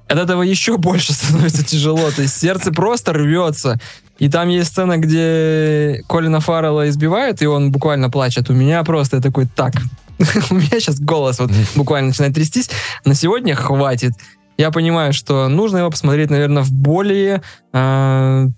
От 0.09 0.19
этого 0.19 0.43
еще 0.43 0.77
больше 0.77 1.13
становится 1.13 1.65
тяжело. 1.65 2.09
То 2.13 2.23
есть 2.23 2.37
сердце 2.39 2.71
просто 2.71 3.13
рвется. 3.13 3.81
И 4.25 4.29
там 4.31 4.49
есть 4.49 4.71
сцена, 4.71 4.97
где 4.97 6.03
Колина 6.09 6.41
Фаррелла 6.41 6.89
избивают, 6.89 7.43
и 7.43 7.47
он 7.47 7.71
буквально 7.71 8.09
плачет. 8.09 8.49
У 8.49 8.55
меня 8.55 8.83
просто 8.83 9.17
я 9.17 9.23
такой, 9.23 9.45
так, 9.45 9.75
у 10.51 10.55
меня 10.55 10.81
сейчас 10.81 10.99
голос 10.99 11.39
вот 11.41 11.51
буквально 11.75 12.09
начинает 12.09 12.35
трястись. 12.35 12.71
На 13.05 13.15
сегодня 13.15 13.55
хватит. 13.55 14.15
Я 14.57 14.71
понимаю, 14.71 15.13
что 15.13 15.49
нужно 15.49 15.77
его 15.77 15.91
посмотреть, 15.91 16.31
наверное, 16.31 16.63
в 16.63 16.73
более, 16.73 17.43
э, 17.75 18.49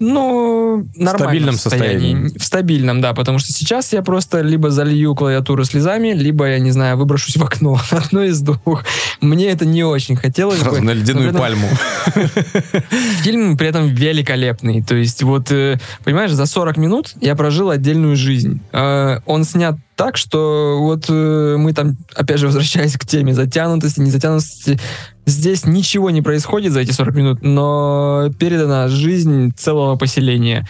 ну, 0.00 0.88
нормальном 0.96 1.18
стабильном 1.18 1.54
состоянии. 1.54 2.38
В 2.38 2.42
стабильном, 2.42 3.02
да, 3.02 3.12
потому 3.12 3.38
что 3.38 3.52
сейчас 3.52 3.92
я 3.92 4.02
просто 4.02 4.40
либо 4.40 4.70
залью 4.70 5.14
клавиатуру 5.14 5.62
слезами, 5.64 6.14
либо, 6.14 6.48
я 6.48 6.58
не 6.58 6.70
знаю, 6.70 6.96
выброшусь 6.96 7.36
в 7.36 7.44
окно. 7.44 7.78
Одно 7.90 8.22
из 8.22 8.40
двух. 8.40 8.84
Мне 9.20 9.50
это 9.50 9.66
не 9.66 9.84
очень 9.84 10.16
хотелось 10.16 10.58
бы. 10.58 10.64
Сразу 10.64 10.82
на 10.82 10.92
ледяную 10.92 11.28
этом 11.28 11.40
пальму. 11.40 11.68
Фильм 13.22 13.58
при 13.58 13.68
этом 13.68 13.88
великолепный. 13.88 14.82
То 14.82 14.94
есть 14.94 15.22
вот, 15.22 15.52
э, 15.52 15.78
понимаешь, 16.02 16.32
за 16.32 16.46
40 16.46 16.78
минут 16.78 17.12
я 17.20 17.36
прожил 17.36 17.68
отдельную 17.68 18.16
жизнь. 18.16 18.60
Э, 18.72 19.18
Он 19.26 19.44
снят 19.44 19.76
так, 20.00 20.16
что 20.16 20.78
вот 20.80 21.10
э, 21.10 21.56
мы 21.58 21.74
там, 21.74 21.98
опять 22.14 22.38
же, 22.38 22.46
возвращаясь 22.46 22.96
к 22.96 23.04
теме 23.04 23.34
затянутости, 23.34 24.00
незатянутости, 24.00 24.80
здесь 25.26 25.66
ничего 25.66 26.08
не 26.08 26.22
происходит 26.22 26.72
за 26.72 26.80
эти 26.80 26.90
40 26.90 27.14
минут, 27.14 27.42
но 27.42 28.30
передана 28.38 28.88
жизнь 28.88 29.52
целого 29.54 29.96
поселения. 29.96 30.66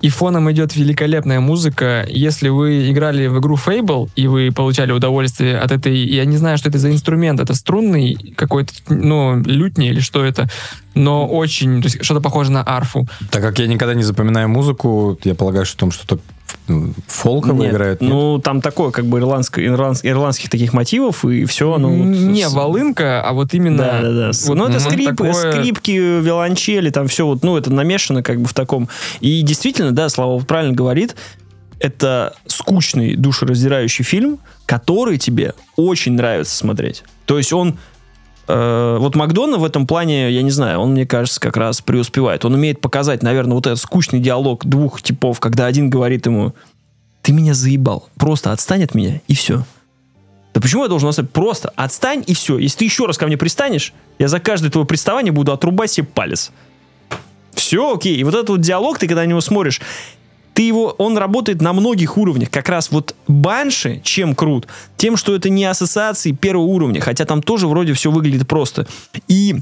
И 0.00 0.10
фоном 0.10 0.48
идет 0.52 0.76
великолепная 0.76 1.40
музыка. 1.40 2.06
Если 2.08 2.50
вы 2.50 2.88
играли 2.92 3.26
в 3.26 3.40
игру 3.40 3.56
Fable, 3.56 4.10
и 4.14 4.28
вы 4.28 4.52
получали 4.54 4.92
удовольствие 4.92 5.58
от 5.58 5.72
этой... 5.72 5.96
Я 5.96 6.24
не 6.24 6.36
знаю, 6.36 6.56
что 6.56 6.68
это 6.68 6.78
за 6.78 6.92
инструмент. 6.92 7.40
Это 7.40 7.54
струнный 7.54 8.14
какой-то, 8.36 8.72
ну, 8.90 9.42
лютни 9.44 9.88
или 9.88 9.98
что 9.98 10.24
это. 10.24 10.48
Но 10.94 11.26
очень... 11.26 11.82
Что-то 11.82 12.20
похоже 12.20 12.52
на 12.52 12.62
арфу. 12.62 13.08
Так 13.32 13.42
как 13.42 13.58
я 13.58 13.66
никогда 13.66 13.94
не 13.94 14.04
запоминаю 14.04 14.48
музыку, 14.48 15.18
я 15.24 15.34
полагаю, 15.34 15.66
что 15.66 15.78
там 15.78 15.90
что-то 15.90 16.20
ну, 16.66 16.92
фолковое 17.06 17.66
Нет, 17.66 17.74
играет. 17.74 18.00
нет? 18.00 18.10
Ну, 18.10 18.38
там 18.38 18.60
такое, 18.60 18.90
как 18.90 19.06
бы, 19.06 19.18
ирландско- 19.20 19.64
ирландс- 19.64 20.00
ирландских 20.02 20.50
таких 20.50 20.72
мотивов, 20.72 21.24
и 21.24 21.44
все, 21.44 21.72
оно... 21.74 21.88
вот 21.88 22.04
не 22.06 22.44
с- 22.46 22.52
волынка, 22.52 23.22
а 23.22 23.32
вот 23.32 23.54
именно... 23.54 23.78
Да, 23.78 24.00
да, 24.02 24.12
да. 24.12 24.30
вот, 24.46 24.54
ну, 24.54 24.68
это 24.68 24.80
скрип, 24.80 25.10
такое- 25.10 25.32
скрипки, 25.52 25.90
виолончели, 25.90 26.90
там 26.90 27.08
все 27.08 27.26
вот, 27.26 27.42
ну, 27.42 27.56
это 27.56 27.72
намешано 27.72 28.22
как 28.22 28.40
бы 28.40 28.46
в 28.48 28.54
таком. 28.54 28.88
И 29.20 29.42
действительно, 29.42 29.92
да, 29.92 30.08
Слава 30.08 30.38
правильно 30.40 30.74
говорит, 30.74 31.16
это 31.80 32.34
скучный, 32.46 33.14
душераздирающий 33.16 34.04
фильм, 34.04 34.38
который 34.66 35.16
тебе 35.18 35.54
очень 35.76 36.12
нравится 36.12 36.56
смотреть. 36.56 37.04
То 37.24 37.38
есть 37.38 37.52
он 37.52 37.78
вот 38.48 39.14
Макдона 39.14 39.58
в 39.58 39.64
этом 39.64 39.86
плане, 39.86 40.30
я 40.30 40.42
не 40.42 40.50
знаю, 40.50 40.80
он, 40.80 40.92
мне 40.92 41.06
кажется, 41.06 41.38
как 41.38 41.56
раз 41.56 41.82
преуспевает. 41.82 42.44
Он 42.44 42.54
умеет 42.54 42.80
показать, 42.80 43.22
наверное, 43.22 43.54
вот 43.54 43.66
этот 43.66 43.78
скучный 43.78 44.20
диалог 44.20 44.64
двух 44.64 45.02
типов, 45.02 45.38
когда 45.38 45.66
один 45.66 45.90
говорит 45.90 46.26
ему, 46.26 46.54
ты 47.20 47.32
меня 47.32 47.52
заебал, 47.52 48.08
просто 48.16 48.52
отстань 48.52 48.84
от 48.84 48.94
меня, 48.94 49.20
и 49.28 49.34
все. 49.34 49.64
Да 50.54 50.62
почему 50.62 50.82
я 50.82 50.88
должен 50.88 51.08
оставить? 51.08 51.30
Просто 51.30 51.72
отстань, 51.76 52.24
и 52.26 52.34
все. 52.34 52.58
Если 52.58 52.78
ты 52.78 52.84
еще 52.84 53.06
раз 53.06 53.18
ко 53.18 53.26
мне 53.26 53.36
пристанешь, 53.36 53.92
я 54.18 54.28
за 54.28 54.40
каждое 54.40 54.70
твое 54.70 54.86
приставание 54.86 55.30
буду 55.30 55.52
отрубать 55.52 55.92
себе 55.92 56.06
палец. 56.06 56.50
Все, 57.52 57.94
окей. 57.94 58.16
И 58.16 58.24
вот 58.24 58.34
этот 58.34 58.48
вот 58.48 58.60
диалог, 58.60 58.98
ты 58.98 59.06
когда 59.06 59.22
на 59.22 59.26
него 59.26 59.40
смотришь, 59.40 59.80
ты 60.58 60.62
его, 60.62 60.92
он 60.98 61.16
работает 61.16 61.62
на 61.62 61.72
многих 61.72 62.18
уровнях. 62.18 62.50
Как 62.50 62.68
раз 62.68 62.90
вот 62.90 63.14
Банши, 63.28 64.00
чем 64.02 64.34
крут? 64.34 64.66
Тем, 64.96 65.16
что 65.16 65.36
это 65.36 65.50
не 65.50 65.64
ассоциации 65.64 66.32
первого 66.32 66.64
уровня, 66.64 67.00
хотя 67.00 67.24
там 67.26 67.42
тоже 67.42 67.68
вроде 67.68 67.92
все 67.92 68.10
выглядит 68.10 68.48
просто. 68.48 68.88
И 69.28 69.54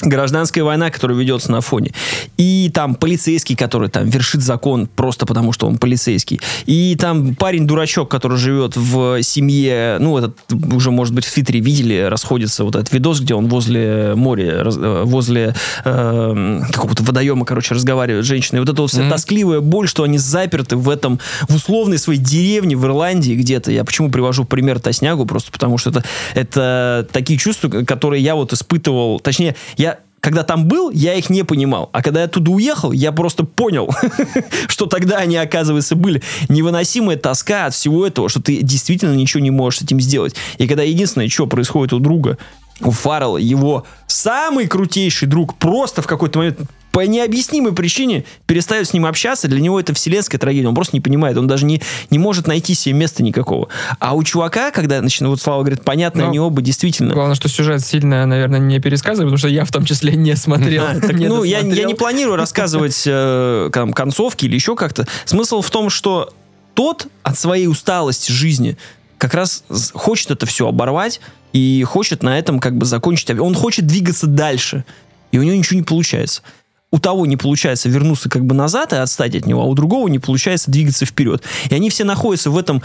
гражданская 0.00 0.62
война, 0.64 0.90
которая 0.90 1.16
ведется 1.18 1.50
на 1.50 1.60
фоне. 1.60 1.92
И 2.36 2.70
там 2.72 2.94
полицейский, 2.94 3.56
который 3.56 3.88
там 3.88 4.08
вершит 4.08 4.42
закон 4.42 4.86
просто 4.86 5.26
потому, 5.26 5.52
что 5.52 5.66
он 5.66 5.78
полицейский. 5.78 6.40
И 6.66 6.96
там 6.98 7.34
парень-дурачок, 7.34 8.08
который 8.10 8.38
живет 8.38 8.76
в 8.76 9.22
семье, 9.22 9.96
ну, 10.00 10.16
этот 10.18 10.36
уже, 10.72 10.90
может 10.90 11.14
быть, 11.14 11.24
в 11.24 11.32
Твиттере 11.32 11.60
видели, 11.60 12.06
расходится 12.08 12.64
вот 12.64 12.76
этот 12.76 12.92
видос, 12.92 13.20
где 13.20 13.34
он 13.34 13.48
возле 13.48 14.14
моря, 14.14 14.62
раз- 14.64 14.76
э, 14.78 15.02
возле 15.04 15.54
э, 15.84 16.60
какого-то 16.72 17.02
водоема, 17.02 17.44
короче, 17.44 17.74
разговаривает 17.74 18.24
с 18.24 18.28
женщиной. 18.28 18.60
Вот 18.60 18.68
эта 18.68 18.80
вот 18.82 18.90
вся 18.90 19.00
Мгм. 19.02 19.10
тоскливая 19.10 19.60
боль, 19.60 19.88
что 19.88 20.02
они 20.04 20.18
заперты 20.18 20.76
в 20.76 20.88
этом, 20.88 21.18
в 21.48 21.54
условной 21.56 21.98
своей 21.98 22.20
деревне 22.20 22.76
в 22.76 22.84
Ирландии 22.84 23.34
где-то. 23.34 23.72
Я 23.72 23.84
почему 23.84 24.10
привожу 24.10 24.44
пример 24.44 24.78
Тоснягу? 24.80 25.26
Просто 25.26 25.50
потому 25.50 25.78
что 25.78 25.90
это, 25.90 26.04
это 26.34 27.08
такие 27.12 27.38
чувства, 27.38 27.68
которые 27.68 28.22
я 28.22 28.34
вот 28.34 28.52
испытывал. 28.52 29.20
Точнее, 29.20 29.56
я 29.76 29.87
когда 30.20 30.42
там 30.42 30.66
был, 30.66 30.90
я 30.90 31.14
их 31.14 31.30
не 31.30 31.44
понимал. 31.44 31.90
А 31.92 32.02
когда 32.02 32.22
я 32.22 32.28
туда 32.28 32.50
уехал, 32.50 32.92
я 32.92 33.12
просто 33.12 33.44
понял, 33.44 33.90
что 34.68 34.86
тогда 34.86 35.18
они, 35.18 35.36
оказывается, 35.36 35.96
были. 35.96 36.22
Невыносимая 36.48 37.16
тоска 37.16 37.66
от 37.66 37.74
всего 37.74 38.06
этого, 38.06 38.28
что 38.28 38.42
ты 38.42 38.62
действительно 38.62 39.14
ничего 39.14 39.42
не 39.42 39.50
можешь 39.50 39.80
с 39.80 39.82
этим 39.82 40.00
сделать. 40.00 40.34
И 40.58 40.66
когда 40.66 40.82
единственное, 40.82 41.28
что 41.28 41.46
происходит 41.46 41.92
у 41.92 41.98
друга, 41.98 42.38
у 42.80 42.90
Фаррелла, 42.90 43.38
его 43.38 43.86
самый 44.06 44.66
крутейший 44.66 45.28
друг 45.28 45.56
просто 45.56 46.02
в 46.02 46.06
какой-то 46.06 46.38
момент 46.38 46.60
по 46.92 47.06
необъяснимой 47.06 47.72
причине 47.72 48.24
перестает 48.46 48.88
с 48.88 48.92
ним 48.92 49.06
общаться, 49.06 49.48
для 49.48 49.60
него 49.60 49.78
это 49.78 49.94
вселенская 49.94 50.38
трагедия, 50.38 50.68
он 50.68 50.74
просто 50.74 50.96
не 50.96 51.00
понимает, 51.00 51.36
он 51.36 51.46
даже 51.46 51.64
не, 51.64 51.82
не 52.10 52.18
может 52.18 52.46
найти 52.46 52.74
себе 52.74 52.94
места 52.94 53.22
никакого. 53.22 53.68
А 53.98 54.14
у 54.14 54.22
чувака, 54.22 54.70
когда, 54.70 55.00
начинает, 55.00 55.30
вот 55.30 55.40
Слава 55.40 55.60
говорит, 55.60 55.82
понятно, 55.84 56.22
Ну, 56.22 56.28
они 56.28 56.40
оба 56.40 56.62
действительно... 56.62 57.14
Главное, 57.14 57.34
что 57.34 57.48
сюжет 57.48 57.84
сильно, 57.84 58.26
наверное, 58.26 58.58
не 58.58 58.80
пересказываю, 58.80 59.28
потому 59.28 59.38
что 59.38 59.48
я 59.48 59.64
в 59.64 59.70
том 59.70 59.84
числе 59.84 60.14
не 60.14 60.34
смотрел. 60.36 60.84
А, 60.84 60.94
так, 61.00 61.12
не 61.12 61.28
ну, 61.28 61.44
я, 61.44 61.60
я 61.60 61.84
не 61.84 61.94
планирую 61.94 62.36
рассказывать 62.36 63.02
э, 63.06 63.70
там, 63.72 63.92
концовки 63.92 64.46
или 64.46 64.54
еще 64.54 64.76
как-то. 64.76 65.06
Смысл 65.24 65.60
в 65.60 65.70
том, 65.70 65.90
что 65.90 66.32
тот 66.74 67.08
от 67.22 67.38
своей 67.38 67.66
усталости 67.66 68.30
жизни 68.30 68.76
как 69.18 69.34
раз 69.34 69.64
хочет 69.94 70.30
это 70.30 70.46
все 70.46 70.68
оборвать 70.68 71.20
и 71.52 71.82
хочет 71.82 72.22
на 72.22 72.38
этом 72.38 72.60
как 72.60 72.76
бы 72.76 72.86
закончить. 72.86 73.30
Он 73.30 73.54
хочет 73.54 73.86
двигаться 73.86 74.26
дальше, 74.26 74.84
и 75.32 75.38
у 75.38 75.42
него 75.42 75.56
ничего 75.56 75.78
не 75.78 75.84
получается. 75.84 76.42
У 76.90 76.98
того 76.98 77.26
не 77.26 77.36
получается 77.36 77.88
вернуться 77.88 78.30
как 78.30 78.44
бы 78.46 78.54
назад 78.54 78.92
и 78.92 78.96
отстать 78.96 79.34
от 79.34 79.46
него, 79.46 79.62
а 79.62 79.66
у 79.66 79.74
другого 79.74 80.08
не 80.08 80.18
получается 80.18 80.70
двигаться 80.70 81.04
вперед. 81.04 81.42
И 81.68 81.74
они 81.74 81.90
все 81.90 82.04
находятся 82.04 82.50
в 82.50 82.58
этом 82.58 82.82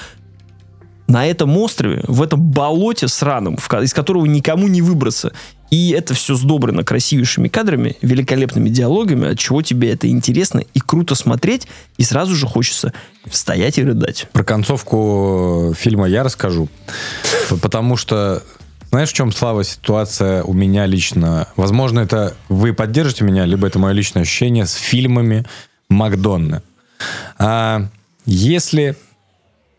на 1.07 1.27
этом 1.27 1.57
острове, 1.57 2.03
в 2.07 2.21
этом 2.21 2.41
болоте 2.41 3.07
сраном, 3.07 3.57
в 3.57 3.71
из 3.81 3.93
которого 3.93 4.25
никому 4.25 4.67
не 4.67 4.81
выбраться. 4.81 5.33
И 5.69 5.89
это 5.89 6.13
все 6.13 6.35
сдобрено 6.35 6.83
красивейшими 6.83 7.47
кадрами, 7.47 7.97
великолепными 8.01 8.69
диалогами, 8.69 9.31
от 9.31 9.39
чего 9.39 9.61
тебе 9.61 9.91
это 9.91 10.07
интересно 10.07 10.63
и 10.73 10.79
круто 10.79 11.15
смотреть, 11.15 11.67
и 11.97 12.03
сразу 12.03 12.35
же 12.35 12.45
хочется 12.45 12.93
стоять 13.31 13.79
и 13.79 13.83
рыдать. 13.83 14.27
Про 14.33 14.43
концовку 14.43 15.73
фильма 15.77 16.07
я 16.07 16.23
расскажу. 16.23 16.69
Потому 17.61 17.97
что, 17.97 18.43
знаешь, 18.93 19.09
в 19.09 19.13
чем 19.13 19.31
слава 19.31 19.63
ситуация 19.63 20.43
у 20.43 20.53
меня 20.53 20.85
лично? 20.85 21.47
Возможно, 21.55 21.99
это 22.01 22.35
вы 22.49 22.73
поддержите 22.73 23.23
меня, 23.23 23.45
либо 23.45 23.65
это 23.67 23.79
мое 23.79 23.91
личное 23.93 24.21
ощущение 24.21 24.65
с 24.67 24.73
фильмами 24.75 25.45
Макдонны. 25.89 26.61
А, 27.39 27.87
если 28.25 28.95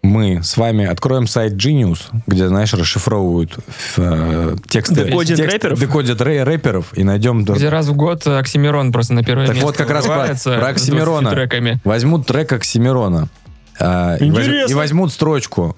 мы 0.03 0.43
с 0.43 0.57
вами 0.57 0.85
откроем 0.85 1.27
сайт 1.27 1.53
Genius, 1.55 2.01
где, 2.27 2.49
знаешь, 2.49 2.75
расшифровывают 2.75 3.57
э, 3.97 4.57
тексты, 4.69 5.05
Декодят 5.07 5.39
тексты- 5.39 5.53
рэперов? 5.53 5.79
декодят 5.81 6.21
рэ- 6.21 6.43
рэперов 6.45 6.87
и 6.99 7.05
найдем 7.05 7.45
Где 7.45 7.69
раз 7.71 7.87
в 7.87 7.95
год 7.95 8.27
Оксимирон 8.27 8.93
просто 8.93 9.15
на 9.15 9.23
первое 9.25 9.47
Так 9.47 9.55
место 9.55 9.67
вот 9.67 9.77
как 9.77 9.91
раз 9.91 10.05
про, 10.07 10.27
про 10.27 10.37
с 10.37 10.43
20 10.45 10.63
Оксимирона. 10.63 11.31
треками. 11.31 11.81
Возьмут 11.85 12.27
трек 12.27 12.53
Оксимирона. 12.53 13.29
а, 13.81 14.17
и, 14.17 14.29
воз- 14.31 14.41
Интересно. 14.41 14.73
и 14.73 14.75
возьмут 14.75 15.13
строчку. 15.13 15.77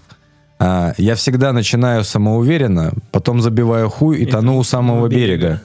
А, 0.58 0.94
я 0.96 1.14
всегда 1.14 1.52
начинаю 1.52 2.04
самоуверенно, 2.04 2.92
потом 3.12 3.40
забиваю 3.40 3.90
хуй 3.90 4.18
и, 4.18 4.26
тону 4.26 4.58
у 4.58 4.64
самого 4.64 5.08
берега. 5.08 5.60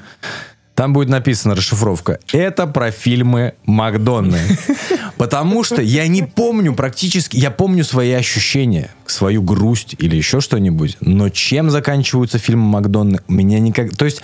Там 0.76 0.94
будет 0.94 1.10
написана 1.10 1.54
расшифровка. 1.54 2.20
Это 2.32 2.66
про 2.66 2.92
фильмы 2.92 3.54
Макдонны. 3.66 4.40
Потому 5.18 5.64
что 5.64 5.82
я 5.82 6.08
не 6.08 6.24
помню 6.24 6.74
практически, 6.74 7.38
я 7.38 7.52
помню 7.52 7.84
свои 7.84 8.12
ощущения, 8.12 8.90
свою 9.06 9.42
грусть 9.44 9.96
или 10.00 10.16
еще 10.16 10.42
что-нибудь, 10.42 10.98
но 11.02 11.30
чем 11.30 11.70
заканчиваются 11.70 12.40
фильмы 12.40 12.64
Макдонны, 12.64 13.20
меня 13.28 13.60
никак... 13.60 13.96
То 13.96 14.06
есть 14.06 14.22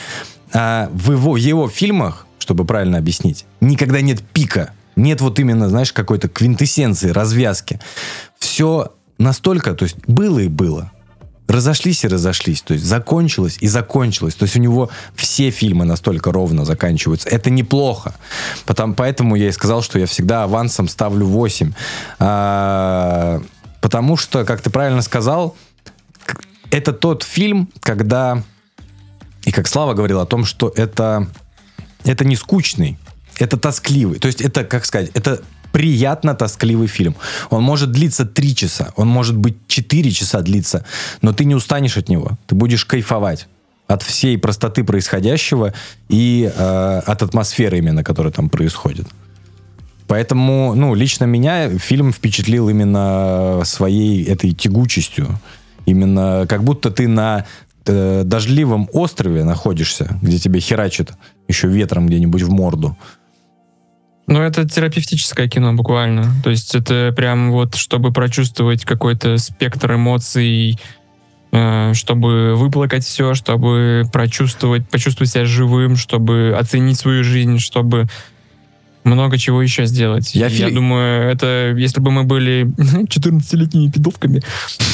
а, 0.54 0.90
в, 0.94 1.12
его, 1.12 1.34
в 1.34 1.38
его 1.38 1.70
фильмах, 1.70 2.26
чтобы 2.40 2.66
правильно 2.66 2.98
объяснить, 2.98 3.46
никогда 3.62 4.02
нет 4.02 4.22
пика. 4.22 4.72
Нет 4.96 5.22
вот 5.22 5.38
именно, 5.38 5.70
знаешь, 5.70 5.94
какой-то 5.94 6.28
квинтэссенции, 6.28 7.10
развязки. 7.10 7.80
Все 8.40 8.94
настолько, 9.18 9.74
то 9.74 9.84
есть 9.84 9.98
было 10.08 10.40
и 10.40 10.48
было 10.48 10.92
разошлись 11.48 12.04
и 12.04 12.08
разошлись. 12.08 12.62
То 12.62 12.74
есть 12.74 12.86
закончилось 12.86 13.58
и 13.62 13.68
закончилось. 13.68 14.36
То 14.36 14.44
есть 14.44 14.56
у 14.56 14.60
него 14.60 14.90
все 15.16 15.50
фильмы 15.50 15.86
настолько 15.86 16.32
ровно 16.32 16.66
заканчиваются. 16.66 17.30
Это 17.30 17.50
неплохо. 17.50 18.14
Потом, 18.66 18.94
поэтому 18.94 19.36
я 19.36 19.48
и 19.48 19.52
сказал, 19.52 19.82
что 19.82 19.98
я 20.00 20.06
всегда 20.06 20.44
авансом 20.44 20.88
ставлю 20.88 21.26
8. 21.26 21.74
А, 22.20 23.42
потому 23.82 24.18
что, 24.18 24.44
как 24.44 24.62
ты 24.62 24.70
правильно 24.70 25.02
сказал, 25.02 25.56
это 26.70 26.94
тот 26.94 27.24
фильм, 27.24 27.70
когда... 27.80 28.44
И 29.44 29.52
как 29.52 29.68
Слава 29.70 29.94
говорил 29.94 30.20
о 30.20 30.26
том, 30.26 30.44
что 30.44 30.74
это, 30.76 31.30
это 32.04 32.26
не 32.26 32.36
скучный, 32.36 33.00
это 33.38 33.56
тоскливый. 33.56 34.20
То 34.20 34.28
есть 34.28 34.42
это, 34.42 34.66
как 34.66 34.84
сказать, 34.84 35.10
это 35.14 35.42
приятно 35.78 36.34
тоскливый 36.34 36.88
фильм. 36.88 37.16
Он 37.52 37.62
может 37.62 37.92
длиться 37.92 38.26
3 38.26 38.56
часа, 38.56 38.94
он 38.96 39.08
может 39.08 39.38
быть 39.38 39.58
4 39.68 40.12
часа 40.12 40.42
длиться, 40.42 40.84
но 41.22 41.34
ты 41.34 41.46
не 41.46 41.54
устанешь 41.54 41.98
от 41.98 42.10
него. 42.10 42.32
Ты 42.48 42.56
будешь 42.56 42.84
кайфовать 42.84 43.48
от 43.86 44.02
всей 44.02 44.40
простоты 44.40 44.84
происходящего 44.84 45.74
и 46.10 46.52
э, 46.52 47.02
от 47.06 47.22
атмосферы 47.22 47.78
именно, 47.78 48.04
которая 48.04 48.34
там 48.34 48.50
происходит. 48.50 49.06
Поэтому, 50.08 50.74
ну, 50.74 50.96
лично 50.96 51.26
меня 51.26 51.70
фильм 51.78 52.12
впечатлил 52.12 52.70
именно 52.70 53.62
своей 53.64 54.24
этой 54.24 54.54
тягучестью. 54.54 55.40
Именно 55.86 56.48
как 56.50 56.64
будто 56.64 56.90
ты 56.90 57.08
на 57.08 57.46
э, 57.86 58.24
дождливом 58.26 58.90
острове 58.94 59.44
находишься, 59.44 60.18
где 60.24 60.40
тебе 60.40 60.60
херачит 60.60 61.12
еще 61.48 61.68
ветром 61.68 62.08
где-нибудь 62.08 62.42
в 62.42 62.50
морду. 62.50 62.98
Ну, 64.28 64.42
это 64.42 64.68
терапевтическое 64.68 65.48
кино 65.48 65.74
буквально. 65.74 66.26
То 66.44 66.50
есть 66.50 66.76
это 66.76 67.14
прям 67.16 67.52
вот, 67.52 67.76
чтобы 67.76 68.12
прочувствовать 68.12 68.84
какой-то 68.84 69.38
спектр 69.38 69.96
эмоций, 69.96 70.78
э, 71.54 71.94
чтобы 71.94 72.56
выплакать 72.56 73.06
все, 73.06 73.34
чтобы 73.36 74.04
прочувствовать, 74.12 74.90
почувствовать 74.90 75.32
себя 75.32 75.46
живым, 75.46 75.96
чтобы 75.96 76.54
оценить 76.60 77.00
свою 77.00 77.24
жизнь, 77.24 77.60
чтобы 77.60 78.08
много 79.06 79.38
чего 79.38 79.62
еще 79.62 79.86
сделать. 79.86 80.36
Я 80.36 80.48
Я, 80.48 80.68
фи- 80.68 80.76
думаю, 80.76 81.32
это 81.32 81.74
если 81.78 82.02
бы 82.02 82.12
мы 82.12 82.24
были 82.26 82.66
14-летними 82.78 83.90
пидовками, 83.90 84.42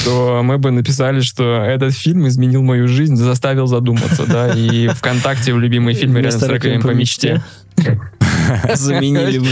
то 0.05 0.41
мы 0.43 0.60
бы 0.60 0.69
написали, 0.69 1.22
что 1.22 1.64
этот 1.64 1.95
фильм 1.95 2.27
изменил 2.27 2.61
мою 2.61 2.88
жизнь, 2.88 3.15
заставил 3.15 3.65
задуматься, 3.65 4.26
да, 4.27 4.53
и 4.53 4.88
ВКонтакте 4.89 5.55
в 5.55 5.60
любимые 5.60 5.95
фильмы 5.99 6.22
рядом 6.22 6.39
с 6.39 6.43
Вместо 6.43 6.53
«Реквием 6.53 6.81
по 6.84 6.91
мечте». 6.91 7.43
Заменили 8.75 9.39
мы. 9.39 9.47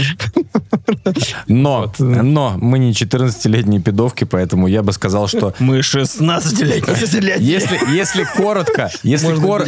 Но, 1.46 1.92
но 1.98 2.56
мы 2.58 2.78
не 2.78 2.92
14-летние 2.92 3.80
пидовки, 3.80 4.24
поэтому 4.24 4.66
я 4.66 4.82
бы 4.82 4.92
сказал, 4.92 5.28
что 5.28 5.54
Мы 5.58 5.78
16-летние. 5.80 7.38
если, 7.38 7.78
если 7.94 8.24
коротко, 8.24 8.90
если, 9.02 9.34
кор- 9.36 9.64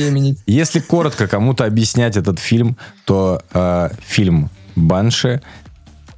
если 0.47 0.81
коротко 0.81 1.27
кому-то 1.27 1.65
объяснять 1.65 2.17
этот 2.17 2.39
фильм, 2.39 2.77
то 3.05 3.43
э, 3.53 3.91
фильм 4.07 4.51
Банши 4.77 5.41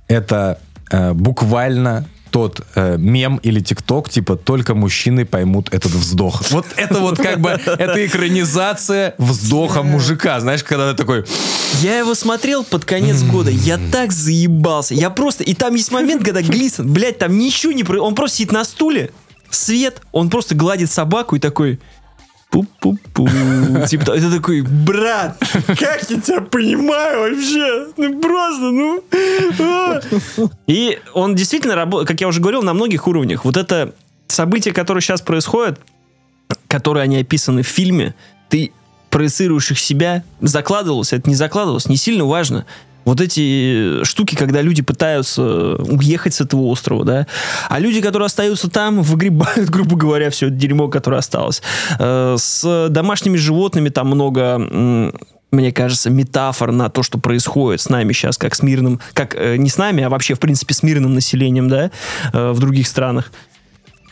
это 0.09 0.59
э, 0.91 1.13
буквально 1.13 2.07
тот 2.37 2.61
э, 2.75 2.99
мем 2.99 3.41
или 3.43 3.61
тикток, 3.61 4.11
типа 4.11 4.37
только 4.37 4.75
мужчины 4.75 5.25
поймут 5.25 5.73
этот 5.73 5.93
вздох. 5.93 6.43
Вот 6.51 6.67
это 6.77 6.99
вот 6.99 7.17
как 7.17 7.41
бы, 7.41 7.49
это 7.49 8.05
экранизация 8.05 9.15
вздоха 9.17 9.83
мужика. 9.83 10.39
Знаешь, 10.41 10.63
когда 10.63 10.91
ты 10.91 10.99
такой, 10.99 11.25
Я 11.81 11.99
его 11.99 12.15
смотрел 12.15 12.63
под 12.63 12.85
конец 12.85 13.23
года, 13.23 13.51
я 13.51 13.79
так 13.91 14.13
заебался. 14.13 14.93
Я 14.93 15.09
просто... 15.09 15.45
И 15.45 15.55
там 15.55 15.77
есть 15.77 15.91
момент, 15.91 16.25
когда 16.25 16.43
Глисон, 16.43 16.93
блядь, 16.93 17.17
там 17.17 17.39
ничего 17.39 17.73
не... 17.73 17.85
Он 17.85 18.15
просто 18.15 18.37
сидит 18.37 18.53
на 18.53 18.67
стуле, 18.67 19.13
свет, 19.49 20.03
он 20.13 20.29
просто 20.29 20.55
гладит 20.55 20.91
собаку 20.91 21.37
и 21.37 21.39
такой... 21.39 21.81
Пу-пу-пу. 22.57 23.87
Типа, 23.89 24.05
то- 24.07 24.15
это 24.15 24.31
такой, 24.31 24.63
брат, 24.63 25.39
как 25.67 26.11
я 26.11 26.21
тебя 26.21 26.41
понимаю 26.41 27.21
вообще? 27.21 27.87
Ну 27.97 28.21
просто, 28.21 28.71
ну. 28.71 29.05
а». 29.61 30.01
И 30.67 30.99
он 31.13 31.35
действительно 31.35 31.75
работает, 31.75 32.09
как 32.09 32.21
я 32.21 32.29
уже 32.29 32.41
говорил, 32.41 32.63
на 32.63 32.75
многих 32.75 33.07
уровнях. 33.07 33.45
Вот 33.45 33.57
это 33.57 33.95
события, 34.29 34.73
которые 34.73 35.03
сейчас 35.03 35.21
происходят, 35.21 35.81
которые 36.69 37.05
они 37.05 37.19
описаны 37.19 37.63
в 37.63 37.67
фильме, 37.69 38.15
ты 38.49 38.73
проецируешь 39.11 39.71
их 39.71 39.79
себя, 39.79 40.25
закладывалось, 40.41 41.13
это 41.13 41.29
не 41.29 41.37
закладывалось, 41.37 41.89
не 41.89 41.97
сильно 41.97 42.25
важно. 42.25 42.67
Вот 43.07 43.23
эти 43.23 44.05
штуки, 44.05 44.35
когда 44.35 44.61
люди 44.61 44.83
пытаются 44.83 45.77
уехать 45.77 46.35
с 46.35 46.43
этого 46.43 46.63
острова, 46.67 47.05
да, 47.05 47.27
а 47.71 47.79
люди, 47.79 48.03
которые 48.03 48.27
остаются 48.27 48.69
там, 48.69 49.01
выгребают, 49.03 49.71
грубо 49.71 49.97
говоря, 49.97 50.29
все 50.29 50.49
это 50.49 50.57
дерьмо, 50.57 50.89
которое 50.89 51.19
осталось. 51.19 51.63
Э, 51.99 52.37
С 52.39 52.89
домашними 52.91 53.37
животными 53.37 53.89
там 53.89 54.09
много 54.09 55.13
мне 55.53 55.73
кажется, 55.73 56.11
метафор 56.11 56.73
на 56.73 56.91
то, 56.91 57.03
что 57.03 57.19
происходит 57.19 57.81
с 57.81 57.89
нами 57.89 58.13
сейчас, 58.13 58.37
как 58.37 58.55
с 58.55 58.63
мирным, 58.63 59.01
как 59.15 59.35
э, 59.37 59.57
не 59.57 59.71
с 59.71 59.79
нами, 59.79 60.03
а 60.03 60.11
вообще, 60.11 60.35
в 60.35 60.41
принципе, 60.41 60.75
с 60.75 60.83
мирным 60.83 61.15
населением, 61.15 61.69
да, 61.69 61.93
э, 62.33 62.51
в 62.51 62.59
других 62.59 62.89
странах 62.89 63.31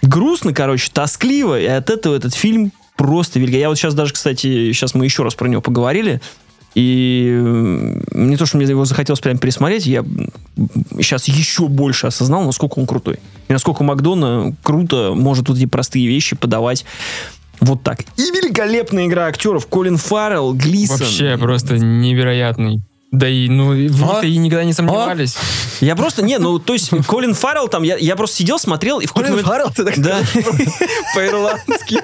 грустно, 0.06 0.52
короче, 0.52 0.90
тоскливо, 0.92 1.58
и 1.58 1.66
от 1.66 1.90
этого 1.90 2.14
этот 2.14 2.34
фильм 2.34 2.72
просто 2.96 3.38
великолепен. 3.38 3.60
Я 3.60 3.68
вот 3.68 3.78
сейчас 3.78 3.94
даже, 3.94 4.12
кстати, 4.12 4.72
сейчас 4.72 4.94
мы 4.94 5.04
еще 5.04 5.22
раз 5.22 5.34
про 5.34 5.48
него 5.48 5.62
поговорили, 5.62 6.20
и 6.74 7.38
не 8.12 8.36
то, 8.36 8.46
что 8.46 8.56
мне 8.56 8.66
его 8.66 8.84
захотелось 8.84 9.20
прям 9.20 9.38
пересмотреть, 9.38 9.86
я 9.86 10.04
сейчас 10.96 11.28
еще 11.28 11.68
больше 11.68 12.08
осознал, 12.08 12.42
насколько 12.44 12.78
он 12.78 12.86
крутой. 12.86 13.20
И 13.48 13.52
насколько 13.52 13.84
Макдона 13.84 14.54
круто 14.62 15.12
может 15.14 15.48
вот 15.48 15.56
эти 15.56 15.66
простые 15.66 16.06
вещи 16.08 16.36
подавать 16.36 16.84
вот 17.60 17.82
так. 17.82 18.00
И 18.16 18.22
великолепная 18.22 19.06
игра 19.06 19.26
актеров. 19.26 19.66
Колин 19.66 19.96
Фаррелл, 19.96 20.52
Глисон. 20.52 20.98
Вообще 20.98 21.38
просто 21.38 21.78
невероятный. 21.78 22.80
Да 23.14 23.28
и, 23.28 23.48
ну, 23.48 23.72
и 23.72 23.86
в 23.86 24.10
А? 24.10 24.24
и 24.24 24.36
никогда 24.36 24.64
не 24.64 24.72
сомневались. 24.72 25.36
Я 25.80 25.94
просто, 25.94 26.22
не, 26.22 26.38
ну, 26.38 26.58
то 26.58 26.72
есть, 26.72 26.90
Колин 27.06 27.34
Фаррелл 27.34 27.68
там, 27.68 27.84
я, 27.84 27.96
я 27.96 28.16
просто 28.16 28.38
сидел, 28.38 28.58
смотрел, 28.58 28.98
и 28.98 29.06
в 29.06 29.12
какой-то 29.12 29.36
момент... 29.36 29.74
ты 29.76 29.84
так 29.84 29.98
Да. 30.00 30.18
по-ирландски. 31.14 32.00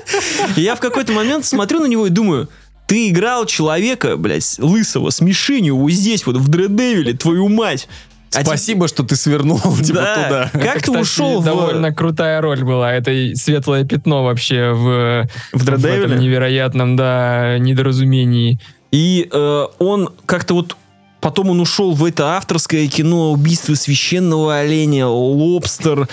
Я 0.56 0.76
в 0.76 0.80
какой-то 0.80 1.12
момент 1.12 1.44
смотрю 1.44 1.80
на 1.80 1.86
него 1.86 2.06
и 2.06 2.10
думаю, 2.10 2.48
ты 2.91 3.09
играл 3.09 3.47
человека, 3.47 4.17
блядь, 4.17 4.57
лысого, 4.59 5.11
с 5.11 5.21
мишенью 5.21 5.77
вот 5.77 5.93
здесь 5.93 6.27
вот, 6.27 6.37
в 6.39 6.49
Дредевиле, 6.49 7.12
твою 7.12 7.49
мать. 7.49 7.87
А 8.35 8.43
Спасибо, 8.43 8.89
что 8.89 9.05
ты 9.05 9.15
свернул 9.15 9.61
типа 9.81 10.01
Да. 10.01 10.15
туда. 10.51 10.51
Как 10.53 10.83
ты 10.83 10.91
ушел 10.91 11.41
в... 11.41 11.45
довольно 11.45 11.95
крутая 11.95 12.41
роль 12.41 12.65
была. 12.65 12.93
Это 12.93 13.12
светлое 13.37 13.85
пятно 13.85 14.25
вообще 14.25 14.73
в, 14.73 15.29
В 15.53 15.65
в 15.65 15.85
этом 15.85 16.19
невероятном, 16.19 16.97
да, 16.97 17.59
недоразумении. 17.59 18.59
И 18.91 19.29
э, 19.31 19.67
он 19.79 20.11
как-то 20.27 20.55
вот 20.55 20.77
потом 21.20 21.51
он 21.51 21.60
ушел 21.60 21.92
в 21.94 22.05
это 22.05 22.36
авторское 22.36 22.86
кино 22.88 23.32
«Убийство 23.32 23.74
священного 23.74 24.59
оленя», 24.59 25.06
«Лобстер». 25.06 26.09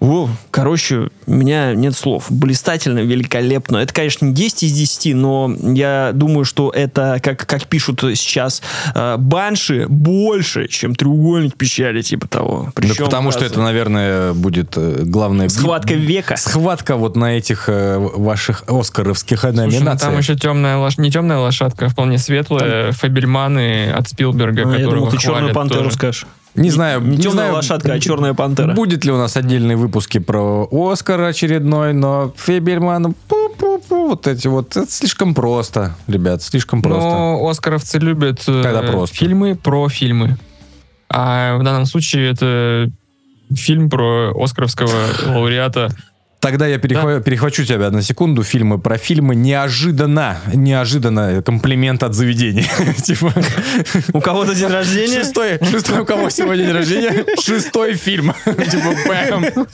О, 0.00 0.28
короче, 0.50 1.08
у 1.26 1.32
меня 1.32 1.74
нет 1.74 1.96
слов. 1.96 2.26
Блистательно, 2.30 3.00
великолепно. 3.00 3.78
Это, 3.78 3.92
конечно, 3.92 4.26
не 4.26 4.32
10 4.32 4.62
из 4.64 4.72
10, 4.72 5.14
но 5.14 5.54
я 5.62 6.10
думаю, 6.12 6.44
что 6.44 6.70
это, 6.70 7.18
как, 7.22 7.46
как 7.46 7.64
пишут 7.64 8.00
сейчас, 8.00 8.62
э, 8.94 9.16
«Банши» 9.18 9.86
больше, 9.88 10.68
чем 10.68 10.94
«Треугольник 10.94 11.56
печали», 11.56 12.02
типа 12.02 12.28
того. 12.28 12.64
Да 12.66 12.72
Причем, 12.74 13.06
потому 13.06 13.30
что 13.32 13.44
это, 13.44 13.60
наверное, 13.60 14.32
будет 14.32 14.74
э, 14.76 15.02
главная... 15.04 15.48
Схватка 15.48 15.94
века. 15.94 16.36
Схватка 16.36 16.96
вот 16.96 17.16
на 17.16 17.36
этих 17.36 17.68
э, 17.68 17.98
ваших 17.98 18.64
оскаровских 18.66 19.40
Слушай, 19.40 19.54
ну, 19.54 19.62
номинациях. 19.62 20.12
там 20.12 20.18
еще 20.18 20.36
темная 20.36 20.76
лош... 20.76 20.98
не 20.98 21.10
темная 21.10 21.38
лошадка, 21.38 21.86
а 21.86 21.88
вполне 21.88 22.18
светлая. 22.18 22.92
Фабельманы 22.92 23.90
от 23.90 24.08
Спилберга, 24.08 24.45
А, 24.50 24.54
я 24.54 24.64
которого 24.64 24.94
думал, 24.94 25.10
ты 25.10 25.18
«Черную 25.18 25.54
пантеру» 25.54 25.84
тоже. 25.84 25.94
скажешь. 25.96 26.26
Не 26.54 26.70
знаю, 26.70 27.02
Не 27.02 27.16
не 27.16 27.22
темная 27.22 27.32
знаю, 27.32 27.54
лошадка, 27.54 27.92
а 27.92 28.00
черная 28.00 28.32
пантера. 28.32 28.72
Будет 28.72 29.04
ли 29.04 29.12
у 29.12 29.18
нас 29.18 29.36
отдельные 29.36 29.76
выпуски 29.76 30.18
про 30.18 30.66
Оскар 30.72 31.20
очередной, 31.20 31.92
но 31.92 32.32
Фейбельман, 32.36 33.14
пу-пу-пу, 33.28 34.08
вот 34.08 34.26
эти 34.26 34.48
вот, 34.48 34.74
это 34.74 34.90
слишком 34.90 35.34
просто, 35.34 35.94
ребят, 36.06 36.42
слишком 36.42 36.80
просто. 36.80 37.08
Но 37.08 37.46
оскаровцы 37.48 37.98
любят 37.98 38.42
э, 38.46 38.62
Когда 38.62 38.80
просто. 38.82 39.14
фильмы 39.16 39.54
про 39.54 39.88
фильмы. 39.90 40.38
А 41.10 41.58
в 41.58 41.62
данном 41.62 41.84
случае 41.84 42.30
это 42.30 42.90
фильм 43.54 43.90
про 43.90 44.32
оскаровского 44.34 44.90
лауреата. 45.26 45.90
Тогда 46.38 46.66
я 46.66 46.76
перехва- 46.76 47.20
перехвачу 47.20 47.64
тебя 47.64 47.90
на 47.90 48.02
секунду. 48.02 48.42
Фильмы 48.44 48.78
про 48.78 48.98
фильмы. 48.98 49.34
Неожиданно, 49.34 50.36
неожиданно 50.54 51.42
комплимент 51.42 52.02
от 52.02 52.14
заведения. 52.14 52.66
Типа, 53.02 53.32
У 54.12 54.20
кого-то 54.20 54.54
день 54.54 54.68
рождения? 54.68 55.22
шестой, 55.22 55.58
шестой, 55.70 56.00
у 56.00 56.04
кого 56.04 56.30
сегодня 56.30 56.64
день 56.66 56.74
рождения? 56.74 57.24
Шестой 57.42 57.94
фильм. 57.94 58.32
Типа, 58.44 58.94
бэм, 59.08 59.66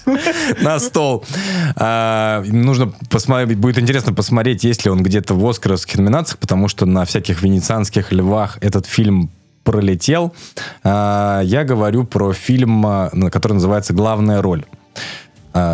на 0.62 0.78
стол. 0.78 1.24
А, 1.76 2.42
Нужно 2.46 2.92
посмотреть, 3.10 3.58
будет 3.58 3.78
интересно 3.78 4.14
посмотреть, 4.14 4.64
есть 4.64 4.84
ли 4.84 4.90
он 4.90 5.02
где-то 5.02 5.34
в 5.34 5.46
оскаровских 5.46 5.96
номинациях, 5.98 6.38
потому 6.38 6.68
что 6.68 6.86
на 6.86 7.04
всяких 7.04 7.42
венецианских 7.42 8.12
львах 8.12 8.56
этот 8.60 8.86
фильм 8.86 9.30
пролетел. 9.64 10.32
А, 10.84 11.40
Я 11.42 11.64
говорю 11.64 12.04
про 12.04 12.32
фильм, 12.32 12.86
а, 12.86 13.10
который 13.30 13.54
называется 13.54 13.92
«Главная 13.92 14.40
роль». 14.40 14.64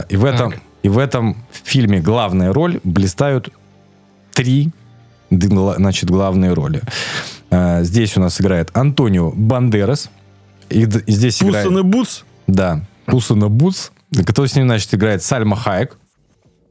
И 0.08 0.16
в 0.16 0.24
этом, 0.24 0.50
Так. 0.52 0.60
И 0.82 0.88
в 0.88 0.98
этом 0.98 1.36
фильме 1.50 2.00
главная 2.00 2.52
роль 2.52 2.80
блистают 2.84 3.50
три 4.32 4.70
значит, 5.30 6.10
главные 6.10 6.52
роли. 6.52 6.82
А, 7.50 7.82
Здесь 7.82 8.16
у 8.16 8.20
нас 8.20 8.40
играет 8.40 8.70
Антонио 8.74 9.30
Бандерас. 9.30 10.10
И, 10.70 10.82
и 10.82 11.12
здесь 11.12 11.42
играет... 11.42 11.66
Пусан 11.66 11.78
и 11.78 11.82
Бутс? 11.82 12.24
Да, 12.46 12.82
Пусана 13.06 13.48
Бутс. 13.48 13.90
Кто 14.26 14.46
с 14.46 14.54
ним, 14.54 14.66
значит, 14.66 14.94
играет 14.94 15.22
Сальма 15.22 15.56
Хайек. 15.56 15.96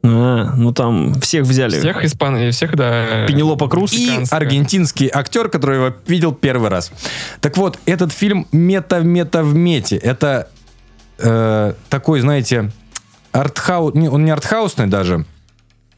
А, 0.04 0.54
ну 0.56 0.72
там 0.72 1.20
всех 1.20 1.46
взяли. 1.46 1.80
Всех 1.80 2.04
испан... 2.04 2.52
Всех, 2.52 2.76
да. 2.76 3.26
Пенелопа 3.28 3.68
Круз? 3.68 3.94
И 3.94 4.24
аргентинский 4.30 5.10
актер, 5.12 5.50
который 5.50 5.78
его 5.78 5.96
видел 6.08 6.34
первый 6.34 6.70
раз. 6.70 6.92
Так 7.42 7.58
вот, 7.58 7.80
этот 7.86 8.12
фильм 8.12 8.48
мета-мета 8.52 9.44
в 9.44 9.54
мете. 9.56 9.98
Это 9.98 10.50
э, 11.20 11.74
такой, 11.90 12.22
знаете, 12.22 12.72
артхаус... 13.32 13.94
не, 13.96 14.10
Он 14.10 14.26
не 14.26 14.32
артхаусный 14.32 14.88
даже. 14.88 15.26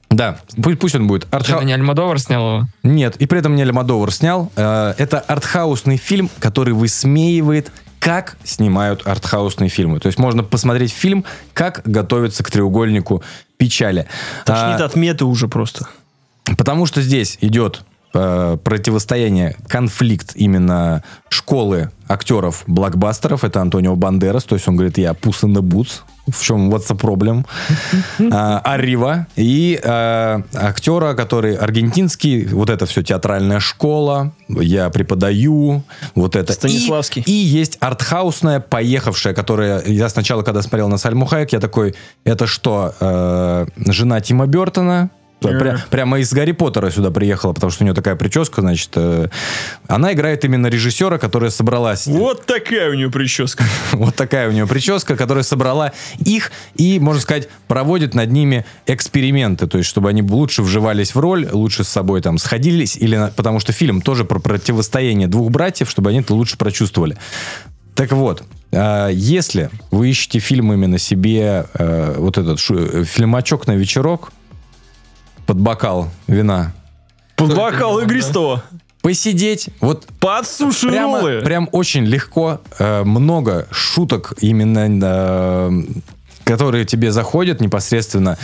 Да, 0.09 0.39
пусть, 0.61 0.79
пусть 0.79 0.95
он 0.95 1.07
будет. 1.07 1.23
Что, 1.27 1.37
Артхау... 1.37 1.57
это 1.57 1.65
не 1.65 1.73
Альмадовар 1.73 2.19
снял 2.19 2.41
его? 2.41 2.67
Нет, 2.81 3.15
и 3.17 3.27
при 3.27 3.39
этом 3.39 3.55
не 3.55 3.61
Альмадовар 3.61 4.11
снял. 4.11 4.51
Э, 4.55 4.95
Это 4.97 5.19
артхаусный 5.19 5.97
фильм, 5.97 6.31
который 6.39 6.73
высмеивает, 6.73 7.71
как 7.99 8.37
снимают 8.43 9.05
артхаусные 9.05 9.69
фильмы. 9.69 9.99
То 9.99 10.07
есть 10.07 10.17
можно 10.17 10.43
посмотреть 10.43 10.91
фильм, 10.91 11.25
как 11.53 11.81
готовится 11.85 12.43
к 12.43 12.49
треугольнику 12.49 13.23
печали. 13.57 14.07
Тошнит 14.45 14.81
А, 14.81 14.85
от 14.85 14.95
меты 14.95 15.25
уже 15.25 15.47
просто. 15.47 15.87
Потому 16.57 16.87
что 16.87 17.01
здесь 17.01 17.37
идет 17.41 17.83
э, 18.13 18.57
противостояние, 18.63 19.55
конфликт 19.67 20.31
именно 20.35 21.03
школы 21.29 21.91
актеров 22.07 22.63
блокбастеров. 22.67 23.43
Это 23.43 23.61
Антонио 23.61 23.95
Бандерас. 23.95 24.43
То 24.43 24.55
есть 24.55 24.67
он 24.67 24.75
говорит, 24.75 24.97
я 24.97 25.11
in 25.11 25.53
the 25.53 25.61
Boots. 25.61 26.01
В 26.27 26.43
чем 26.43 26.71
what's 26.71 26.87
the 26.89 26.99
problem? 26.99 27.45
А, 28.31 28.59
Арива. 28.59 29.27
И 29.35 29.79
э, 29.81 30.41
актера, 30.53 31.13
который 31.13 31.55
аргентинский. 31.55 32.45
Вот 32.45 32.69
это 32.69 32.85
все 32.85 33.01
театральная 33.03 33.59
школа. 33.59 34.33
Я 34.47 34.89
преподаю. 34.89 35.83
Вот 36.15 36.35
это. 36.35 36.53
Станиславский. 36.53 37.23
И, 37.25 37.31
и 37.31 37.45
есть 37.45 37.77
артхаусная, 37.79 38.59
поехавшая, 38.59 39.33
которая... 39.33 39.83
Я 39.85 40.09
сначала, 40.09 40.41
когда 40.43 40.61
смотрел 40.61 40.89
на 40.89 40.97
Сальму 40.97 41.25
Хайек, 41.25 41.53
я 41.53 41.59
такой, 41.59 41.95
это 42.23 42.47
что, 42.47 42.93
э, 42.99 43.65
жена 43.77 44.21
Тима 44.21 44.45
Бертона? 44.47 45.09
Пря- 45.41 45.79
прямо 45.89 46.19
из 46.19 46.33
Гарри 46.33 46.51
Поттера 46.51 46.89
сюда 46.89 47.11
приехала, 47.11 47.53
потому 47.53 47.71
что 47.71 47.83
у 47.83 47.85
нее 47.85 47.93
такая 47.95 48.15
прическа, 48.17 48.59
значит. 48.61 48.89
э, 48.95 49.29
она 49.87 50.11
играет 50.13 50.43
именно 50.43 50.67
режиссера, 50.67 51.17
которая 51.17 51.49
собралась. 51.49 52.07
Вот 52.07 52.45
такая 52.45 52.89
у 52.89 52.93
нее 52.93 53.09
прическа. 53.09 53.63
Вот 53.93 54.15
такая 54.15 54.49
у 54.49 54.51
нее 54.51 54.67
прическа, 54.67 55.15
которая 55.15 55.43
собрала 55.43 55.93
их 56.19 56.51
и, 56.75 56.99
можно 56.99 57.21
сказать, 57.21 57.47
проводит 57.67 58.13
над 58.15 58.31
ними 58.31 58.65
эксперименты, 58.85 59.67
то 59.67 59.77
есть 59.77 59.89
чтобы 59.89 60.09
они 60.09 60.21
лучше 60.21 60.61
вживались 60.61 61.15
в 61.15 61.19
роль, 61.19 61.47
лучше 61.51 61.83
с 61.83 61.89
собой 61.89 62.21
там 62.21 62.37
сходились, 62.37 62.97
или 62.97 63.31
потому 63.35 63.59
что 63.61 63.71
фильм 63.71 64.01
тоже 64.01 64.25
про 64.25 64.39
противостояние 64.39 65.27
двух 65.27 65.51
братьев, 65.51 65.89
чтобы 65.89 66.09
они 66.09 66.19
это 66.19 66.33
лучше 66.33 66.57
прочувствовали. 66.57 67.17
Так 67.95 68.11
вот, 68.11 68.43
а, 68.71 69.09
если 69.09 69.69
вы 69.91 70.09
ищете 70.09 70.39
фильм 70.39 70.71
именно 70.73 70.97
себе, 70.97 71.65
э, 71.73 72.15
вот 72.17 72.37
этот 72.37 72.59
шу- 72.59 72.75
э, 72.77 73.03
фильмачок 73.03 73.67
на 73.67 73.73
вечерок, 73.75 74.31
под 75.49 75.57
бокал 75.57 76.09
вина, 76.27 76.73
Под 77.35 77.55
бокал 77.55 77.97
игристого. 78.01 78.63
посидеть, 79.01 79.71
вот 79.81 80.05
Под 80.19 80.47
суши 80.47 80.89
Прямо, 80.89 81.41
прям 81.41 81.69
очень 81.71 82.05
легко, 82.05 82.61
э, 82.77 83.03
много 83.03 83.67
шуток 83.71 84.35
именно, 84.41 84.87
э, 85.01 85.71
которые 86.43 86.85
тебе 86.85 87.11
заходят 87.11 87.61
непосредственно. 87.61 88.37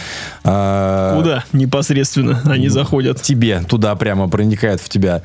э, 0.44 1.14
Куда 1.16 1.44
непосредственно 1.54 2.42
они 2.46 2.70
заходят? 2.70 3.22
Тебе 3.22 3.60
туда 3.60 3.94
прямо 3.96 4.28
проникают 4.28 4.82
в 4.82 4.90
тебя. 4.90 5.22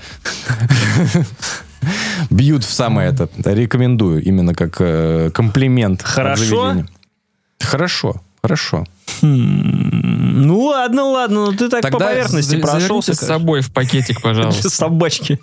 Бьют 2.29 2.63
в 2.63 2.71
самое 2.71 3.09
это. 3.09 3.31
Рекомендую 3.43 4.23
именно 4.23 4.55
как 4.55 4.77
э, 4.81 5.31
комплимент. 5.33 6.03
Хорошо? 6.03 6.45
заведения. 6.45 6.89
Хорошо, 7.59 8.21
хорошо. 9.21 9.97
Ну 10.43 10.59
ладно, 10.65 11.05
ладно, 11.05 11.47
ну 11.47 11.53
ты 11.53 11.69
так 11.69 11.83
Тогда 11.83 11.99
по 11.99 12.05
поверхности 12.05 12.57
За- 12.57 12.61
прошелся. 12.63 13.15
с 13.15 13.19
собой 13.21 13.61
в 13.61 13.73
пакетик, 13.73 14.21
пожалуйста. 14.23 14.71
Собачки. 14.71 15.39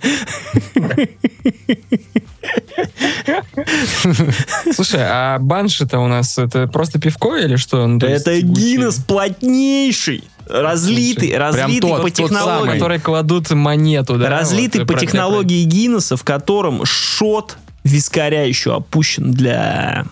Слушай, 4.73 5.01
а 5.03 5.37
банши-то 5.39 5.99
у 5.99 6.07
нас 6.07 6.37
это 6.37 6.67
просто 6.67 6.99
пивко 6.99 7.35
или 7.37 7.55
что? 7.55 7.85
Ну, 7.87 7.99
то 7.99 8.07
есть 8.07 8.21
Это 8.27 8.39
тягучее? 8.41 8.65
Гиннес 8.77 8.95
плотнейший, 8.95 10.23
разлитый, 10.47 11.29
Прям 11.29 11.41
разлитый 11.41 11.79
тот, 11.89 12.01
по 12.01 12.09
тот 12.09 12.15
самый. 12.15 12.29
технологии. 12.29 12.73
Которые 12.73 12.99
кладут 12.99 13.51
монету, 13.51 14.17
да? 14.17 14.29
разлитый 14.29 14.81
вот, 14.81 14.87
по 14.87 14.93
про- 14.93 15.01
технологии 15.01 15.63
Гиннесса, 15.63 16.17
в 16.17 16.23
котором 16.23 16.85
шот 16.85 17.57
вискаря 17.83 18.43
еще 18.43 18.75
опущен 18.75 19.31
для 19.31 20.05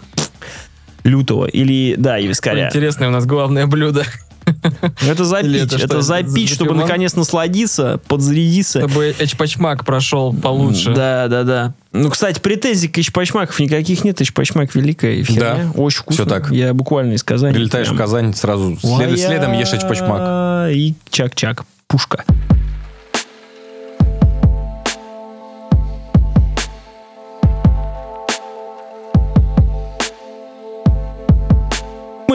лютого. 1.05 1.45
Или, 1.45 1.95
да, 1.97 2.19
вискаря. 2.19 2.67
Интересное 2.67 3.07
у 3.07 3.11
нас 3.11 3.25
главное 3.25 3.65
блюдо. 3.67 4.03
Это 4.45 5.23
Или 5.23 5.59
запить, 5.59 5.73
это 5.73 5.75
это, 5.85 6.01
запить, 6.01 6.49
чтобы 6.49 6.69
запивон? 6.71 6.77
наконец 6.87 7.15
насладиться, 7.15 7.99
подзарядиться. 8.07 8.79
Чтобы 8.81 9.15
эчпачмак 9.17 9.85
прошел 9.85 10.33
получше. 10.33 10.93
Да, 10.93 11.27
да, 11.27 11.43
да. 11.43 11.73
Ну, 11.93 12.09
кстати, 12.11 12.39
претензий 12.39 12.87
к 12.87 12.97
Ичпачмаков 12.99 13.57
никаких 13.59 14.03
нет. 14.03 14.21
Ичпачмак 14.21 14.75
великая 14.75 15.23
херня. 15.23 15.39
Да, 15.73 15.81
Очень 15.81 15.99
вкусно. 16.01 16.25
всё 16.25 16.29
так. 16.29 16.51
Я 16.51 16.73
буквально 16.75 17.13
из 17.13 17.23
Казани. 17.23 17.53
Прилетаешь 17.55 17.87
в 17.87 17.91
прям- 17.91 17.97
Казань, 17.97 18.33
сразу 18.35 18.77
след- 18.79 19.19
следом 19.19 19.53
ешь 19.53 19.69
чпачмак. 19.69 20.69
И 20.71 20.93
чак-чак. 21.09 21.63
Пушка. 21.87 22.23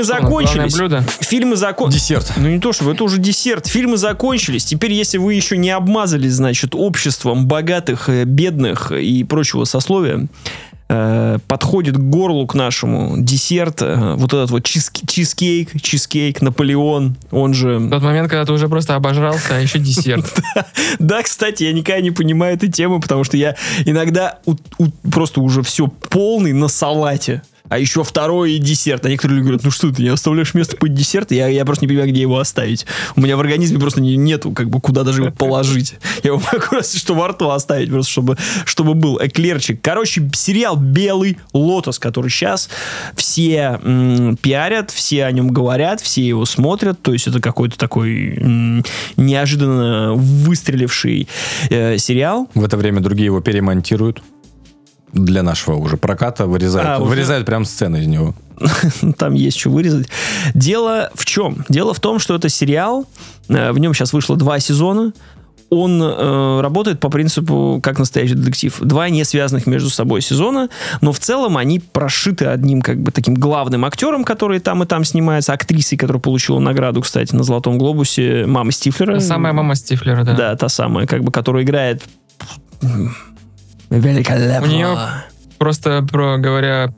Мы 0.00 0.04
Что 0.04 0.14
у 0.14 0.20
нас, 0.20 0.30
главное 0.30 0.68
закончились. 0.70 0.74
блюдо? 0.78 1.04
Фильмы 1.20 1.56
закончились. 1.56 2.02
Десерт. 2.02 2.32
Ну 2.36 2.48
не 2.48 2.58
то, 2.58 2.72
что 2.72 2.90
это 2.90 3.04
уже 3.04 3.18
десерт. 3.18 3.66
Фильмы 3.66 3.96
закончились. 3.96 4.64
Теперь, 4.64 4.92
если 4.92 5.18
вы 5.18 5.34
еще 5.34 5.56
не 5.56 5.70
обмазались, 5.70 6.32
значит, 6.32 6.74
обществом 6.74 7.46
богатых, 7.46 8.08
э, 8.08 8.24
бедных 8.24 8.92
и 8.92 9.24
прочего 9.24 9.64
сословия, 9.64 10.28
э, 10.92 11.38
подходит 11.46 11.96
к 11.96 12.00
горлу 12.00 12.46
к 12.48 12.54
нашему 12.54 13.14
десерт, 13.18 13.80
э, 13.82 14.14
вот 14.16 14.32
этот 14.32 14.50
вот 14.50 14.62
чизки- 14.62 15.06
чизкейк, 15.06 15.80
чизкейк, 15.80 16.42
Наполеон, 16.42 17.16
он 17.30 17.54
же... 17.54 17.88
Тот 17.90 18.02
момент, 18.02 18.28
когда 18.28 18.44
ты 18.44 18.52
уже 18.52 18.68
просто 18.68 18.96
обожрался, 18.96 19.54
а 19.56 19.60
еще 19.60 19.78
десерт. 19.78 20.24
Да, 20.98 21.22
кстати, 21.22 21.62
я 21.62 21.72
никогда 21.72 22.00
не 22.00 22.10
понимаю 22.10 22.54
этой 22.56 22.68
темы, 22.70 23.00
потому 23.00 23.22
что 23.24 23.36
я 23.36 23.54
иногда 23.84 24.38
просто 25.12 25.40
уже 25.40 25.62
все 25.62 25.86
полный 25.86 26.52
на 26.52 26.66
салате. 26.68 27.42
А 27.70 27.78
еще 27.78 28.04
второй 28.04 28.58
десерт. 28.58 29.06
А 29.06 29.08
некоторые 29.08 29.36
люди 29.38 29.44
говорят, 29.46 29.64
ну 29.64 29.70
что 29.70 29.90
ты, 29.90 30.02
не 30.02 30.08
оставляешь 30.08 30.52
место 30.54 30.76
под 30.76 30.92
десерт? 30.92 31.30
Я, 31.32 31.46
я 31.48 31.64
просто 31.64 31.84
не 31.84 31.88
понимаю, 31.88 32.10
где 32.10 32.20
его 32.20 32.38
оставить. 32.38 32.84
У 33.16 33.20
меня 33.22 33.36
в 33.36 33.40
организме 33.40 33.78
просто 33.78 34.00
не- 34.02 34.16
нету, 34.16 34.50
как 34.50 34.68
бы, 34.68 34.80
куда 34.80 35.04
даже 35.04 35.22
его 35.22 35.32
положить. 35.32 35.94
Я 36.22 36.32
его 36.32 36.42
могу 36.52 36.66
разве 36.72 36.98
что 36.98 37.14
во 37.14 37.28
рту 37.28 37.48
оставить, 37.50 37.88
просто 37.90 38.10
чтобы, 38.10 38.36
чтобы 38.66 38.94
был 38.94 39.18
эклерчик. 39.22 39.80
Короче, 39.80 40.28
сериал 40.34 40.76
«Белый 40.76 41.38
лотос», 41.52 41.98
который 41.98 42.28
сейчас 42.30 42.68
все 43.14 43.78
м, 43.82 44.36
пиарят, 44.36 44.90
все 44.90 45.24
о 45.24 45.32
нем 45.32 45.48
говорят, 45.48 46.00
все 46.00 46.26
его 46.26 46.44
смотрят. 46.44 47.00
То 47.00 47.12
есть 47.12 47.28
это 47.28 47.40
какой-то 47.40 47.78
такой 47.78 48.34
м, 48.36 48.84
неожиданно 49.16 50.14
выстреливший 50.14 51.28
э, 51.70 51.98
сериал. 51.98 52.48
В 52.54 52.64
это 52.64 52.76
время 52.76 53.00
другие 53.00 53.26
его 53.26 53.40
перемонтируют. 53.40 54.22
Для 55.12 55.42
нашего 55.42 55.76
уже 55.76 55.96
проката 55.96 56.46
вырезают, 56.46 56.88
А, 56.88 56.98
уже? 56.98 57.08
вырезают 57.10 57.46
прям 57.46 57.64
сцены 57.64 57.98
из 57.98 58.06
него. 58.06 58.34
там 59.18 59.34
есть 59.34 59.58
что 59.58 59.70
вырезать. 59.70 60.08
Дело 60.54 61.10
в 61.14 61.24
чем? 61.24 61.64
Дело 61.68 61.94
в 61.94 62.00
том, 62.00 62.18
что 62.18 62.34
это 62.34 62.48
сериал, 62.48 63.06
э, 63.48 63.72
в 63.72 63.78
нем 63.78 63.94
сейчас 63.94 64.12
вышло 64.12 64.36
два 64.36 64.60
сезона, 64.60 65.12
он 65.70 66.02
э, 66.02 66.60
работает 66.60 66.98
по 66.98 67.08
принципу 67.08 67.80
как 67.82 67.98
настоящий 68.00 68.34
детектив. 68.34 68.76
Два 68.80 69.08
не 69.08 69.24
связанных 69.24 69.66
между 69.68 69.88
собой 69.88 70.20
сезона, 70.20 70.68
но 71.00 71.12
в 71.12 71.20
целом 71.20 71.56
они 71.56 71.78
прошиты 71.78 72.46
одним 72.46 72.82
как 72.82 73.00
бы 73.00 73.12
таким 73.12 73.34
главным 73.34 73.84
актером, 73.84 74.24
который 74.24 74.58
там 74.58 74.82
и 74.82 74.86
там 74.86 75.04
снимается, 75.04 75.52
актрисой, 75.52 75.96
которая 75.96 76.20
получила 76.20 76.58
награду, 76.58 77.00
кстати, 77.02 77.34
на 77.36 77.44
Золотом 77.44 77.78
глобусе, 77.78 78.46
мама 78.46 78.72
Стифлера. 78.72 79.20
Самая 79.20 79.52
мама 79.52 79.76
Стифлера, 79.76 80.24
да. 80.24 80.34
Да, 80.34 80.56
та 80.56 80.68
самая, 80.68 81.06
как 81.06 81.22
бы, 81.22 81.30
которая 81.30 81.62
играет 81.62 82.02
великолепно. 83.90 84.66
У 84.66 84.70
нее 84.70 84.98
Просто 85.58 86.02
про 86.10 86.38
говоря 86.38 86.94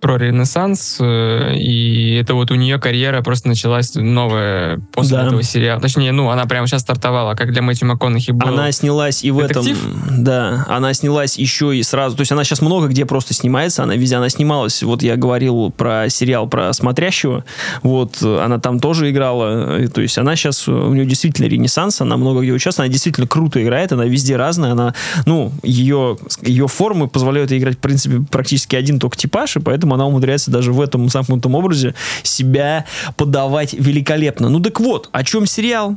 про 0.00 0.16
Ренессанс, 0.16 0.98
э, 1.00 1.54
и 1.56 2.14
это 2.14 2.34
вот 2.34 2.50
у 2.50 2.54
нее 2.54 2.78
карьера 2.78 3.22
просто 3.22 3.48
началась 3.48 3.94
новая 3.94 4.80
после 4.92 5.16
Да. 5.16 5.26
этого 5.26 5.42
сериала. 5.42 5.80
Точнее, 5.80 6.12
ну, 6.12 6.30
она 6.30 6.46
прямо 6.46 6.66
сейчас 6.66 6.82
стартовала, 6.82 7.34
как 7.34 7.52
для 7.52 7.62
Мэтью 7.62 7.88
МакКонахи 7.88 8.30
было. 8.30 8.50
Она 8.50 8.72
снялась 8.72 9.24
и 9.24 9.30
в 9.30 9.38
Детектив? 9.38 9.76
этом... 9.76 10.24
Да, 10.24 10.64
она 10.68 10.94
снялась 10.94 11.38
еще 11.38 11.76
и 11.76 11.82
сразу... 11.82 12.16
То 12.16 12.20
есть 12.22 12.32
она 12.32 12.44
сейчас 12.44 12.60
много 12.60 12.88
где 12.88 13.06
просто 13.06 13.34
снимается, 13.34 13.82
она 13.82 13.96
везде 13.96 14.16
она 14.16 14.28
снималась. 14.28 14.82
Вот 14.82 15.02
я 15.02 15.16
говорил 15.16 15.70
про 15.76 16.08
сериал 16.08 16.48
про 16.48 16.72
смотрящего, 16.72 17.44
вот 17.82 18.22
она 18.22 18.58
там 18.58 18.80
тоже 18.80 19.10
играла. 19.10 19.86
То 19.88 20.00
есть 20.00 20.18
она 20.18 20.36
сейчас... 20.36 20.68
У 20.68 20.94
нее 20.94 21.06
действительно 21.06 21.46
ренессанс, 21.46 22.00
она 22.00 22.16
много 22.16 22.40
где 22.42 22.52
участвует, 22.52 22.86
она 22.86 22.92
действительно 22.92 23.26
круто 23.26 23.62
играет, 23.62 23.92
она 23.92 24.04
везде 24.04 24.36
разная, 24.36 24.72
она... 24.72 24.94
Ну, 25.26 25.52
ее, 25.62 26.16
ее 26.42 26.68
формы 26.68 27.08
позволяют 27.08 27.52
играть, 27.52 27.76
в 27.76 27.80
принципе, 27.80 28.24
практически 28.30 28.76
один 28.76 28.98
только 28.98 29.16
типаж, 29.16 29.56
и 29.56 29.60
поэтому 29.60 29.87
она 29.92 30.06
умудряется 30.06 30.50
даже 30.50 30.72
в 30.72 30.80
этом 30.80 31.08
замкнутом 31.08 31.54
образе 31.54 31.94
себя 32.22 32.84
подавать 33.16 33.74
великолепно. 33.74 34.48
Ну 34.48 34.60
так 34.60 34.80
вот, 34.80 35.08
о 35.12 35.24
чем 35.24 35.46
сериал? 35.46 35.96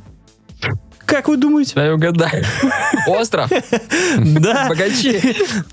Как 1.12 1.28
вы 1.28 1.36
думаете? 1.36 1.74
Дай 1.76 1.92
угадаю. 1.92 2.46
Остров. 3.08 3.50
Да. 4.18 4.68
Богачи. 4.70 5.20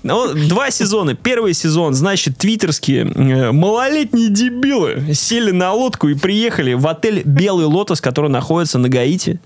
Ну, 0.03 0.33
два 0.33 0.69
сезона. 0.69 1.13
Первый 1.13 1.53
сезон, 1.53 1.93
значит, 1.93 2.37
твиттерские 2.37 3.05
э, 3.05 3.51
малолетние 3.51 4.29
дебилы 4.29 5.13
сели 5.13 5.51
на 5.51 5.71
лодку 5.71 6.09
и 6.09 6.13
приехали 6.13 6.73
в 6.73 6.85
отель 6.87 7.21
«Белый 7.23 7.65
лотос», 7.65 8.01
который 8.01 8.29
находится 8.29 8.79
на 8.79 8.89
Гаити. 8.89 9.39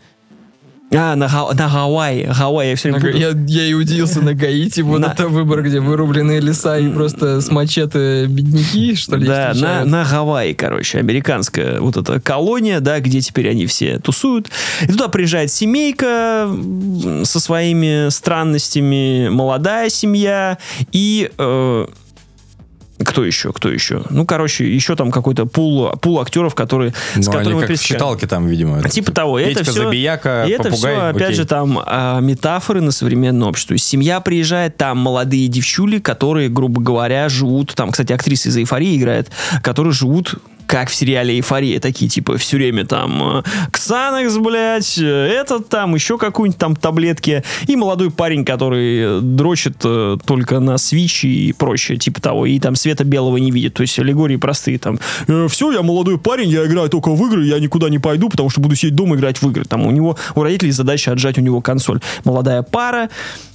А, 0.92 1.16
на, 1.16 1.28
Га- 1.28 1.54
на 1.56 1.70
Гавайи. 1.70 2.26
Гавайи, 2.38 2.70
я 2.70 2.76
все 2.76 2.92
время 2.92 3.02
путаю. 3.04 3.20
Я, 3.48 3.62
я 3.64 3.66
и 3.70 3.74
удивился 3.74 4.22
на 4.22 4.36
Гаити. 4.36 4.82
Вот 4.82 5.00
На- 5.00 5.08
это 5.08 5.28
выбор, 5.28 5.64
где 5.64 5.80
вырубленные 5.80 6.40
леса 6.40 6.78
и 6.78 6.88
просто 6.90 7.42
с 7.42 7.50
мачете 7.50 8.28
бедняки, 8.28 8.94
что 8.96 9.16
ли, 9.16 9.26
Да, 9.26 9.48
на, 9.48 9.54
встречают. 9.54 9.90
на 9.90 10.04
Гавайи, 10.06 10.54
короче, 10.54 11.00
американская 11.00 11.80
вот 11.80 11.98
эта 11.98 12.20
колония, 12.20 12.80
да, 12.80 13.00
где 13.00 13.22
теперь 13.22 13.50
они 13.50 13.66
все 13.66 13.98
тусуют. 13.98 14.52
И 14.84 14.88
туда 14.88 15.08
приезжает 15.08 15.52
семейка 15.52 16.44
м, 16.48 17.26
со 17.26 17.40
своими 17.40 18.10
странностями, 18.10 19.30
молодая 19.30 19.90
семья 19.90 20.60
и... 20.92 21.32
э, 21.38 21.88
кто 23.04 23.26
еще? 23.26 23.54
Кто 23.54 23.70
еще? 23.70 24.04
Ну, 24.10 24.26
короче, 24.26 24.72
еще 24.74 24.96
там 24.96 25.12
какой-то 25.12 25.46
пул, 25.46 25.90
пул 26.02 26.20
актеров, 26.22 26.56
которые, 26.56 26.94
с 27.16 27.26
Ну, 27.26 27.32
они 27.32 27.40
которыми 27.40 27.66
как 27.68 27.78
в 27.78 27.84
читалке 27.84 28.28
там, 28.28 28.48
видимо. 28.48 28.82
Типа 28.90 29.12
того. 29.12 29.40
И 29.40 29.44
это 29.44 29.60
Петька 29.60 29.72
все, 29.72 29.84
Забияка, 29.84 30.46
и 30.48 30.52
это 30.52 30.70
попугай, 30.70 30.96
все, 30.96 31.02
опять 31.02 31.22
окей. 31.24 31.36
же, 31.36 31.46
там 31.46 31.80
а, 31.86 32.20
метафоры 32.20 32.82
на 32.82 32.92
современное 32.92 33.48
общество. 33.48 33.78
Семья 33.78 34.20
приезжает, 34.20 34.78
там 34.78 34.98
молодые 34.98 35.48
девчули, 35.48 36.00
которые, 36.00 36.50
грубо 36.50 36.82
говоря, 36.82 37.30
живут, 37.30 37.74
там, 37.76 37.92
кстати, 37.92 38.14
актриса 38.14 38.50
из 38.50 38.58
«Эйфории» 38.58 38.98
играет, 38.98 39.30
которые 39.62 39.94
живут 39.94 40.36
как 40.74 40.90
в 40.90 40.96
сериале 40.96 41.36
«Эйфория», 41.36 41.80
такие, 41.80 42.10
типа, 42.10 42.36
все 42.38 42.58
время 42.58 42.84
там 42.84 43.38
э, 43.38 43.44
Ксанакс, 43.70 44.38
блядь, 44.38 44.98
э, 44.98 45.04
этот 45.06 45.70
там, 45.70 45.94
еще 45.94 46.18
какую-нибудь 46.18 46.58
там 46.58 46.76
таблетки, 46.76 47.44
и 47.68 47.76
молодой 47.76 48.10
парень, 48.10 48.44
который 48.44 49.20
э, 49.20 49.20
дрочит 49.22 49.78
только 49.78 50.60
на 50.60 50.80
свич 50.80 51.26
и 51.26 51.54
прочее, 51.54 52.00
типа 52.00 52.20
того, 52.20 52.48
и 52.48 52.60
там 52.60 52.76
света 52.76 53.04
белого 53.04 53.38
не 53.38 53.52
видит, 53.52 53.76
то 53.76 53.82
есть 53.84 54.00
аллегории 54.00 54.38
простые, 54.38 54.80
там, 54.80 54.98
все, 55.48 55.72
я 55.72 55.84
молодой 55.84 56.18
парень, 56.18 56.50
я 56.50 56.66
играю 56.66 56.90
только 56.90 57.10
в 57.10 57.24
игры, 57.28 57.46
я 57.46 57.60
никуда 57.60 57.90
не 57.90 58.00
пойду, 58.00 58.30
потому 58.30 58.50
что 58.50 58.60
буду 58.60 58.76
сидеть 58.76 58.96
дома 58.96 59.16
играть 59.16 59.44
в 59.44 59.48
игры, 59.52 59.66
там, 59.66 59.86
у 59.86 59.92
него, 59.92 60.18
у 60.34 60.42
родителей 60.42 60.72
задача 60.72 61.12
отжать 61.12 61.38
у 61.38 61.42
него 61.42 61.62
консоль. 61.62 62.00
Молодая 62.24 62.64
пара, 62.64 63.12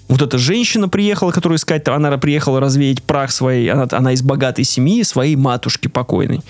вот 0.09 0.23
эта 0.23 0.39
женщина 0.39 0.89
приехала, 0.89 1.31
которую 1.31 1.57
искать, 1.59 1.87
она 1.87 2.17
приехала 2.19 2.61
развеять 2.61 3.03
прах 3.03 3.31
своей, 3.31 3.71
она, 3.71 3.87
она 3.91 4.13
из 4.13 4.23
богатой 4.23 4.65
семьи, 4.65 5.03
своей 5.03 5.37
матушки 5.37 5.89
покойной. 5.89 6.41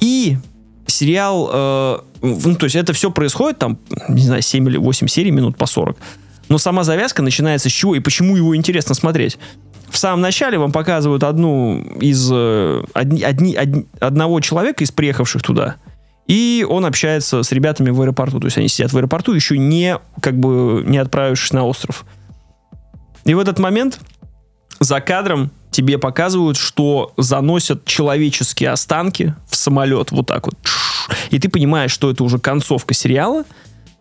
И 0.00 0.38
сериал, 0.86 1.50
э, 1.52 1.98
ну, 2.22 2.54
то 2.56 2.64
есть 2.64 2.76
это 2.76 2.92
все 2.92 3.10
происходит 3.10 3.58
там, 3.58 3.78
не 4.08 4.22
знаю, 4.22 4.42
7 4.42 4.68
или 4.68 4.78
8 4.78 5.06
серий, 5.06 5.30
минут 5.30 5.56
по 5.56 5.66
40. 5.66 5.96
Но 6.48 6.58
сама 6.58 6.84
завязка 6.84 7.22
начинается 7.22 7.68
с 7.68 7.72
чего 7.72 7.94
и 7.94 8.00
почему 8.00 8.36
его 8.36 8.56
интересно 8.56 8.94
смотреть. 8.94 9.38
В 9.88 9.98
самом 9.98 10.22
начале 10.22 10.58
вам 10.58 10.72
показывают 10.72 11.22
одну 11.22 11.78
из 12.00 12.28
э, 12.32 12.82
одни, 12.94 13.22
одни- 13.22 13.54
одни- 13.54 13.86
одного 14.00 14.40
человека 14.40 14.82
из 14.82 14.90
приехавших 14.90 15.42
туда, 15.42 15.76
и 16.26 16.66
он 16.68 16.86
общается 16.86 17.42
с 17.42 17.52
ребятами 17.52 17.90
в 17.90 18.00
аэропорту. 18.00 18.40
То 18.40 18.46
есть 18.46 18.56
они 18.56 18.68
сидят 18.68 18.92
в 18.92 18.96
аэропорту, 18.96 19.32
еще 19.32 19.58
не 19.58 19.98
как 20.20 20.38
бы 20.38 20.82
не 20.86 20.98
отправившись 20.98 21.52
на 21.52 21.64
остров. 21.64 22.04
И 23.24 23.34
в 23.34 23.38
этот 23.38 23.58
момент 23.58 24.00
за 24.80 25.00
кадром 25.00 25.50
тебе 25.70 25.98
показывают, 25.98 26.56
что 26.56 27.12
заносят 27.16 27.84
человеческие 27.84 28.70
останки 28.70 29.34
в 29.48 29.56
самолет 29.56 30.12
вот 30.12 30.26
так 30.26 30.46
вот. 30.46 30.54
И 31.30 31.38
ты 31.38 31.48
понимаешь, 31.48 31.90
что 31.90 32.10
это 32.10 32.22
уже 32.22 32.38
концовка 32.38 32.94
сериала, 32.94 33.44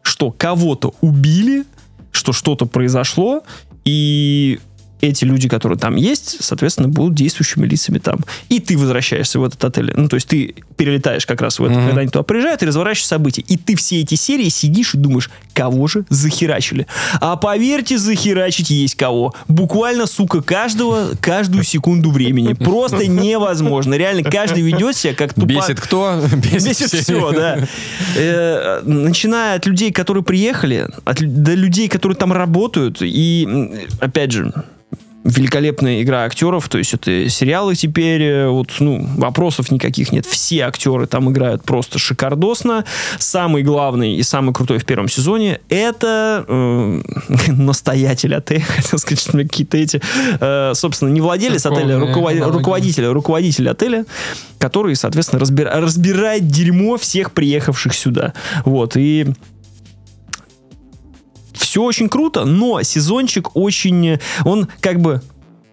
что 0.02 0.32
кого-то 0.32 0.94
убили, 1.02 1.66
что 2.12 2.34
что-то 2.34 2.66
произошло, 2.66 3.44
и 3.86 4.60
эти 5.08 5.26
люди, 5.26 5.50
которые 5.50 5.78
там 5.78 5.96
есть, 5.96 6.38
соответственно, 6.40 6.88
будут 6.88 7.16
действующими 7.16 7.66
лицами 7.66 8.00
там. 8.00 8.20
И 8.50 8.60
ты 8.60 8.78
возвращаешься 8.78 9.40
в 9.40 9.44
этот 9.44 9.64
отель. 9.64 9.92
Ну, 9.96 10.08
то 10.08 10.16
есть 10.16 10.28
ты 10.28 10.56
перелетаешь 10.78 11.26
как 11.26 11.42
раз 11.42 11.60
в 11.60 11.64
это, 11.66 11.74
Мгм. 11.74 11.86
когда 11.88 12.02
они 12.02 12.10
туда 12.10 12.24
приезжают, 12.24 12.64
и 12.64 12.66
разворачиваешь 12.66 13.08
события. 13.08 13.42
И 13.42 13.58
ты 13.58 13.76
все 13.76 14.00
эти 14.02 14.16
серии 14.16 14.50
сидишь 14.50 14.94
и 14.96 14.98
думаешь, 14.98 15.30
кого 15.54 15.88
же 15.88 16.06
захерачили. 16.10 16.88
А 17.20 17.36
поверьте, 17.36 17.98
захерачить 17.98 18.70
есть 18.70 18.96
кого. 18.96 19.34
Буквально, 19.48 20.06
сука, 20.08 20.42
каждого, 20.42 21.10
каждую 21.20 21.64
секунду 21.64 22.10
времени. 22.12 22.54
Просто 22.54 23.06
невозможно. 23.08 23.96
Реально, 23.96 24.24
каждый 24.30 24.64
ведет 24.64 24.96
себя 24.96 25.14
как 25.14 25.34
тупо... 25.34 25.46
Бесит 25.48 25.82
кто? 25.82 26.22
Бесит, 26.36 26.64
Бесит 26.70 26.88
все. 26.88 27.02
все, 27.02 27.32
да. 27.32 27.68
Э, 28.16 28.82
Начиная 28.86 29.58
от 29.58 29.66
людей, 29.66 29.92
которые 29.92 30.24
приехали, 30.24 30.88
от 31.04 31.18
до 31.20 31.54
людей, 31.54 31.90
которые 31.90 32.16
там 32.16 32.32
работают. 32.32 33.00
И, 33.02 33.48
опять 34.00 34.32
же, 34.32 34.54
великолепная 35.24 36.02
игра 36.02 36.24
актеров, 36.26 36.68
то 36.70 36.78
есть 36.78 36.94
это 36.94 37.30
сериалы 37.30 37.76
теперь, 37.76 38.22
э, 38.22 38.48
вот, 38.50 38.72
ну, 38.80 39.08
вопросов 39.18 39.72
никаких 39.72 40.12
нет. 40.12 40.26
Все 40.26 40.62
актеры 40.62 41.08
там 41.08 41.32
играют 41.32 41.64
просто 41.64 41.98
шикардосно. 41.98 42.84
Самый 43.20 43.64
главный 43.64 44.16
и 44.16 44.24
самый 44.24 44.54
крутой 44.54 44.80
в 44.80 44.86
первом 44.86 45.08
сезоне 45.08 45.62
это 45.70 46.46
э, 46.48 47.02
настоятель 47.48 48.36
отеля, 48.36 48.62
хотел 48.68 49.00
сказать, 49.00 49.20
что 49.22 49.32
какие-то 49.34 49.78
эти, 49.78 50.02
э, 50.40 50.74
собственно, 50.76 51.10
не 51.10 51.22
владелец 51.22 51.66
отеля, 51.66 52.00
Церковные 52.00 52.14
руковод- 52.14 52.52
руководитель, 52.58 53.06
руководитель 53.06 53.70
отеля, 53.70 54.06
который, 54.58 54.96
соответственно, 54.96 55.40
разбира- 55.40 55.80
разбирает 55.80 56.48
дерьмо 56.48 56.98
всех 56.98 57.32
приехавших 57.32 57.94
сюда. 57.94 58.34
Вот, 58.66 58.98
и 58.98 59.28
все 61.74 61.82
очень 61.82 62.08
круто, 62.08 62.46
но 62.46 62.84
сезончик 62.84 63.56
очень... 63.56 64.20
Он 64.46 64.68
как 64.80 65.00
бы 65.00 65.24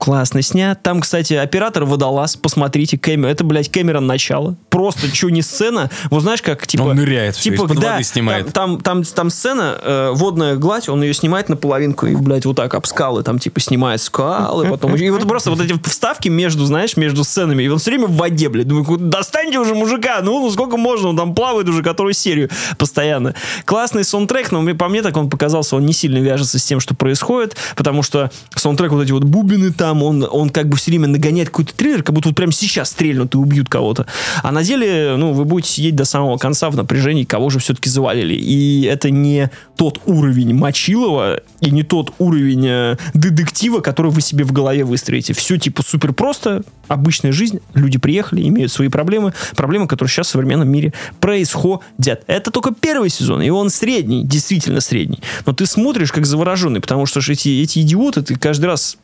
Классно 0.01 0.41
снят. 0.41 0.83
Там, 0.83 1.03
кстати, 1.03 1.35
оператор 1.35 1.85
водолаз. 1.85 2.35
Посмотрите, 2.37 2.97
Кэмерон. 2.97 3.31
Это, 3.31 3.45
блядь, 3.45 3.71
Кэмерон 3.71 4.07
начало. 4.07 4.57
Просто, 4.71 5.15
что 5.15 5.29
не 5.29 5.43
сцена. 5.43 5.91
Вот 6.09 6.23
знаешь, 6.23 6.41
как, 6.41 6.67
типа... 6.67 6.85
Он 6.85 6.97
ныряет 6.97 7.37
Типа, 7.37 7.65
из-под 7.65 7.79
да, 7.79 8.03
снимает. 8.03 8.51
Там, 8.55 8.81
там, 8.81 9.03
там, 9.03 9.05
там 9.05 9.29
сцена, 9.29 9.77
э, 9.83 10.11
водная 10.15 10.57
гладь, 10.57 10.89
он 10.89 11.03
ее 11.03 11.13
снимает 11.13 11.51
наполовинку 11.51 12.07
и, 12.07 12.15
блядь, 12.15 12.47
вот 12.47 12.57
так 12.57 12.73
об 12.75 12.87
скалы. 12.87 13.23
Там, 13.23 13.39
типа, 13.39 13.61
снимает 13.61 14.01
скалы, 14.01 14.67
потом... 14.71 14.97
И 14.97 15.11
вот 15.11 15.29
просто 15.29 15.51
вот 15.51 15.61
эти 15.61 15.79
вставки 15.87 16.31
между, 16.31 16.65
знаешь, 16.65 16.97
между 16.97 17.23
сценами. 17.23 17.63
И 17.63 17.69
он 17.69 17.79
все 17.79 17.91
время 17.91 18.07
в 18.07 18.17
воде, 18.17 18.49
блядь. 18.49 18.69
Думаю, 18.69 18.87
«Ку- 18.87 18.97
достаньте 18.97 19.59
уже 19.59 19.75
мужика. 19.75 20.21
Ну, 20.23 20.41
ну, 20.41 20.51
сколько 20.51 20.79
можно? 20.79 21.11
Он 21.11 21.17
там 21.19 21.35
плавает 21.35 21.69
уже 21.69 21.83
которую 21.83 22.15
серию 22.15 22.49
постоянно. 22.79 23.35
Классный 23.67 24.05
саундтрек, 24.05 24.51
но 24.51 24.65
по 24.75 24.89
мне 24.89 25.03
так 25.03 25.15
он 25.19 25.29
показался, 25.29 25.77
он 25.77 25.85
не 25.85 25.93
сильно 25.93 26.17
вяжется 26.19 26.59
с 26.59 26.65
тем, 26.65 26.81
что 26.81 26.95
происходит, 26.95 27.57
потому 27.77 28.03
что 28.03 28.31
саундтрек, 28.55 28.93
вот 28.93 29.03
эти 29.03 29.13
вот 29.13 29.25
бубины 29.25 29.73
там, 29.73 29.90
он, 29.95 30.27
он 30.31 30.51
как 30.51 30.69
бы 30.69 30.77
все 30.77 30.91
время 30.91 31.09
нагоняет 31.09 31.49
какой-то 31.49 31.75
триллер, 31.75 32.03
как 32.03 32.15
будто 32.15 32.29
вот 32.29 32.37
прямо 32.37 32.53
сейчас 32.53 32.91
стрельнут 32.91 33.35
и 33.35 33.39
убьют 33.39 33.69
кого-то. 33.69 34.07
А 34.43 34.53
на 34.53 34.63
деле, 34.63 35.17
ну, 35.17 35.33
вы 35.33 35.45
будете 35.45 35.73
сидеть 35.73 35.97
до 35.97 36.05
самого 36.05 36.37
конца 36.39 36.71
в 36.71 36.77
напряжении, 36.77 37.25
кого 37.25 37.51
же 37.51 37.59
все-таки 37.59 37.89
завалили. 37.89 38.35
И 38.35 38.83
это 38.85 39.11
не 39.11 39.51
тот 39.77 40.01
уровень 40.07 40.55
Мочилова 40.55 41.41
и 41.61 41.71
не 41.71 41.83
тот 41.83 42.13
уровень 42.19 42.67
э, 42.67 42.97
детектива, 43.15 43.81
который 43.81 44.11
вы 44.11 44.21
себе 44.21 44.45
в 44.45 44.53
голове 44.53 44.85
выстроите. 44.85 45.33
Все 45.33 45.57
типа 45.57 45.83
супер 45.83 46.13
просто, 46.13 46.63
обычная 46.89 47.33
жизнь, 47.33 47.61
люди 47.75 47.99
приехали, 47.99 48.47
имеют 48.47 48.73
свои 48.73 48.89
проблемы, 48.89 49.33
проблемы, 49.57 49.87
которые 49.87 50.11
сейчас 50.11 50.29
в 50.29 50.31
современном 50.31 50.69
мире 50.69 50.93
происходят. 51.21 51.83
Это 52.27 52.51
только 52.51 52.73
первый 52.73 53.11
сезон, 53.11 53.43
и 53.43 53.51
он 53.51 53.71
средний, 53.71 54.25
действительно 54.25 54.81
средний. 54.81 55.21
Но 55.47 55.53
ты 55.53 55.67
смотришь 55.67 56.13
как 56.13 56.27
завороженный, 56.27 56.81
потому 56.81 57.07
что 57.07 57.21
эти, 57.21 57.63
эти 57.63 57.81
идиоты, 57.81 58.23
ты 58.23 58.37
каждый 58.37 58.67
раз 58.67 58.99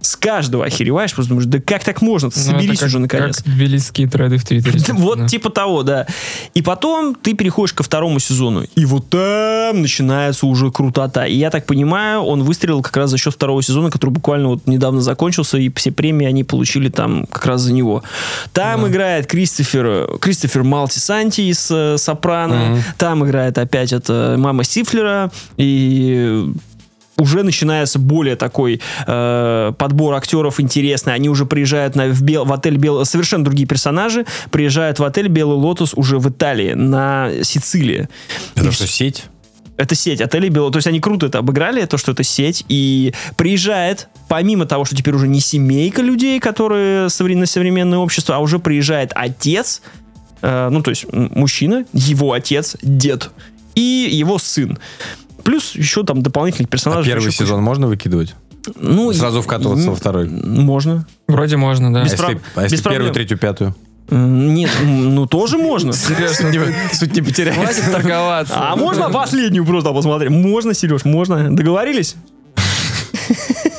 с 0.00 0.16
каждого 0.16 0.64
охереваешь, 0.64 1.14
просто 1.14 1.30
думаешь, 1.30 1.46
да 1.46 1.60
как 1.60 1.84
так 1.84 2.00
можно? 2.02 2.30
Ну, 2.34 2.42
соберись 2.42 2.78
как- 2.78 2.88
уже 2.88 2.98
наконец. 2.98 3.36
Как 3.38 3.46
великие 3.46 4.08
треды 4.08 4.38
в 4.38 4.44
Твиттере. 4.44 4.80
Вот 5.00 5.26
типа 5.28 5.50
того, 5.50 5.82
да. 5.82 6.06
И 6.54 6.62
потом 6.62 7.14
ты 7.14 7.34
переходишь 7.34 7.72
ко 7.72 7.82
второму 7.82 8.18
сезону. 8.18 8.64
И 8.74 8.84
вот 8.84 9.10
там 9.10 9.82
начинается 9.82 10.46
уже 10.46 10.70
крутота. 10.70 11.26
И 11.26 11.34
я 11.34 11.50
так 11.50 11.66
понимаю, 11.66 12.22
он 12.22 12.42
выстрелил 12.42 12.82
как 12.82 12.96
раз 12.96 13.10
за 13.10 13.18
счет 13.18 13.34
второго 13.34 13.62
сезона, 13.62 13.90
который 13.90 14.10
буквально 14.10 14.48
вот 14.48 14.66
недавно 14.66 15.00
закончился, 15.00 15.58
и 15.58 15.70
все 15.74 15.90
премии 15.90 16.26
они 16.26 16.44
получили 16.44 16.88
там 16.88 17.26
как 17.26 17.46
раз 17.46 17.62
за 17.62 17.72
него. 17.72 18.02
Там 18.52 18.86
играет 18.88 19.26
Кристофер, 19.26 20.18
Кристофер 20.18 20.62
Малтисанти 20.64 21.42
из 21.42 21.70
э, 21.70 21.96
«Сопрано». 21.98 22.82
Там 22.98 23.24
играет 23.24 23.58
опять 23.58 23.92
это 23.92 24.36
мама 24.38 24.64
Сифлера. 24.64 25.30
И 25.56 26.46
уже 27.20 27.42
начинается 27.42 27.98
более 27.98 28.36
такой 28.36 28.80
э, 29.06 29.72
подбор 29.78 30.14
актеров 30.14 30.58
интересный. 30.60 31.14
Они 31.14 31.28
уже 31.28 31.44
приезжают 31.46 31.94
на, 31.94 32.08
в, 32.08 32.22
бел- 32.22 32.44
в 32.44 32.52
отель 32.52 32.76
Белый... 32.76 33.04
Совершенно 33.04 33.44
другие 33.44 33.68
персонажи 33.68 34.26
приезжают 34.50 34.98
в 34.98 35.04
отель 35.04 35.28
Белый 35.28 35.56
Лотос 35.56 35.92
уже 35.94 36.18
в 36.18 36.28
Италии, 36.28 36.72
на 36.72 37.30
Сицилии. 37.42 38.08
Это 38.56 38.68
И 38.68 38.72
что, 38.72 38.86
сеть? 38.86 39.24
это 39.76 39.94
сеть 39.94 40.20
отелей 40.20 40.50
Белого. 40.50 40.70
То 40.72 40.76
есть 40.78 40.86
они 40.88 41.00
круто 41.00 41.26
это 41.26 41.38
обыграли, 41.38 41.84
то, 41.86 41.96
что 41.96 42.12
это 42.12 42.22
сеть. 42.22 42.64
И 42.68 43.14
приезжает, 43.36 44.08
помимо 44.28 44.66
того, 44.66 44.84
что 44.84 44.94
теперь 44.94 45.14
уже 45.14 45.26
не 45.26 45.40
семейка 45.40 46.02
людей, 46.02 46.38
которые 46.38 47.06
совре- 47.06 47.36
на 47.36 47.46
современное 47.46 47.98
общество, 47.98 48.36
а 48.36 48.38
уже 48.40 48.58
приезжает 48.58 49.12
отец, 49.14 49.80
э, 50.42 50.68
ну, 50.70 50.82
то 50.82 50.90
есть 50.90 51.06
мужчина, 51.10 51.86
его 51.94 52.32
отец, 52.32 52.76
дед 52.82 53.30
и 53.74 54.08
его 54.10 54.38
сын. 54.38 54.78
Плюс 55.50 55.74
еще 55.74 56.04
там 56.04 56.22
дополнительных 56.22 56.68
А 56.68 56.70
персонажей. 56.70 57.06
первый 57.06 57.22
еще 57.26 57.30
куча. 57.38 57.44
сезон 57.48 57.60
можно 57.60 57.88
выкидывать? 57.88 58.36
Ну, 58.76 59.12
Сразу 59.12 59.42
вкатываться 59.42 59.90
во 59.90 59.96
второй? 59.96 60.28
Можно. 60.28 61.08
Вроде 61.26 61.56
можно, 61.56 61.92
да. 61.92 62.02
А 62.02 62.04
Без 62.04 62.12
если, 62.12 62.24
проб- 62.24 62.40
а 62.54 62.62
если 62.62 62.76
без 62.76 62.82
первую, 62.82 62.98
проблем. 62.98 63.14
третью, 63.14 63.36
пятую? 63.38 63.74
Нет, 64.12 64.70
ну 64.84 65.26
тоже 65.26 65.58
можно. 65.58 65.92
Серьезно, 65.92 66.52
Суть 66.92 67.16
не 67.16 67.20
потеряется. 67.22 67.64
хватит 67.64 67.90
торговаться. 67.90 68.54
А 68.56 68.76
можно 68.76 69.10
последнюю 69.10 69.64
просто 69.66 69.90
посмотреть? 69.92 70.30
Можно, 70.30 70.72
Сереж, 70.72 71.04
можно. 71.04 71.50
Договорились? 71.52 72.14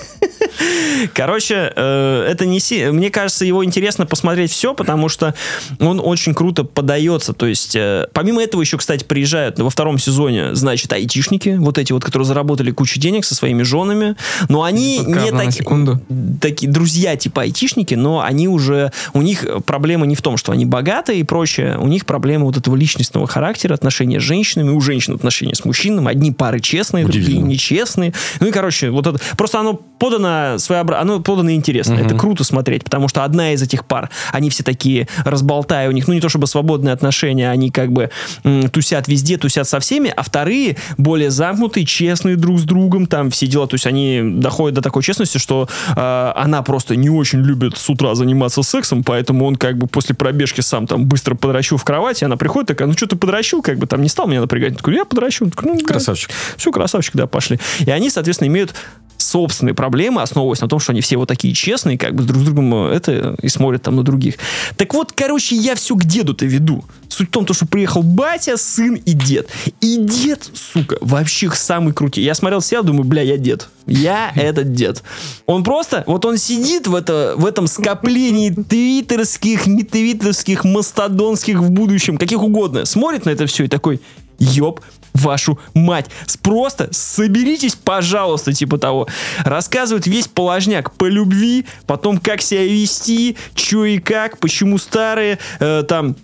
Короче, 1.13 1.71
э, 1.75 2.27
это 2.29 2.45
не 2.45 2.59
си... 2.59 2.85
Мне 2.91 3.09
кажется, 3.09 3.45
его 3.45 3.63
интересно 3.65 4.05
посмотреть 4.05 4.51
все, 4.51 4.73
потому 4.73 5.09
что 5.09 5.33
он 5.79 6.01
очень 6.03 6.33
круто 6.33 6.63
подается. 6.63 7.33
То 7.33 7.45
есть, 7.45 7.75
э, 7.75 8.07
помимо 8.13 8.41
этого 8.41 8.61
еще, 8.61 8.77
кстати, 8.77 9.03
приезжают 9.03 9.59
во 9.59 9.69
втором 9.69 9.97
сезоне, 9.99 10.55
значит, 10.55 10.91
айтишники, 10.93 11.57
вот 11.59 11.77
эти 11.77 11.91
вот, 11.91 12.03
которые 12.03 12.25
заработали 12.25 12.71
кучу 12.71 12.99
денег 12.99 13.25
со 13.25 13.35
своими 13.35 13.63
женами, 13.63 14.15
но 14.49 14.63
они 14.63 14.99
не 14.99 15.13
капну 15.13 15.31
на 15.31 15.45
таки- 15.45 15.51
секунду. 15.51 16.01
такие 16.39 16.71
друзья 16.71 17.15
типа 17.15 17.43
айтишники, 17.43 17.95
но 17.95 18.21
они 18.21 18.47
уже, 18.47 18.91
у 19.13 19.21
них 19.21 19.45
проблема 19.65 20.05
не 20.05 20.15
в 20.15 20.21
том, 20.21 20.37
что 20.37 20.51
они 20.51 20.65
богатые 20.65 21.19
и 21.19 21.23
прочее, 21.23 21.77
у 21.79 21.87
них 21.87 22.05
проблема 22.05 22.45
вот 22.45 22.57
этого 22.57 22.75
личностного 22.75 23.27
характера, 23.27 23.73
отношения 23.73 24.19
с 24.19 24.23
женщинами, 24.23 24.69
у 24.69 24.81
женщин 24.81 25.13
отношения 25.13 25.55
с 25.55 25.65
мужчинами, 25.65 26.09
одни 26.09 26.31
пары 26.31 26.59
честные, 26.59 27.05
другие 27.05 27.39
нечестные. 27.39 28.13
Ну 28.39 28.47
и, 28.47 28.51
короче, 28.51 28.89
вот 28.89 29.07
это, 29.07 29.19
просто 29.37 29.59
оно 29.59 29.73
подано 29.73 30.57
своеобразно, 30.72 31.02
оно 31.02 31.19
подано 31.19 31.52
интересно, 31.52 31.95
это 31.95 32.15
круто 32.15 32.43
смотреть, 32.43 32.85
потому 32.85 33.07
что 33.10 33.23
одна 33.23 33.53
из 33.53 33.61
этих 33.61 33.85
пар, 33.85 34.10
они 34.31 34.49
все 34.49 34.64
такие 34.64 35.07
разболтая, 35.26 35.89
у 35.89 35.91
них, 35.91 36.07
ну 36.07 36.14
не 36.14 36.22
то 36.22 36.30
чтобы 36.30 36.48
свободные 36.48 36.93
отношения, 36.93 37.52
они 37.52 37.72
как 37.72 37.91
бы 37.91 38.10
м, 38.43 38.69
тусят 38.69 39.07
везде, 39.07 39.38
тусят 39.38 39.68
со 39.68 39.80
всеми, 39.81 40.14
а 40.15 40.23
вторые 40.23 40.77
более 40.98 41.30
замкнутые, 41.30 41.85
честные 41.85 42.38
друг 42.38 42.60
с 42.60 42.64
другом, 42.64 43.06
там 43.06 43.30
все 43.31 43.48
дела, 43.48 43.68
то 43.68 43.76
есть 43.76 43.85
они 43.85 44.22
доходят 44.23 44.76
до 44.76 44.81
такой 44.81 45.03
честности, 45.03 45.39
что 45.39 45.68
э, 45.95 46.31
она 46.35 46.61
просто 46.61 46.95
не 46.95 47.10
очень 47.10 47.39
любит 47.39 47.77
с 47.77 47.89
утра 47.89 48.15
заниматься 48.15 48.64
сексом, 48.64 49.03
поэтому 49.03 49.45
он 49.45 49.57
как 49.57 49.77
бы 49.77 49.88
после 49.88 50.15
пробежки 50.15 50.61
сам 50.61 50.88
там 50.88 51.06
быстро 51.06 51.35
подращу 51.35 51.76
в 51.76 51.84
кровати, 51.84 52.23
она 52.23 52.38
приходит 52.38 52.69
такая, 52.69 52.88
ну 52.88 52.93
что 52.93 53.07
ты 53.07 53.18
подращу, 53.18 53.61
как 53.61 53.77
бы 53.77 53.88
там 53.88 54.02
не 54.02 54.10
стал 54.10 54.27
меня 54.27 54.39
напрягать, 54.39 54.72
Он 54.72 54.77
такой, 54.77 54.95
я 54.95 55.03
подращу, 55.03 55.49
такой, 55.49 55.73
ну. 55.73 55.80
Красавчик. 55.80 56.31
Все, 56.56 56.72
красавчик, 56.72 57.15
да, 57.15 57.27
пошли. 57.27 57.60
И 57.80 57.91
они, 57.91 58.10
соответственно, 58.10 58.48
имеют 58.48 58.73
собственные 59.22 59.73
проблемы, 59.73 60.22
основываясь 60.22 60.61
на 60.61 60.68
том, 60.68 60.80
что 60.80 60.91
они 60.91 61.02
все 61.02 61.18
вот 61.18 61.27
такие 61.27 61.53
честные, 61.53 61.98
как 61.98 62.15
бы 62.15 62.23
друг 62.23 62.41
с 62.41 62.45
другом 62.45 62.73
э, 62.73 62.93
это 62.93 63.35
и 63.41 63.48
смотрят 63.48 63.84
там 63.84 63.95
на 63.95 64.03
других. 64.03 64.35
Так 64.77 64.93
вот, 64.93 65.11
короче, 65.14 65.56
я 65.56 65.76
все 65.76 65.95
к 65.95 66.03
деду-то 66.03 66.45
веду. 66.45 66.84
Суть 67.10 67.30
в 67.30 67.31
том, 67.31 67.45
то, 67.45 67.53
что 67.53 67.65
приехал 67.65 68.03
батя, 68.03 68.57
сын 68.57 68.95
и 68.95 69.14
дед. 69.14 69.49
И 69.81 69.98
дед, 69.98 70.49
сука, 70.53 70.98
вообще 71.02 71.52
самый 71.52 71.93
крутей. 71.93 72.23
Я 72.23 72.34
смотрел 72.35 72.61
сериал, 72.61 72.84
думаю, 72.84 73.03
бля, 73.03 73.22
я 73.22 73.38
дед. 73.38 73.69
Я 73.85 74.31
этот 74.35 74.73
дед. 74.73 75.03
Он 75.45 75.64
просто, 75.64 76.03
вот 76.07 76.26
он 76.26 76.38
сидит 76.38 76.88
в, 76.88 76.95
это, 76.95 77.34
в 77.38 77.45
этом 77.45 77.68
скоплении 77.68 78.49
твиттерских, 78.49 79.68
не 79.68 79.84
твиттерских, 79.84 80.64
мастодонских 80.64 81.60
в 81.60 81.69
будущем, 81.69 82.18
каких 82.18 82.41
угодно. 82.41 82.85
Смотрит 82.85 83.26
на 83.26 83.31
это 83.31 83.45
все 83.45 83.65
и 83.65 83.68
такой, 83.68 83.99
ёб 84.39 84.81
вашу 85.13 85.59
мать. 85.73 86.07
Просто 86.41 86.89
соберитесь, 86.91 87.75
пожалуйста, 87.75 88.53
типа 88.53 88.77
того. 88.77 89.07
Рассказывают 89.43 90.07
весь 90.07 90.27
положняк 90.27 90.93
по 90.93 91.05
любви, 91.05 91.65
потом 91.85 92.17
как 92.17 92.41
себя 92.41 92.63
вести, 92.63 93.38
что 93.55 93.85
и 93.85 93.99
как, 93.99 94.39
почему 94.39 94.77
старые, 94.77 95.39
э, 95.59 95.83
там, 95.88 96.15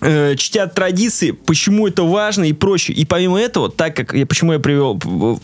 э, 0.00 0.34
чтят 0.36 0.74
традиции, 0.74 1.30
почему 1.30 1.88
это 1.88 2.02
важно 2.02 2.44
и 2.44 2.52
прочее. 2.52 2.96
И 2.96 3.04
помимо 3.04 3.40
этого, 3.40 3.70
так 3.70 3.96
как 3.96 4.12
я 4.12 4.26
почему 4.26 4.52
я 4.52 4.58
привел, 4.58 5.00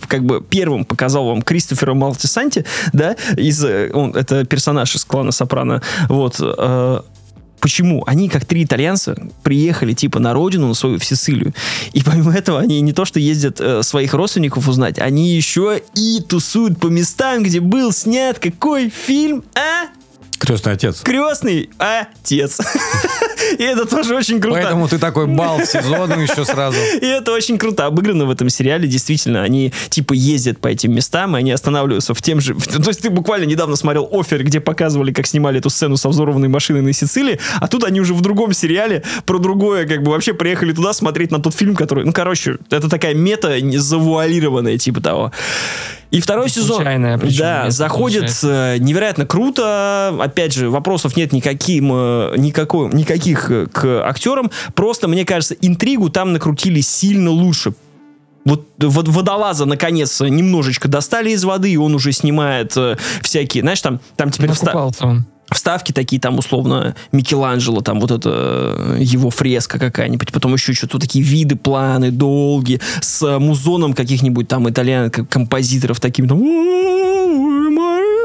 как 0.09 0.25
бы 0.25 0.43
первым 0.43 0.85
показал 0.85 1.27
вам 1.27 1.43
Кристофера 1.43 1.95
Малтисанти, 1.95 2.65
да, 2.93 3.17
из, 3.37 3.65
э, 3.65 3.91
он, 3.93 4.15
это 4.15 4.45
персонаж 4.45 4.95
из 4.95 5.05
клана 5.05 5.33
Сопрано, 5.33 5.83
вот, 6.09 6.37
э, 6.41 7.01
Почему? 7.63 8.03
Они, 8.09 8.29
как 8.29 8.45
три 8.45 8.65
итальянца, 8.65 9.17
приехали 9.45 9.93
типа 9.93 10.19
на 10.19 10.35
родину, 10.35 10.67
на 10.67 10.75
свою 10.75 10.99
в 10.99 11.05
Сицилию. 11.05 11.55
И 11.93 12.03
помимо 12.03 12.35
этого, 12.35 12.59
они 12.59 12.81
не 12.81 12.93
то 12.93 13.05
что 13.05 13.21
ездят 13.21 13.61
э, 13.61 13.85
своих 13.85 14.15
родственников 14.15 14.67
узнать, 14.67 14.99
они 14.99 15.31
еще 15.37 15.81
и 15.95 16.21
тусуют 16.21 16.81
по 16.81 16.89
местам, 16.89 17.45
где 17.45 17.61
был 17.61 17.93
снят 17.93 18.37
какой 18.41 18.89
фильм, 18.91 19.45
а? 19.55 19.87
Крестный 20.41 20.73
отец. 20.73 21.03
Крестный 21.03 21.71
отец. 21.79 22.59
И 23.59 23.63
это 23.63 23.87
тоже 23.87 24.15
очень 24.15 24.41
круто. 24.41 24.61
Поэтому 24.61 24.89
ты 24.89 24.99
такой 24.99 25.27
бал 25.27 25.59
в 25.59 25.67
сезону 25.67 26.21
еще 26.21 26.45
сразу. 26.45 26.77
И 27.01 27.07
это 27.07 27.33
очень 27.33 27.59
круто 27.59 27.87
обыграно 27.87 28.27
в 28.27 28.31
этом 28.31 28.49
сериале. 28.49 28.89
Действительно, 28.89 29.43
они 29.43 29.73
типа 29.89 30.13
ездят 30.13 30.59
по 30.59 30.69
этим 30.69 30.93
местам, 30.95 31.37
и 31.37 31.41
они 31.41 31.53
останавливаются 31.53 32.15
в 32.15 32.23
тем 32.23 32.41
же... 32.41 32.55
то 32.55 32.89
есть 32.89 33.03
ты 33.03 33.11
буквально 33.11 33.45
недавно 33.45 33.77
смотрел 33.77 34.09
«Офер», 34.13 34.43
где 34.45 34.61
показывали, 34.61 35.13
как 35.13 35.27
снимали 35.27 35.59
эту 35.59 35.71
сцену 35.71 35.97
со 35.97 36.09
взорванной 36.09 36.49
машиной 36.49 36.83
на 36.83 36.93
Сицилии, 36.93 37.39
а 37.61 37.69
тут 37.69 37.85
они 37.85 38.01
уже 38.01 38.15
в 38.15 38.21
другом 38.21 38.53
сериале 38.53 39.03
про 39.27 39.39
другое, 39.39 39.87
как 39.87 40.03
бы 40.03 40.13
вообще 40.13 40.35
приехали 40.35 40.73
туда 40.73 40.93
смотреть 40.93 41.31
на 41.31 41.41
тот 41.41 41.55
фильм, 41.55 41.75
который... 41.75 42.05
Ну, 42.05 42.13
короче, 42.13 42.59
это 42.71 42.89
такая 42.89 43.15
мета 43.15 43.57
завуалированная, 43.79 44.79
типа 44.79 45.01
того. 45.01 45.33
И 46.13 46.21
второй 46.21 46.51
сезон, 46.51 46.77
Случайная 46.77 47.17
причем 47.17 47.39
да, 47.39 47.71
заходит 47.71 48.21
получается. 48.21 48.75
э, 48.75 48.79
невероятно 48.79 49.25
круто. 49.25 50.15
Опять 50.21 50.53
же, 50.53 50.69
вопросов 50.69 51.17
нет 51.17 51.33
никаким, 51.33 51.91
э, 51.91 52.35
никакой, 52.37 52.91
никаких 52.93 53.42
к 53.73 54.03
актерам. 54.07 54.51
Просто, 54.75 55.09
мне 55.09 55.25
кажется, 55.25 55.55
интригу 55.61 56.11
там 56.11 56.33
накрутили 56.33 56.81
сильно 56.81 57.31
лучше. 57.31 57.75
Вот 58.45 58.67
вод- 58.79 59.09
водолаза, 59.09 59.67
наконец, 59.67 60.21
немножечко 60.21 60.89
достали 60.89 61.31
из 61.31 61.45
воды, 61.45 61.71
и 61.71 61.77
он 61.77 61.95
уже 61.95 62.13
снимает 62.13 62.77
э, 62.77 62.97
всякие, 63.23 63.63
знаешь, 63.63 63.81
там, 63.81 64.01
там 64.17 64.31
теперь 64.31 64.51
вста- 64.51 64.73
он. 65.01 65.25
вставки 65.53 65.93
такие, 65.93 66.21
там, 66.21 66.39
условно, 66.39 66.97
Микеланджело, 67.13 67.83
там 67.83 68.01
вот 68.01 68.11
это 68.11 68.75
э, 68.77 68.97
его 69.01 69.31
фреска 69.31 69.79
какая-нибудь, 69.79 70.33
потом 70.33 70.55
еще 70.55 70.73
что-то 70.73 70.99
такие 70.99 71.25
виды, 71.25 71.55
планы 71.55 72.11
долгие, 72.11 72.81
с 73.01 73.23
э, 73.23 73.39
музоном 73.39 73.93
каких-нибудь 73.95 74.49
там 74.49 74.69
итальян, 74.69 75.09
композиторов 75.11 76.01
такими, 76.01 76.27
там, 76.27 76.41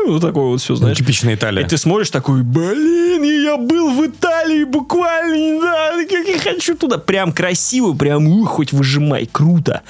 вот 0.09 0.21
такое 0.21 0.45
вот 0.45 0.61
все, 0.61 0.75
знаешь. 0.75 0.97
Типичная 0.97 1.35
Италия. 1.35 1.63
И 1.63 1.67
ты 1.67 1.77
смотришь 1.77 2.09
такой, 2.09 2.41
блин, 2.43 3.23
я 3.23 3.57
был 3.57 3.91
в 3.91 4.05
Италии 4.05 4.63
буквально, 4.63 5.61
да, 5.61 5.91
как 6.09 6.27
я 6.27 6.39
хочу 6.39 6.75
туда. 6.75 6.97
Прям 6.97 7.31
красиво, 7.31 7.93
прям 7.93 8.27
ух, 8.27 8.49
хоть 8.49 8.73
выжимай, 8.73 9.27
круто. 9.31 9.81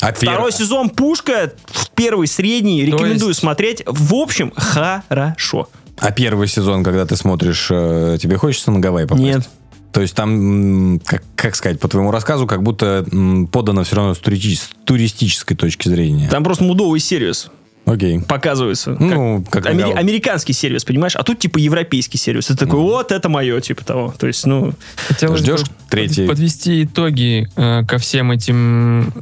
А 0.00 0.10
пер- 0.12 0.32
Второй 0.32 0.52
сезон 0.52 0.90
Пушка, 0.90 1.52
первый 1.94 2.26
средний, 2.26 2.84
рекомендую 2.84 3.28
есть- 3.30 3.40
смотреть. 3.40 3.82
В 3.86 4.14
общем, 4.14 4.52
хорошо. 4.56 5.68
А 5.98 6.10
первый 6.10 6.48
сезон, 6.48 6.82
когда 6.82 7.06
ты 7.06 7.16
смотришь, 7.16 7.68
э, 7.70 8.18
тебе 8.20 8.36
хочется 8.36 8.70
на 8.70 8.80
Гавайи 8.80 9.06
попасть? 9.06 9.22
Нет. 9.24 9.48
То 9.92 10.00
есть 10.00 10.14
там, 10.16 11.00
как, 11.04 11.22
как 11.36 11.54
сказать, 11.54 11.78
по 11.78 11.86
твоему 11.86 12.10
рассказу, 12.10 12.48
как 12.48 12.64
будто 12.64 13.06
подано 13.52 13.84
все 13.84 13.94
равно 13.94 14.14
с 14.14 14.18
туристической 14.18 15.56
точки 15.56 15.88
зрения. 15.88 16.28
Там 16.28 16.42
просто 16.42 16.64
мудовый 16.64 16.98
сервис 16.98 17.48
Окей. 17.86 18.20
показывается. 18.20 18.96
Ну, 18.98 19.44
как 19.50 19.66
Амери- 19.66 19.90
Гав- 19.92 19.96
американский 19.98 20.52
сервис, 20.54 20.84
понимаешь? 20.84 21.16
А 21.16 21.22
тут 21.22 21.38
типа 21.38 21.58
европейский 21.58 22.16
сервис. 22.18 22.50
Это 22.50 22.60
такой, 22.60 22.80
вот 22.80 23.12
это 23.12 23.28
мое, 23.28 23.60
типа 23.60 23.84
того. 23.84 24.14
То 24.18 24.26
есть, 24.26 24.46
ну, 24.46 24.72
Хотелось 25.08 25.40
Ждешь 25.40 25.60
бы 25.62 25.66
третий? 25.90 26.26
подвести 26.26 26.84
итоги 26.84 27.48
э, 27.56 27.84
ко 27.86 27.98
всем 27.98 28.30
этим, 28.30 29.12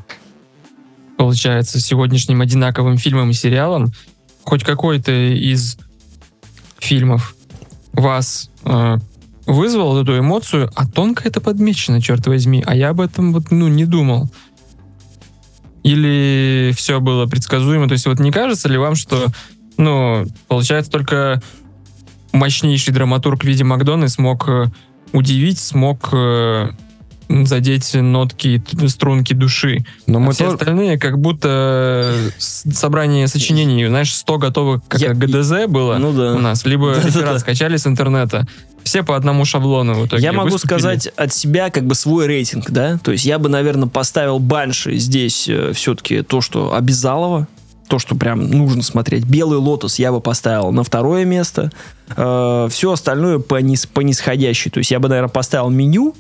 получается, 1.17 1.81
сегодняшним 1.81 2.41
одинаковым 2.41 2.99
фильмам 2.99 3.31
и 3.31 3.35
сериалам. 3.35 3.93
Хоть 4.45 4.65
какой-то 4.65 5.13
из 5.13 5.77
фильмов 6.79 7.35
вас 7.93 8.51
э, 8.65 8.97
вызвал 9.47 10.01
эту 10.01 10.19
эмоцию, 10.19 10.71
а 10.75 10.87
тонко 10.87 11.23
это 11.29 11.41
подмечено, 11.41 12.01
черт 12.01 12.27
возьми. 12.27 12.63
А 12.67 12.75
я 12.75 12.91
об 12.91 13.01
этом 13.01 13.33
вот, 13.33 13.51
ну, 13.51 13.69
не 13.69 13.85
думал. 13.85 14.31
Или 15.83 16.73
все 16.77 17.01
было 17.01 17.27
предсказуемо? 17.27 17.89
То 17.89 17.93
есть 17.93 18.07
вот 18.07 18.21
не 18.21 18.31
кажется 18.31 18.69
ли 18.69 18.79
вам, 18.79 18.95
что, 18.95 19.29
ну, 19.77 20.27
получается, 20.49 20.91
только 20.91 21.43
мощнейший 22.33 22.95
драматург 22.95 23.43
в 23.43 23.47
виде 23.47 23.65
Макдоны 23.65 24.09
смог 24.09 24.49
э, 24.49 24.67
удивить, 25.13 25.59
смог 25.59 26.09
э, 26.13 26.71
задеть 27.47 27.95
нотки, 27.95 28.63
струнки 28.89 29.33
души. 29.35 29.85
Но 30.07 30.19
А 30.19 30.21
мы 30.21 30.33
все 30.33 30.45
тоже... 30.45 30.57
остальные 30.57 30.99
как 30.99 31.19
будто 31.19 31.49
э, 31.49 32.31
собрание 32.39 33.27
сочинений, 33.29 33.87
знаешь, 33.87 34.15
100 34.15 34.39
готовых, 34.39 34.83
как 34.89 35.01
Я- 35.01 35.15
ГДЗ 35.15 35.67
было 35.69 35.97
ну 35.99 36.13
да. 36.13 36.35
у 36.35 36.39
нас, 36.39 36.65
либо 36.65 36.91
Да-да-да. 36.95 37.09
реферат 37.09 37.41
скачали 37.41 37.77
с 37.77 37.87
интернета. 37.87 38.47
Все 38.85 39.03
по 39.05 39.15
одному 39.17 39.45
шаблону 39.45 39.95
в 39.95 40.07
итоге 40.07 40.23
Я 40.25 40.33
могу 40.33 40.51
выступили. 40.51 40.79
сказать 40.79 41.07
от 41.17 41.33
себя 41.33 41.71
как 41.71 41.87
бы 41.87 41.95
свой 41.95 42.27
рейтинг, 42.27 42.71
да? 42.71 42.99
То 43.03 43.13
есть 43.13 43.25
я 43.25 43.39
бы, 43.39 43.49
наверное, 43.49 43.89
поставил 43.89 44.39
Банши 44.41 44.97
здесь 44.99 45.49
все-таки 45.75 46.23
то, 46.23 46.41
что 46.41 46.75
обязалово, 46.75 47.47
то, 47.89 47.99
что 48.01 48.17
прям 48.17 48.51
нужно 48.51 48.83
смотреть. 48.83 49.25
Белый 49.25 49.59
лотос 49.59 49.99
я 50.01 50.11
бы 50.11 50.21
поставил 50.21 50.73
на 50.73 50.83
второе 50.83 51.25
место. 51.25 51.71
все 52.17 52.93
остальное 52.93 53.39
по, 53.39 53.57
низ, 53.61 53.87
по 53.87 54.01
нисходящей. 54.01 54.71
То 54.71 54.79
есть 54.79 54.91
я 54.91 54.99
бы, 54.99 55.09
наверное, 55.09 55.29
поставил 55.31 55.71
меню, 55.71 56.15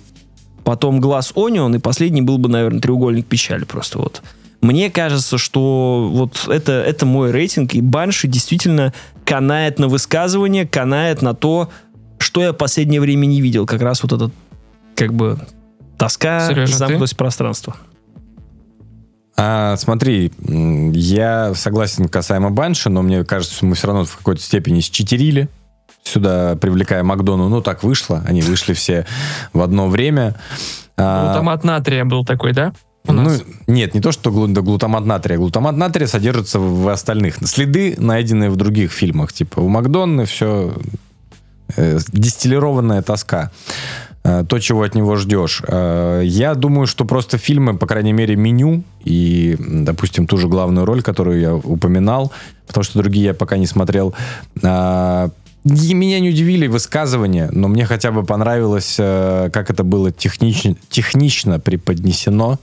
потом 0.64 1.00
глаз 1.00 1.32
Онион, 1.36 1.74
и 1.74 1.78
последний 1.78 2.22
был 2.22 2.38
бы, 2.38 2.48
наверное, 2.48 2.80
треугольник 2.80 3.26
печали 3.26 3.64
просто 3.64 3.98
вот. 3.98 4.22
Мне 4.60 4.90
кажется, 4.90 5.38
что 5.38 6.08
вот 6.12 6.46
это, 6.48 6.72
это 6.72 7.04
мой 7.04 7.32
рейтинг, 7.32 7.74
и 7.74 7.80
Банши 7.80 8.28
действительно 8.28 8.92
канает 9.24 9.80
на 9.80 9.88
высказывание, 9.88 10.66
канает 10.66 11.20
на 11.20 11.34
то, 11.34 11.68
что 12.18 12.42
я 12.42 12.52
в 12.52 12.56
последнее 12.56 13.00
время 13.00 13.26
не 13.26 13.40
видел. 13.40 13.66
Как 13.66 13.82
раз 13.82 14.04
вот 14.04 14.12
этот, 14.12 14.32
как 14.94 15.12
бы, 15.14 15.38
тоска, 15.98 16.48
Сережа, 16.48 16.72
ты? 16.72 16.78
замкнутость 16.78 17.16
пространства. 17.16 17.76
А, 19.36 19.76
смотри, 19.76 20.30
я 20.38 21.54
согласен 21.54 22.08
касаемо 22.08 22.50
Банши, 22.50 22.88
но 22.88 23.02
мне 23.02 23.24
кажется, 23.24 23.66
мы 23.66 23.74
все 23.74 23.88
равно 23.88 24.04
в 24.04 24.16
какой-то 24.16 24.42
степени 24.42 24.80
считерили 24.80 25.48
сюда, 26.02 26.56
привлекая 26.56 27.02
Макдону. 27.02 27.48
Ну, 27.48 27.60
так 27.60 27.82
вышло. 27.82 28.22
Они 28.26 28.42
вышли 28.42 28.72
все 28.72 29.06
в 29.52 29.62
одно 29.62 29.88
время. 29.88 30.34
Глутамат 30.96 31.64
натрия 31.64 32.04
был 32.04 32.24
такой, 32.24 32.52
да? 32.52 32.72
У 33.06 33.12
ну, 33.12 33.22
нас. 33.22 33.42
нет, 33.66 33.94
не 33.94 34.00
то, 34.00 34.12
что 34.12 34.30
глу- 34.30 34.46
да, 34.46 34.60
глутамат 34.60 35.04
натрия. 35.04 35.36
Глутамат 35.36 35.76
натрия 35.76 36.06
содержится 36.06 36.60
в, 36.60 36.82
в 36.82 36.88
остальных. 36.88 37.36
Следы, 37.44 37.96
найденные 37.98 38.48
в 38.50 38.56
других 38.56 38.92
фильмах. 38.92 39.32
Типа 39.32 39.60
у 39.60 39.68
Макдонны 39.68 40.24
все 40.24 40.72
дистиллированная 41.76 43.02
тоска. 43.02 43.50
Э, 44.24 44.44
То, 44.48 44.58
чего 44.60 44.82
от 44.82 44.94
него 44.94 45.16
ждешь. 45.16 45.62
Э, 45.66 46.22
Я 46.24 46.54
думаю, 46.54 46.86
что 46.86 47.04
просто 47.04 47.38
фильмы, 47.38 47.76
по 47.76 47.86
крайней 47.86 48.12
мере, 48.12 48.36
меню 48.36 48.84
и, 49.04 49.56
допустим, 49.58 50.26
ту 50.26 50.36
же 50.36 50.48
главную 50.48 50.86
роль, 50.86 51.02
которую 51.02 51.40
я 51.40 51.54
упоминал, 51.54 52.30
потому 52.66 52.84
что 52.84 52.98
другие 52.98 53.26
я 53.26 53.34
пока 53.34 53.56
не 53.56 53.66
смотрел, 53.66 54.14
и 54.62 55.28
меня 55.64 56.20
не 56.20 56.30
удивили 56.30 56.66
высказывания, 56.66 57.48
но 57.52 57.68
мне 57.68 57.86
хотя 57.86 58.10
бы 58.10 58.24
понравилось, 58.24 58.96
э, 58.98 59.50
как 59.52 59.70
это 59.70 59.84
было 59.84 60.10
технично, 60.10 60.74
технично 60.88 61.60
преподнесено. 61.60 62.58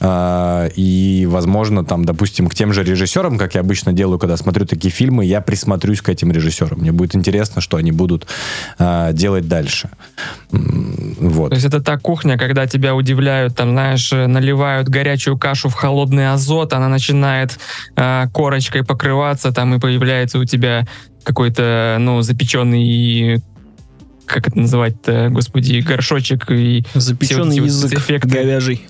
А, 0.00 0.68
И, 0.76 1.26
возможно, 1.30 1.84
там, 1.84 2.04
допустим, 2.04 2.48
к 2.48 2.54
тем 2.54 2.72
же 2.72 2.84
режиссерам, 2.84 3.38
как 3.38 3.54
я 3.54 3.60
обычно 3.60 3.92
делаю, 3.92 4.18
когда 4.18 4.36
смотрю 4.36 4.66
такие 4.66 4.92
фильмы, 4.92 5.24
я 5.24 5.40
присмотрюсь 5.40 6.02
к 6.02 6.08
этим 6.10 6.32
режиссерам. 6.32 6.80
Мне 6.80 6.92
будет 6.92 7.16
интересно, 7.16 7.62
что 7.62 7.78
они 7.78 7.92
будут 7.92 8.26
а, 8.78 9.12
делать 9.12 9.48
дальше. 9.48 9.88
Вот. 10.50 11.48
То 11.48 11.54
есть 11.54 11.66
это 11.66 11.80
та 11.80 11.96
кухня, 11.96 12.36
когда 12.36 12.66
тебя 12.66 12.94
удивляют, 12.94 13.56
там, 13.56 13.70
знаешь, 13.70 14.12
э, 14.12 14.26
наливают 14.26 14.88
горячую 14.88 15.38
кашу 15.38 15.68
в 15.68 15.74
холодный 15.74 16.30
азот, 16.30 16.72
она 16.74 16.88
начинает 16.88 17.58
э, 17.96 18.26
корочкой 18.32 18.84
покрываться, 18.84 19.52
там 19.52 19.74
и 19.74 19.78
появляется 19.80 20.38
у 20.38 20.44
тебя 20.44 20.86
какой-то, 21.24 21.96
ну, 21.98 22.22
запеченный, 22.22 23.42
как 24.26 24.48
это 24.48 24.58
называть-то, 24.58 25.28
господи, 25.30 25.80
горшочек 25.80 26.50
и 26.50 26.84
Запеченный 26.94 27.20
все 27.20 27.42
вот 27.42 27.52
эти 27.52 27.60
вот 27.60 27.66
язык 27.66 27.90
спецэффекты. 27.90 28.28
говяжий. 28.28 28.86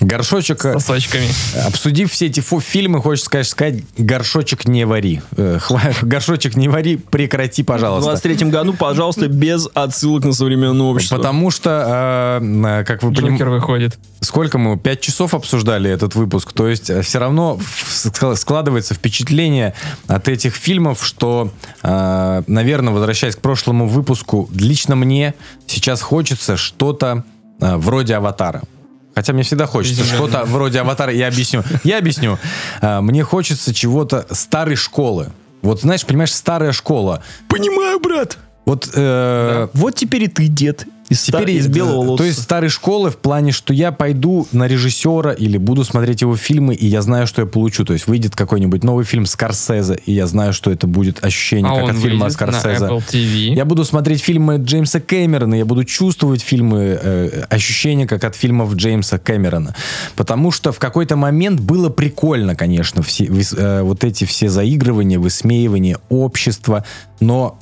Горшочек, 0.00 0.64
э, 0.64 0.78
с 0.78 0.82
сосочками. 0.84 1.28
обсудив 1.66 2.12
все 2.12 2.26
эти 2.26 2.40
фу- 2.40 2.60
фильмы, 2.60 3.00
хочется, 3.02 3.28
конечно, 3.30 3.50
сказать, 3.50 3.82
горшочек 3.96 4.66
не 4.68 4.84
вари. 4.86 5.20
Э, 5.36 5.58
Горшочек 6.02 6.56
не 6.56 6.68
вари, 6.68 6.96
прекрати, 6.96 7.62
В 7.62 7.66
пожалуйста. 7.66 8.10
23 8.10 8.48
году, 8.50 8.74
пожалуйста, 8.74 9.26
без 9.28 9.68
отсылок 9.74 10.24
на 10.24 10.32
современное 10.32 10.86
общество. 10.86 11.16
Потому 11.16 11.50
что, 11.50 12.38
э, 12.40 12.84
как 12.86 13.02
вы 13.02 13.12
понимаете, 13.12 13.36
Джокер 13.38 13.48
выходит. 13.50 13.98
сколько 14.20 14.58
мы, 14.58 14.78
пять 14.78 15.00
часов 15.00 15.34
обсуждали 15.34 15.90
этот 15.90 16.14
выпуск, 16.14 16.52
то 16.52 16.68
есть 16.68 16.90
все 17.04 17.18
равно 17.18 17.56
в- 17.56 18.06
ск- 18.06 18.36
складывается 18.36 18.94
впечатление 18.94 19.74
от 20.06 20.28
этих 20.28 20.54
фильмов, 20.54 21.04
что, 21.04 21.50
э, 21.82 22.42
наверное, 22.46 22.92
возвращаясь 22.92 23.34
к 23.36 23.40
прошлому 23.40 23.88
выпуску, 23.88 24.48
лично 24.54 24.94
мне 24.96 25.34
сейчас 25.66 26.00
хочется 26.02 26.56
что-то 26.56 27.24
э, 27.60 27.76
вроде 27.76 28.14
«Аватара». 28.14 28.62
Хотя 29.18 29.32
мне 29.32 29.42
всегда 29.42 29.66
хочется 29.66 30.04
что-то 30.04 30.44
вроде 30.44 30.78
«Аватара». 30.78 31.12
Я 31.12 31.26
объясню. 31.26 31.64
Я 31.82 31.98
объясню. 31.98 32.38
Э, 32.80 33.00
Мне 33.00 33.24
хочется 33.24 33.74
чего-то 33.74 34.24
старой 34.30 34.76
школы. 34.76 35.30
Вот, 35.60 35.80
знаешь, 35.80 36.06
понимаешь, 36.06 36.32
старая 36.32 36.70
школа. 36.70 37.20
Понимаю, 37.48 37.98
брат. 37.98 38.38
Вот 38.64 38.88
э, 38.94 39.66
Вот 39.74 39.96
теперь 39.96 40.22
и 40.22 40.28
ты, 40.28 40.46
дед. 40.46 40.86
Из, 41.08 41.22
Теперь 41.22 41.52
из 41.52 41.68
белого 41.68 42.04
э, 42.04 42.08
лотоса. 42.08 42.18
То 42.18 42.24
есть 42.24 42.42
старой 42.42 42.68
школы 42.68 43.10
в 43.10 43.16
плане, 43.16 43.52
что 43.52 43.72
я 43.72 43.92
пойду 43.92 44.46
на 44.52 44.66
режиссера 44.66 45.32
или 45.32 45.56
буду 45.56 45.84
смотреть 45.84 46.20
его 46.20 46.36
фильмы, 46.36 46.74
и 46.74 46.86
я 46.86 47.02
знаю, 47.02 47.26
что 47.26 47.42
я 47.42 47.46
получу. 47.46 47.84
То 47.84 47.94
есть 47.94 48.06
выйдет 48.06 48.36
какой-нибудь 48.36 48.84
новый 48.84 49.04
фильм 49.04 49.24
Скорсезе, 49.26 49.98
и 50.04 50.12
я 50.12 50.26
знаю, 50.26 50.52
что 50.52 50.70
это 50.70 50.86
будет 50.86 51.24
ощущение, 51.24 51.72
А 51.72 51.80
как 51.80 51.94
от 51.94 52.00
фильма 52.02 52.26
на 52.26 52.30
Скорсезе. 52.30 52.84
Apple 52.84 53.02
TV. 53.06 53.54
Я 53.54 53.64
буду 53.64 53.84
смотреть 53.84 54.20
фильмы 54.20 54.56
Джеймса 54.56 55.00
Кэмерона, 55.00 55.54
я 55.54 55.64
буду 55.64 55.84
чувствовать 55.84 56.42
фильмы, 56.42 56.98
э, 57.00 57.44
ощущения, 57.48 58.06
как 58.06 58.24
от 58.24 58.34
фильмов 58.34 58.74
Джеймса 58.74 59.18
Кэмерона. 59.18 59.74
Потому 60.16 60.50
что 60.50 60.72
в 60.72 60.78
какой-то 60.78 61.16
момент 61.16 61.60
было 61.60 61.88
прикольно, 61.88 62.54
конечно, 62.54 63.02
все, 63.02 63.24
э, 63.24 63.82
вот 63.82 64.04
эти 64.04 64.24
все 64.24 64.48
заигрывания, 64.48 65.18
высмеивания 65.18 65.98
общества, 66.08 66.84
но, 67.20 67.58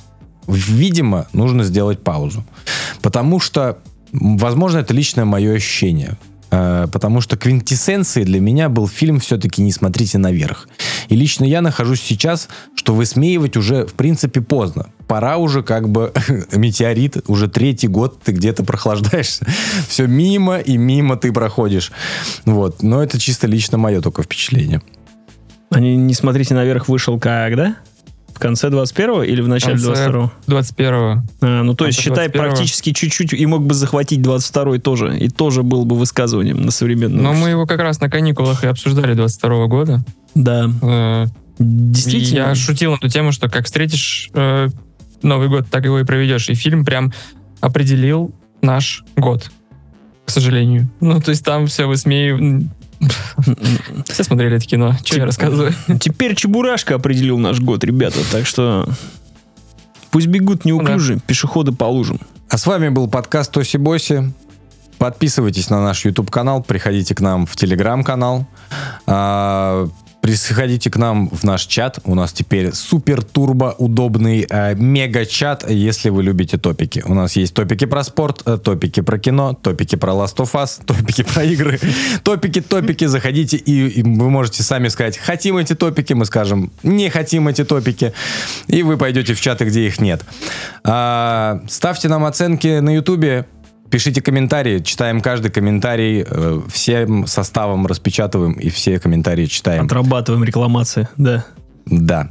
видимо, 0.47 1.27
нужно 1.33 1.63
сделать 1.63 2.03
паузу. 2.03 2.43
Потому 3.01 3.39
что, 3.39 3.79
возможно, 4.11 4.79
это 4.79 4.93
личное 4.93 5.25
мое 5.25 5.53
ощущение. 5.53 6.17
Э, 6.51 6.87
Потому 6.91 7.21
что 7.21 7.37
квинтэссенцией 7.37 8.25
для 8.25 8.39
меня 8.39 8.69
был 8.69 8.87
фильм 8.87 9.19
все-таки 9.19 9.61
«Не 9.61 9.71
смотрите 9.71 10.17
наверх». 10.17 10.67
И 11.09 11.15
лично 11.15 11.45
я 11.45 11.61
нахожусь 11.61 12.01
сейчас, 12.01 12.49
что 12.75 12.93
высмеивать 12.93 13.57
уже, 13.57 13.85
в 13.85 13.93
принципе, 13.93 14.41
поздно. 14.41 14.87
Пора 15.07 15.37
уже 15.37 15.63
как 15.63 15.89
бы 15.89 16.11
метеорит, 16.53 17.23
уже 17.27 17.47
третий 17.47 17.87
год 17.87 18.19
ты 18.23 18.31
где-то 18.31 18.63
прохлаждаешься. 18.63 19.45
Все 19.87 20.07
мимо 20.07 20.57
и 20.57 20.77
мимо 20.77 21.17
ты 21.17 21.31
проходишь. 21.31 21.91
Вот. 22.45 22.83
Но 22.83 23.03
это 23.03 23.19
чисто 23.19 23.47
лично 23.47 23.77
мое 23.77 24.01
только 24.01 24.23
впечатление. 24.23 24.81
Они 25.69 25.95
не 25.95 26.13
смотрите 26.13 26.53
наверх 26.53 26.87
вышел 26.87 27.19
когда? 27.19 27.75
В 28.37 28.39
конце 28.39 28.67
21-го 28.67 29.23
или 29.23 29.41
в 29.41 29.47
начале 29.47 29.81
конце 29.81 30.07
22-го? 30.07 30.31
21-го. 30.45 31.23
А, 31.41 31.63
ну, 31.63 31.73
то 31.73 31.87
есть, 31.87 31.99
считай, 31.99 32.27
21-го. 32.27 32.37
практически 32.37 32.93
чуть-чуть 32.93 33.33
и 33.33 33.45
мог 33.47 33.63
бы 33.63 33.73
захватить 33.73 34.19
22-й 34.19 34.77
тоже. 34.77 35.17
И 35.17 35.27
тоже 35.27 35.63
был 35.63 35.85
бы 35.85 35.95
высказыванием 35.95 36.61
на 36.61 36.69
современном. 36.69 37.23
Но 37.23 37.33
мы 37.33 37.49
его 37.49 37.65
как 37.65 37.79
раз 37.79 37.99
на 37.99 38.11
каникулах 38.11 38.63
и 38.63 38.67
обсуждали 38.67 39.15
22 39.15 39.65
года. 39.65 40.03
Да. 40.35 40.69
Э, 40.83 41.25
Действительно. 41.57 42.49
Я 42.49 42.53
шутил 42.55 42.91
на 42.91 42.97
ту 42.99 43.07
тему, 43.07 43.31
что 43.31 43.49
как 43.49 43.65
встретишь 43.65 44.29
э, 44.35 44.67
Новый 45.23 45.49
год, 45.49 45.65
так 45.71 45.83
его 45.85 45.99
и 45.99 46.03
проведешь. 46.03 46.47
И 46.49 46.53
фильм 46.53 46.85
прям 46.85 47.11
определил 47.59 48.35
наш 48.61 49.03
год, 49.15 49.49
к 50.25 50.29
сожалению. 50.29 50.89
Ну, 50.99 51.19
то 51.19 51.31
есть 51.31 51.43
там 51.43 51.65
все 51.65 51.87
высмеивают. 51.87 52.65
Все 54.05 54.23
смотрели 54.23 54.57
это 54.57 54.65
кино. 54.65 54.95
Что 55.03 55.17
я 55.17 55.25
рассказываю? 55.25 55.73
Теперь 55.99 56.35
Чебурашка 56.35 56.95
определил 56.95 57.37
наш 57.37 57.59
год, 57.59 57.83
ребята. 57.83 58.19
Так 58.31 58.45
что 58.45 58.87
пусть 60.11 60.27
бегут 60.27 60.65
неуклюже 60.65 61.19
пешеходы 61.19 61.71
по 61.71 61.85
лужам. 61.85 62.19
А 62.49 62.57
с 62.57 62.65
вами 62.65 62.89
был 62.89 63.07
подкаст 63.07 63.51
Тоси 63.51 63.77
Боси. 63.77 64.33
Подписывайтесь 64.97 65.69
на 65.69 65.81
наш 65.81 66.05
YouTube 66.05 66.31
канал, 66.31 66.63
приходите 66.63 67.13
к 67.13 67.21
нам 67.21 67.45
в 67.45 67.55
Telegram 67.55 68.03
канал. 68.03 68.47
Приходите 70.21 70.89
к 70.89 70.97
нам 70.97 71.29
в 71.29 71.43
наш 71.43 71.65
чат. 71.65 71.99
У 72.03 72.15
нас 72.15 72.33
теперь 72.33 72.73
супер 72.73 73.23
турбо 73.23 73.75
удобный 73.77 74.45
э, 74.49 74.75
мега 74.75 75.25
чат, 75.25 75.69
если 75.69 76.09
вы 76.09 76.23
любите 76.23 76.57
топики. 76.57 77.03
У 77.05 77.13
нас 77.13 77.35
есть 77.35 77.53
топики 77.53 77.85
про 77.85 78.03
спорт, 78.03 78.41
э, 78.45 78.57
топики 78.57 79.01
про 79.01 79.19
кино, 79.19 79.53
топики 79.53 79.95
про 79.95 80.13
Last 80.13 80.37
of 80.37 80.51
Us, 80.53 80.83
топики 80.85 81.23
про 81.23 81.43
игры. 81.43 81.79
Топики, 82.23 82.61
топики, 82.61 83.05
заходите 83.05 83.57
и, 83.57 83.87
и 83.87 84.03
вы 84.03 84.29
можете 84.29 84.63
сами 84.63 84.89
сказать, 84.89 85.17
хотим 85.17 85.57
эти 85.57 85.75
топики, 85.75 86.13
мы 86.13 86.25
скажем, 86.25 86.71
не 86.83 87.09
хотим 87.09 87.47
эти 87.47 87.63
топики. 87.63 88.13
И 88.67 88.83
вы 88.83 88.97
пойдете 88.97 89.33
в 89.33 89.39
чаты, 89.39 89.65
где 89.65 89.87
их 89.87 90.01
нет. 90.01 90.23
А, 90.83 91.61
ставьте 91.69 92.09
нам 92.09 92.25
оценки 92.25 92.79
на 92.79 92.95
Ютубе, 92.95 93.45
Пишите 93.89 94.21
комментарии, 94.21 94.79
читаем 94.79 95.21
каждый 95.21 95.51
комментарий, 95.51 96.25
э, 96.27 96.61
всем 96.71 97.25
составом 97.27 97.87
распечатываем 97.87 98.53
и 98.53 98.69
все 98.69 98.99
комментарии 98.99 99.45
читаем. 99.45 99.85
Отрабатываем 99.85 100.43
рекламации, 100.43 101.07
да. 101.17 101.45
Да. 101.85 102.29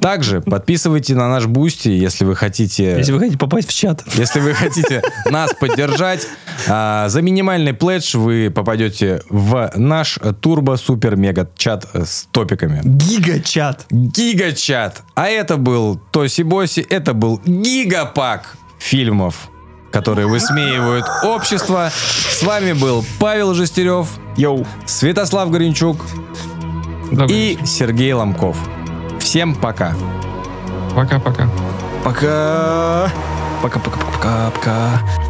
Также 0.00 0.40
подписывайте 0.40 1.14
на 1.14 1.28
наш 1.28 1.46
Бусти, 1.46 1.88
если 1.88 2.24
вы 2.24 2.36
хотите... 2.36 2.96
Если 2.96 3.12
вы 3.12 3.18
хотите 3.18 3.38
попасть 3.38 3.68
в 3.68 3.74
чат. 3.74 4.02
Если 4.14 4.40
вы 4.40 4.54
хотите 4.54 5.02
нас 5.30 5.54
поддержать, 5.54 6.26
а, 6.68 7.08
за 7.08 7.22
минимальный 7.22 7.72
pledge 7.72 8.16
вы 8.16 8.50
попадете 8.54 9.22
в 9.28 9.70
наш 9.76 10.18
турбо-супер-мега-чат 10.40 11.88
с 11.94 12.28
топиками. 12.30 12.80
Гига-чат. 12.84 13.86
Гигачат. 13.90 15.02
А 15.14 15.28
это 15.28 15.56
был 15.56 16.00
Тоси 16.10 16.42
Боси, 16.42 16.80
это 16.80 17.14
был 17.14 17.40
гигапак 17.44 18.56
фильмов, 18.78 19.50
которые 19.90 20.26
высмеивают 20.26 21.04
общество. 21.24 21.90
С 21.92 22.42
вами 22.42 22.72
был 22.72 23.04
Павел 23.18 23.54
Жестерев, 23.54 24.08
Йоу. 24.36 24.66
Святослав 24.86 25.50
Горенчук 25.50 26.04
Добрый 27.10 27.36
и 27.36 27.58
Сергей 27.64 28.12
Ломков. 28.12 28.56
Всем 29.18 29.54
пока. 29.54 29.94
Пока-пока. 30.94 31.48
Пока. 32.04 33.10
Пока-пока-пока-пока. 33.62 35.29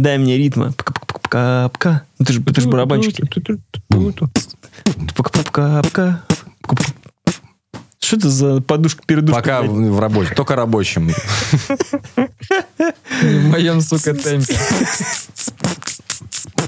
Дай, 0.00 0.16
мне 0.16 0.38
ритма. 0.38 0.72
Капка. 1.28 2.04
Ну, 2.18 2.24
Ты 2.24 2.32
же, 2.32 2.42
ты 2.42 2.60
же 2.62 2.68
барабанщик. 2.70 3.16
Капка. 5.52 6.24
Что 8.00 8.16
это 8.16 8.30
за 8.30 8.62
подушка 8.62 9.02
передушка? 9.06 9.40
Пока 9.40 9.60
блядь? 9.60 9.72
в, 9.72 10.00
рабочем. 10.00 10.34
Только 10.34 10.56
рабочем. 10.56 11.10
В 13.20 13.48
моем, 13.50 13.82
сука, 13.82 14.14
темпе. 14.14 14.56